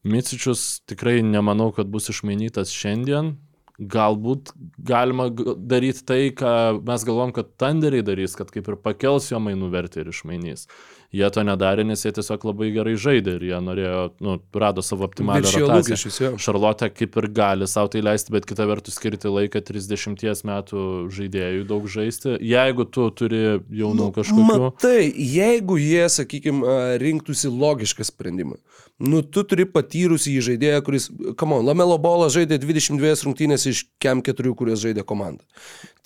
Micičius 0.04 0.82
tikrai 0.88 1.22
nemanau, 1.24 1.70
kad 1.72 1.88
bus 1.88 2.10
išmainytas 2.12 2.74
šiandien, 2.76 3.36
galbūt 3.78 4.52
galima 4.78 5.28
daryti 5.30 6.04
tai, 6.06 6.20
ką 6.36 6.82
mes 6.86 7.06
galvom, 7.06 7.32
kad 7.34 7.54
Tanderiai 7.58 8.04
darys, 8.06 8.36
kad 8.38 8.52
kaip 8.54 8.68
ir 8.70 8.76
pakels 8.78 9.30
jo 9.32 9.40
mainų 9.42 9.70
vertę 9.72 10.02
ir 10.02 10.12
išmainys. 10.12 10.68
Jie 11.14 11.28
to 11.30 11.44
nedarė, 11.46 11.84
nes 11.86 12.00
jie 12.02 12.10
tiesiog 12.16 12.42
labai 12.48 12.72
gerai 12.74 12.96
žaidė 12.98 13.36
ir 13.38 13.44
jie 13.46 13.58
norėjo, 13.62 13.98
nu, 14.24 14.36
rado 14.58 14.82
savo 14.82 15.06
optimalią 15.06 15.52
rotaciją. 15.52 16.32
Šarlotė 16.42 16.88
kaip 16.90 17.18
ir 17.20 17.28
gali 17.36 17.68
savo 17.70 17.92
tai 17.92 18.02
leisti, 18.02 18.34
bet 18.34 18.48
kita 18.50 18.66
vertus 18.66 18.98
skirti 18.98 19.30
laiką 19.30 19.62
30 19.68 20.42
metų 20.50 20.86
žaidėjui 21.14 21.66
daug 21.70 21.86
žaisti. 21.90 22.34
Jeigu 22.42 22.88
tu 22.90 23.06
turi 23.14 23.44
jaunų 23.70 24.10
kažkokių... 24.16 24.58
Matai, 24.64 25.06
jeigu 25.14 25.78
jie, 25.78 26.02
sakykime, 26.10 26.74
rinktųsi 27.02 27.52
logišką 27.52 28.06
sprendimą, 28.10 28.58
nu 29.02 29.22
tu 29.26 29.42
turi 29.48 29.66
patyrusį 29.66 30.36
į 30.38 30.42
žaidėją, 30.48 30.82
kuris, 30.86 31.08
kamon, 31.38 31.64
Lamelo 31.66 31.96
Bolas 31.98 32.34
žaidė 32.36 32.60
22 32.62 33.14
rungtynės 33.26 33.66
iš 33.70 33.82
kem 34.02 34.22
4, 34.24 34.54
kurias 34.58 34.82
žaidė 34.84 35.02
komanda. 35.06 35.42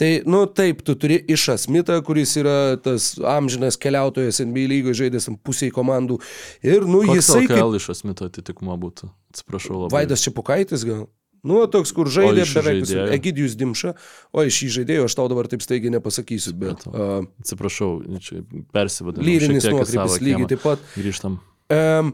Tai, 0.01 0.11
nu 0.31 0.45
taip, 0.47 0.81
tu 0.87 0.97
turi 0.99 1.19
Išą 1.29 1.59
Smitą, 1.61 1.99
kuris 2.07 2.33
yra 2.41 2.79
tas 2.81 3.13
amžinas 3.21 3.77
keliautojas 3.81 4.41
NBA 4.41 4.69
lygoje 4.73 5.03
žaidęs 5.03 5.29
pusiai 5.45 5.75
komandų. 5.75 6.21
Ir, 6.65 6.89
nu, 6.89 7.03
Koks 7.05 7.21
jisai 7.21 7.45
kaip 7.45 7.59
LKL 7.59 7.79
iš 7.81 7.91
asmito 7.97 8.29
atitikmo 8.31 8.77
būtų? 8.81 9.13
Atsiprašau 9.35 9.85
labai. 9.85 9.95
Vaidas 9.99 10.25
Čiapukaitis 10.25 10.87
gal. 10.89 11.07
Nu, 11.47 11.61
toks, 11.71 11.93
kur 11.95 12.09
žaidė 12.11 12.47
beveik? 12.51 12.89
Egidijus 13.15 13.55
Dimša. 13.59 13.93
O 14.35 14.43
iš 14.47 14.59
šį 14.59 14.71
žaidėjo 14.81 15.05
aš 15.07 15.15
tau 15.19 15.29
dabar 15.31 15.47
taip 15.51 15.63
staigiai 15.63 15.93
nepasakysiu, 15.95 16.55
bet... 16.59 16.83
Uh, 16.91 17.29
Atsiprašau, 17.45 17.93
čia 18.25 18.43
persivadinu. 18.75 19.27
lyrinis 19.29 19.69
nuokrypis 19.71 20.19
lygiai 20.25 20.49
taip 20.51 20.65
pat. 20.65 20.83
Grįžtam. 20.99 21.39
Um, 21.71 22.11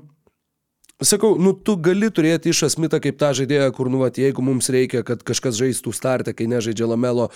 sakau, 1.09 1.35
nu 1.41 1.53
tu 1.55 1.77
gali 1.81 2.11
turėti 2.13 2.53
iš 2.53 2.65
asmitą 2.69 3.01
kaip 3.03 3.19
tą 3.21 3.33
žaidėją, 3.39 3.69
kur, 3.77 3.91
nu, 3.93 4.01
vat, 4.05 4.19
jeigu 4.21 4.45
mums 4.45 4.71
reikia, 4.73 5.05
kad 5.07 5.23
kažkas 5.27 5.59
žaistų 5.61 5.95
startę, 5.95 6.35
kai 6.37 6.49
nežaidžia 6.51 6.89
lamelo, 6.91 7.31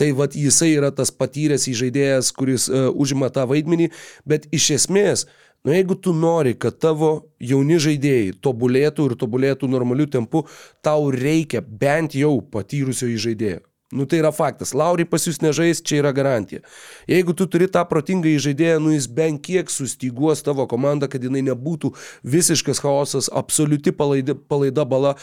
tai 0.00 0.12
vat, 0.16 0.36
jisai 0.38 0.72
yra 0.76 0.92
tas 0.94 1.12
patyręs 1.14 1.66
žaidėjas, 1.80 2.32
kuris 2.36 2.68
uh, 2.70 2.88
užima 2.90 3.30
tą 3.34 3.46
vaidmenį, 3.50 3.90
bet 4.28 4.48
iš 4.54 4.70
esmės, 4.78 5.26
nu 5.64 5.74
jeigu 5.74 5.98
tu 5.98 6.14
nori, 6.16 6.54
kad 6.54 6.78
tavo 6.82 7.12
jauni 7.42 7.80
žaidėjai 7.82 8.34
tobulėtų 8.44 9.10
ir 9.10 9.18
tobulėtų 9.20 9.70
normaliu 9.72 10.06
tempu, 10.10 10.46
tau 10.84 11.10
reikia 11.12 11.64
bent 11.64 12.16
jau 12.18 12.38
patyrusio 12.40 13.10
žaidėjo. 13.10 13.64
Nu 13.94 14.08
tai 14.10 14.18
yra 14.18 14.32
faktas. 14.34 14.72
Lauri 14.74 15.06
pas 15.06 15.22
jūs 15.22 15.38
nežais, 15.38 15.78
čia 15.86 16.00
yra 16.02 16.10
garantija. 16.16 16.64
Jeigu 17.06 17.34
tu 17.38 17.46
turi 17.46 17.68
tą 17.70 17.84
protingą 17.86 18.32
įžaidėją, 18.32 18.80
nu 18.82 18.94
jis 18.96 19.06
bent 19.06 19.44
kiek 19.46 19.70
sustiguos 19.70 20.42
tavo 20.42 20.66
komandą, 20.70 21.06
kad 21.12 21.22
jinai 21.22 21.44
nebūtų 21.46 21.92
visiškas 22.26 22.82
chaosas, 22.82 23.30
absoliuti 23.30 23.94
palaida, 23.94 24.34
palaida 24.34 24.82
bala, 24.88 25.14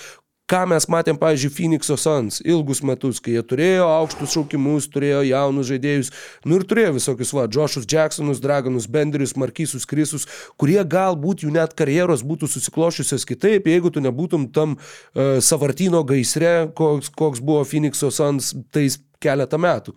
ką 0.51 0.65
mes 0.67 0.87
matėm, 0.91 1.17
pavyzdžiui, 1.21 1.51
Phoenix'o 1.55 1.95
Suns 1.99 2.41
ilgus 2.43 2.81
metus, 2.83 3.21
kai 3.23 3.37
jie 3.37 3.43
turėjo 3.47 3.87
aukštus 3.87 4.35
šaukimus, 4.35 4.89
turėjo 4.91 5.21
jaunus 5.29 5.69
žaidėjus, 5.69 6.11
nu 6.45 6.59
ir 6.59 6.65
turėjo 6.67 6.95
visokius, 6.97 7.31
va, 7.37 7.47
Joshus 7.51 7.87
Jacksonus, 7.87 8.41
Dragonus, 8.43 8.89
Benderius, 8.91 9.37
Markysus, 9.39 9.87
Krisus, 9.87 10.27
kurie 10.59 10.81
galbūt 10.83 11.45
jų 11.45 11.53
net 11.55 11.75
karjeros 11.79 12.25
būtų 12.27 12.51
susiklošiusios 12.51 13.27
kitaip, 13.29 13.69
jeigu 13.71 13.93
tu 13.93 14.03
nebūtum 14.03 14.49
tam 14.55 14.75
uh, 14.75 15.39
savartino 15.43 16.03
gaisre, 16.07 16.67
koks, 16.75 17.13
koks 17.15 17.43
buvo 17.43 17.63
Phoenix'o 17.67 18.11
Suns 18.11 18.51
tais 18.75 18.99
keletą 19.21 19.59
metų. 19.61 19.93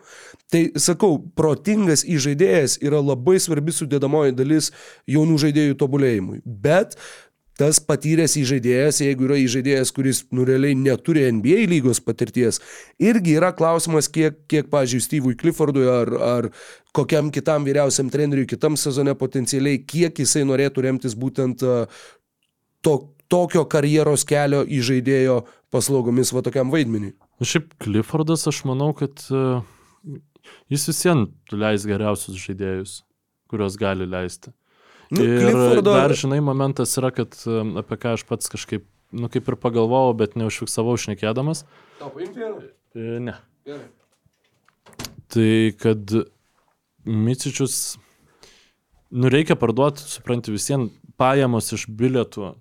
Tai 0.53 0.63
sakau, 0.81 1.17
protingas 1.39 2.05
įžaidėjas 2.07 2.77
yra 2.85 3.01
labai 3.03 3.39
svarbi 3.43 3.75
sudėdamoji 3.75 4.37
dalis 4.37 4.71
jaunų 5.11 5.39
žaidėjų 5.47 5.79
tobulėjimui. 5.81 6.43
Bet 6.45 6.99
tas 7.59 7.79
patyręs 7.83 8.35
įžaidėjas, 8.41 9.01
jeigu 9.05 9.29
yra 9.29 9.39
įžaidėjas, 9.39 9.93
kuris 9.95 10.23
nu 10.35 10.47
realiai 10.49 10.75
neturi 10.79 11.27
NBA 11.37 11.69
lygos 11.71 12.01
patirties, 12.03 12.61
irgi 12.99 13.37
yra 13.39 13.53
klausimas, 13.57 14.09
kiek, 14.11 14.41
kiek 14.51 14.71
pažiūrėjau, 14.73 15.07
Steve'ui 15.07 15.39
Cliffordui 15.39 15.87
ar, 15.91 16.11
ar 16.19 16.49
kokiam 16.97 17.31
kitam 17.35 17.67
vyriausiam 17.67 18.11
treneriui 18.11 18.49
kitam 18.51 18.79
sezone 18.81 19.15
potencialiai, 19.19 19.83
kiek 19.87 20.19
jisai 20.25 20.45
norėtų 20.49 20.87
remtis 20.89 21.15
būtent 21.19 21.63
to, 21.63 22.97
tokio 23.31 23.65
karjeros 23.71 24.27
kelio 24.29 24.65
įžaidėjo 24.67 25.45
paslaugomis 25.75 26.35
va 26.35 26.43
tokiam 26.47 26.75
vaidmeniui. 26.75 27.15
Šiaip 27.43 27.73
Cliffordas, 27.83 28.47
aš 28.51 28.63
manau, 28.69 28.93
kad 28.99 29.23
jis 30.71 30.91
visiems 30.91 31.55
leis 31.55 31.87
geriausius 31.89 32.39
žaidėjus, 32.43 32.99
kuriuos 33.51 33.79
gali 33.81 34.07
leisti. 34.11 34.53
Nu, 35.15 35.24
ir 35.24 35.41
Cliffordo... 35.41 35.95
dar, 35.95 36.15
žinai, 36.19 36.41
momentas 36.45 36.95
yra, 37.01 37.11
kad 37.15 37.36
um, 37.47 37.74
apie 37.81 37.99
ką 38.01 38.15
aš 38.19 38.24
pats 38.28 38.51
kažkaip, 38.53 38.86
nu, 39.15 39.31
kaip 39.32 39.51
ir 39.51 39.59
pagalvojau, 39.62 40.15
bet 40.19 40.35
neužfiksavau 40.41 40.97
šnekėdamas. 41.01 41.65
Tau 42.01 42.11
paimti 42.15 42.43
vieną? 42.43 42.65
E, 42.95 43.20
ne. 43.28 43.36
Gerai. 43.69 43.86
Tai 45.35 45.51
kad 45.81 46.15
Micičius, 47.05 47.97
nu, 49.11 49.31
reikia 49.32 49.57
parduoti, 49.61 50.05
supranti, 50.09 50.55
visiems 50.55 50.93
pajamos 51.20 51.73
iš 51.77 51.86
bilietų, 51.91 52.55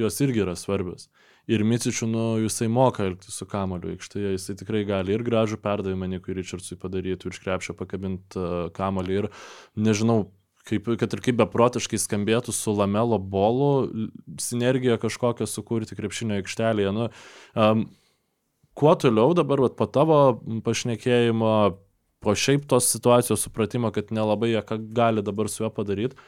jos 0.00 0.20
irgi 0.24 0.44
yra 0.44 0.56
svarbios. 0.58 1.08
Ir 1.50 1.64
Micičių, 1.66 2.06
nu, 2.06 2.24
jisai 2.44 2.68
moka 2.70 3.06
elgtis 3.08 3.40
su 3.40 3.46
kamoliu 3.48 3.94
aikštėje, 3.94 4.36
jisai 4.36 4.54
tikrai 4.60 4.84
gali 4.86 5.16
ir 5.16 5.24
gražų 5.26 5.58
perdavimą 5.62 6.06
Nikui 6.12 6.36
Richardsui 6.36 6.78
padaryti, 6.78 7.32
iš 7.32 7.40
krepšio 7.42 7.74
pakabinti 7.78 8.38
uh, 8.38 8.68
kamolį 8.76 9.16
ir, 9.22 9.28
nežinau, 9.74 10.28
kaip, 10.70 10.88
kad 11.00 11.16
ir 11.16 11.22
kaip 11.24 11.38
beprotiškai 11.40 12.00
skambėtų 12.00 12.54
su 12.56 12.74
lamelo 12.76 13.18
bolu, 13.18 13.70
sinergiją 14.40 14.98
kažkokią 15.02 15.48
sukurti 15.50 15.98
krepšinio 15.98 16.40
aikštelėje. 16.40 16.94
Nu, 16.96 17.08
um, 17.58 17.86
kuo 18.78 18.96
toliau 18.98 19.34
dabar, 19.36 19.62
vat, 19.66 19.76
po 19.78 19.88
tavo 19.90 20.20
pašnekėjimo, 20.66 21.54
po 22.20 22.36
šiaip 22.36 22.66
tos 22.70 22.90
situacijos 22.92 23.46
supratimo, 23.46 23.92
kad 23.94 24.12
nelabai 24.14 24.54
jie 24.54 24.64
ką 24.66 24.80
gali 24.96 25.24
dabar 25.26 25.48
su 25.50 25.64
juo 25.64 25.72
padaryti, 25.74 26.18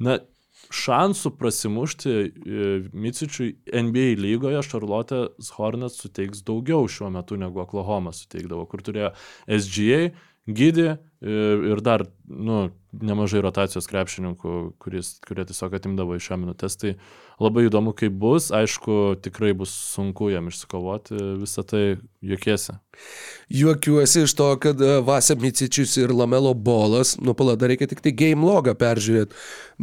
na, 0.00 0.20
šansų 0.68 1.32
prasimušti 1.38 2.10
e, 2.10 2.30
Micičiui 2.92 3.54
NBA 3.72 4.18
lygoje 4.20 4.60
Charlotte 4.66 5.22
Hornets 5.56 6.00
suteiks 6.02 6.42
daugiau 6.46 6.88
šiuo 6.90 7.10
metu 7.14 7.38
negu 7.40 7.62
Oklahoma 7.62 8.12
suteikdavo, 8.16 8.66
kur 8.70 8.84
turėjo 8.84 9.12
SGA, 9.46 10.10
Gydį 10.56 10.88
ir 11.20 11.80
dar 11.84 12.06
nu, 12.28 12.70
nemažai 12.96 13.42
rotacijos 13.44 13.86
krepšininkų, 13.90 14.54
kuris, 14.80 15.12
kurie 15.26 15.44
tiesiog 15.46 15.74
atimdavo 15.76 16.16
iš 16.16 16.30
šią 16.30 16.38
minutės. 16.40 16.76
Tai 16.80 16.94
labai 17.42 17.66
įdomu, 17.68 17.92
kaip 17.96 18.14
bus. 18.20 18.48
Aišku, 18.54 19.20
tikrai 19.22 19.52
bus 19.56 19.72
sunku 19.92 20.30
jam 20.32 20.48
išsikovoti 20.50 21.18
visą 21.42 21.64
tai 21.66 21.82
juokiesi. 22.24 22.76
Juokiuosi 23.52 24.24
iš 24.26 24.34
to, 24.38 24.48
kad 24.62 24.80
e, 24.82 24.98
Vasė 25.06 25.36
Micičius 25.40 25.96
ir 26.00 26.14
Lamelo 26.16 26.52
Bolas, 26.54 27.16
nu 27.22 27.36
palada 27.36 27.70
reikia 27.70 27.88
tik 27.90 28.02
tai 28.04 28.14
game 28.16 28.46
logą 28.46 28.74
peržiūrėti, 28.78 29.36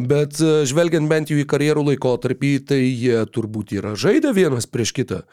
bet 0.09 0.41
e, 0.41 0.61
žvelgiant 0.69 1.09
bent 1.11 1.31
jau 1.31 1.39
į 1.39 1.47
karjerų 1.49 1.91
laikotarpį, 1.91 2.53
tai 2.73 2.81
jie 2.83 3.21
turbūt 3.33 3.77
yra 3.77 3.95
žaidę 3.99 4.35
vienas 4.37 4.69
prieš 4.69 4.95
kitą. 4.99 5.23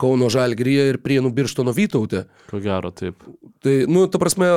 Kauno 0.00 0.28
Žalgryje 0.32 0.90
ir 0.90 0.98
Prienų 1.00 1.30
Birštono 1.36 1.72
Vytautė. 1.76 2.26
Ko 2.50 2.60
gero, 2.60 2.90
taip. 2.92 3.22
Tai, 3.64 3.74
nu, 3.88 4.04
ta 4.12 4.20
prasme, 4.20 4.50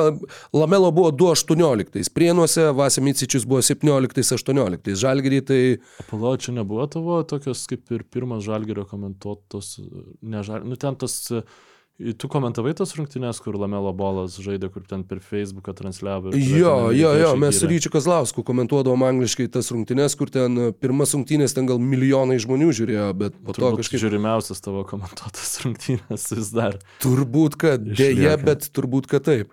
Lamelo 0.52 0.90
buvo 0.92 1.14
2.18, 1.16 2.12
Prienuose 2.12 2.68
Vasimicičius 2.76 3.46
buvo 3.48 3.62
17.18, 3.64 4.92
Žalgry 5.00 5.40
tai... 5.48 5.62
Apalo, 6.04 6.34
čia 6.36 6.54
nebuvo 6.58 6.84
tavo 6.92 7.22
tokios 7.24 7.64
kaip 7.70 7.88
ir 7.96 8.04
pirmas 8.04 8.44
Žalgirio 8.44 8.84
komentuotos, 8.90 9.78
ne 10.20 10.44
Žalgirio, 10.44 10.74
nu 10.74 10.80
ten 10.80 11.00
tas... 11.00 11.18
Uh, 11.32 11.66
Tu 12.00 12.28
komentavai 12.32 12.72
tas 12.72 12.94
rungtynės, 12.96 13.42
kur 13.44 13.58
Lamelo 13.60 13.90
bolas 13.92 14.38
žaidė, 14.40 14.70
kur 14.72 14.86
ten 14.88 15.02
per 15.04 15.18
Facebooką 15.20 15.74
transliavo? 15.76 16.32
Jo, 16.32 16.88
jo, 16.96 17.10
jo, 17.20 17.32
mes 17.40 17.58
su 17.60 17.68
Ryčiu 17.68 17.92
Kazlausku 17.92 18.44
komentuodavom 18.46 19.04
angliškai 19.04 19.50
tas 19.52 19.68
rungtynės, 19.74 20.16
kur 20.16 20.32
ten 20.32 20.56
e, 20.56 20.68
pirmas 20.72 21.12
rungtynės 21.12 21.52
ten 21.56 21.68
gal 21.68 21.82
milijonai 21.82 22.38
žmonių 22.40 22.70
žiūrėjo, 22.78 23.08
bet 23.20 23.36
po 23.36 23.52
Turbūt 23.52 23.60
to 23.60 23.82
kažkaip... 23.82 24.02
Žiūrimiausias 24.06 24.64
tavo 24.64 24.86
komentuotas 24.88 25.52
rungtynės 25.66 26.24
vis 26.38 26.54
dar. 26.56 26.78
Turbūt, 27.04 27.60
kad 27.60 27.84
dėja, 27.84 28.38
bet 28.48 28.70
turbūt, 28.72 29.10
kad 29.10 29.28
taip. 29.28 29.52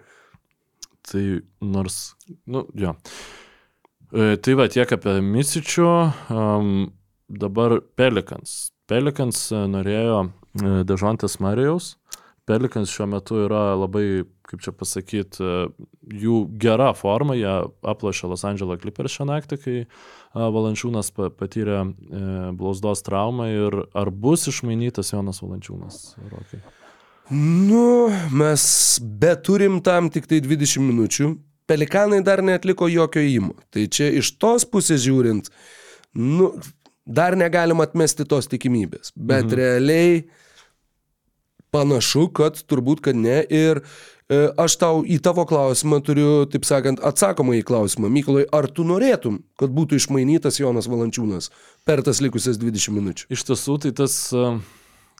Tai 1.12 1.26
nors, 1.64 2.00
nu, 2.48 2.64
jo. 2.80 2.96
E, 4.16 4.38
tai 4.40 4.56
va, 4.56 4.70
tiek 4.72 4.92
apie 4.96 5.20
Misičių. 5.20 5.92
Um, 6.32 6.74
dabar 7.28 7.82
Pelikans. 8.00 8.70
Pelikans 8.88 9.50
e, 9.52 9.62
norėjo 9.68 10.20
e, 10.24 10.30
Dežontas 10.88 11.42
Marijaus. 11.44 11.98
Pelikans 12.48 12.92
šiuo 12.94 13.10
metu 13.12 13.42
yra 13.44 13.74
labai, 13.76 14.24
kaip 14.48 14.62
čia 14.64 14.72
pasakyti, 14.72 15.48
jų 16.22 16.38
gera 16.62 16.94
forma, 16.96 17.36
jie 17.36 17.52
aplašė 17.84 18.30
Los 18.32 18.46
Angeles 18.48 18.80
Clippers 18.80 19.18
šią 19.18 19.28
naktį, 19.28 19.58
kai 19.66 19.76
Valančiūnas 20.38 21.12
patyrė 21.12 21.82
e, 21.82 21.90
blausdos 22.56 23.04
traumą 23.04 23.50
ir 23.52 23.78
ar 23.98 24.12
bus 24.12 24.48
išmainytas 24.48 25.12
Jonas 25.12 25.44
Valančiūnas? 25.44 26.00
Rokai? 26.32 26.62
Nu, 27.36 28.08
mes 28.32 28.64
beturim 29.02 29.82
tam 29.84 30.08
tik 30.14 30.30
tai 30.32 30.40
20 30.44 30.88
minučių. 30.88 31.34
Pelikanai 31.68 32.22
dar 32.24 32.40
netliko 32.40 32.88
jokio 32.88 33.20
įmo. 33.28 33.58
Tai 33.76 33.84
čia 33.92 34.08
iš 34.16 34.38
tos 34.40 34.64
pusės 34.64 35.04
žiūrint, 35.04 35.52
nu, 36.16 36.54
dar 37.04 37.36
negalim 37.36 37.84
atmesti 37.84 38.24
tos 38.24 38.48
tikimybės. 38.48 39.12
Bet 39.16 39.50
mhm. 39.50 39.58
realiai 39.60 40.22
Panašu, 41.76 42.28
kad 42.36 42.60
turbūt, 42.70 43.02
kad 43.04 43.18
ne. 43.20 43.42
Ir 43.52 43.82
e, 43.82 44.40
aš 44.60 44.78
tau 44.80 45.02
į 45.04 45.20
tavo 45.24 45.44
klausimą 45.50 46.00
turiu, 46.06 46.30
taip 46.52 46.68
sakant, 46.68 47.02
atsakomą 47.04 47.58
į 47.60 47.66
klausimą. 47.68 48.12
Mykolai, 48.14 48.46
ar 48.56 48.70
tu 48.72 48.88
norėtum, 48.88 49.42
kad 49.60 49.74
būtų 49.76 50.00
išmainytas 50.00 50.62
Jonas 50.62 50.88
Valančiūnas 50.92 51.52
per 51.88 52.04
tas 52.08 52.24
likusias 52.24 52.60
20 52.62 52.96
minučių? 52.96 53.32
Iš 53.36 53.48
tiesų, 53.52 53.80
tai 53.84 53.94
tas, 54.00 54.20
e, 54.32 54.54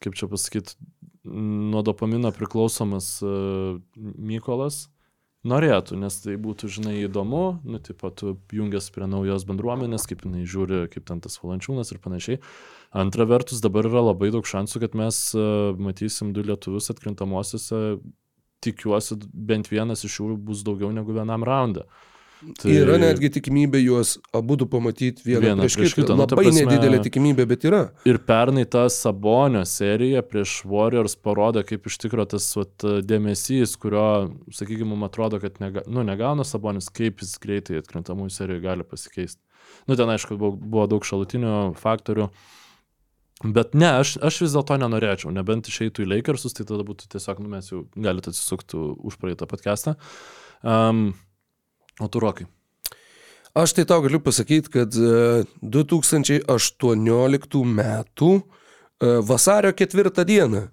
kaip 0.04 0.16
čia 0.20 0.32
pasakyti, 0.32 0.78
nuo 1.28 1.84
dopamino 1.84 2.32
priklausomas 2.36 3.18
e, 3.22 3.34
Mykolas 3.98 4.86
norėtų, 5.48 5.98
nes 6.00 6.18
tai 6.24 6.36
būtų, 6.42 6.70
žinai, 6.78 6.96
įdomu, 7.06 7.60
nu, 7.68 7.80
taip 7.84 8.02
pat 8.02 8.24
jungiasi 8.54 8.92
prie 8.96 9.08
naujos 9.10 9.46
bendruomenės, 9.48 10.08
kaip 10.10 10.26
jinai 10.26 10.48
žiūri, 10.50 10.86
kaip 10.92 11.08
ten 11.08 11.22
tas 11.24 11.38
valančiūnas 11.44 11.94
ir 11.94 12.02
panašiai. 12.04 12.42
Antra 12.96 13.28
vertus, 13.28 13.60
dabar 13.64 13.88
yra 13.90 14.06
labai 14.10 14.30
daug 14.32 14.48
šansų, 14.48 14.82
kad 14.86 14.96
mes 14.98 15.20
uh, 15.36 15.74
matysim 15.76 16.32
du 16.36 16.46
lietuvius 16.48 16.92
atkrintamosiose, 16.94 17.98
tikiuosi, 18.64 19.20
bent 19.34 19.68
vienas 19.72 20.06
iš 20.08 20.22
jų 20.22 20.38
bus 20.48 20.64
daugiau 20.66 20.94
negu 20.96 21.16
vienam 21.16 21.44
raundą. 21.48 21.88
Tai 22.62 22.70
yra 22.70 23.00
netgi 23.02 23.32
tikimybė 23.34 23.80
juos 23.82 24.12
abu 24.36 24.58
du 24.62 24.68
pamatyti 24.70 25.24
vieną, 25.26 25.42
vieną 25.42 25.64
prieš, 25.64 25.78
prieš 25.80 25.96
kitą. 25.96 26.04
kitą. 26.04 26.18
Nu, 26.18 26.26
Labai 26.26 26.44
prasme, 26.44 26.66
nedidelė 26.68 27.00
tikimybė, 27.08 27.46
bet 27.50 27.66
yra. 27.66 27.80
Ir 28.10 28.20
pernai 28.28 28.68
ta 28.70 28.84
Sabonio 28.94 29.64
serija 29.66 30.22
prieš 30.26 30.60
Warriors 30.70 31.18
parodė, 31.18 31.64
kaip 31.66 31.90
iš 31.90 31.98
tikrųjų 32.04 32.28
tas 32.36 32.50
vat, 32.60 32.86
dėmesys, 33.10 33.74
kurio, 33.82 34.06
sakykime, 34.54 34.94
man 34.94 35.10
atrodo, 35.10 35.42
kad 35.42 35.58
nega, 35.64 35.82
nu, 35.90 36.06
negauna 36.06 36.46
Sabonis, 36.46 36.92
kaip 36.94 37.26
jis 37.26 37.34
greitai 37.42 37.82
atkrintamųjų 37.82 38.36
serijoje 38.38 38.66
gali 38.68 38.86
pasikeisti. 38.86 39.42
Nu, 39.90 39.98
ten 39.98 40.14
aišku, 40.14 40.38
buvo, 40.38 40.86
daug 40.90 41.10
šalutinių 41.10 41.58
faktorių. 41.82 42.30
Bet 43.44 43.76
ne, 43.78 44.00
aš, 44.02 44.16
aš 44.26 44.40
vis 44.48 44.54
dėlto 44.56 44.80
nenorėčiau, 44.82 45.30
nebent 45.34 45.68
išeitų 45.70 46.04
į 46.04 46.10
Lakersus, 46.10 46.56
tai 46.58 46.66
tada 46.66 46.82
būtų 46.88 47.06
tiesiog, 47.14 47.42
nu 47.44 47.52
mes 47.52 47.70
jau 47.70 47.84
galite 47.94 48.32
atsisukti 48.34 48.78
už 48.78 49.20
praeitą 49.22 49.46
podcastą. 49.50 49.94
Um, 50.66 51.12
o 52.02 52.10
tu 52.10 52.22
rokai. 52.24 52.48
Aš 53.58 53.74
tai 53.78 53.86
tau 53.90 54.02
galiu 54.06 54.20
pasakyti, 54.22 54.70
kad 54.74 54.94
e, 54.94 55.46
2018 55.66 57.62
metų 57.78 58.32
e, 58.38 58.42
vasario 59.26 59.72
ketvirtą 59.74 60.26
dieną 60.30 60.68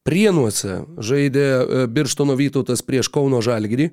Prienuose 0.00 0.78
žaidė 0.96 1.44
e, 1.44 1.80
Birštono 1.92 2.32
Vytautas 2.38 2.80
prieš 2.80 3.10
Kauno 3.12 3.42
Žalgirį. 3.44 3.90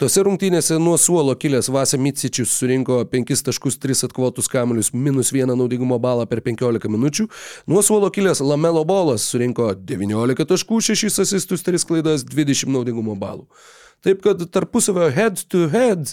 Tose 0.00 0.22
rungtynėse 0.24 0.78
nuo 0.80 0.94
suolo 0.96 1.34
kilęs 1.36 1.68
Vasė 1.68 1.98
Mitsičius 2.00 2.54
surinko 2.56 3.02
5 3.12 3.44
taškus 3.50 3.76
3 3.82 4.06
atkovotus 4.08 4.48
kamuolius, 4.48 4.94
minus 4.96 5.28
1 5.36 5.52
naudingumo 5.52 5.98
balą 6.00 6.24
per 6.30 6.40
15 6.40 6.88
minučių. 6.88 7.28
Nuo 7.68 7.84
suolo 7.84 8.08
kilęs 8.08 8.40
Lamelo 8.40 8.80
Bolas 8.88 9.28
surinko 9.28 9.74
19 9.76 10.48
taškų, 10.48 10.80
6 10.88 11.20
asistus, 11.26 11.68
3 11.68 11.84
klaidas, 11.84 12.24
20 12.24 12.72
naudingumo 12.72 13.12
balų. 13.20 13.44
Taip 14.02 14.18
kad 14.24 14.40
tarpusavio 14.50 15.12
head 15.14 15.38
to 15.52 15.68
head 15.70 16.08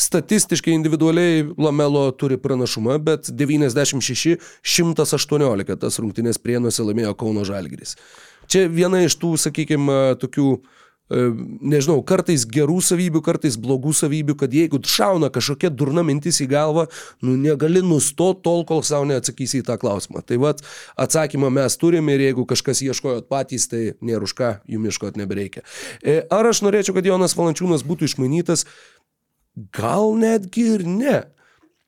statistiškai 0.00 0.72
individualiai 0.72 1.42
Lamelo 1.58 2.06
turi 2.16 2.38
pranašumą, 2.40 2.96
bet 3.04 3.28
96-118 3.28 5.76
tas 5.82 5.98
rungtynės 6.00 6.40
prienuose 6.40 6.80
laimėjo 6.86 7.12
Kauno 7.20 7.44
Žalgiris. 7.44 8.00
Čia 8.50 8.66
viena 8.72 9.02
iš 9.04 9.16
tų, 9.20 9.34
sakykime, 9.40 10.16
tokių 10.22 10.46
e, 10.54 11.26
nežinau, 11.74 11.98
kartais 12.06 12.46
gerų 12.48 12.78
savybių, 12.84 13.22
kartais 13.24 13.58
blogų 13.60 13.94
savybių, 13.96 14.36
kad 14.40 14.54
jeigu 14.54 14.80
šauna 14.80 15.30
kažkokia 15.34 15.72
durna 15.72 16.04
mintis 16.06 16.40
į 16.44 16.48
galvą, 16.52 16.86
nu 17.24 17.36
negali 17.40 17.82
nustoti 17.84 18.44
tol, 18.46 18.64
kol 18.68 18.84
savo 18.86 19.08
neatsakysi 19.10 19.62
į 19.62 19.68
tą 19.68 19.78
klausimą. 19.80 20.24
Tai 20.26 20.40
vad, 20.42 20.64
atsakymą 21.00 21.52
mes 21.54 21.78
turime 21.80 22.16
ir 22.16 22.26
jeigu 22.28 22.46
kažkas 22.50 22.84
ieškojot 22.86 23.30
patys, 23.32 23.68
tai 23.72 23.84
nėra 24.04 24.28
už 24.28 24.36
ką, 24.38 24.54
jums 24.70 24.92
ieškoti 24.94 25.22
nebereikia. 25.22 25.64
E, 26.02 26.22
Ar 26.32 26.50
aš 26.52 26.64
norėčiau, 26.66 26.96
kad 26.96 27.06
Jonas 27.08 27.36
Valančiūnas 27.38 27.86
būtų 27.86 28.10
išmainytas? 28.10 28.68
Gal 29.74 30.16
netgi 30.18 30.66
ir 30.74 30.82
ne. 30.88 31.20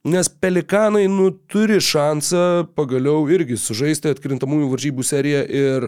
Nes 0.07 0.29
pelikanai 0.29 1.09
nu, 1.11 1.33
turi 1.51 1.81
šansą 1.83 2.69
pagaliau 2.79 3.25
irgi 3.33 3.57
sužaisti 3.59 4.13
atkrintamųjų 4.15 4.69
varžybų 4.71 5.07
seriją 5.07 5.41
ir 5.51 5.87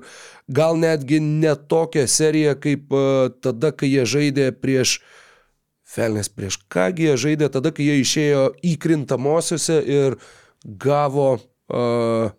gal 0.50 0.74
netgi 0.80 1.20
ne 1.22 1.52
tokią 1.70 2.02
seriją 2.10 2.56
kaip 2.58 2.90
uh, 2.90 3.28
tada, 3.44 3.70
kai 3.70 3.92
jie 3.92 4.06
žaidė 4.08 4.50
prieš 4.58 4.98
Felnes, 5.88 6.28
prieš 6.28 6.58
kągi 6.68 7.06
jie 7.06 7.14
žaidė 7.16 7.46
tada, 7.54 7.70
kai 7.72 7.86
jie 7.86 8.00
išėjo 8.02 8.42
į 8.66 8.74
krintamosiose 8.82 9.78
ir 9.86 10.18
gavo 10.66 11.30
uh, 11.38 12.34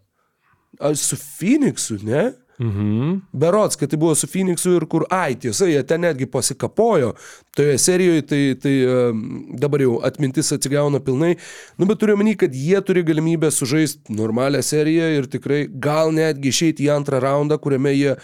su 0.99 1.17
Phoenixu, 1.17 2.01
ne? 2.03 2.27
Mhm. 2.59 3.21
Berots, 3.31 3.77
kad 3.79 3.89
tai 3.89 3.99
buvo 3.99 4.15
su 4.15 4.27
Phoenixu 4.27 4.73
ir 4.75 4.85
kur, 4.91 5.05
ai, 5.09 5.37
tiesa, 5.39 5.67
jie 5.69 5.79
ten 5.87 6.01
netgi 6.03 6.27
pasikapojo 6.27 7.13
toje 7.55 7.77
serijoje, 7.79 8.25
tai, 8.27 8.41
tai 8.59 8.73
dabar 9.61 9.83
jau 9.83 9.93
atmintis 10.03 10.51
atsigauna 10.51 10.99
pilnai. 11.03 11.37
Nu, 11.79 11.87
bet 11.87 12.01
turiu 12.01 12.17
menį, 12.19 12.35
kad 12.43 12.55
jie 12.55 12.81
turi 12.83 13.03
galimybę 13.07 13.51
sužaisti 13.55 14.15
normalią 14.15 14.61
seriją 14.65 15.07
ir 15.15 15.29
tikrai 15.31 15.61
gal 15.71 16.11
netgi 16.15 16.51
išeiti 16.51 16.87
į 16.87 16.91
antrą 16.97 17.21
raundą, 17.23 17.59
kuriame 17.63 17.95
jie 17.95 18.17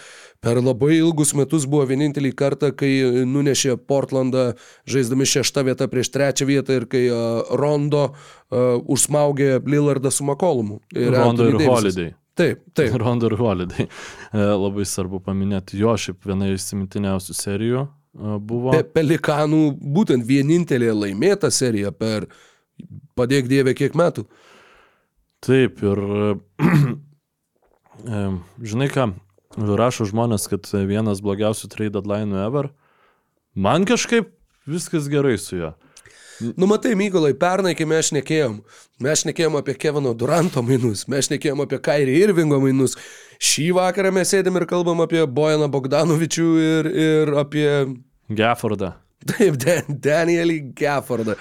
per 0.43 0.59
labai 0.61 0.99
ilgus 0.99 1.31
metus 1.37 1.63
buvo 1.69 1.87
vienintelį 1.89 2.33
kartą, 2.37 2.73
kai 2.75 2.91
nunešė 3.25 3.77
Portlandą 3.87 4.51
žaisdami 4.89 5.25
šeštą 5.31 5.63
vietą 5.71 5.87
prieš 5.91 6.11
trečią 6.13 6.49
vietą 6.51 6.81
ir 6.81 6.89
kai 6.91 7.07
uh, 7.07 7.55
Rondo 7.55 8.09
uh, 8.11 8.75
užsmaugė 8.83 9.63
Lillardą 9.63 10.11
su 10.11 10.27
Makolumu. 10.27 10.81
Rondo 10.93 11.49
ir 11.49 11.59
Holiday. 11.63 12.13
Taip, 12.35 12.63
taip. 12.75 12.95
Rondo 13.01 13.29
ir 13.31 13.37
Holiday. 13.39 13.87
E, 13.87 14.47
Labai 14.59 14.85
svarbu 14.87 15.21
paminėti, 15.23 15.79
jo 15.79 15.95
šiaip 15.99 16.25
viena 16.27 16.49
iš 16.51 16.61
įsimintiniausių 16.61 17.35
serijų 17.37 17.83
e, 17.85 18.39
buvo. 18.39 18.73
Pe 18.75 18.83
Pelikanų 18.97 19.61
būtent 19.95 20.27
vienintelė 20.27 20.91
laimėta 20.93 21.51
serija 21.53 21.93
per, 21.95 22.27
padėk 23.15 23.47
Dievė, 23.51 23.75
kiek 23.77 23.95
metų. 23.95 24.25
Taip, 25.45 25.79
ir 25.85 26.03
e, 26.03 26.33
žinai 28.71 28.89
ką, 28.91 29.09
rašo 29.55 30.07
žmonės, 30.11 30.49
kad 30.51 30.67
vienas 30.89 31.23
blogiausių 31.23 31.71
trade 31.71 31.95
deadline 31.95 32.35
ever. 32.43 32.71
Man 33.55 33.87
kažkaip 33.87 34.33
viskas 34.67 35.07
gerai 35.11 35.37
su 35.39 35.61
juo. 35.61 35.75
Nu 36.57 36.67
matai, 36.67 36.95
Mykolai, 36.99 37.33
pernai, 37.39 37.73
kai 37.77 37.87
mes 37.89 38.09
šnekėjom, 38.09 38.57
mes 39.03 39.23
šnekėjom 39.23 39.55
apie 39.59 39.75
Kevino 39.79 40.11
Duranto 40.17 40.63
mainus, 40.65 41.05
mes 41.11 41.29
šnekėjom 41.29 41.63
apie 41.63 41.79
Kairį 41.83 42.17
Irvingo 42.25 42.59
mainus. 42.63 42.97
Šį 43.41 43.69
vakarą 43.77 44.11
mes 44.15 44.31
sėdėm 44.31 44.59
ir 44.59 44.67
kalbam 44.69 45.03
apie 45.03 45.23
Bojaną 45.27 45.69
Bogdanovičių 45.71 46.47
ir, 46.63 46.91
ir 47.05 47.33
apie... 47.41 47.67
Geffordą. 48.35 48.93
Taip, 49.25 49.57
Dan, 49.61 49.97
Danielį 50.05 50.59
Geffordą. 50.77 51.35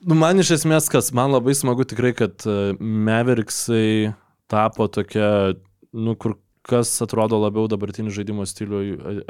Nu, 0.00 0.16
man 0.16 0.40
iš 0.40 0.54
esmės, 0.60 0.88
kas 0.92 1.10
man 1.16 1.34
labai 1.34 1.54
smagu 1.56 1.84
tikrai, 1.88 2.14
kad 2.16 2.44
e, 2.48 2.74
Mavericksai 2.80 4.14
tapo 4.48 4.88
tokia, 4.92 5.56
nu, 5.92 6.14
kur 6.16 6.38
kas 6.68 6.90
atrodo 7.04 7.38
labiau 7.40 7.68
dabartinį 7.70 8.12
žaidimo 8.12 8.44
stilių 8.48 8.80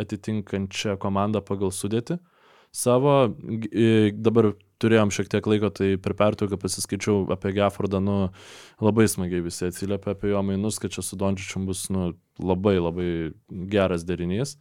atitinkančią 0.01 0.97
komandą 1.02 1.43
pagal 1.44 1.72
sudėti 1.74 2.18
savo. 2.74 3.35
Dabar 4.14 4.52
turėjom 4.82 5.12
šiek 5.14 5.30
tiek 5.32 5.48
laiko, 5.50 5.70
tai 5.74 5.94
per 6.02 6.14
pertrauką 6.18 6.59
pasiskaičiau 6.60 7.26
apie 7.34 7.55
Geffordą, 7.56 8.00
nu, 8.05 8.18
labai 8.84 9.09
smagiai 9.10 9.44
visi 9.44 9.66
atsiliepia 9.68 10.14
apie 10.14 10.32
jo 10.32 10.44
mainus, 10.46 10.78
kad 10.82 10.94
čia 10.94 11.05
su 11.05 11.18
Dončičium 11.18 11.66
bus, 11.68 11.88
nu, 11.94 12.12
labai 12.38 12.78
labai 12.78 13.10
geras 13.72 14.06
derinys. 14.09 14.56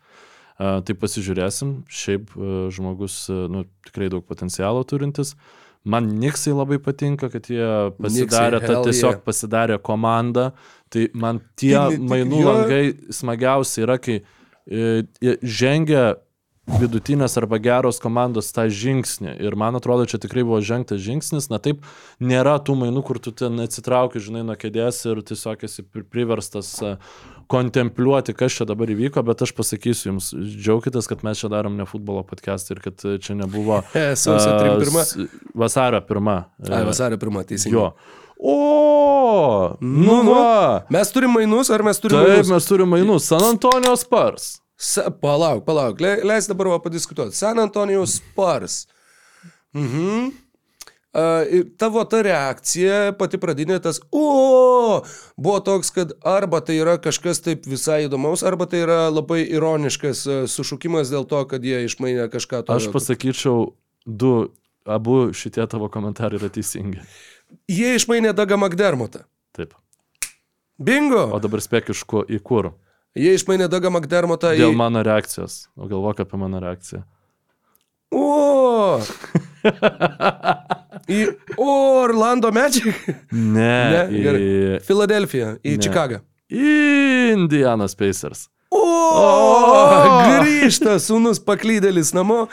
Uh, 0.58 0.80
tai 0.82 0.96
pasižiūrėsim. 0.98 1.84
Šiaip 1.86 2.32
uh, 2.34 2.66
žmogus, 2.74 3.28
uh, 3.30 3.46
nu, 3.54 3.68
tikrai 3.86 4.10
daug 4.10 4.26
potencialo 4.26 4.82
turintis. 4.90 5.36
Man 5.88 6.10
Niksai 6.20 6.52
labai 6.52 6.80
patinka, 6.84 7.30
kad 7.32 7.46
jie 7.48 7.68
pasidarė, 8.02 8.60
ta 8.60 8.74
hell 8.74 8.88
tiesiog 8.88 9.14
yeah. 9.14 9.24
pasidarė 9.24 9.78
komandą. 9.80 10.50
Tai 10.92 11.06
man 11.16 11.40
tie 11.60 11.78
mainų 12.02 12.42
langai 12.44 12.82
smagiausi 13.14 13.86
yra, 13.86 13.96
kai 14.02 14.18
e, 14.68 15.38
žengia 15.44 16.18
vidutinės 16.68 17.38
arba 17.40 17.58
geros 17.64 18.02
komandos 18.04 18.50
tą 18.52 18.66
žingsnį. 18.68 19.38
Ir 19.40 19.56
man 19.56 19.78
atrodo, 19.80 20.04
čia 20.10 20.20
tikrai 20.20 20.44
buvo 20.44 20.60
žengtas 20.60 21.00
žingsnis. 21.00 21.48
Na 21.50 21.62
taip, 21.64 21.86
nėra 22.20 22.58
tų 22.60 22.76
mainų, 22.82 23.04
kur 23.08 23.20
tu 23.24 23.32
ten 23.32 23.56
atsitrauki, 23.64 24.20
žinai, 24.20 24.44
nuo 24.48 24.58
kėdės 24.60 25.00
ir 25.08 25.22
tiesiog 25.24 25.64
esi 25.64 25.86
pri- 25.88 26.04
priverstas 26.04 26.74
e, 26.84 26.92
kontempliuoti, 27.48 28.36
kas 28.36 28.58
čia 28.60 28.68
dabar 28.68 28.92
įvyko, 28.92 29.24
bet 29.30 29.46
aš 29.48 29.56
pasakysiu 29.56 30.12
jums, 30.12 30.34
džiaukitės, 30.36 31.08
kad 31.08 31.24
mes 31.24 31.40
čia 31.40 31.48
darom 31.56 31.80
ne 31.80 31.88
futbolo 31.88 32.26
podcastą 32.28 32.76
ir 32.76 32.84
kad 32.90 33.08
e, 33.08 33.16
čia 33.24 33.38
nebuvo... 33.40 33.80
E, 33.98 34.12
sausio 34.20 34.52
a, 34.52 34.60
31. 34.60 35.02
s- 35.08 35.42
Vasario 35.58 36.04
pirmą. 36.04 36.42
Ai, 36.68 36.84
vasario 36.86 37.18
pirmą, 37.22 37.48
teisingai. 37.48 37.80
Jo. 37.80 37.94
O, 38.38 39.78
nu 39.82 40.20
va. 40.28 40.84
Mes 40.94 41.10
turim 41.16 41.32
mainus, 41.34 41.72
ar 41.74 41.82
mes 41.88 41.98
turim 42.04 42.20
Taip, 42.20 42.30
mainus? 42.36 42.52
mes 42.54 42.68
turime 42.70 42.92
mainus. 42.98 43.26
San 43.32 43.42
Antonijos 43.48 44.04
Spars. 44.06 44.58
Sa, 44.78 45.10
palauk, 45.10 45.64
palauk, 45.66 46.02
Le, 46.02 46.20
leis 46.28 46.48
dabar 46.50 46.70
va 46.76 46.82
padiskutuoti. 46.84 47.36
San 47.36 47.60
Antonijos 47.60 48.20
Spars. 48.20 48.86
Mhm. 49.74 50.30
Uh, 51.18 51.42
ir 51.50 51.64
tavo 51.82 52.04
ta 52.06 52.20
reakcija, 52.22 53.16
pati 53.18 53.40
pradinė 53.42 53.80
tas, 53.82 53.98
o, 54.14 55.00
buvo 55.40 55.62
toks, 55.66 55.90
kad 55.96 56.12
arba 56.22 56.60
tai 56.62 56.76
yra 56.78 56.98
kažkas 57.02 57.42
taip 57.42 57.66
visai 57.66 58.04
įdomaus, 58.06 58.44
arba 58.46 58.68
tai 58.70 58.84
yra 58.84 59.00
labai 59.10 59.40
ironiškas 59.48 60.22
sušukimas 60.52 61.10
dėl 61.10 61.26
to, 61.26 61.40
kad 61.50 61.66
jie 61.66 61.80
išmainė 61.88 62.28
kažką 62.30 62.62
to. 62.68 62.76
Aš 62.76 62.92
pasakyčiau, 62.94 63.72
du, 64.06 64.34
abu 64.86 65.32
šitie 65.34 65.66
tavo 65.72 65.90
komentarai 65.90 66.38
yra 66.38 66.52
teisingi. 66.54 67.02
Jie 67.72 67.96
išmainė 67.98 68.36
Dagą 68.38 68.60
McDermottą. 68.60 69.26
Taip. 69.58 69.74
Bingo! 70.78 71.32
O 71.34 71.42
dabar 71.42 71.64
spėk 71.66 71.96
iš 71.96 72.04
ko, 72.06 72.22
į 72.30 72.44
kur. 72.46 72.76
Jie 73.18 73.34
išmainė 73.38 73.68
Dagą 73.72 73.90
McDermottą 73.94 74.54
į... 74.56 74.62
Dėl 74.62 74.76
mano 74.78 75.02
reakcijos. 75.06 75.66
O 75.78 75.90
galvok 75.90 76.22
apie 76.24 76.40
mano 76.40 76.62
reakciją. 76.64 77.02
O! 78.14 79.00
į 81.18 81.24
Orlando 81.60 82.52
Magic? 82.56 82.88
Ne. 83.32 83.74
Ne, 83.92 84.04
į... 84.12 84.22
gerai. 84.24 84.44
Filadelfiją, 84.88 85.56
į 85.64 85.76
Ne. 85.76 85.84
Čikagą. 85.84 86.22
į 86.48 86.76
Indianas 87.34 87.98
Pacers. 88.00 88.48
O! 88.72 88.84
O! 88.84 89.28
Grįžta 90.28 90.98
sūnus 91.04 91.42
paklydėlis 91.44 92.14
namo. 92.16 92.46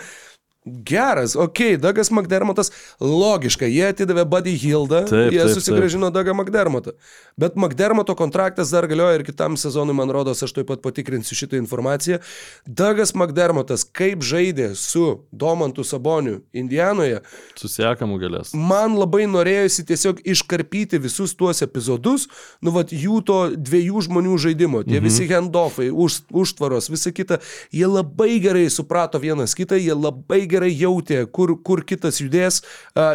Geras, 0.65 1.37
ok, 1.37 1.59
Dagas 1.79 2.09
McDermottas, 2.11 2.71
logiška, 3.01 3.67
jie 3.69 3.83
atidavė 3.91 4.23
Buddy 4.25 4.55
Hildą, 4.57 5.03
Taip, 5.11 5.35
jie 5.35 5.43
taip, 5.43 5.51
susigražino 5.53 6.09
Dagą 6.09 6.33
McDermottą. 6.33 6.95
Bet 7.37 7.59
McDermotto 7.61 8.15
kontraktas 8.17 8.73
dar 8.73 8.87
galioja 8.89 9.19
ir 9.19 9.27
kitam 9.27 9.59
sezonui, 9.61 9.93
man 9.93 10.09
rodos, 10.09 10.41
aš 10.41 10.55
taip 10.57 10.71
pat 10.71 10.81
patikrinsiu 10.81 11.37
šitą 11.37 11.59
informaciją. 11.61 12.17
Dagas 12.65 13.13
McDermottas, 13.13 13.85
kaip 13.85 14.25
žaidė 14.25 14.71
su 14.73 15.27
Domantu 15.37 15.85
Saboniu 15.85 16.39
Indianoje, 16.57 17.21
Susiekamų 17.61 18.17
galės. 18.25 18.55
man 18.57 18.97
labai 18.97 19.29
norėjosi 19.29 19.85
tiesiog 19.93 20.25
iškarpyti 20.25 20.97
visus 20.97 21.37
tuos 21.37 21.61
epizodus, 21.61 22.25
nu 22.65 22.73
vat 22.73 22.89
jų 22.89 23.21
to 23.29 23.39
dviejų 23.53 24.07
žmonių 24.09 24.41
žaidimo, 24.49 24.81
tie 24.89 24.97
mhm. 24.97 25.11
visi 25.11 25.29
handoffai, 25.29 25.93
už, 25.93 26.23
užtvaros, 26.33 26.89
visa 26.89 27.13
kita, 27.13 27.43
jie 27.69 27.85
labai 27.85 28.41
gerai 28.41 28.65
suprato 28.73 29.21
vienas 29.21 29.53
kitą, 29.53 29.77
jie 29.77 29.93
labai 29.93 30.47
gerai 30.47 30.54
jautė, 30.63 31.25
kur, 31.27 31.57
kur 31.63 31.83
kitas 31.83 32.21
judės 32.23 32.63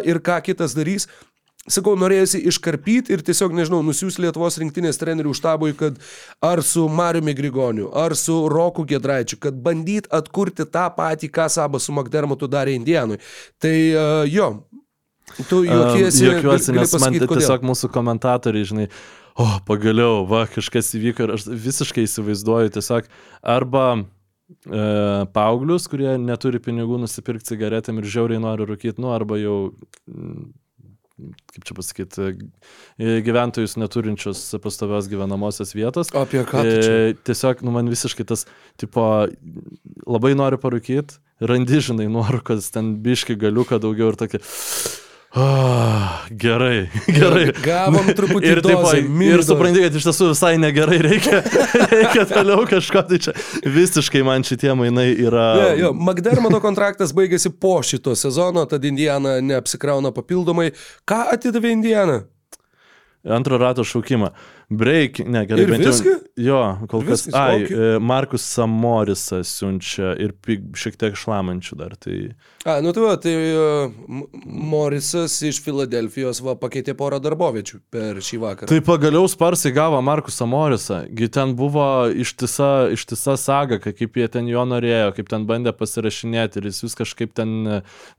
ir 0.03 0.19
ką 0.19 0.41
kitas 0.43 0.75
darys. 0.75 1.07
Sakau, 1.69 1.93
norėjusi 1.99 2.39
iškarpyti 2.49 3.13
ir 3.13 3.21
tiesiog, 3.25 3.53
nežinau, 3.53 3.83
nusiųs 3.85 4.17
Lietuvos 4.23 4.57
rinktinės 4.61 4.97
trenerių 4.97 5.35
štabui, 5.37 5.75
kad 5.77 5.99
ar 6.41 6.63
su 6.65 6.87
Mariumi 6.89 7.35
Grigoniu, 7.37 7.91
ar 7.93 8.15
su 8.17 8.37
Roku 8.49 8.87
Gedraičiu, 8.89 9.37
kad 9.43 9.59
bandyt 9.61 10.07
atkurti 10.09 10.65
tą 10.65 10.87
patį, 10.95 11.29
ką 11.35 11.45
Sabas 11.53 11.85
su 11.85 11.93
McDermottu 11.93 12.49
darė 12.49 12.73
Indijanui. 12.79 13.19
Tai 13.61 13.75
uh, 13.75 14.23
jo, 14.25 14.49
tu 15.43 15.61
juokiesi. 15.67 16.25
Um, 16.25 16.31
Juokiuosi, 16.31 16.73
nes 16.79 16.95
man 16.95 17.19
tai 17.19 17.27
kodėl. 17.27 17.43
tiesiog 17.43 17.67
mūsų 17.69 17.91
komentatoriai, 17.93 18.69
žinai, 18.71 18.87
o, 19.37 19.49
pagaliau, 19.67 20.23
va, 20.31 20.47
kažkas 20.49 20.95
įvyko 20.97 21.27
ir 21.27 21.35
aš 21.37 21.49
visiškai 21.53 22.07
įsivaizduoju 22.07 22.73
tiesiog 22.79 23.11
arba 23.45 23.91
paauglius, 25.35 25.87
kurie 25.91 26.15
neturi 26.21 26.61
pinigų 26.63 26.99
nusipirkti 27.03 27.53
cigaretėm 27.53 28.01
ir 28.01 28.09
žiauriai 28.09 28.41
nori 28.41 28.67
rūkyti, 28.69 29.01
nu, 29.01 29.11
arba 29.13 29.37
jau, 29.39 29.57
mm, 30.09 30.49
kaip 31.53 31.67
čia 31.67 31.75
pasakyti, 31.77 32.29
gyventojus 33.27 33.75
neturinčius 33.79 34.41
pastovios 34.63 35.09
gyvenamosios 35.11 35.75
vietos. 35.75 36.13
Apie 36.17 36.45
ką? 36.47 36.63
E, 36.63 37.17
Tiesiog, 37.27 37.63
nu, 37.65 37.73
man 37.75 37.91
visiškai 37.91 38.25
tas, 38.29 38.47
tipo, 38.79 39.05
labai 40.07 40.33
nori 40.39 40.59
parūkyti, 40.61 41.19
randi, 41.49 41.83
žinai, 41.89 42.09
nuorukos, 42.11 42.71
ten 42.73 42.95
biški 43.03 43.37
galiuką 43.39 43.81
daugiau 43.83 44.13
ir 44.13 44.19
tokį. 44.19 44.43
Ah, 45.29 46.25
gerai, 46.33 46.87
gerai. 47.05 47.51
Gavom 47.61 48.07
truputį 48.17 48.49
ir, 48.49 48.61
taip, 48.65 48.79
dozę, 48.81 49.01
ir 49.27 49.43
supranti, 49.45 49.83
kad 49.83 49.97
iš 49.99 50.07
tiesų 50.07 50.31
visai 50.31 50.55
negerai, 50.57 50.97
reikia, 51.05 51.43
reikia 51.91 52.23
toliau 52.31 52.63
kažko, 52.69 53.03
tai 53.11 53.19
čia 53.21 53.35
visiškai 53.61 54.23
man 54.25 54.41
šitie 54.47 54.73
mainai 54.73 55.11
yra... 55.13 55.45
Ne, 55.59 55.67
jo, 55.83 55.91
McDermotto 55.93 56.57
kontraktas 56.63 57.13
baigėsi 57.13 57.53
po 57.53 57.75
šito 57.85 58.15
sezono, 58.17 58.65
tad 58.71 58.89
Indiana 58.89 59.37
neapsikrauna 59.45 60.09
papildomai. 60.17 60.71
Ką 61.05 61.21
atidavė 61.35 61.75
Indiana? 61.77 62.23
Antro 63.29 63.61
rato 63.61 63.85
šaukimą. 63.85 64.31
Break, 64.69 65.19
ne, 65.25 65.45
gerai, 65.49 65.63
Ir 65.63 65.71
bent 65.71 65.83
jau- 65.87 65.91
viską? 65.95 66.15
Jo, 66.39 66.59
kol 66.87 67.01
kas. 67.03 67.25
Viskas, 67.25 67.33
Ai, 67.35 67.63
kokį? 67.65 67.73
e, 67.73 67.99
Markus 67.99 68.43
Samorisas 68.45 69.49
siunčia 69.59 70.11
ir 70.21 70.31
pig- 70.45 70.69
šiek 70.77 70.95
tiek 70.95 71.17
šlamančių 71.17 71.75
dar. 71.79 71.95
Tai... 71.99 72.35
A, 72.69 72.75
nu 72.85 72.91
tai 72.93 73.01
va, 73.01 73.15
tai 73.17 73.33
uh, 73.33 73.89
M- 74.07 74.27
Morisas 74.69 75.35
iš 75.47 75.57
Filadelfijos 75.65 76.39
va 76.45 76.53
pakeitė 76.59 76.93
porą 76.99 77.17
darboviečių 77.23 77.79
per 77.91 78.19
šį 78.23 78.39
vakarą. 78.43 78.69
Tai 78.71 78.79
pagaliau 78.87 79.25
Sparsai 79.31 79.71
gavo 79.75 79.99
Markusą 80.05 80.47
Morisą. 80.47 81.01
Gi 81.17 81.27
ten 81.33 81.55
buvo 81.59 81.87
ištisa, 82.13 82.69
ištisa 82.95 83.35
saga, 83.41 83.79
ka- 83.83 83.91
kaip 83.97 84.15
jie 84.21 84.27
ten 84.31 84.47
jo 84.47 84.63
norėjo, 84.69 85.09
kaip 85.17 85.29
ten 85.33 85.47
bandė 85.49 85.73
pasirašinėti 85.75 86.61
ir 86.61 86.69
jis 86.69 86.83
vis 86.85 86.95
kažkaip 87.01 87.33
ten 87.33 87.55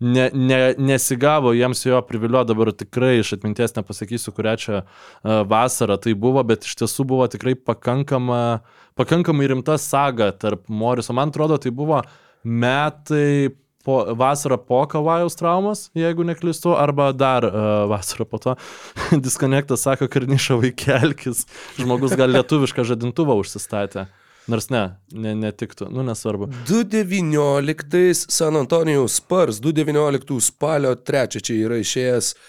ne, 0.00 0.26
ne, 0.34 0.60
nesigavo, 0.76 1.54
jiems 1.56 1.86
jo 1.86 2.02
privilio, 2.10 2.42
dabar 2.48 2.72
tikrai 2.74 3.20
iš 3.22 3.34
atminties 3.38 3.76
nepasakysiu, 3.78 4.34
kurią 4.36 4.56
čia 4.66 4.82
vasarą 5.24 5.96
tai 6.00 6.14
buvo, 6.14 6.39
bet 6.46 6.66
iš 6.66 6.76
tiesų 6.82 7.06
buvo 7.12 7.26
tikrai 7.30 7.54
pakankama, 7.54 8.60
pakankamai 8.98 9.48
rimta 9.50 9.78
saga 9.80 10.30
tarp 10.32 10.68
Moriso. 10.68 11.14
Man 11.16 11.32
atrodo, 11.32 11.58
tai 11.60 11.72
buvo 11.74 12.02
metai 12.44 13.50
po, 13.84 14.02
vasarą 14.16 14.58
po 14.58 14.82
Kavajaus 14.90 15.36
traumos, 15.38 15.88
jeigu 15.96 16.24
neklystu, 16.26 16.74
arba 16.76 17.10
dar 17.12 17.46
uh, 17.48 17.88
vasarą 17.90 18.28
po 18.28 18.40
to. 18.42 18.56
Disconnectas 19.26 19.84
sako, 19.86 20.08
karniša 20.12 20.60
vaikelkis. 20.60 21.46
Žmogus 21.80 22.16
gal 22.18 22.32
lietuvišką 22.36 22.86
žadintuvą 22.92 23.38
užsistatė. 23.40 24.08
Nors 24.50 24.70
ne, 24.72 24.86
ne 25.12 25.34
netiktų, 25.38 25.90
nu 25.94 26.02
nesvarbu. 26.02 26.48
2019 26.66 28.32
San 28.32 28.56
Antonijaus 28.58 29.20
Spurs, 29.20 29.60
2019 29.62 30.40
spalio 30.42 30.96
3 30.96 31.44
čia 31.44 31.58
yra 31.60 31.78
išėjęs 31.84 32.32
uh, 32.34 32.48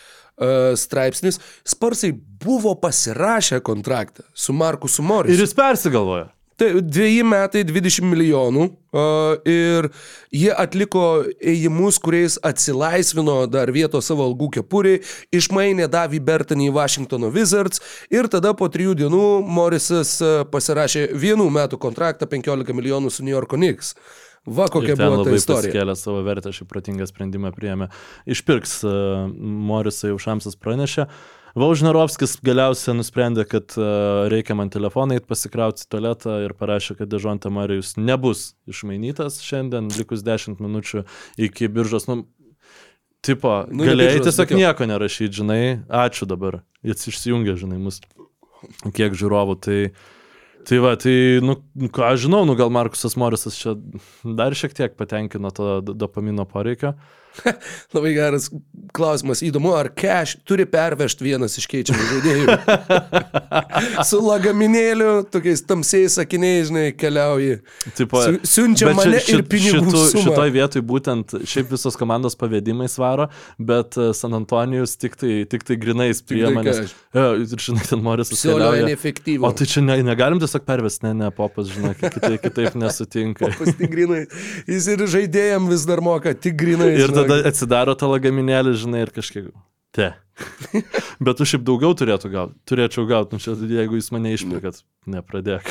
straipsnis. 0.79 1.39
Sparsai 1.67 2.11
buvo 2.41 2.75
pasirašę 2.81 3.61
kontraktą 3.61 4.23
su 4.33 4.53
Markusu 4.53 5.03
Morisu. 5.05 5.35
Ir 5.35 5.45
jis 5.45 5.57
persigalvojo. 5.57 6.29
Tai 6.61 6.67
dviejį 6.85 7.21
metai 7.25 7.63
20 7.65 8.05
milijonų 8.05 8.67
uh, 8.67 9.47
ir 9.49 9.87
jie 10.29 10.51
atliko 10.53 11.23
ėjimus, 11.41 11.97
kuriais 12.03 12.35
atsilaisvino 12.45 13.47
dar 13.49 13.71
vietos 13.73 14.11
savo 14.11 14.27
algų 14.29 14.51
kepuriai, 14.59 14.99
išmainė 15.33 15.87
Davį 15.89 16.19
Bertonį 16.27 16.67
į 16.69 16.75
Washingtono 16.75 17.31
Wizards 17.33 17.81
ir 18.13 18.29
tada 18.29 18.53
po 18.53 18.69
trijų 18.69 18.93
dienų 18.99 19.25
Morisas 19.49 20.19
uh, 20.21 20.43
pasirašė 20.53 21.07
vienų 21.17 21.49
metų 21.49 21.81
kontraktą 21.81 22.29
15 22.29 22.77
milijonų 22.77 23.09
su 23.09 23.25
New 23.25 23.33
York 23.33 23.57
Knicks. 23.57 23.95
Va 24.45 24.65
kokia 24.71 24.95
buvo 24.97 25.21
ta 25.21 25.35
istorija. 25.35 25.69
pasikėlė 25.69 25.93
savo 25.99 26.23
vertę, 26.25 26.49
šį 26.55 26.65
protingą 26.69 27.05
sprendimą 27.05 27.51
priėmė. 27.53 27.91
Išpirks 28.25 28.79
uh, 28.87 29.27
Morisą 29.37 30.09
jau 30.09 30.17
Šamsas 30.21 30.57
pranešė. 30.57 31.05
Vaužnarovskis 31.61 32.37
galiausiai 32.41 32.95
nusprendė, 32.95 33.43
kad 33.45 33.75
uh, 33.77 34.25
reikia 34.31 34.55
man 34.57 34.71
telefoną 34.73 35.19
įt 35.19 35.27
pasikrauti 35.29 35.85
tualetą 35.91 36.39
ir 36.45 36.55
parašė, 36.57 36.95
kad 37.01 37.11
Dežonta 37.11 37.51
Marijus 37.53 37.93
nebus 37.99 38.55
išmainytas 38.71 39.41
šiandien, 39.45 39.91
likus 39.99 40.23
10 40.25 40.63
minučių 40.63 41.03
iki 41.49 41.69
biržos. 41.69 42.07
Nu, 42.09 42.23
tipo, 43.21 43.67
Nu, 43.69 43.85
galėjai 43.85 44.15
biržos, 44.17 44.31
tiesiog 44.31 44.55
bet 44.55 44.63
nieko 44.63 44.89
nerašyti, 44.89 45.37
žinai, 45.43 45.61
ačiū 46.01 46.25
dabar. 46.25 46.63
Jis 46.87 47.11
išsijungia, 47.11 47.59
žinai, 47.61 47.77
mus 47.83 48.01
kiek 48.95 49.13
žiūrovų. 49.13 49.59
Tai, 49.61 49.79
tai 50.67 50.79
va, 50.83 50.95
tai, 50.99 51.13
nu, 51.45 51.57
ką 51.93 52.11
aš 52.11 52.25
žinau, 52.25 52.43
nu 52.47 52.55
gal 52.59 52.71
Markusas 52.73 53.17
Morisas 53.19 53.57
čia 53.59 53.75
dar 54.23 54.55
šiek 54.57 54.75
tiek 54.77 54.95
patenkino 54.99 55.51
to 55.55 55.79
dopamino 55.81 56.45
poreikio. 56.49 56.95
Labai 57.95 58.11
geras 58.15 58.49
klausimas. 58.95 59.41
Įdomu, 59.45 59.71
ar 59.77 59.89
cash 59.95 60.35
turi 60.47 60.65
pervežti 60.69 61.25
vienas 61.25 61.55
iš 61.59 61.67
keičiamų 61.71 62.07
žaidėjų. 62.11 62.57
Su 64.09 64.19
lagaminėliu, 64.25 65.11
tokiais 65.31 65.63
tamsiais 65.67 66.17
sakiniais, 66.19 66.69
žinai, 66.69 66.85
keliauji. 66.97 67.59
Tipo, 67.97 68.21
Su- 68.25 68.41
siunčia 68.55 68.91
mane 68.97 69.21
ši- 69.23 69.37
ir 69.39 69.45
pinigų 69.51 69.85
šitu, 69.87 70.23
šitoj 70.25 70.53
vietoj 70.55 70.83
būtent 70.91 71.35
šiaip 71.47 71.71
visos 71.75 71.97
komandos 71.99 72.35
pavedimai 72.39 72.89
svaro, 72.91 73.29
bet 73.59 73.97
e, 73.99 74.11
San 74.17 74.35
Antonijus 74.37 74.97
tik 74.99 75.15
tai, 75.19 75.41
tik 75.49 75.65
tai 75.67 75.77
grinais 75.81 76.21
tai 76.23 76.41
jo, 76.41 76.51
ir 76.51 77.55
žinai, 77.65 77.85
ten 77.87 78.03
Morisas 78.03 78.35
Psiolio 78.37 78.69
keliauja. 78.71 78.89
neefektyvu. 78.91 79.47
O 79.47 79.51
tai 79.55 79.67
čia 79.69 79.83
ne, 79.85 79.97
negalim 80.05 80.39
tiesiog 80.41 80.65
pervesti, 80.67 81.05
ne, 81.07 81.13
ne, 81.23 81.31
popas, 81.35 81.71
žinai, 81.71 81.93
kitaip, 81.99 82.37
kitaip 82.45 82.77
nesutinka. 82.79 83.51
Pas 83.59 83.71
tik 83.77 83.91
grinai. 83.91 84.23
Jis 84.69 84.87
ir 84.93 85.03
žaidėjim 85.15 85.67
vis 85.71 85.85
dar 85.89 86.03
moka, 86.05 86.33
tik 86.35 86.55
grinai. 86.59 86.91
Ir 86.99 87.13
tada 87.23 87.41
atsidaro 87.51 87.95
tą 87.97 88.09
lagaminėlį, 88.11 88.73
žinai, 88.83 89.05
ir 89.07 89.13
kažkiek. 89.15 89.51
Te. 89.91 90.13
Bet 91.25 91.37
tu 91.37 91.45
šiaip 91.45 91.63
daugiau 91.67 91.91
turėtų 91.97 92.29
gauti. 92.31 92.55
Turėčiau 92.69 93.03
gauti, 93.09 93.35
nu 93.35 93.43
čia, 93.43 93.53
jeigu 93.59 93.97
jūs 93.99 94.07
mane 94.15 94.31
išpirkat, 94.33 94.79
nepradėk. 95.11 95.67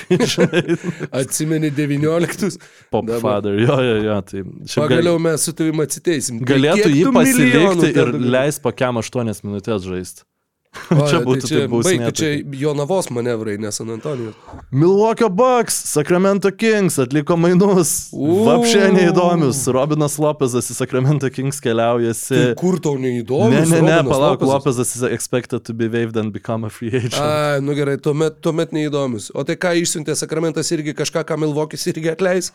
Atsimeni 1.22 1.70
19. 1.74 2.58
Pop 2.92 3.08
Dabar. 3.08 3.20
father, 3.24 3.56
jo, 3.58 3.78
jo, 3.86 3.96
jo. 4.04 4.18
Tai 4.28 4.42
šiaip 4.42 4.76
gal- 4.76 4.84
Pagaliau 4.84 5.22
mes 5.24 5.46
su 5.48 5.54
tavimi 5.56 5.86
atsiteisim. 5.86 6.42
Galėtų 6.46 6.90
jį 6.92 7.06
pasilikti 7.16 7.92
ir 7.96 8.12
leis 8.36 8.60
po 8.62 8.72
kiam 8.76 9.00
8 9.00 9.40
minutės 9.46 9.88
žaisti. 9.88 10.26
O, 10.70 11.02
čia 11.06 11.18
tai 11.18 11.26
būtų 11.26 11.48
taip 11.50 11.70
bausmė 11.70 11.92
baigtų, 11.98 12.12
Čia 12.14 12.28
tokia. 12.30 12.58
Jonavos 12.60 13.08
manevrai, 13.10 13.56
ne 13.58 13.72
San 13.74 13.90
Antonijos. 13.90 14.36
Milwaukee 14.70 15.26
Bucks, 15.26 15.74
Sacramento 15.90 16.52
Kings 16.54 16.98
atliko 17.02 17.34
mainus. 17.38 17.92
Vapšė 18.14 18.92
neįdomius. 18.94 19.64
Robinas 19.74 20.14
Lopezas 20.22 20.70
į 20.70 20.78
Sacramento 20.78 21.30
Kings 21.34 21.58
keliaujasi. 21.64 22.34
Tai 22.36 22.58
kur 22.60 22.78
tau 22.82 22.94
neįdomu? 23.02 23.50
Ne, 23.50 23.64
ne, 23.66 23.82
ne, 23.86 23.98
palauk, 24.06 24.42
Lopezas 24.46 24.94
is 24.94 25.06
expected 25.10 25.66
to 25.66 25.74
be 25.74 25.90
waived 25.90 26.18
and 26.20 26.34
become 26.34 26.66
a 26.66 26.70
free 26.70 26.94
agent. 26.94 27.18
A, 27.18 27.58
nu 27.62 27.74
gerai, 27.78 27.98
tuomet, 28.02 28.38
tuomet 28.42 28.74
neįdomus. 28.76 29.32
O 29.34 29.46
tai 29.46 29.58
ką 29.58 29.74
išsiuntė 29.82 30.14
Sakramentas 30.18 30.70
irgi 30.74 30.94
kažką, 30.98 31.26
ką 31.26 31.38
Milvokis 31.42 31.90
irgi 31.90 32.14
atleis? 32.14 32.54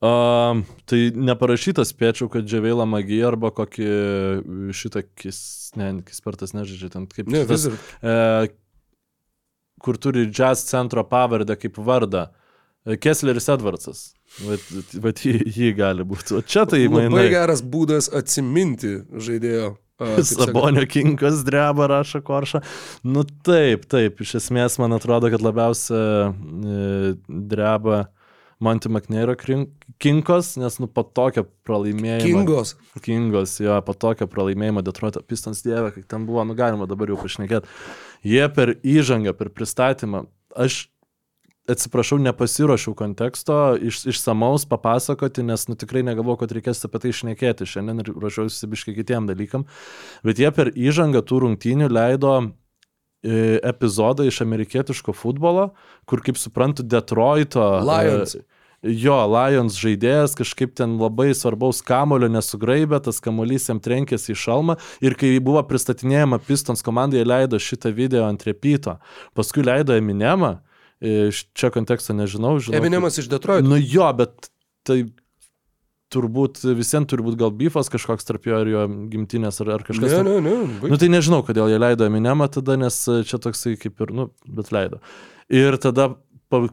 Um, 0.00 0.62
tai 0.88 1.10
neparašyta, 1.12 1.84
spėčiau, 1.84 2.30
kad 2.32 2.46
Džiavėlą 2.48 2.86
Magija 2.88 3.26
arba 3.28 3.50
kokį 3.52 3.88
šitą 4.72 5.02
kis, 5.20 5.40
ne, 5.76 5.90
kispartas 6.06 6.54
nežaidžia 6.56 6.88
ten 6.94 7.04
kaip 7.10 7.28
Ne, 7.28 7.42
šitas, 7.44 7.66
e, 8.00 8.14
kur 9.84 9.98
turi 10.00 10.24
jazz 10.32 10.64
centro 10.70 11.04
pavardę 11.04 11.58
kaip 11.60 11.76
vardą. 11.84 12.30
Kessleris 12.96 13.50
Edvardsas. 13.52 14.00
Vat, 14.46 14.62
vat 15.04 15.20
jį, 15.20 15.34
jį 15.52 15.68
gali 15.76 16.06
būti. 16.08 16.38
O 16.38 16.40
čia 16.40 16.64
tai 16.64 16.86
Labai 16.86 17.10
mainai. 17.10 17.26
geras 17.34 17.60
būdas 17.60 18.08
atsiminti 18.08 19.02
žaidėjo. 19.12 19.74
sakant, 20.00 20.30
Sabonio 20.48 20.86
kinkas 20.88 21.42
dreba, 21.44 21.90
rašo 21.92 22.22
Korša. 22.24 22.62
Nu 23.04 23.26
taip, 23.44 23.84
taip, 23.92 24.22
iš 24.24 24.38
esmės 24.40 24.78
man 24.80 24.96
atrodo, 24.96 25.28
kad 25.28 25.44
labiausia 25.44 26.00
e, 26.32 27.12
dreba 27.28 28.06
Monty 28.64 28.88
McNairo 28.88 29.36
kinkos, 30.00 30.54
nes 30.60 30.78
nu 30.80 30.88
po 30.90 31.04
tokio 31.04 31.44
pralaimėjimo. 31.68 32.44
Kingos. 32.44 32.74
Kingos, 33.04 33.56
jo, 33.62 33.76
po 33.86 33.94
tokio 33.94 34.28
pralaimėjimo 34.30 34.84
Detroito 34.86 35.22
Pistons 35.26 35.60
dievė, 35.66 35.92
kai 35.96 36.04
ten 36.08 36.24
buvo, 36.28 36.44
nu 36.48 36.56
galima 36.58 36.88
dabar 36.90 37.12
jau 37.12 37.18
pašnekėti. 37.20 37.68
Jie 38.26 38.46
per 38.56 38.76
įžangą, 38.80 39.36
per 39.36 39.52
pristatymą, 39.54 40.24
aš 40.56 40.86
atsiprašau, 41.70 42.18
nepasiruošiau 42.24 42.94
konteksto 42.98 43.56
iš, 43.76 44.02
išsamaus 44.10 44.64
papasakoti, 44.70 45.44
nes 45.46 45.66
nu, 45.68 45.76
tikrai 45.78 46.02
negalvoju, 46.06 46.40
kad 46.42 46.54
reikės 46.56 46.82
apie 46.86 47.02
tai 47.02 47.12
išnekėti 47.14 47.68
šiandien 47.68 48.02
ir 48.02 48.12
ruošiausi 48.14 48.70
biškai 48.70 48.96
kitiem 48.96 49.28
dalykam. 49.30 49.66
Bet 50.26 50.40
jie 50.42 50.50
per 50.56 50.72
įžangą 50.74 51.22
tų 51.26 51.44
rungtynių 51.44 51.90
leido 51.92 52.32
e, 52.40 53.60
epizodą 53.70 54.26
iš 54.28 54.40
amerikietiško 54.46 55.14
futbolo, 55.16 55.70
kur, 56.10 56.24
kaip 56.26 56.40
suprantu, 56.40 56.86
Detroito. 56.86 57.66
e, 57.78 57.84
Lions. 57.86 58.40
Jo, 58.80 59.18
Lions 59.28 59.76
žaidėjas 59.76 60.32
kažkaip 60.38 60.72
ten 60.78 60.94
labai 60.96 61.34
svarbaus 61.36 61.82
kamulio 61.84 62.30
nesugraibė, 62.32 63.02
tas 63.04 63.20
kamuolys 63.20 63.68
jam 63.68 63.80
trenkėsi 63.82 64.32
į 64.32 64.38
šalmą 64.40 64.78
ir 65.04 65.16
kai 65.20 65.34
buvo 65.44 65.60
pristatinėjama 65.68 66.38
Pistons 66.46 66.80
komandai, 66.86 67.26
leido 67.28 67.60
šitą 67.60 67.92
video 67.92 68.24
ant 68.24 68.46
repito. 68.48 68.96
Paskui 69.36 69.66
leido 69.68 69.92
Eminemą, 69.92 70.54
iš 71.04 71.44
čia 71.52 71.68
konteksto 71.74 72.16
nežinau, 72.16 72.56
žinau. 72.56 72.78
Eminemas 72.80 73.20
iš 73.20 73.28
Detroito. 73.28 73.68
Nu 73.68 73.76
jo, 73.76 74.08
bet 74.16 74.48
tai 74.88 75.02
turbūt 76.10 76.62
visiems 76.74 77.06
turi 77.10 77.24
būti 77.26 77.38
gal 77.40 77.52
bifas 77.54 77.92
kažkoks 77.92 78.26
tarp 78.26 78.48
jo 78.48 78.62
ir 78.64 78.72
jo 78.72 78.86
gimtinės 79.12 79.60
ar, 79.62 79.74
ar 79.76 79.84
kažkas. 79.86 80.16
Ne, 80.24 80.40
ne, 80.40 80.56
ne. 80.64 80.88
Nu 80.90 80.98
tai 80.98 81.10
nežinau, 81.12 81.44
kodėl 81.46 81.68
jie 81.70 81.78
leido 81.78 82.08
Eminemą 82.08 82.48
tada, 82.56 82.80
nes 82.80 82.96
e, 83.12 83.20
čia 83.28 83.38
toksai 83.42 83.76
kaip 83.80 84.00
ir, 84.02 84.16
nu, 84.16 84.30
bet 84.48 84.72
leido. 84.74 85.04
Ir 85.52 85.76
tada 85.82 86.14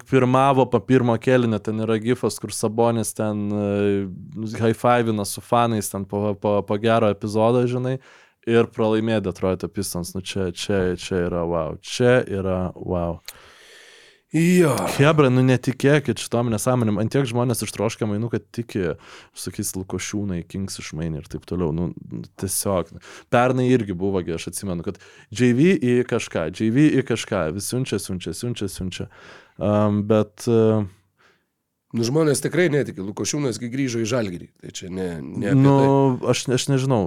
pirmavo 0.09 0.65
po 0.69 0.79
pirmo 0.79 1.17
kelinio, 1.21 1.59
ten 1.61 1.83
yra 1.85 1.97
gifas, 2.01 2.39
kur 2.41 2.53
Sabonis 2.53 3.13
ten 3.17 3.43
uh, 3.53 4.55
high-fivina 4.57 5.25
su 5.25 5.41
fanais 5.41 5.91
ten 5.91 6.05
po, 6.05 6.33
po, 6.33 6.61
po 6.65 6.77
gero 6.81 7.11
epizodo, 7.13 7.61
žinai, 7.69 7.97
ir 8.47 8.69
pralaimėjo 8.73 9.21
Detroito 9.27 9.69
Pistons. 9.69 10.15
Nu 10.15 10.23
čia, 10.25 10.49
čia, 10.55 10.95
čia 10.97 11.25
yra 11.27 11.43
wow. 11.45 11.77
Čia 11.83 12.21
yra 12.25 12.59
wow. 12.73 13.19
Jo. 14.35 14.73
Hebra, 14.97 15.29
nu 15.31 15.39
netikėkit 15.47 16.19
šitom 16.19 16.49
nesąmonėm. 16.51 16.97
Antiek 16.99 17.23
žmonės 17.29 17.63
ištroškia 17.63 18.09
mainų, 18.11 18.27
kad 18.33 18.43
tiki, 18.51 18.81
sakys, 19.31 19.71
Lukošiūnai, 19.77 20.41
Kings 20.51 20.81
išmainė 20.83 21.21
ir 21.21 21.29
taip 21.31 21.45
toliau. 21.47 21.71
Nu, 21.71 21.93
tiesiog. 22.41 22.91
Pernai 23.31 23.69
irgi 23.71 23.95
buvo, 23.95 24.19
aš 24.19 24.49
atsimenu, 24.51 24.83
kad 24.83 24.99
JV 25.31 25.77
į 25.79 25.95
kažką, 26.11 26.49
JV 26.51 26.89
į 26.99 27.05
kažką, 27.07 27.45
vis 27.55 27.71
siunčia, 27.71 28.01
siunčia, 28.03 28.35
siunčia, 28.35 28.67
siunčia. 28.73 29.07
Um, 29.57 30.03
bet 30.09 30.43
uh, 30.51 30.83
Nu, 31.97 32.05
žmonės 32.05 32.41
tikrai 32.43 32.67
netiki. 32.71 33.01
Lukošiūnas 33.03 33.59
grįžo 33.61 34.01
į 34.03 34.07
Žalgirį. 34.09 34.47
Tai 34.61 34.73
čia 34.77 34.89
ne, 34.93 35.07
ne 35.21 35.53
nu, 35.57 35.73
tai. 35.73 36.29
aš, 36.33 36.43
aš 36.57 36.67
nežinau, 36.71 37.01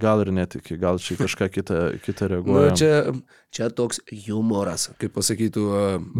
gal 0.00 0.22
ir 0.24 0.32
netiki, 0.36 0.76
gal 0.80 1.00
čia 1.02 1.16
kažką 1.20 1.48
kitą, 1.54 1.78
kitą 2.04 2.28
Nu, 2.28 2.32
reaguoja. 2.34 2.74
čia, 2.78 2.92
čia 3.54 3.70
toks 3.74 4.02
humoras, 4.26 4.90
kaip 5.00 5.14
pasakytų. 5.16 5.64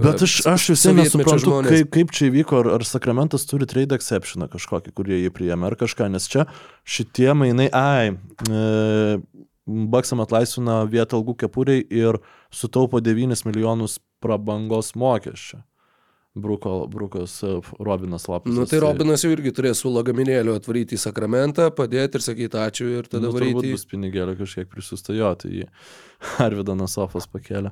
Bet 0.07 0.25
aš, 0.25 0.39
aš 0.51 0.71
vis 0.73 0.85
sovietmečio 0.87 1.21
nesuprantu, 1.21 1.45
žmonės. 1.47 1.77
kaip, 1.77 1.93
kaip 1.99 2.17
čia 2.17 2.31
įvyko, 2.31 2.63
ar, 2.65 2.73
ar 2.79 2.87
Sakramentas 2.89 3.47
turi 3.51 3.69
trade 3.71 3.97
exceptioną 3.99 4.49
kažkokį, 4.53 4.95
kurie 4.97 5.21
jį 5.21 5.35
priėmė, 5.37 5.71
ar 5.71 5.79
kažką, 5.85 6.09
nes 6.13 6.29
čia 6.31 6.49
šitie 6.83 7.31
mainai, 7.37 7.69
ai, 7.71 8.17
e, 8.49 8.65
Baksam 9.65 10.21
atlaisvina 10.21 10.83
vietą 10.93 11.17
algų 11.17 11.39
kepuriai 11.41 11.87
ir 11.89 12.19
sutaupo 12.53 13.01
9 13.01 13.47
milijonus 13.49 13.97
prabangos 14.21 14.93
mokesčio. 14.93 15.63
Bruko, 16.35 16.87
Brukas 16.91 17.43
e, 17.43 17.61
Robinas 17.79 18.27
Lapas. 18.29 18.55
Nu, 18.55 18.67
tai 18.67 18.81
Robinas 18.83 19.23
jau 19.23 19.31
irgi 19.31 19.53
turės 19.55 19.85
su 19.85 19.93
lagaminėliu 19.95 20.57
atvaryti 20.59 20.99
į 20.99 21.03
Sakramentą, 21.05 21.69
padėti 21.75 22.19
ir 22.19 22.25
sakyti 22.27 22.59
ačiū 22.59 22.89
ir 22.99 23.11
tada 23.11 23.29
nu, 23.29 23.35
varyti. 23.37 23.71
bus 23.71 23.87
pinigėlio 23.91 24.35
kažkiek 24.41 24.71
prisusta 24.71 25.15
jo, 25.15 25.31
tai 25.39 25.53
jį 25.61 25.69
Arvidą 26.43 26.75
Nasofas 26.79 27.31
pakėlė. 27.31 27.71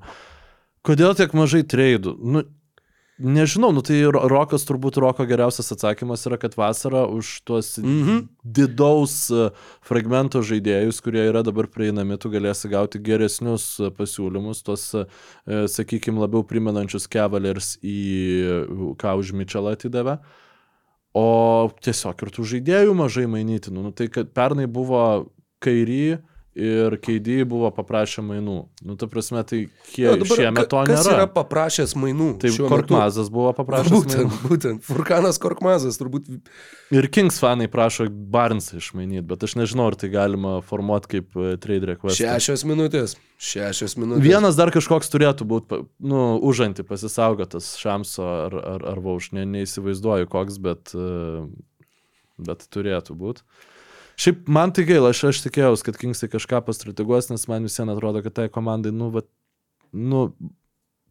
Kodėl 0.86 1.16
tiek 1.18 1.34
mažai 1.34 1.64
treidų? 1.66 2.14
Nu, 2.22 2.44
nežinau, 3.18 3.72
nu 3.72 3.82
tai 3.84 4.01
Ro- 4.09 4.24
Rokas 4.28 4.64
turbūt 4.66 4.97
Roko 5.02 5.26
geriausias 5.28 5.72
atsakymas 5.74 6.24
yra, 6.26 6.39
kad 6.40 6.55
vasarą 6.59 7.05
už 7.12 7.43
tuos 7.44 7.78
Mhm. 7.78 8.28
didaus 8.44 9.30
e, 9.30 9.51
fragmento 9.84 10.40
žaidėjus, 10.43 11.01
kurie 11.05 11.26
yra 11.28 11.43
dabar 11.44 11.66
prieinami, 11.66 12.18
tu 12.18 12.30
galėsi 12.30 12.70
gauti 12.72 12.98
geresnius 12.98 13.78
e, 13.80 13.90
pasiūlymus, 13.90 14.62
tuos, 14.64 14.89
sakykime, 15.47 16.18
labiau 16.22 16.43
primenančius 16.43 17.06
Cavaliers 17.09 17.76
į 17.82 17.98
e, 18.43 18.94
ką 18.98 19.16
už 19.18 19.32
Mitchellą 19.32 19.76
atidavė. 19.76 20.18
O 21.14 21.68
tiesiog 21.84 22.22
ir 22.24 22.30
tų 22.32 22.44
žaidėjų 22.55 22.94
mažai 22.97 23.26
mainytinų. 23.28 23.82
Nu, 23.84 23.90
tai 23.93 24.06
kad 24.09 24.30
pernai 24.32 24.64
buvo 24.66 25.28
kairį 25.60 26.22
ir 26.59 26.95
keidį 27.01 27.39
buvo 27.49 27.70
paprašę 27.73 28.20
mainų. 28.27 28.57
Nu, 28.85 28.97
ta 29.01 29.07
prasme, 29.09 29.41
tai 29.49 29.62
kie, 29.89 30.03
Jo, 30.05 30.16
dabar 30.20 30.41
šiemet 30.41 30.69
to 30.69 30.83
nėra. 30.85 31.15
yra 31.16 31.27
paprašęs 31.33 31.95
mainų? 31.97 32.27
Tai 32.43 32.51
šiuo 32.53 32.66
metu? 32.66 32.73
Korkmazas 32.74 33.31
buvo 33.33 33.55
paprašęs 33.57 33.93
Būtent, 33.95 34.27
mainų. 34.29 34.41
būtent. 34.53 34.85
Furkanas 34.85 35.41
Korkmazas 35.41 35.97
turbūt. 36.01 36.29
Ir 36.93 37.09
Kings 37.15 37.41
fanai 37.41 37.70
prašo 37.73 38.05
Barnsą 38.11 38.77
išmainyti, 38.83 39.24
bet 39.33 39.47
aš 39.49 39.57
nežinau, 39.62 39.89
ar 39.93 39.97
tai 39.97 40.12
galima 40.12 40.59
formuoti 40.69 41.15
kaip 41.16 41.39
e, 41.41 41.55
trade 41.62 41.89
request. 41.95 42.20
Šešios 42.20 42.66
minutės. 42.69 43.16
Šešios 43.43 43.97
minutės. 43.99 44.23
Vienas 44.29 44.61
dar 44.61 44.70
kažkoks 44.77 45.09
turėtų 45.11 45.49
būti, 45.49 45.81
nu, 46.05 46.20
užanti 46.47 46.85
pasisaugotas 46.87 47.73
Šamso 47.81 48.29
ar, 48.29 48.55
ar, 48.77 48.85
ar 48.93 49.01
Vauš, 49.03 49.33
ne, 49.35 49.49
neįsivaizduoju 49.57 50.29
koks, 50.31 50.61
bet, 50.62 50.93
e, 50.93 51.47
bet 52.45 52.69
turėtų 52.73 53.16
būti. 53.19 53.43
Šiaip 54.23 54.49
man 54.53 54.70
tai 54.74 54.85
gaila, 54.86 55.11
aš, 55.11 55.24
aš 55.32 55.44
tikėjausi, 55.49 55.86
kad 55.89 55.99
Kingsai 55.99 56.28
kažką 56.31 56.61
pastrateguos, 56.66 57.31
nes 57.32 57.47
man 57.51 57.66
visiems 57.66 57.94
atrodo, 57.97 58.23
kad 58.23 58.36
tai 58.36 58.51
komandai, 58.53 58.93
nu, 58.94 59.09
va, 59.15 59.24
nu, 59.90 60.28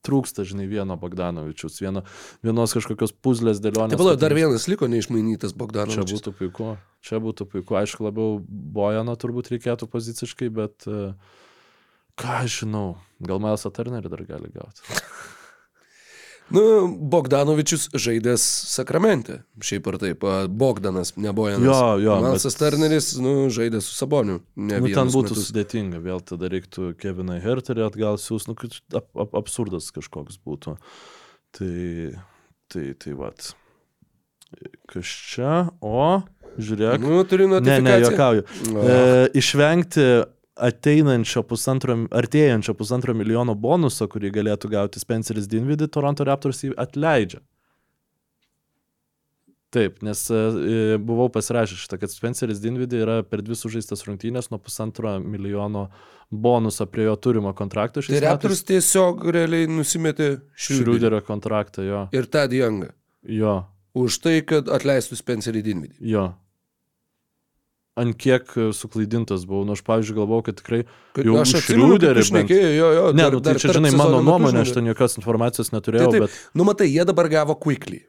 trūksta, 0.05 0.45
žinai, 0.47 0.65
vieno 0.69 0.95
Bogdanovičius, 1.01 1.81
vieno, 1.83 2.03
vienos 2.45 2.73
kažkokios 2.77 3.13
puzlės 3.23 3.61
dėlionės. 3.61 3.93
Taip, 3.93 4.01
palauk, 4.01 4.21
dar 4.21 4.35
vienas 4.37 4.67
liko 4.71 4.89
neišmainytas 4.91 5.53
Čia 5.53 5.59
Bogdanovas. 5.61 6.13
būtų 6.13 6.33
puiku, 6.39 6.71
čia 7.05 7.21
būtų 7.21 7.47
puiku, 7.51 7.77
aišku, 7.81 8.07
labiau 8.07 8.39
Bojano 8.47 9.17
turbūt 9.19 9.51
reikėtų 9.53 9.89
poziciškai, 9.91 10.49
bet 10.57 10.87
e, 10.89 11.11
ką 12.21 12.39
aš 12.41 12.63
žinau, 12.63 12.87
gal 13.21 13.43
Milesą 13.43 13.73
Turnerį 13.73 14.13
dar 14.13 14.25
gali 14.29 14.53
gauti. 14.55 14.87
Nu, 16.51 16.87
Bogdanovičius 17.11 17.89
žaidęs 17.95 18.43
Sakramente. 18.71 19.41
Šiaip 19.63 19.87
ar 19.87 19.97
taip. 20.01 20.25
Bogdanas, 20.49 21.13
ne 21.17 21.31
Bojanas. 21.35 21.63
Jo, 21.65 21.97
jo, 22.03 22.17
Malsas 22.21 22.55
bet- 22.57 22.59
Turneris, 22.71 23.07
nu, 23.23 23.47
žaidė 23.53 23.81
su 23.81 23.93
Saboniu. 23.95 24.41
Ne 24.55 24.79
Nu, 24.81 24.87
ten 24.91 25.07
būtų 25.13 25.31
metus. 25.35 25.47
sudėtinga, 25.51 26.01
vėl 26.03 26.19
tada 26.21 26.49
reiktų 26.51 26.91
Keviną 26.99 27.39
Herterį 27.43 27.85
atgal 27.87 28.19
siūs, 28.21 28.47
nu, 28.51 28.55
ap, 28.93 29.07
ap, 29.15 29.33
absurdas 29.41 29.91
kažkoks 29.95 30.37
būtų. 30.45 30.77
Tai, 31.57 31.71
tai, 32.71 32.93
tai 32.99 33.13
vat. 33.13 33.53
Kas 34.91 35.05
čia, 35.07 35.69
o, 35.81 36.21
žiūrėk. 36.59 36.99
Nu, 36.99 37.23
turiu 37.23 37.47
ne, 37.47 37.59
ne, 37.59 37.79
notifikaciją. 37.79 38.11
juokauju. 38.11 38.43
O. 38.75 38.83
E, 38.83 39.29
išvengti 39.39 40.05
ateinančio 40.59 41.43
pusantro, 41.47 41.95
artėjančio 42.11 42.75
pusantro 42.77 43.15
milijono 43.17 43.55
bonuso, 43.55 44.07
kurį 44.11 44.33
galėtų 44.35 44.71
gauti 44.73 45.01
Spenceris 45.01 45.47
Dinvidį, 45.51 45.87
Toronto 45.91 46.27
Raptors 46.27 46.63
jį 46.65 46.73
atleidžia. 46.79 47.41
Taip, 49.71 50.01
nes 50.03 50.25
e, 50.27 50.97
buvau 50.99 51.29
pasirašęs 51.31 51.85
šitą, 51.85 52.01
kad 52.01 52.11
Spenceris 52.11 52.59
Dinvidį 52.59 52.97
yra 53.05 53.13
per 53.23 53.39
dvi 53.39 53.55
sužaistas 53.55 54.03
rungtynės 54.03 54.49
nuo 54.51 54.59
pusantro 54.59 55.13
milijono 55.23 55.85
bonuso 56.31 56.83
prie 56.91 57.05
jo 57.07 57.15
turimo 57.15 57.53
kontrakto. 57.55 58.03
Tai 58.03 58.19
Raptors 58.25 58.65
tiesiog 58.67 59.23
realiai 59.31 59.69
nusimetė 59.71 60.41
Šriuderio 60.59 61.21
kontraktą, 61.23 61.87
jo. 61.87 62.03
ir 62.11 62.27
Tad 62.31 62.51
Youngą. 62.55 62.91
Jo, 63.23 63.61
Už 63.91 64.21
tai, 64.23 64.37
kad 64.47 64.69
atleistų 64.71 65.17
Spencerį 65.19 65.63
Dinvidį. 65.65 65.97
jo. 66.13 66.29
Ant 67.99 68.15
kiek 68.15 68.47
e, 68.55 68.69
suklaidintas 68.71 69.43
buvau, 69.43 69.65
nu 69.67 69.73
aš, 69.75 69.81
pavyzdžiui, 69.83 70.15
galvojau, 70.15 70.45
kad 70.47 70.61
tikrai 70.61 70.85
Kad- 71.11 71.25
jau 71.27 71.35
Aš 71.41 71.57
Šriuderį. 71.65 72.23
Ne, 73.11 73.25
nu, 73.33 73.41
tai 73.43 73.57
čia, 73.59 73.73
žinai, 73.75 73.91
mano 73.99 74.21
nuomonė, 74.23 74.61
aš 74.63 74.71
ten 74.77 74.87
jokios 74.87 75.17
informacijos 75.19 75.73
Tai 75.73 75.77
neturėjau, 75.79 76.13
taip, 76.13 76.23
bet 76.29 76.37
nu 76.55 76.67
matai, 76.67 76.87
jie 76.87 77.03
dabar 77.09 77.27
gavo 77.31 77.57
quickly. 77.59 77.99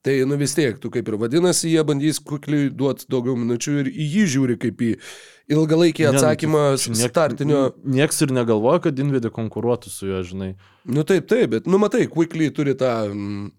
Tai, 0.00 0.14
nu 0.24 0.38
vis 0.40 0.54
tiek, 0.56 0.78
tu 0.80 0.88
kaip 0.88 1.10
ir 1.10 1.18
vadinasi, 1.20 1.74
jie 1.74 1.82
bandys 1.84 2.22
quickly 2.24 2.70
duoti 2.72 3.04
daugiau 3.10 3.34
minučių 3.36 3.74
ir 3.82 3.90
į 3.90 4.06
jį 4.14 4.22
žiūri 4.36 4.56
kaip 4.62 4.80
į 4.86 4.92
ilgalaikį 5.52 6.06
Ne, 6.06 6.12
nu, 6.14 6.16
atsakymą 6.16 6.62
tai 6.78 6.94
niek- 6.94 7.10
startinio. 7.10 7.60
Niekas 7.84 8.22
ir 8.24 8.32
negalvoja, 8.32 8.80
kad 8.86 9.02
Invidė 9.02 9.28
konkuruotų 9.34 9.90
su 9.92 10.06
juo, 10.08 10.22
žinai. 10.24 10.54
Nu 10.88 11.04
taip, 11.04 11.26
taip, 11.28 11.50
bet, 11.52 11.66
nu 11.68 11.82
matai, 11.82 12.06
quickly 12.08 12.48
turi 12.54 12.72
tą 12.80 12.94
mm, 13.10 13.50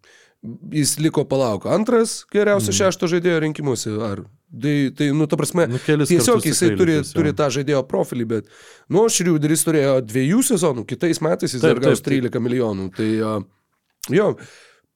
jis 0.73 0.97
liko 0.99 1.25
palauk 1.29 1.67
antras 1.69 2.21
geriausio 2.33 2.73
šešto 2.73 3.09
žaidėjo 3.11 3.41
rinkimuose. 3.45 3.93
Ar 4.01 4.25
Tai, 4.51 4.91
tai, 4.91 5.05
nu, 5.15 5.25
ta 5.31 5.37
prasme, 5.39 5.63
Nu, 5.71 5.79
tiesiog 5.79 6.43
jisai 6.43 6.73
turi, 6.75 6.97
jo. 6.97 7.03
turi 7.15 7.31
tą 7.31 7.45
žaidėjo 7.55 7.85
profilį, 7.87 8.25
bet, 8.27 8.49
nu, 8.91 9.05
Šriuderis 9.07 9.63
turėjo 9.63 9.93
dviejų 10.03 10.41
sezonų, 10.43 10.83
kitais 10.89 11.21
metais 11.23 11.55
jis 11.55 11.63
Taip, 11.63 11.77
dar 11.77 11.79
gaus 11.85 12.03
taip, 12.03 12.09
taip. 12.09 12.25
13 12.27 12.43
milijonų. 12.43 12.89
Tai, 12.97 13.07
jo, 14.11 14.25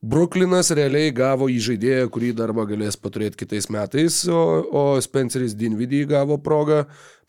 Bruklinas 0.05 0.73
realiai 0.75 1.13
gavo 1.15 1.47
į 1.49 1.55
žaidėją, 1.69 2.09
kurį 2.13 2.33
darbą 2.37 2.67
galės 2.67 2.99
paturėti 2.99 3.45
kitais 3.45 3.69
metais, 3.71 4.19
o, 4.27 4.41
o 4.67 4.83
Spenceris 5.01 5.55
Dinvidį 5.55 6.03
gavo 6.11 6.35
progą 6.35 6.83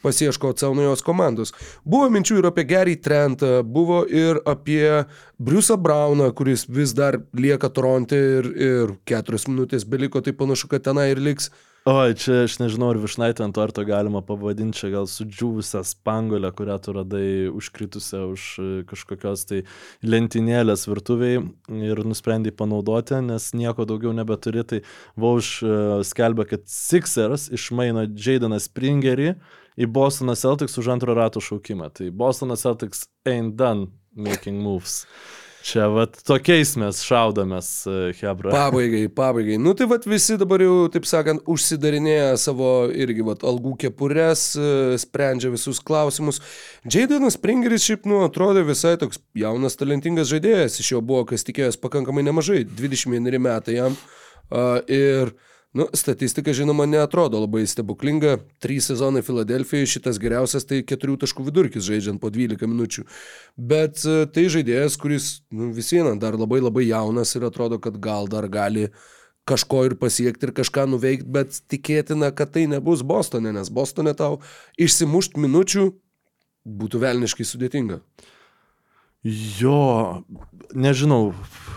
pasieškoti 0.06 0.62
savo 0.64 0.78
naujos 0.78 1.04
komandos. 1.06 1.54
Buvo 1.84 2.08
minčių 2.14 2.40
ir 2.40 2.50
apie 2.52 2.66
Gary 2.70 2.96
Trentą, 2.96 3.60
buvo 3.62 4.04
ir 4.06 4.40
apie 4.46 5.04
Briusą 5.42 5.76
Brauną, 5.76 6.30
kuris 6.38 6.68
vis 6.70 6.94
dar 6.96 7.20
lieka 7.34 7.68
Toronte 7.68 8.18
ir, 8.40 8.52
ir 8.56 8.98
keturios 9.08 9.48
minutės 9.50 9.84
beliko, 9.84 10.22
tai 10.22 10.36
panašu, 10.36 10.70
kad 10.72 10.86
tenai 10.86 11.10
ir 11.12 11.22
liks. 11.22 11.50
Oi, 11.86 12.16
čia 12.18 12.40
aš 12.48 12.56
nežinau, 12.58 12.88
ar 12.90 12.98
višnaitę 12.98 13.44
ant 13.44 13.54
torto 13.54 13.84
galima 13.86 14.18
pavadinti, 14.26 14.74
čia 14.74 14.88
gal 14.90 15.04
sudžiūvusią 15.06 15.84
spangolę, 15.86 16.48
kurią 16.58 16.80
tu 16.82 16.94
radai 16.96 17.28
užkritusią 17.46 18.22
už 18.32 18.46
e, 18.58 18.64
kažkokios 18.90 19.44
tai 19.46 19.60
lentynėlės 20.02 20.88
virtuviai 20.90 21.44
ir 21.86 22.02
nusprendai 22.02 22.50
panaudoti, 22.50 23.20
nes 23.28 23.52
nieko 23.54 23.86
daugiau 23.86 24.10
nebeturi. 24.18 24.66
Tai 24.66 24.80
Vauš 25.14 25.52
e, 25.62 25.76
skelbia, 26.10 26.48
kad 26.50 26.66
Sixers 26.66 27.46
išmaino 27.54 28.02
Jadeną 28.10 28.58
Springerį 28.66 29.36
į 29.76 29.88
Bostoną 29.92 30.36
Celtics 30.36 30.78
už 30.80 30.92
antro 30.96 31.14
rato 31.16 31.40
šaukimą. 31.40 31.90
Tai 31.94 32.10
Bostonas 32.10 32.64
Celtics 32.64 33.06
ain't 33.28 33.56
done 33.56 33.92
making 34.16 34.62
moves. 34.64 35.04
Čia 35.66 35.88
vat 35.90 36.14
tokiais 36.22 36.76
mes 36.78 37.00
šaudomės, 37.02 37.68
e, 37.90 38.12
Hebra. 38.20 38.52
Pabaigai, 38.54 39.08
pabaigai. 39.10 39.56
Nu 39.58 39.72
tai 39.74 39.88
vat 39.90 40.04
visi 40.06 40.36
dabar 40.38 40.62
jau, 40.62 40.84
taip 40.94 41.08
sakant, 41.10 41.42
užsidarinėja 41.50 42.36
savo 42.38 42.68
irgi 42.94 43.26
vat 43.26 43.42
algų 43.42 43.72
kepures, 43.82 44.44
e, 44.54 44.94
sprendžia 45.02 45.50
visus 45.50 45.82
klausimus. 45.82 46.38
Jaydenas 46.86 47.34
Springeris 47.34 47.82
šiaip, 47.82 48.06
nu, 48.06 48.22
atrodė 48.28 48.62
visai 48.68 48.94
toks 49.00 49.18
jaunas, 49.34 49.74
talentingas 49.74 50.30
žaidėjas. 50.30 50.78
Iš 50.78 50.92
jo 50.92 51.02
buvo, 51.02 51.24
kas 51.26 51.42
tikėjęs, 51.48 51.82
pakankamai 51.82 52.22
nemažai. 52.22 52.62
21 52.62 53.42
metai 53.42 53.80
jam. 53.80 53.98
A, 54.46 54.78
ir, 54.86 55.34
nu, 55.76 55.86
statistika, 55.92 56.54
žinoma, 56.56 56.86
neatrodo 56.88 57.42
labai 57.42 57.66
stebuklinga. 57.68 58.38
Trys 58.64 58.88
sezonai 58.90 59.22
Filadelfijoje, 59.26 59.90
šitas 59.96 60.20
geriausias 60.22 60.64
tai 60.68 60.80
keturių 60.86 61.18
taškų 61.24 61.44
vidurkis 61.50 61.84
žaidžiant 61.84 62.22
po 62.22 62.30
12 62.32 62.64
minučių. 62.70 63.04
Bet 63.72 64.00
e, 64.08 64.22
tai 64.32 64.46
žaidėjas, 64.52 64.96
kuris 65.02 65.28
nu, 65.52 65.68
vis 65.76 65.92
viena 65.92 66.14
dar 66.20 66.38
labai 66.40 66.62
labai 66.62 66.86
jaunas 66.88 67.34
ir 67.36 67.44
atrodo, 67.50 67.80
kad 67.82 68.00
gal 68.00 68.30
dar 68.32 68.48
gali 68.48 68.88
kažko 69.46 69.84
ir 69.90 69.98
pasiekti 70.00 70.48
ir 70.48 70.54
kažką 70.56 70.86
nuveikti, 70.94 71.28
bet 71.36 71.60
tikėtina, 71.70 72.32
kad 72.34 72.54
tai 72.56 72.64
nebus 72.72 73.04
Bostone, 73.06 73.52
nes 73.54 73.68
Bostone 73.70 74.16
tau 74.16 74.40
išsimušt 74.80 75.36
minučių 75.38 75.90
būtų 76.66 77.04
velniškai 77.04 77.46
sudėtinga. 77.46 78.00
Jo, 79.26 80.22
nežinau, 80.76 81.32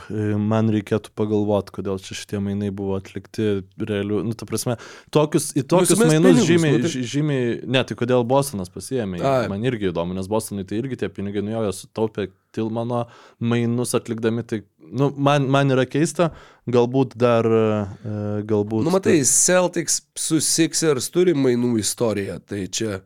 e, 0.09 0.35
man 0.37 0.69
reikėtų 0.73 1.09
pagalvoti, 1.17 1.73
kodėl 1.73 1.97
čia 2.03 2.17
šitie 2.17 2.41
mainai 2.43 2.69
buvo 2.75 2.97
atlikti 2.99 3.63
realiu. 3.79 4.19
Nu, 4.25 4.35
ta 4.37 4.45
prasme, 4.49 4.75
tokius, 5.13 5.49
į 5.57 5.63
tokius 5.63 5.95
Nusimest 5.95 6.11
mainus 6.13 6.29
pinigus, 6.29 6.49
žymiai, 6.49 6.75
nu 6.75 6.85
tai- 6.85 7.05
žymiai, 7.13 7.47
ne, 7.65 7.83
tai 7.89 7.97
kodėl 7.97 8.25
Bostonas 8.29 8.69
pasiėmė, 8.69 9.21
Ai. 9.25 9.47
man 9.49 9.65
irgi 9.65 9.89
įdomu, 9.89 10.13
nes 10.17 10.29
Bostonui 10.29 10.67
tai 10.69 10.77
irgi 10.81 10.99
tie 11.01 11.09
pinigai 11.09 11.41
nujojo, 11.45 11.73
sutaupė 11.73 12.29
Tilmano 12.53 13.07
mainus 13.39 13.95
atlikdami, 13.97 14.43
tai, 14.45 14.63
nu, 14.91 15.11
man, 15.17 15.47
man 15.49 15.69
yra 15.73 15.85
keista, 15.89 16.31
galbūt 16.69 17.15
dar, 17.17 17.45
e, 17.45 18.43
galbūt... 18.49 18.85
Nu, 18.85 18.93
matai, 18.93 19.21
Celtics 19.25 20.03
su 20.17 20.41
Sixers 20.41 21.09
turi 21.13 21.33
mainų 21.37 21.79
istoriją, 21.81 22.39
tai 22.45 22.67
čia, 22.67 23.01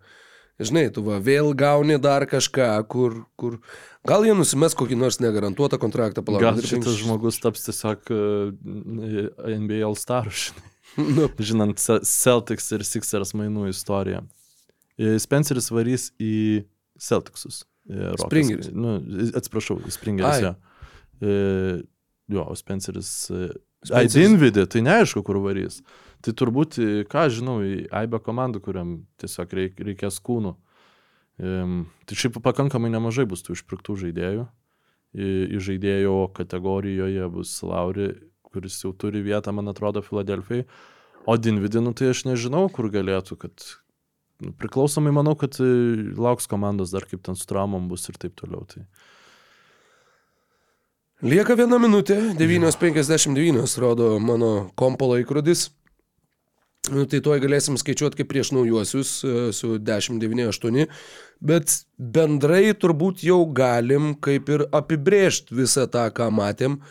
žinai, 0.59 0.89
tu 0.93 1.01
va, 1.05 1.17
vėl 1.23 1.53
gauni 1.57 1.97
dar 2.01 2.25
kažką, 2.30 2.67
kur, 2.91 3.23
kur 3.39 3.59
gal 4.07 4.25
jie 4.27 4.35
nusimes 4.38 4.75
kokį 4.77 4.97
nors 4.99 5.17
negarantuotą 5.23 5.80
kontraktą, 5.81 6.23
palauk. 6.25 6.41
Gal 6.43 6.61
šitas 6.61 6.99
žmogus 7.01 7.39
taps 7.43 7.65
tiesiog 7.65 8.11
e, 8.13 8.21
NBA 9.57 9.81
All 9.85 9.95
Star, 9.99 10.30
žinai. 10.43 10.69
Nu, 10.97 11.25
žinant 11.41 11.80
Ce- 11.81 12.03
Celtics 12.05 12.67
ir 12.75 12.84
Sixers 12.85 13.31
mainų 13.34 13.69
istoriją. 13.71 14.19
E, 15.01 15.15
Spenceris 15.19 15.71
varys 15.73 16.11
į 16.21 16.65
Celticsus. 17.01 17.63
e, 17.89 17.97
Rokas. 18.13 18.27
Springeris. 18.27 18.69
Nu, 18.77 18.99
atsiprašau, 19.35 19.80
Springeris. 19.89 20.43
Jo, 20.45 20.53
e, 21.25 21.84
jo 22.30 22.45
Spenceris. 22.55 23.09
e, 23.34 23.49
Ai, 23.89 24.05
Spenceris- 24.05 24.13
Dinvidį, 24.21 24.67
tai 24.71 24.81
neaišku, 24.85 25.23
kur 25.27 25.41
varys. 25.43 25.81
Tai 26.23 26.31
turbūt, 26.39 26.77
į- 26.79 27.05
ką 27.11 27.27
aš 27.27 27.41
žinau, 27.41 27.57
į 27.59 27.87
AIB 27.91 28.19
komandų, 28.23 28.61
kuriam 28.63 28.91
tiesiog 29.19 29.53
reik, 29.59 29.79
reikės 29.83 30.21
kūnų. 30.23 30.55
Um, 31.43 31.89
tai 32.05 32.15
šiaip 32.15 32.37
pakankamai 32.45 32.91
nemažai 32.93 33.25
bus 33.27 33.43
tų 33.43 33.57
išpirktų 33.57 33.97
žaidėjų. 34.05 34.45
Į, 35.13 35.59
žaidėjo 35.61 36.15
kategorijoje 36.33 37.27
bus 37.33 37.51
Lauri, 37.65 38.13
kuris 38.53 38.79
jau 38.81 38.93
turi 38.93 39.21
vietą, 39.25 39.51
man 39.53 39.67
atrodo, 39.67 40.01
Filadelfijai. 40.05 40.65
O 41.25 41.37
Dinvidinu 41.37 41.93
tai 41.95 42.11
aš 42.13 42.25
nežinau, 42.27 42.67
kur 42.71 42.89
galėtų, 42.91 43.37
kad 43.39 43.65
nu, 44.43 44.53
priklausomai 44.59 45.13
manau, 45.15 45.35
kad 45.39 45.55
e, 45.59 45.67
lauks 46.19 46.47
komandos 46.51 46.91
dar 46.93 47.05
kaip 47.09 47.23
ten 47.25 47.35
su 47.39 47.47
traumom 47.49 47.87
bus 47.91 48.07
ir 48.11 48.19
taip 48.19 48.35
toliau. 48.39 48.65
Tai. 48.67 48.85
Lieka 51.23 51.55
viena 51.55 51.79
minutė, 51.79 52.17
9.59 52.35 53.77
rodo 53.79 54.17
mano 54.19 54.69
kompo 54.75 55.07
laikrodis. 55.13 55.69
Nu, 56.91 57.05
tai 57.07 57.22
tuoj 57.23 57.39
galėsim 57.39 57.77
skaičiuoti 57.80 58.19
kaip 58.19 58.27
prieš 58.27 58.49
naujuosius 58.51 59.11
e, 59.23 59.30
su 59.55 59.77
10.98, 59.80 60.89
bet 61.39 61.77
bendrai 61.95 62.73
turbūt 62.76 63.23
jau 63.23 63.45
galim 63.55 64.11
kaip 64.19 64.51
ir 64.51 64.65
apibrėžti 64.76 65.55
visą 65.61 65.88
tą, 65.88 66.10
ką 66.11 66.27
matėm. 66.35 66.81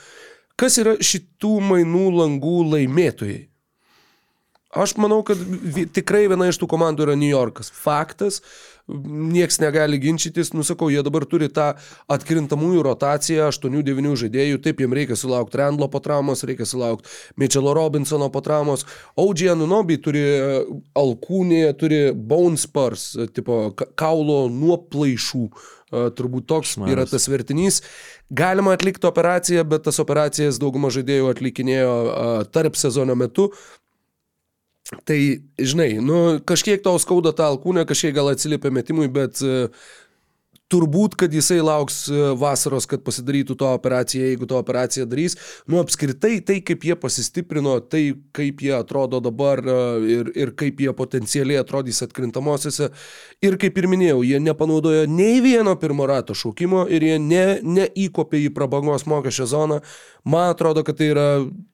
Kas 0.56 0.80
yra 0.80 0.96
šitų 0.96 1.58
mainų 1.68 2.06
langų 2.22 2.56
laimėtojai? 2.72 3.51
Aš 4.72 4.94
manau, 4.96 5.20
kad 5.26 5.36
tikrai 5.92 6.24
viena 6.32 6.46
iš 6.48 6.56
tų 6.62 6.66
komandų 6.72 7.04
yra 7.04 7.14
New 7.20 7.28
Yorkas. 7.28 7.68
Faktas, 7.76 8.38
nieks 8.88 9.58
negali 9.60 9.98
ginčytis, 10.00 10.54
nusakau, 10.56 10.88
jie 10.88 11.02
dabar 11.04 11.26
turi 11.28 11.50
tą 11.52 11.74
atkrintamųjų 12.12 12.80
rotaciją, 12.86 13.50
8-9 13.52 14.16
žaidėjų, 14.22 14.62
taip 14.64 14.80
jiems 14.80 14.96
reikia 14.96 15.18
sulaukti 15.20 15.60
Randlo 15.60 15.90
po 15.92 16.00
traumos, 16.02 16.42
reikia 16.48 16.64
sulaukti 16.68 17.12
Mitchello 17.40 17.74
Robinsono 17.76 18.30
po 18.32 18.40
traumos, 18.44 18.86
OG 19.20 19.44
Anunobi 19.52 20.00
turi 20.02 20.24
e, 20.24 20.64
alkūnį, 20.98 21.60
turi 21.76 22.00
bone 22.16 22.56
spurs, 22.60 23.10
e, 23.20 23.28
tipo 23.28 23.68
ka- 23.76 23.90
kaulo 24.06 24.46
nuoplaišų, 24.48 25.46
E, 25.92 26.06
turbūt 26.16 26.46
toks 26.48 26.70
Šmaras. 26.78 26.92
yra 26.94 27.02
tas 27.04 27.26
vertinys. 27.28 27.82
Galima 28.32 28.72
atlikti 28.72 29.04
operaciją, 29.04 29.60
bet 29.68 29.82
tas 29.84 29.98
operacijas 30.00 30.56
dauguma 30.56 30.88
žaidėjų 30.88 31.26
atlikinėjo 31.34 31.90
tarp 32.48 32.78
sezono 32.80 33.12
metu, 33.12 33.50
Tai, 35.08 35.18
žinai, 35.56 35.94
nu, 36.04 36.16
kažkiek 36.44 36.82
tau 36.84 36.98
skauda 37.00 37.30
tą 37.36 37.46
alkūnę, 37.52 37.86
kažkiek 37.88 38.12
gal 38.16 38.32
atsiliepia 38.32 38.72
metimui, 38.74 39.06
bet 39.12 39.40
uh, 39.46 39.70
turbūt, 40.72 41.16
kad 41.20 41.32
jisai 41.32 41.60
lauks 41.64 42.06
e, 42.08 42.18
vasaros, 42.38 42.86
kad 42.88 43.02
pasidarytų 43.04 43.56
tą 43.60 43.72
operaciją, 43.76 44.30
jeigu 44.30 44.48
tą 44.48 44.58
operaciją 44.60 45.06
darys. 45.10 45.36
Nu, 45.68 45.80
apskritai, 45.82 46.38
tai 46.46 46.60
kaip 46.64 46.86
jie 46.86 46.96
pasistiprino, 46.98 47.76
tai 47.84 48.02
kaip 48.36 48.62
jie 48.64 48.72
atrodo 48.76 49.20
dabar 49.24 49.60
e, 49.60 49.76
ir, 50.16 50.32
ir 50.44 50.54
kaip 50.58 50.80
jie 50.82 50.94
potencialiai 50.96 51.60
atrodys 51.60 52.02
atkrintamosiose. 52.06 52.90
Ir 53.44 53.58
kaip 53.60 53.78
ir 53.82 53.90
minėjau, 53.92 54.22
jie 54.26 54.40
nepanaudojo 54.42 55.04
nei 55.10 55.42
vieno 55.44 55.76
pirmo 55.80 56.08
rato 56.08 56.36
šaukimo 56.38 56.86
ir 56.92 57.06
jie 57.10 57.20
ne, 57.22 57.46
neįkopė 57.62 58.44
į 58.46 58.52
prabangos 58.56 59.06
mokesčio 59.10 59.48
zoną. 59.52 59.82
Man 60.24 60.52
atrodo, 60.54 60.86
kad 60.86 61.00
tai 61.00 61.12
yra 61.12 61.28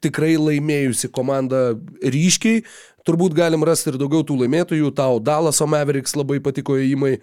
tikrai 0.05 0.37
laimėjusi 0.41 1.13
komanda 1.15 1.71
ryškiai. 2.03 2.65
Turbūt 3.09 3.33
galim 3.37 3.65
rasti 3.65 3.89
ir 3.93 3.97
daugiau 4.01 4.25
tų 4.27 4.43
laimėtojų. 4.43 4.93
Tau 4.97 5.17
Dalaso 5.25 5.65
Mavericks 5.71 6.13
labai 6.19 6.43
patiko 6.45 6.77
įimai. 6.77 7.17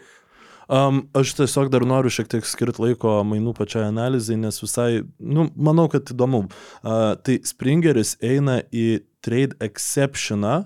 Um, 0.65 1.03
aš 1.13 1.35
tiesiog 1.37 1.69
dar 1.69 1.85
noriu 1.85 2.09
šiek 2.09 2.29
tiek 2.31 2.47
skirti 2.49 2.81
laiko 2.81 3.19
mainų 3.27 3.53
pačiai 3.53 3.85
analizai, 3.91 4.39
nes 4.41 4.57
visai, 4.63 5.03
nu, 5.21 5.45
manau, 5.53 5.85
kad 5.93 6.09
įdomu. 6.09 6.47
Uh, 6.81 7.13
tai 7.21 7.37
Springeris 7.45 8.15
eina 8.25 8.63
į 8.73 9.03
trade 9.25 9.59
exceptioną, 9.61 10.63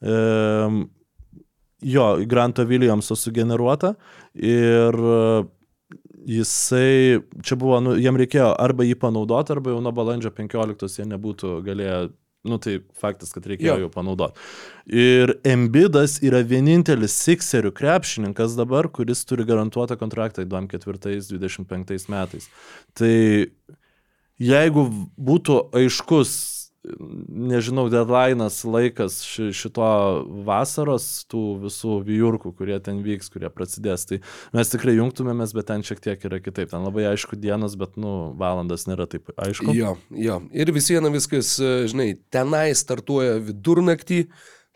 um, 0.00 0.86
jo, 1.84 2.06
Granto 2.30 2.64
Williamso 2.64 3.18
sugeneruota 3.18 3.92
ir 4.40 4.96
uh, 4.96 5.44
jisai, 6.24 7.20
čia 7.44 7.60
buvo, 7.60 7.82
nu, 7.84 7.98
jam 8.00 8.16
reikėjo 8.16 8.54
arba 8.56 8.88
jį 8.88 8.96
panaudoti, 9.04 9.52
arba 9.52 9.74
jau 9.74 9.84
nuo 9.84 9.92
balandžio 9.92 10.32
15 10.32 10.96
jie 10.96 11.08
nebūtų 11.12 11.58
galėję 11.66 12.00
Nu 12.42 12.58
tai 12.58 12.80
faktas, 12.98 13.30
kad 13.30 13.44
reikėjo 13.46 13.76
Jo. 13.76 13.84
jau 13.84 13.90
panaudoti. 13.94 14.40
Ir 14.90 15.36
Embidas 15.46 16.16
yra 16.26 16.40
vienintelis 16.42 17.14
Sixerių 17.22 17.70
krepšininkas 17.70 18.56
dabar, 18.58 18.88
kuris 18.90 19.22
turi 19.24 19.46
garantuotą 19.46 19.94
kontraktą 20.00 20.42
24-25 20.50 22.08
metais. 22.10 22.48
Tai 22.98 23.14
jeigu 24.42 24.86
būtų 25.14 25.58
aiškus, 25.78 26.34
nežinau, 26.82 27.86
deadline'as, 27.90 28.62
laikas 28.66 29.20
ši, 29.22 29.50
šito 29.54 29.88
vasaros, 30.46 31.06
tų 31.30 31.42
visų 31.62 31.98
vyjurkų, 32.06 32.50
kurie 32.58 32.78
ten 32.82 33.02
vyks, 33.06 33.30
kurie 33.30 33.50
prasidės, 33.54 34.06
tai 34.08 34.18
mes 34.56 34.72
tikrai 34.72 34.96
jungtumėmės, 34.96 35.54
bet 35.54 35.70
ten 35.70 35.86
šiek 35.86 36.02
tiek 36.02 36.26
yra 36.26 36.40
kitaip. 36.42 36.72
Ten 36.72 36.82
labai 36.82 37.06
aišku 37.12 37.38
dienas, 37.38 37.76
bet, 37.78 37.94
nu, 38.02 38.32
valandas 38.38 38.88
nėra 38.90 39.06
taip 39.10 39.30
aišku. 39.36 39.76
Jo, 39.78 39.94
jo. 40.10 40.40
Ir 40.50 40.74
vis 40.74 40.90
viena 40.90 41.12
viskas, 41.14 41.54
e, 41.62 41.86
žinai, 41.92 42.08
tenai 42.34 42.72
startuoja 42.78 43.38
vidurnaktį, 43.46 44.24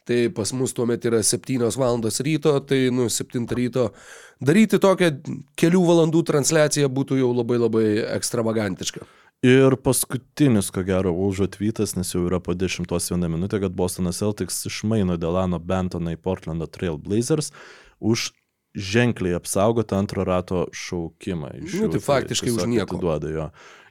tai 0.06 0.22
pas 0.30 0.52
mus 0.54 0.70
tuomet 0.76 1.02
yra 1.10 1.24
7 1.26 1.74
val. 1.74 1.98
ryto, 2.22 2.60
tai, 2.60 2.86
nu, 2.94 3.10
7 3.10 3.46
ryto 3.50 3.90
daryti 4.38 4.78
tokią 4.78 5.10
kelių 5.58 5.82
valandų 5.90 6.22
transliaciją 6.22 6.86
būtų 6.86 7.18
jau 7.18 7.34
labai 7.34 7.58
labai 7.58 7.86
ekstravagantiška. 8.14 9.02
Ir 9.44 9.76
paskutinis, 9.76 10.70
ko 10.72 10.82
gero, 10.86 11.12
užatvytas, 11.12 11.92
nes 11.98 12.08
jau 12.14 12.24
yra 12.26 12.40
po 12.40 12.54
10 12.56 12.88
minutę, 13.28 13.60
kad 13.60 13.72
Bostonas 13.76 14.18
Celtics 14.18 14.64
išmaino 14.66 15.16
Delano 15.20 15.58
Bentoną 15.58 16.14
į 16.16 16.20
Portlando 16.22 16.66
Trail 16.66 16.96
Blazers 16.96 17.52
už 18.00 18.30
ženkliai 18.76 19.36
apsaugotą 19.36 19.96
antro 20.00 20.24
rato 20.24 20.66
šaukimą. 20.72 21.52
Iš 21.64 21.76
Nu, 21.76 21.86
jų, 21.86 21.92
tai 21.96 22.00
faktiškai 22.04 22.52
už 22.52 22.66
nieko. 22.68 22.96
atiduoda 22.96 23.30
jo. 23.32 23.46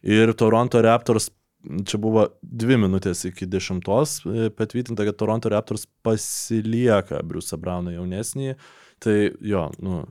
Ir 0.05 0.33
Toronto 0.37 0.81
Raptors, 0.81 1.31
čia 1.85 1.97
buvo 2.01 2.27
dvi 2.41 2.77
minutės 2.77 3.23
iki 3.25 3.47
dešimtos, 3.49 4.19
e, 4.25 4.49
patvirtinta, 4.53 5.05
kad 5.05 5.17
Toronto 5.17 5.49
Raptors 5.49 5.87
pasilieka 6.05 7.21
Briusą 7.25 7.57
Brauną 7.57 7.95
jaunesnį. 7.95 8.55
Tai 9.01 9.15
jo, 9.41 9.69
nu, 9.81 10.03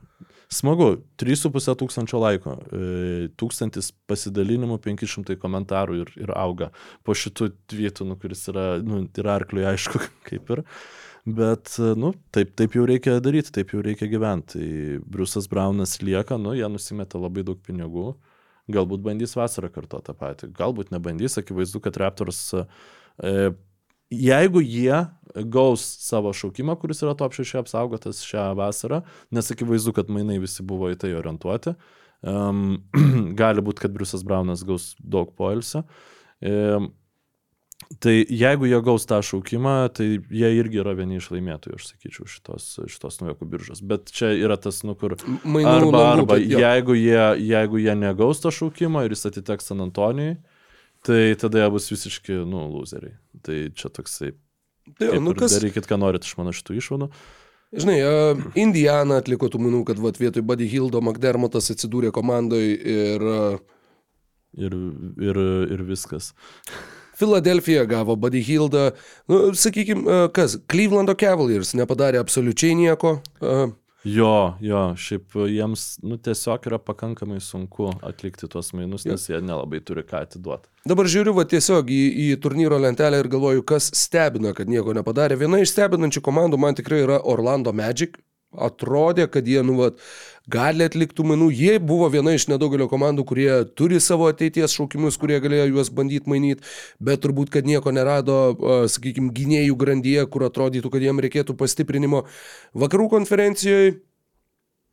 smagu, 0.55 0.89
3,5 1.21 1.75
tūkstančio 1.81 2.19
laiko, 2.21 2.57
e, 2.71 3.29
tūkstantis 3.39 3.91
pasidalinimų, 4.09 4.79
500 4.83 5.37
komentarų 5.41 5.97
ir, 6.03 6.13
ir 6.25 6.33
auga 6.35 6.71
po 7.05 7.15
šitų 7.17 7.51
tweetų, 7.71 8.07
nu, 8.09 8.19
kuris 8.21 8.45
yra, 8.51 8.67
nu, 8.83 9.03
yra 9.19 9.35
arkliui 9.39 9.67
aišku, 9.71 10.01
kaip 10.29 10.53
ir. 10.55 10.63
Bet, 11.25 11.73
e, 11.81 11.91
nu, 11.99 12.13
taip, 12.35 12.53
taip 12.59 12.77
jau 12.77 12.85
reikia 12.89 13.17
daryti, 13.23 13.53
taip 13.55 13.73
jau 13.73 13.83
reikia 13.85 14.09
gyventi. 14.11 14.55
Tai 14.55 15.03
Briusas 15.11 15.49
Braunas 15.51 15.97
lieka, 16.03 16.39
nu, 16.41 16.53
jie 16.57 16.67
nusimeta 16.71 17.21
labai 17.21 17.45
daug 17.47 17.61
pinigų. 17.65 18.13
Galbūt 18.71 19.03
bandys 19.05 19.35
vasarą 19.37 19.69
kartu 19.69 19.99
tą 20.01 20.15
patį, 20.17 20.49
galbūt 20.57 20.89
nebandys, 20.93 21.37
akivaizdu, 21.37 21.83
kad 21.85 21.97
Raptors, 22.01 22.41
e, 23.21 23.51
jeigu 24.13 24.61
jie 24.63 25.05
gaus 25.51 25.83
savo 26.05 26.31
šaukimą, 26.33 26.77
kuris 26.79 27.03
yra 27.03 27.15
top 27.17 27.35
6 27.35 27.59
apsaugotas 27.59 28.23
šią 28.23 28.49
vasarą, 28.57 29.01
nes 29.35 29.51
akivaizdu, 29.51 29.95
kad 29.95 30.11
mainai 30.13 30.37
visi 30.43 30.63
buvo 30.63 30.91
į 30.93 30.99
tai 31.01 31.11
orientuoti, 31.17 31.75
um, 32.23 32.77
gali 33.41 33.63
būti, 33.65 33.85
kad 33.85 33.95
Briusas 33.95 34.23
Braunas 34.27 34.63
gaus 34.67 34.93
daug 34.99 35.33
poilsio. 35.35 35.83
Um, 36.45 36.93
Tai 38.01 38.13
jeigu 38.15 38.65
jie 38.69 38.77
gaus 38.81 39.03
tą 39.05 39.17
šaukimą, 39.21 39.73
tai 39.93 40.05
jie 40.15 40.49
irgi 40.57 40.79
yra 40.81 40.93
vieni 40.97 41.19
iš 41.19 41.27
laimėtojų, 41.33 41.75
aš 41.77 41.89
sakyčiau, 41.91 42.25
šitos, 42.31 42.67
šitos 42.89 43.19
naujokų 43.19 43.47
biržos. 43.51 43.81
Bet 43.85 44.09
čia 44.15 44.31
yra 44.33 44.55
tas, 44.57 44.79
nu 44.87 44.95
kur... 44.97 45.17
Mainų 45.43 45.91
Arba, 45.91 46.03
arba 46.15 46.37
jeigu 46.39 46.95
jie, 46.97 47.19
jeigu 47.45 47.81
jie 47.83 47.95
negaus 47.99 48.41
to 48.41 48.51
šaukimo 48.55 49.03
ir 49.05 49.13
jis 49.13 49.27
atiteks 49.29 49.69
San 49.69 49.83
Antonijai, 49.85 50.37
tai 51.05 51.21
tada 51.39 51.63
jie 51.63 51.71
bus 51.73 51.89
visiški, 51.93 52.41
nu, 52.49 52.65
loseriai. 52.73 53.15
Tai 53.45 53.61
čia 53.77 53.91
toksai... 53.93 54.33
Tai, 54.85 55.09
kaip 55.09 55.21
nu, 55.23 55.33
kas, 55.37 55.55
Darykit, 55.57 55.87
ką 55.89 55.97
norit 56.01 56.25
iš 56.27 56.35
mano 56.37 56.53
šitų 56.53 56.79
išvadų. 56.81 57.09
Žinai, 57.75 57.95
uh, 58.05 58.43
Indiana 58.61 59.17
atliko 59.19 59.49
tų 59.51 59.59
minų, 59.63 59.81
kad 59.87 59.99
vat, 59.99 60.19
vietoj 60.21 60.45
Buddy 60.45 60.67
Hildo 60.69 61.01
McDermottas 61.01 61.71
atsidūrė 61.73 62.13
komandoje 62.15 62.75
ir 62.77 63.25
uh, 63.25 63.63
Ir, 64.55 64.71
ir, 65.19 65.37
ir 65.75 65.81
viskas. 65.83 66.29
Filadelfija 67.19 67.83
gavo 67.91 68.15
Buddy 68.19 68.39
Hildą. 68.43 68.85
Nu, 69.27 69.49
sakykime, 69.55 70.03
uh, 70.07 70.27
kas, 70.31 70.55
Clevelando 70.71 71.15
Cavaliers 71.19 71.73
nepadarė 71.75 72.21
absoliučiai 72.21 72.75
nieko. 72.79 73.17
Uh, 73.43 73.73
Jo, 74.05 74.53
jo, 74.61 74.81
šiaip 75.01 75.33
jiems, 75.49 75.83
nu, 76.05 76.19
tiesiog 76.21 76.67
yra 76.69 76.77
pakankamai 76.77 77.39
sunku 77.41 77.89
atlikti 78.05 78.45
tuos 78.51 78.69
mainus, 78.77 79.07
nes 79.09 79.23
jie 79.31 79.39
nelabai 79.41 79.79
turi 79.81 80.03
ką 80.05 80.21
atiduoti. 80.27 80.69
Dabar 80.85 81.09
žiūriu 81.09 81.33
va, 81.33 81.47
tiesiog 81.49 81.89
į, 81.89 82.03
į 82.21 82.27
turnyro 82.43 82.77
lentelę 82.81 83.23
ir 83.23 83.31
galvoju, 83.33 83.65
kas 83.65 83.89
stebina, 83.97 84.53
kad 84.53 84.69
nieko 84.69 84.93
nepadarė. 84.93 85.39
Viena 85.41 85.57
iš 85.63 85.73
stebinančių 85.73 86.21
komandų 86.27 86.61
man 86.61 86.77
tikrai 86.77 87.01
yra 87.07 87.17
Orlando 87.25 87.73
Magic. 87.73 88.19
Atrodė, 88.55 89.25
kad 89.27 89.49
jie, 89.49 89.57
nu, 89.67 89.73
vat, 89.81 89.97
gali 90.51 90.85
atlikti 90.85 91.25
mainų. 91.25 91.49
Jie 91.55 91.75
buvo 91.81 92.09
viena 92.13 92.35
iš 92.35 92.47
nedaugelio 92.51 92.87
komandų, 92.91 93.25
kurie 93.27 93.49
turi 93.77 94.01
savo 94.03 94.29
ateities 94.31 94.75
šaukimus, 94.77 95.19
kurie 95.21 95.39
galėjo 95.43 95.69
juos 95.73 95.91
bandyti 95.93 96.31
mainyti, 96.31 96.65
bet 96.99 97.23
turbūt, 97.25 97.51
kad 97.53 97.67
nieko 97.67 97.93
nerado, 97.95 98.39
sakykime, 98.91 99.33
gynėjų 99.35 99.77
grandyje, 99.79 100.25
kur 100.31 100.47
atrodytų, 100.49 100.93
kad 100.93 101.05
jiem 101.05 101.23
reikėtų 101.25 101.57
pastiprinimo. 101.59 102.25
Vakarų 102.77 103.09
konferencijoje 103.17 103.95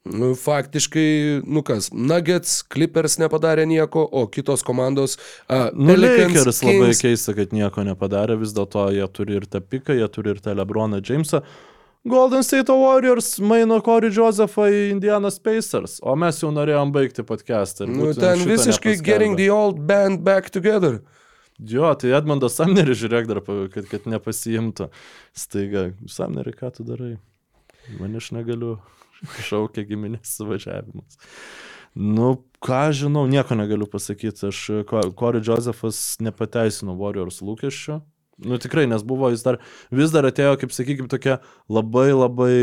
Nu, 0.02 0.34
faktiškai, 0.34 1.42
nu 1.46 1.62
kas, 1.62 1.86
Nuggets, 1.94 2.56
Clippers 2.66 3.20
nepadarė 3.22 3.68
nieko, 3.70 4.02
o 4.02 4.24
kitos 4.26 4.64
komandos... 4.66 5.14
Uh, 5.46 5.68
Nu, 5.78 5.94
Lakers 5.94 6.58
labai 6.66 6.90
keista, 6.98 7.36
kad 7.36 7.54
nieko 7.54 7.84
nepadarė, 7.86 8.34
vis 8.40 8.50
dėlto 8.56 8.88
jie 8.96 9.06
turi 9.14 9.38
ir 9.38 9.46
tą 9.46 9.60
piką, 9.62 9.94
jie 9.94 10.08
turi 10.10 10.34
ir 10.34 10.40
tą 10.42 10.56
Lebroną 10.58 10.98
Jamesą. 11.06 11.44
Golden 12.04 12.42
State 12.42 12.72
Warriors 12.72 13.36
maino 13.38 13.76
Corey 13.80 14.10
Josephą 14.10 14.64
į 14.66 14.78
Indiana 14.90 15.30
Pacers, 15.30 16.00
o 16.02 16.16
mes 16.18 16.40
jau 16.42 16.50
norėjom 16.50 16.90
baigti 16.90 17.22
podcastą. 17.22 17.86
Nu, 17.86 18.08
ten 18.16 18.42
visiškai 18.42 18.96
getting 19.06 19.36
the 19.38 19.46
old 19.54 19.78
band 19.86 20.24
back 20.26 20.50
together. 20.50 20.98
Jo, 21.62 21.92
tai 21.94 22.10
Edmundas 22.16 22.56
Samneris 22.58 22.98
žiūrėk 22.98 23.28
dar, 23.30 23.38
kad, 23.70 23.86
kad 23.86 24.08
nepasiimtų. 24.10 24.88
Staiga, 25.30 25.92
Samneri, 26.10 26.56
ką 26.58 26.72
tu 26.74 26.86
darai? 26.88 27.12
Man 28.00 28.18
aš 28.18 28.32
negaliu. 28.34 28.80
Šaukia 29.46 29.84
giminės 29.86 30.34
suvažiavimas. 30.40 31.20
Nu, 31.94 32.32
ką 32.64 32.88
žinau, 32.98 33.28
nieko 33.30 33.54
negaliu 33.54 33.86
pasakyti. 33.86 34.48
Aš, 34.50 34.64
Corey 34.90 35.44
Josephas 35.44 36.16
nepateisino 36.18 36.98
Warriors 36.98 37.38
lūkesčių. 37.46 38.00
Nu 38.42 38.58
tikrai, 38.58 38.86
nes 38.90 39.04
buvo 39.06 39.28
jis 39.30 39.44
dar, 39.44 39.60
vis 39.92 40.14
dar 40.14 40.26
atėjo, 40.26 40.56
kaip 40.60 40.72
sakykime, 40.74 41.10
tokia 41.12 41.38
labai 41.70 42.10
labai 42.14 42.56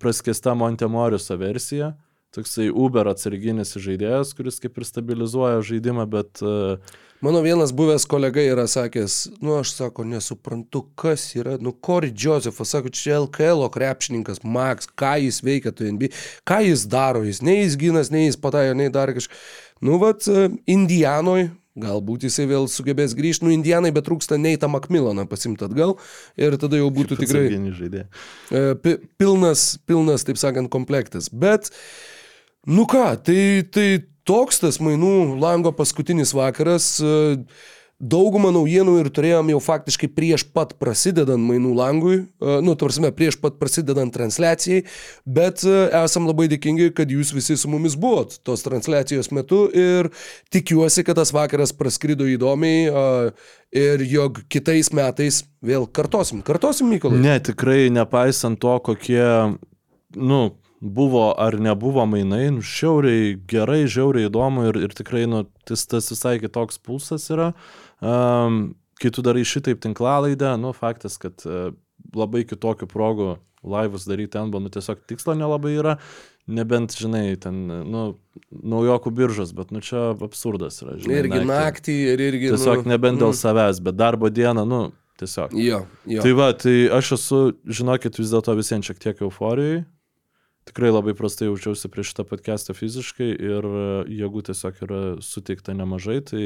praskesta 0.00 0.56
Montemoriuso 0.58 1.36
versija. 1.38 1.94
Toksai 2.34 2.66
Uber 2.72 3.06
atsarginis 3.12 3.76
žaidėjas, 3.78 4.32
kuris 4.34 4.56
kaip 4.62 4.80
ir 4.80 4.86
stabilizuoja 4.88 5.60
žaidimą, 5.62 6.08
bet 6.10 6.40
uh, 6.42 6.80
Mano 7.24 7.40
vienas 7.40 7.72
buvęs 7.72 8.04
kolega 8.04 8.42
yra 8.42 8.66
sakęs, 8.68 9.14
nu 9.40 9.54
aš 9.56 9.70
sako, 9.72 10.04
nesuprantu, 10.04 10.82
kas 10.94 11.22
yra, 11.32 11.54
nu 11.56 11.72
Corey 11.72 12.12
Josephas, 12.12 12.68
sako, 12.74 12.90
čia 12.92 13.14
LKL 13.22 13.64
krepšininkas, 13.72 14.42
Max, 14.44 14.84
ką 14.84 15.14
jis 15.22 15.38
veikia 15.40 15.72
tu 15.72 15.88
NBA, 15.88 16.10
ką 16.44 16.58
jis 16.66 16.84
daro, 16.90 17.22
jis 17.24 17.40
nei 17.40 17.62
jis 17.62 17.78
gynas, 17.80 18.10
nei 18.12 18.26
jis 18.26 18.36
patajo, 18.36 18.74
nei 18.76 18.90
dar 18.92 19.14
kažką. 19.16 19.40
Nu, 19.88 19.96
vat, 20.02 20.28
e, 20.28 20.50
Indianoj, 20.74 21.46
galbūt 21.80 22.26
jisai 22.28 22.46
vėl 22.50 22.68
sugebės 22.70 23.16
grįžti, 23.18 23.46
nu, 23.46 23.52
Indianai, 23.54 23.90
bet 23.94 24.06
trūksta 24.06 24.38
Neitą 24.38 24.68
Makmiloną 24.70 25.26
pasimti 25.30 25.66
atgal 25.66 25.96
ir 26.38 26.56
tada 26.62 26.78
jau 26.78 26.90
būtų 26.94 27.18
tikrai 27.18 27.46
e, 28.54 28.64
pi- 28.78 28.98
pilnas, 29.18 29.74
pilnas, 29.88 30.26
taip 30.26 30.38
sakant, 30.38 30.70
komplektas. 30.70 31.30
Bet, 31.32 31.72
nu 32.70 32.86
ką, 32.90 33.08
tai, 33.26 33.40
tai 33.74 33.88
toks 34.28 34.62
tas 34.62 34.78
mainų 34.82 35.34
lango 35.42 35.74
paskutinis 35.74 36.34
vakaras. 36.36 36.94
e, 37.02 37.42
Daugumą 38.04 38.50
naujienų 38.52 38.98
ir 39.00 39.08
turėjom 39.14 39.48
jau 39.54 39.58
faktiškai 39.64 40.10
prieš 40.12 40.42
pat 40.52 40.74
prasidedant 40.76 41.40
mainų 41.40 41.70
langui, 41.78 42.16
e, 42.20 42.56
nu, 42.64 42.74
tarsi 42.76 43.08
prieš 43.16 43.38
pat 43.40 43.56
prasidedant 43.56 44.12
transliacijai, 44.12 44.82
bet 45.24 45.62
e, 45.64 45.76
esam 46.02 46.28
labai 46.28 46.50
dėkingi, 46.52 46.90
kad 46.96 47.08
jūs 47.08 47.32
visi 47.32 47.56
su 47.56 47.70
mumis 47.72 47.96
buvot 47.96 48.36
tos 48.44 48.66
transliacijos 48.66 49.30
metu 49.32 49.62
ir 49.72 50.10
tikiuosi, 50.52 51.06
kad 51.06 51.16
tas 51.16 51.32
vakaras 51.32 51.72
praskrido 51.72 52.28
įdomiai 52.28 52.90
e, 52.90 53.06
ir 53.80 54.04
jog 54.10 54.42
kitais 54.52 54.92
metais 54.92 55.40
vėl 55.64 55.88
kartosim. 55.88 56.44
Kartosim, 56.44 56.92
Mykolai? 56.92 57.22
Ne, 57.24 57.38
tikrai 57.40 57.88
nepaisant 57.94 58.60
to, 58.60 58.76
kokie, 58.84 59.24
nu, 60.12 60.42
buvo 60.84 61.30
ar 61.40 61.56
nebuvo 61.56 62.04
mainai, 62.04 62.50
nu, 62.52 62.60
šiauriai 62.60 63.32
gerai, 63.48 63.86
žiauriai 63.88 64.28
įdomu 64.28 64.68
ir, 64.68 64.82
ir 64.84 64.92
tikrai, 64.96 65.24
nu, 65.30 65.46
tas, 65.64 65.86
tas 65.88 66.12
visai 66.12 66.36
kitoks 66.42 66.76
pulsas 66.84 67.30
yra. 67.32 67.54
Um, 68.04 68.60
kai 69.00 69.10
tu 69.14 69.24
darai 69.24 69.44
šitaip 69.48 69.80
tinklalaidę, 69.84 70.54
nu, 70.60 70.74
faktas, 70.76 71.16
kad 71.20 71.44
uh, 71.48 71.72
labai 72.14 72.44
kitokių 72.48 72.88
progų 72.90 73.34
laivus 73.64 74.04
daryti 74.08 74.34
ten, 74.36 74.52
nu, 74.52 74.70
tiesiog 74.72 75.04
tikslo 75.08 75.36
nelabai 75.38 75.74
yra. 75.78 75.98
Nebent, 76.44 76.92
žinai, 77.00 77.38
ten, 77.40 77.62
nu, 77.88 78.02
naujokų 78.52 79.14
biržos, 79.16 79.54
bet, 79.56 79.70
nu, 79.72 79.80
čia 79.80 80.10
absurdas 80.12 80.82
yra, 80.84 80.98
žinai. 81.00 81.22
Irgi 81.22 81.40
naktį 81.48 81.94
ir 82.12 82.22
irgi... 82.26 82.50
Tiesiog 82.52 82.84
nu, 82.84 82.92
nebent 82.92 83.22
dėl 83.22 83.32
mm. 83.32 83.38
savęs, 83.38 83.80
bet 83.86 83.96
darbo 83.96 84.28
dieną, 84.28 84.66
nu, 84.68 84.82
tiesiog. 85.22 85.56
Jo, 85.56 85.80
jo. 86.04 86.20
Tai 86.26 86.34
va, 86.36 86.50
tai 86.58 86.76
aš 86.92 87.14
esu, 87.16 87.40
žinokit, 87.64 88.20
vis 88.20 88.34
dėlto 88.34 88.58
visiems 88.58 88.90
šiek 88.90 89.00
tiek 89.00 89.24
euforijai. 89.24 89.86
Tikrai 90.68 90.92
labai 90.92 91.12
prastai 91.16 91.48
jaučiausi 91.50 91.90
prieš 91.92 92.12
šitą 92.12 92.24
podcastą 92.28 92.76
fiziškai 92.76 93.30
ir 93.32 93.66
e, 93.68 93.88
jėgų 94.20 94.46
tiesiog 94.46 94.78
yra 94.86 95.00
suteikta 95.24 95.74
nemažai. 95.76 96.22
Tai 96.24 96.44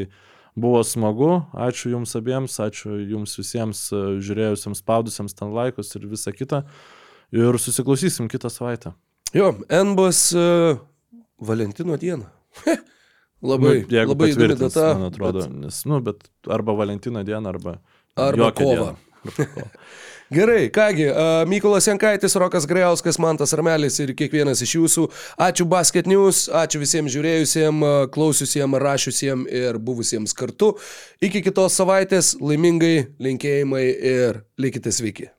Buvo 0.59 0.81
smagu, 0.87 1.31
ačiū 1.55 1.93
jums 1.93 2.15
abiems, 2.19 2.57
ačiū 2.65 2.97
jums 3.11 3.37
visiems 3.39 3.83
e, 3.95 4.01
žiūrėjusiems, 4.25 4.81
spaudusiems 4.83 5.37
ten 5.39 5.53
laikus 5.55 5.93
ir 5.99 6.07
visa 6.11 6.33
kita. 6.35 6.63
Ir 7.37 7.59
susiklausysim 7.61 8.27
kitą 8.33 8.51
savaitę. 8.51 8.95
Jo, 9.37 9.53
N 9.69 9.93
bus 9.99 10.23
uh, 10.35 10.79
Valentino 11.39 11.99
diena. 12.01 12.31
labai, 13.45 13.83
nu, 13.85 14.07
labai 14.09 14.31
įdomi 14.33 14.57
data. 14.65 14.87
man 14.97 15.11
atrodo, 15.11 15.45
bet- 15.45 15.59
nes, 15.67 15.83
nu, 15.87 16.01
bet 16.03 16.25
arba 16.49 16.75
Valentino 16.79 17.23
diena, 17.29 17.53
arba... 17.53 17.77
Arba 18.19 18.49
jokią 18.49 18.65
kovą. 18.65 18.75
dieną. 18.75 18.97
Arba 19.29 19.51
kovą. 19.53 19.69
Gerai, 20.31 20.71
kągi, 20.71 21.07
Mykolas 21.47 21.87
Jankaitis, 21.87 22.35
Rokas 22.37 22.67
Grejauskas, 22.67 23.17
Mantas 23.19 23.55
Armelis 23.57 23.97
ir 24.05 24.13
kiekvienas 24.13 24.61
iš 24.61 24.75
jūsų. 24.77 25.05
Ačiū 25.41 25.65
Basket 25.65 26.11
News, 26.11 26.43
ačiū 26.53 26.83
visiems 26.83 27.15
žiūrėjusiems, 27.15 27.87
klausiusiems, 28.13 28.77
rašiusiems 28.85 29.49
ir 29.49 29.81
buvusiems 29.81 30.37
kartu. 30.37 30.75
Iki 31.25 31.47
kitos 31.49 31.81
savaitės, 31.81 32.35
laimingai 32.45 33.09
linkėjimai 33.25 33.87
ir 33.89 34.43
likite 34.61 34.93
sveiki. 34.93 35.31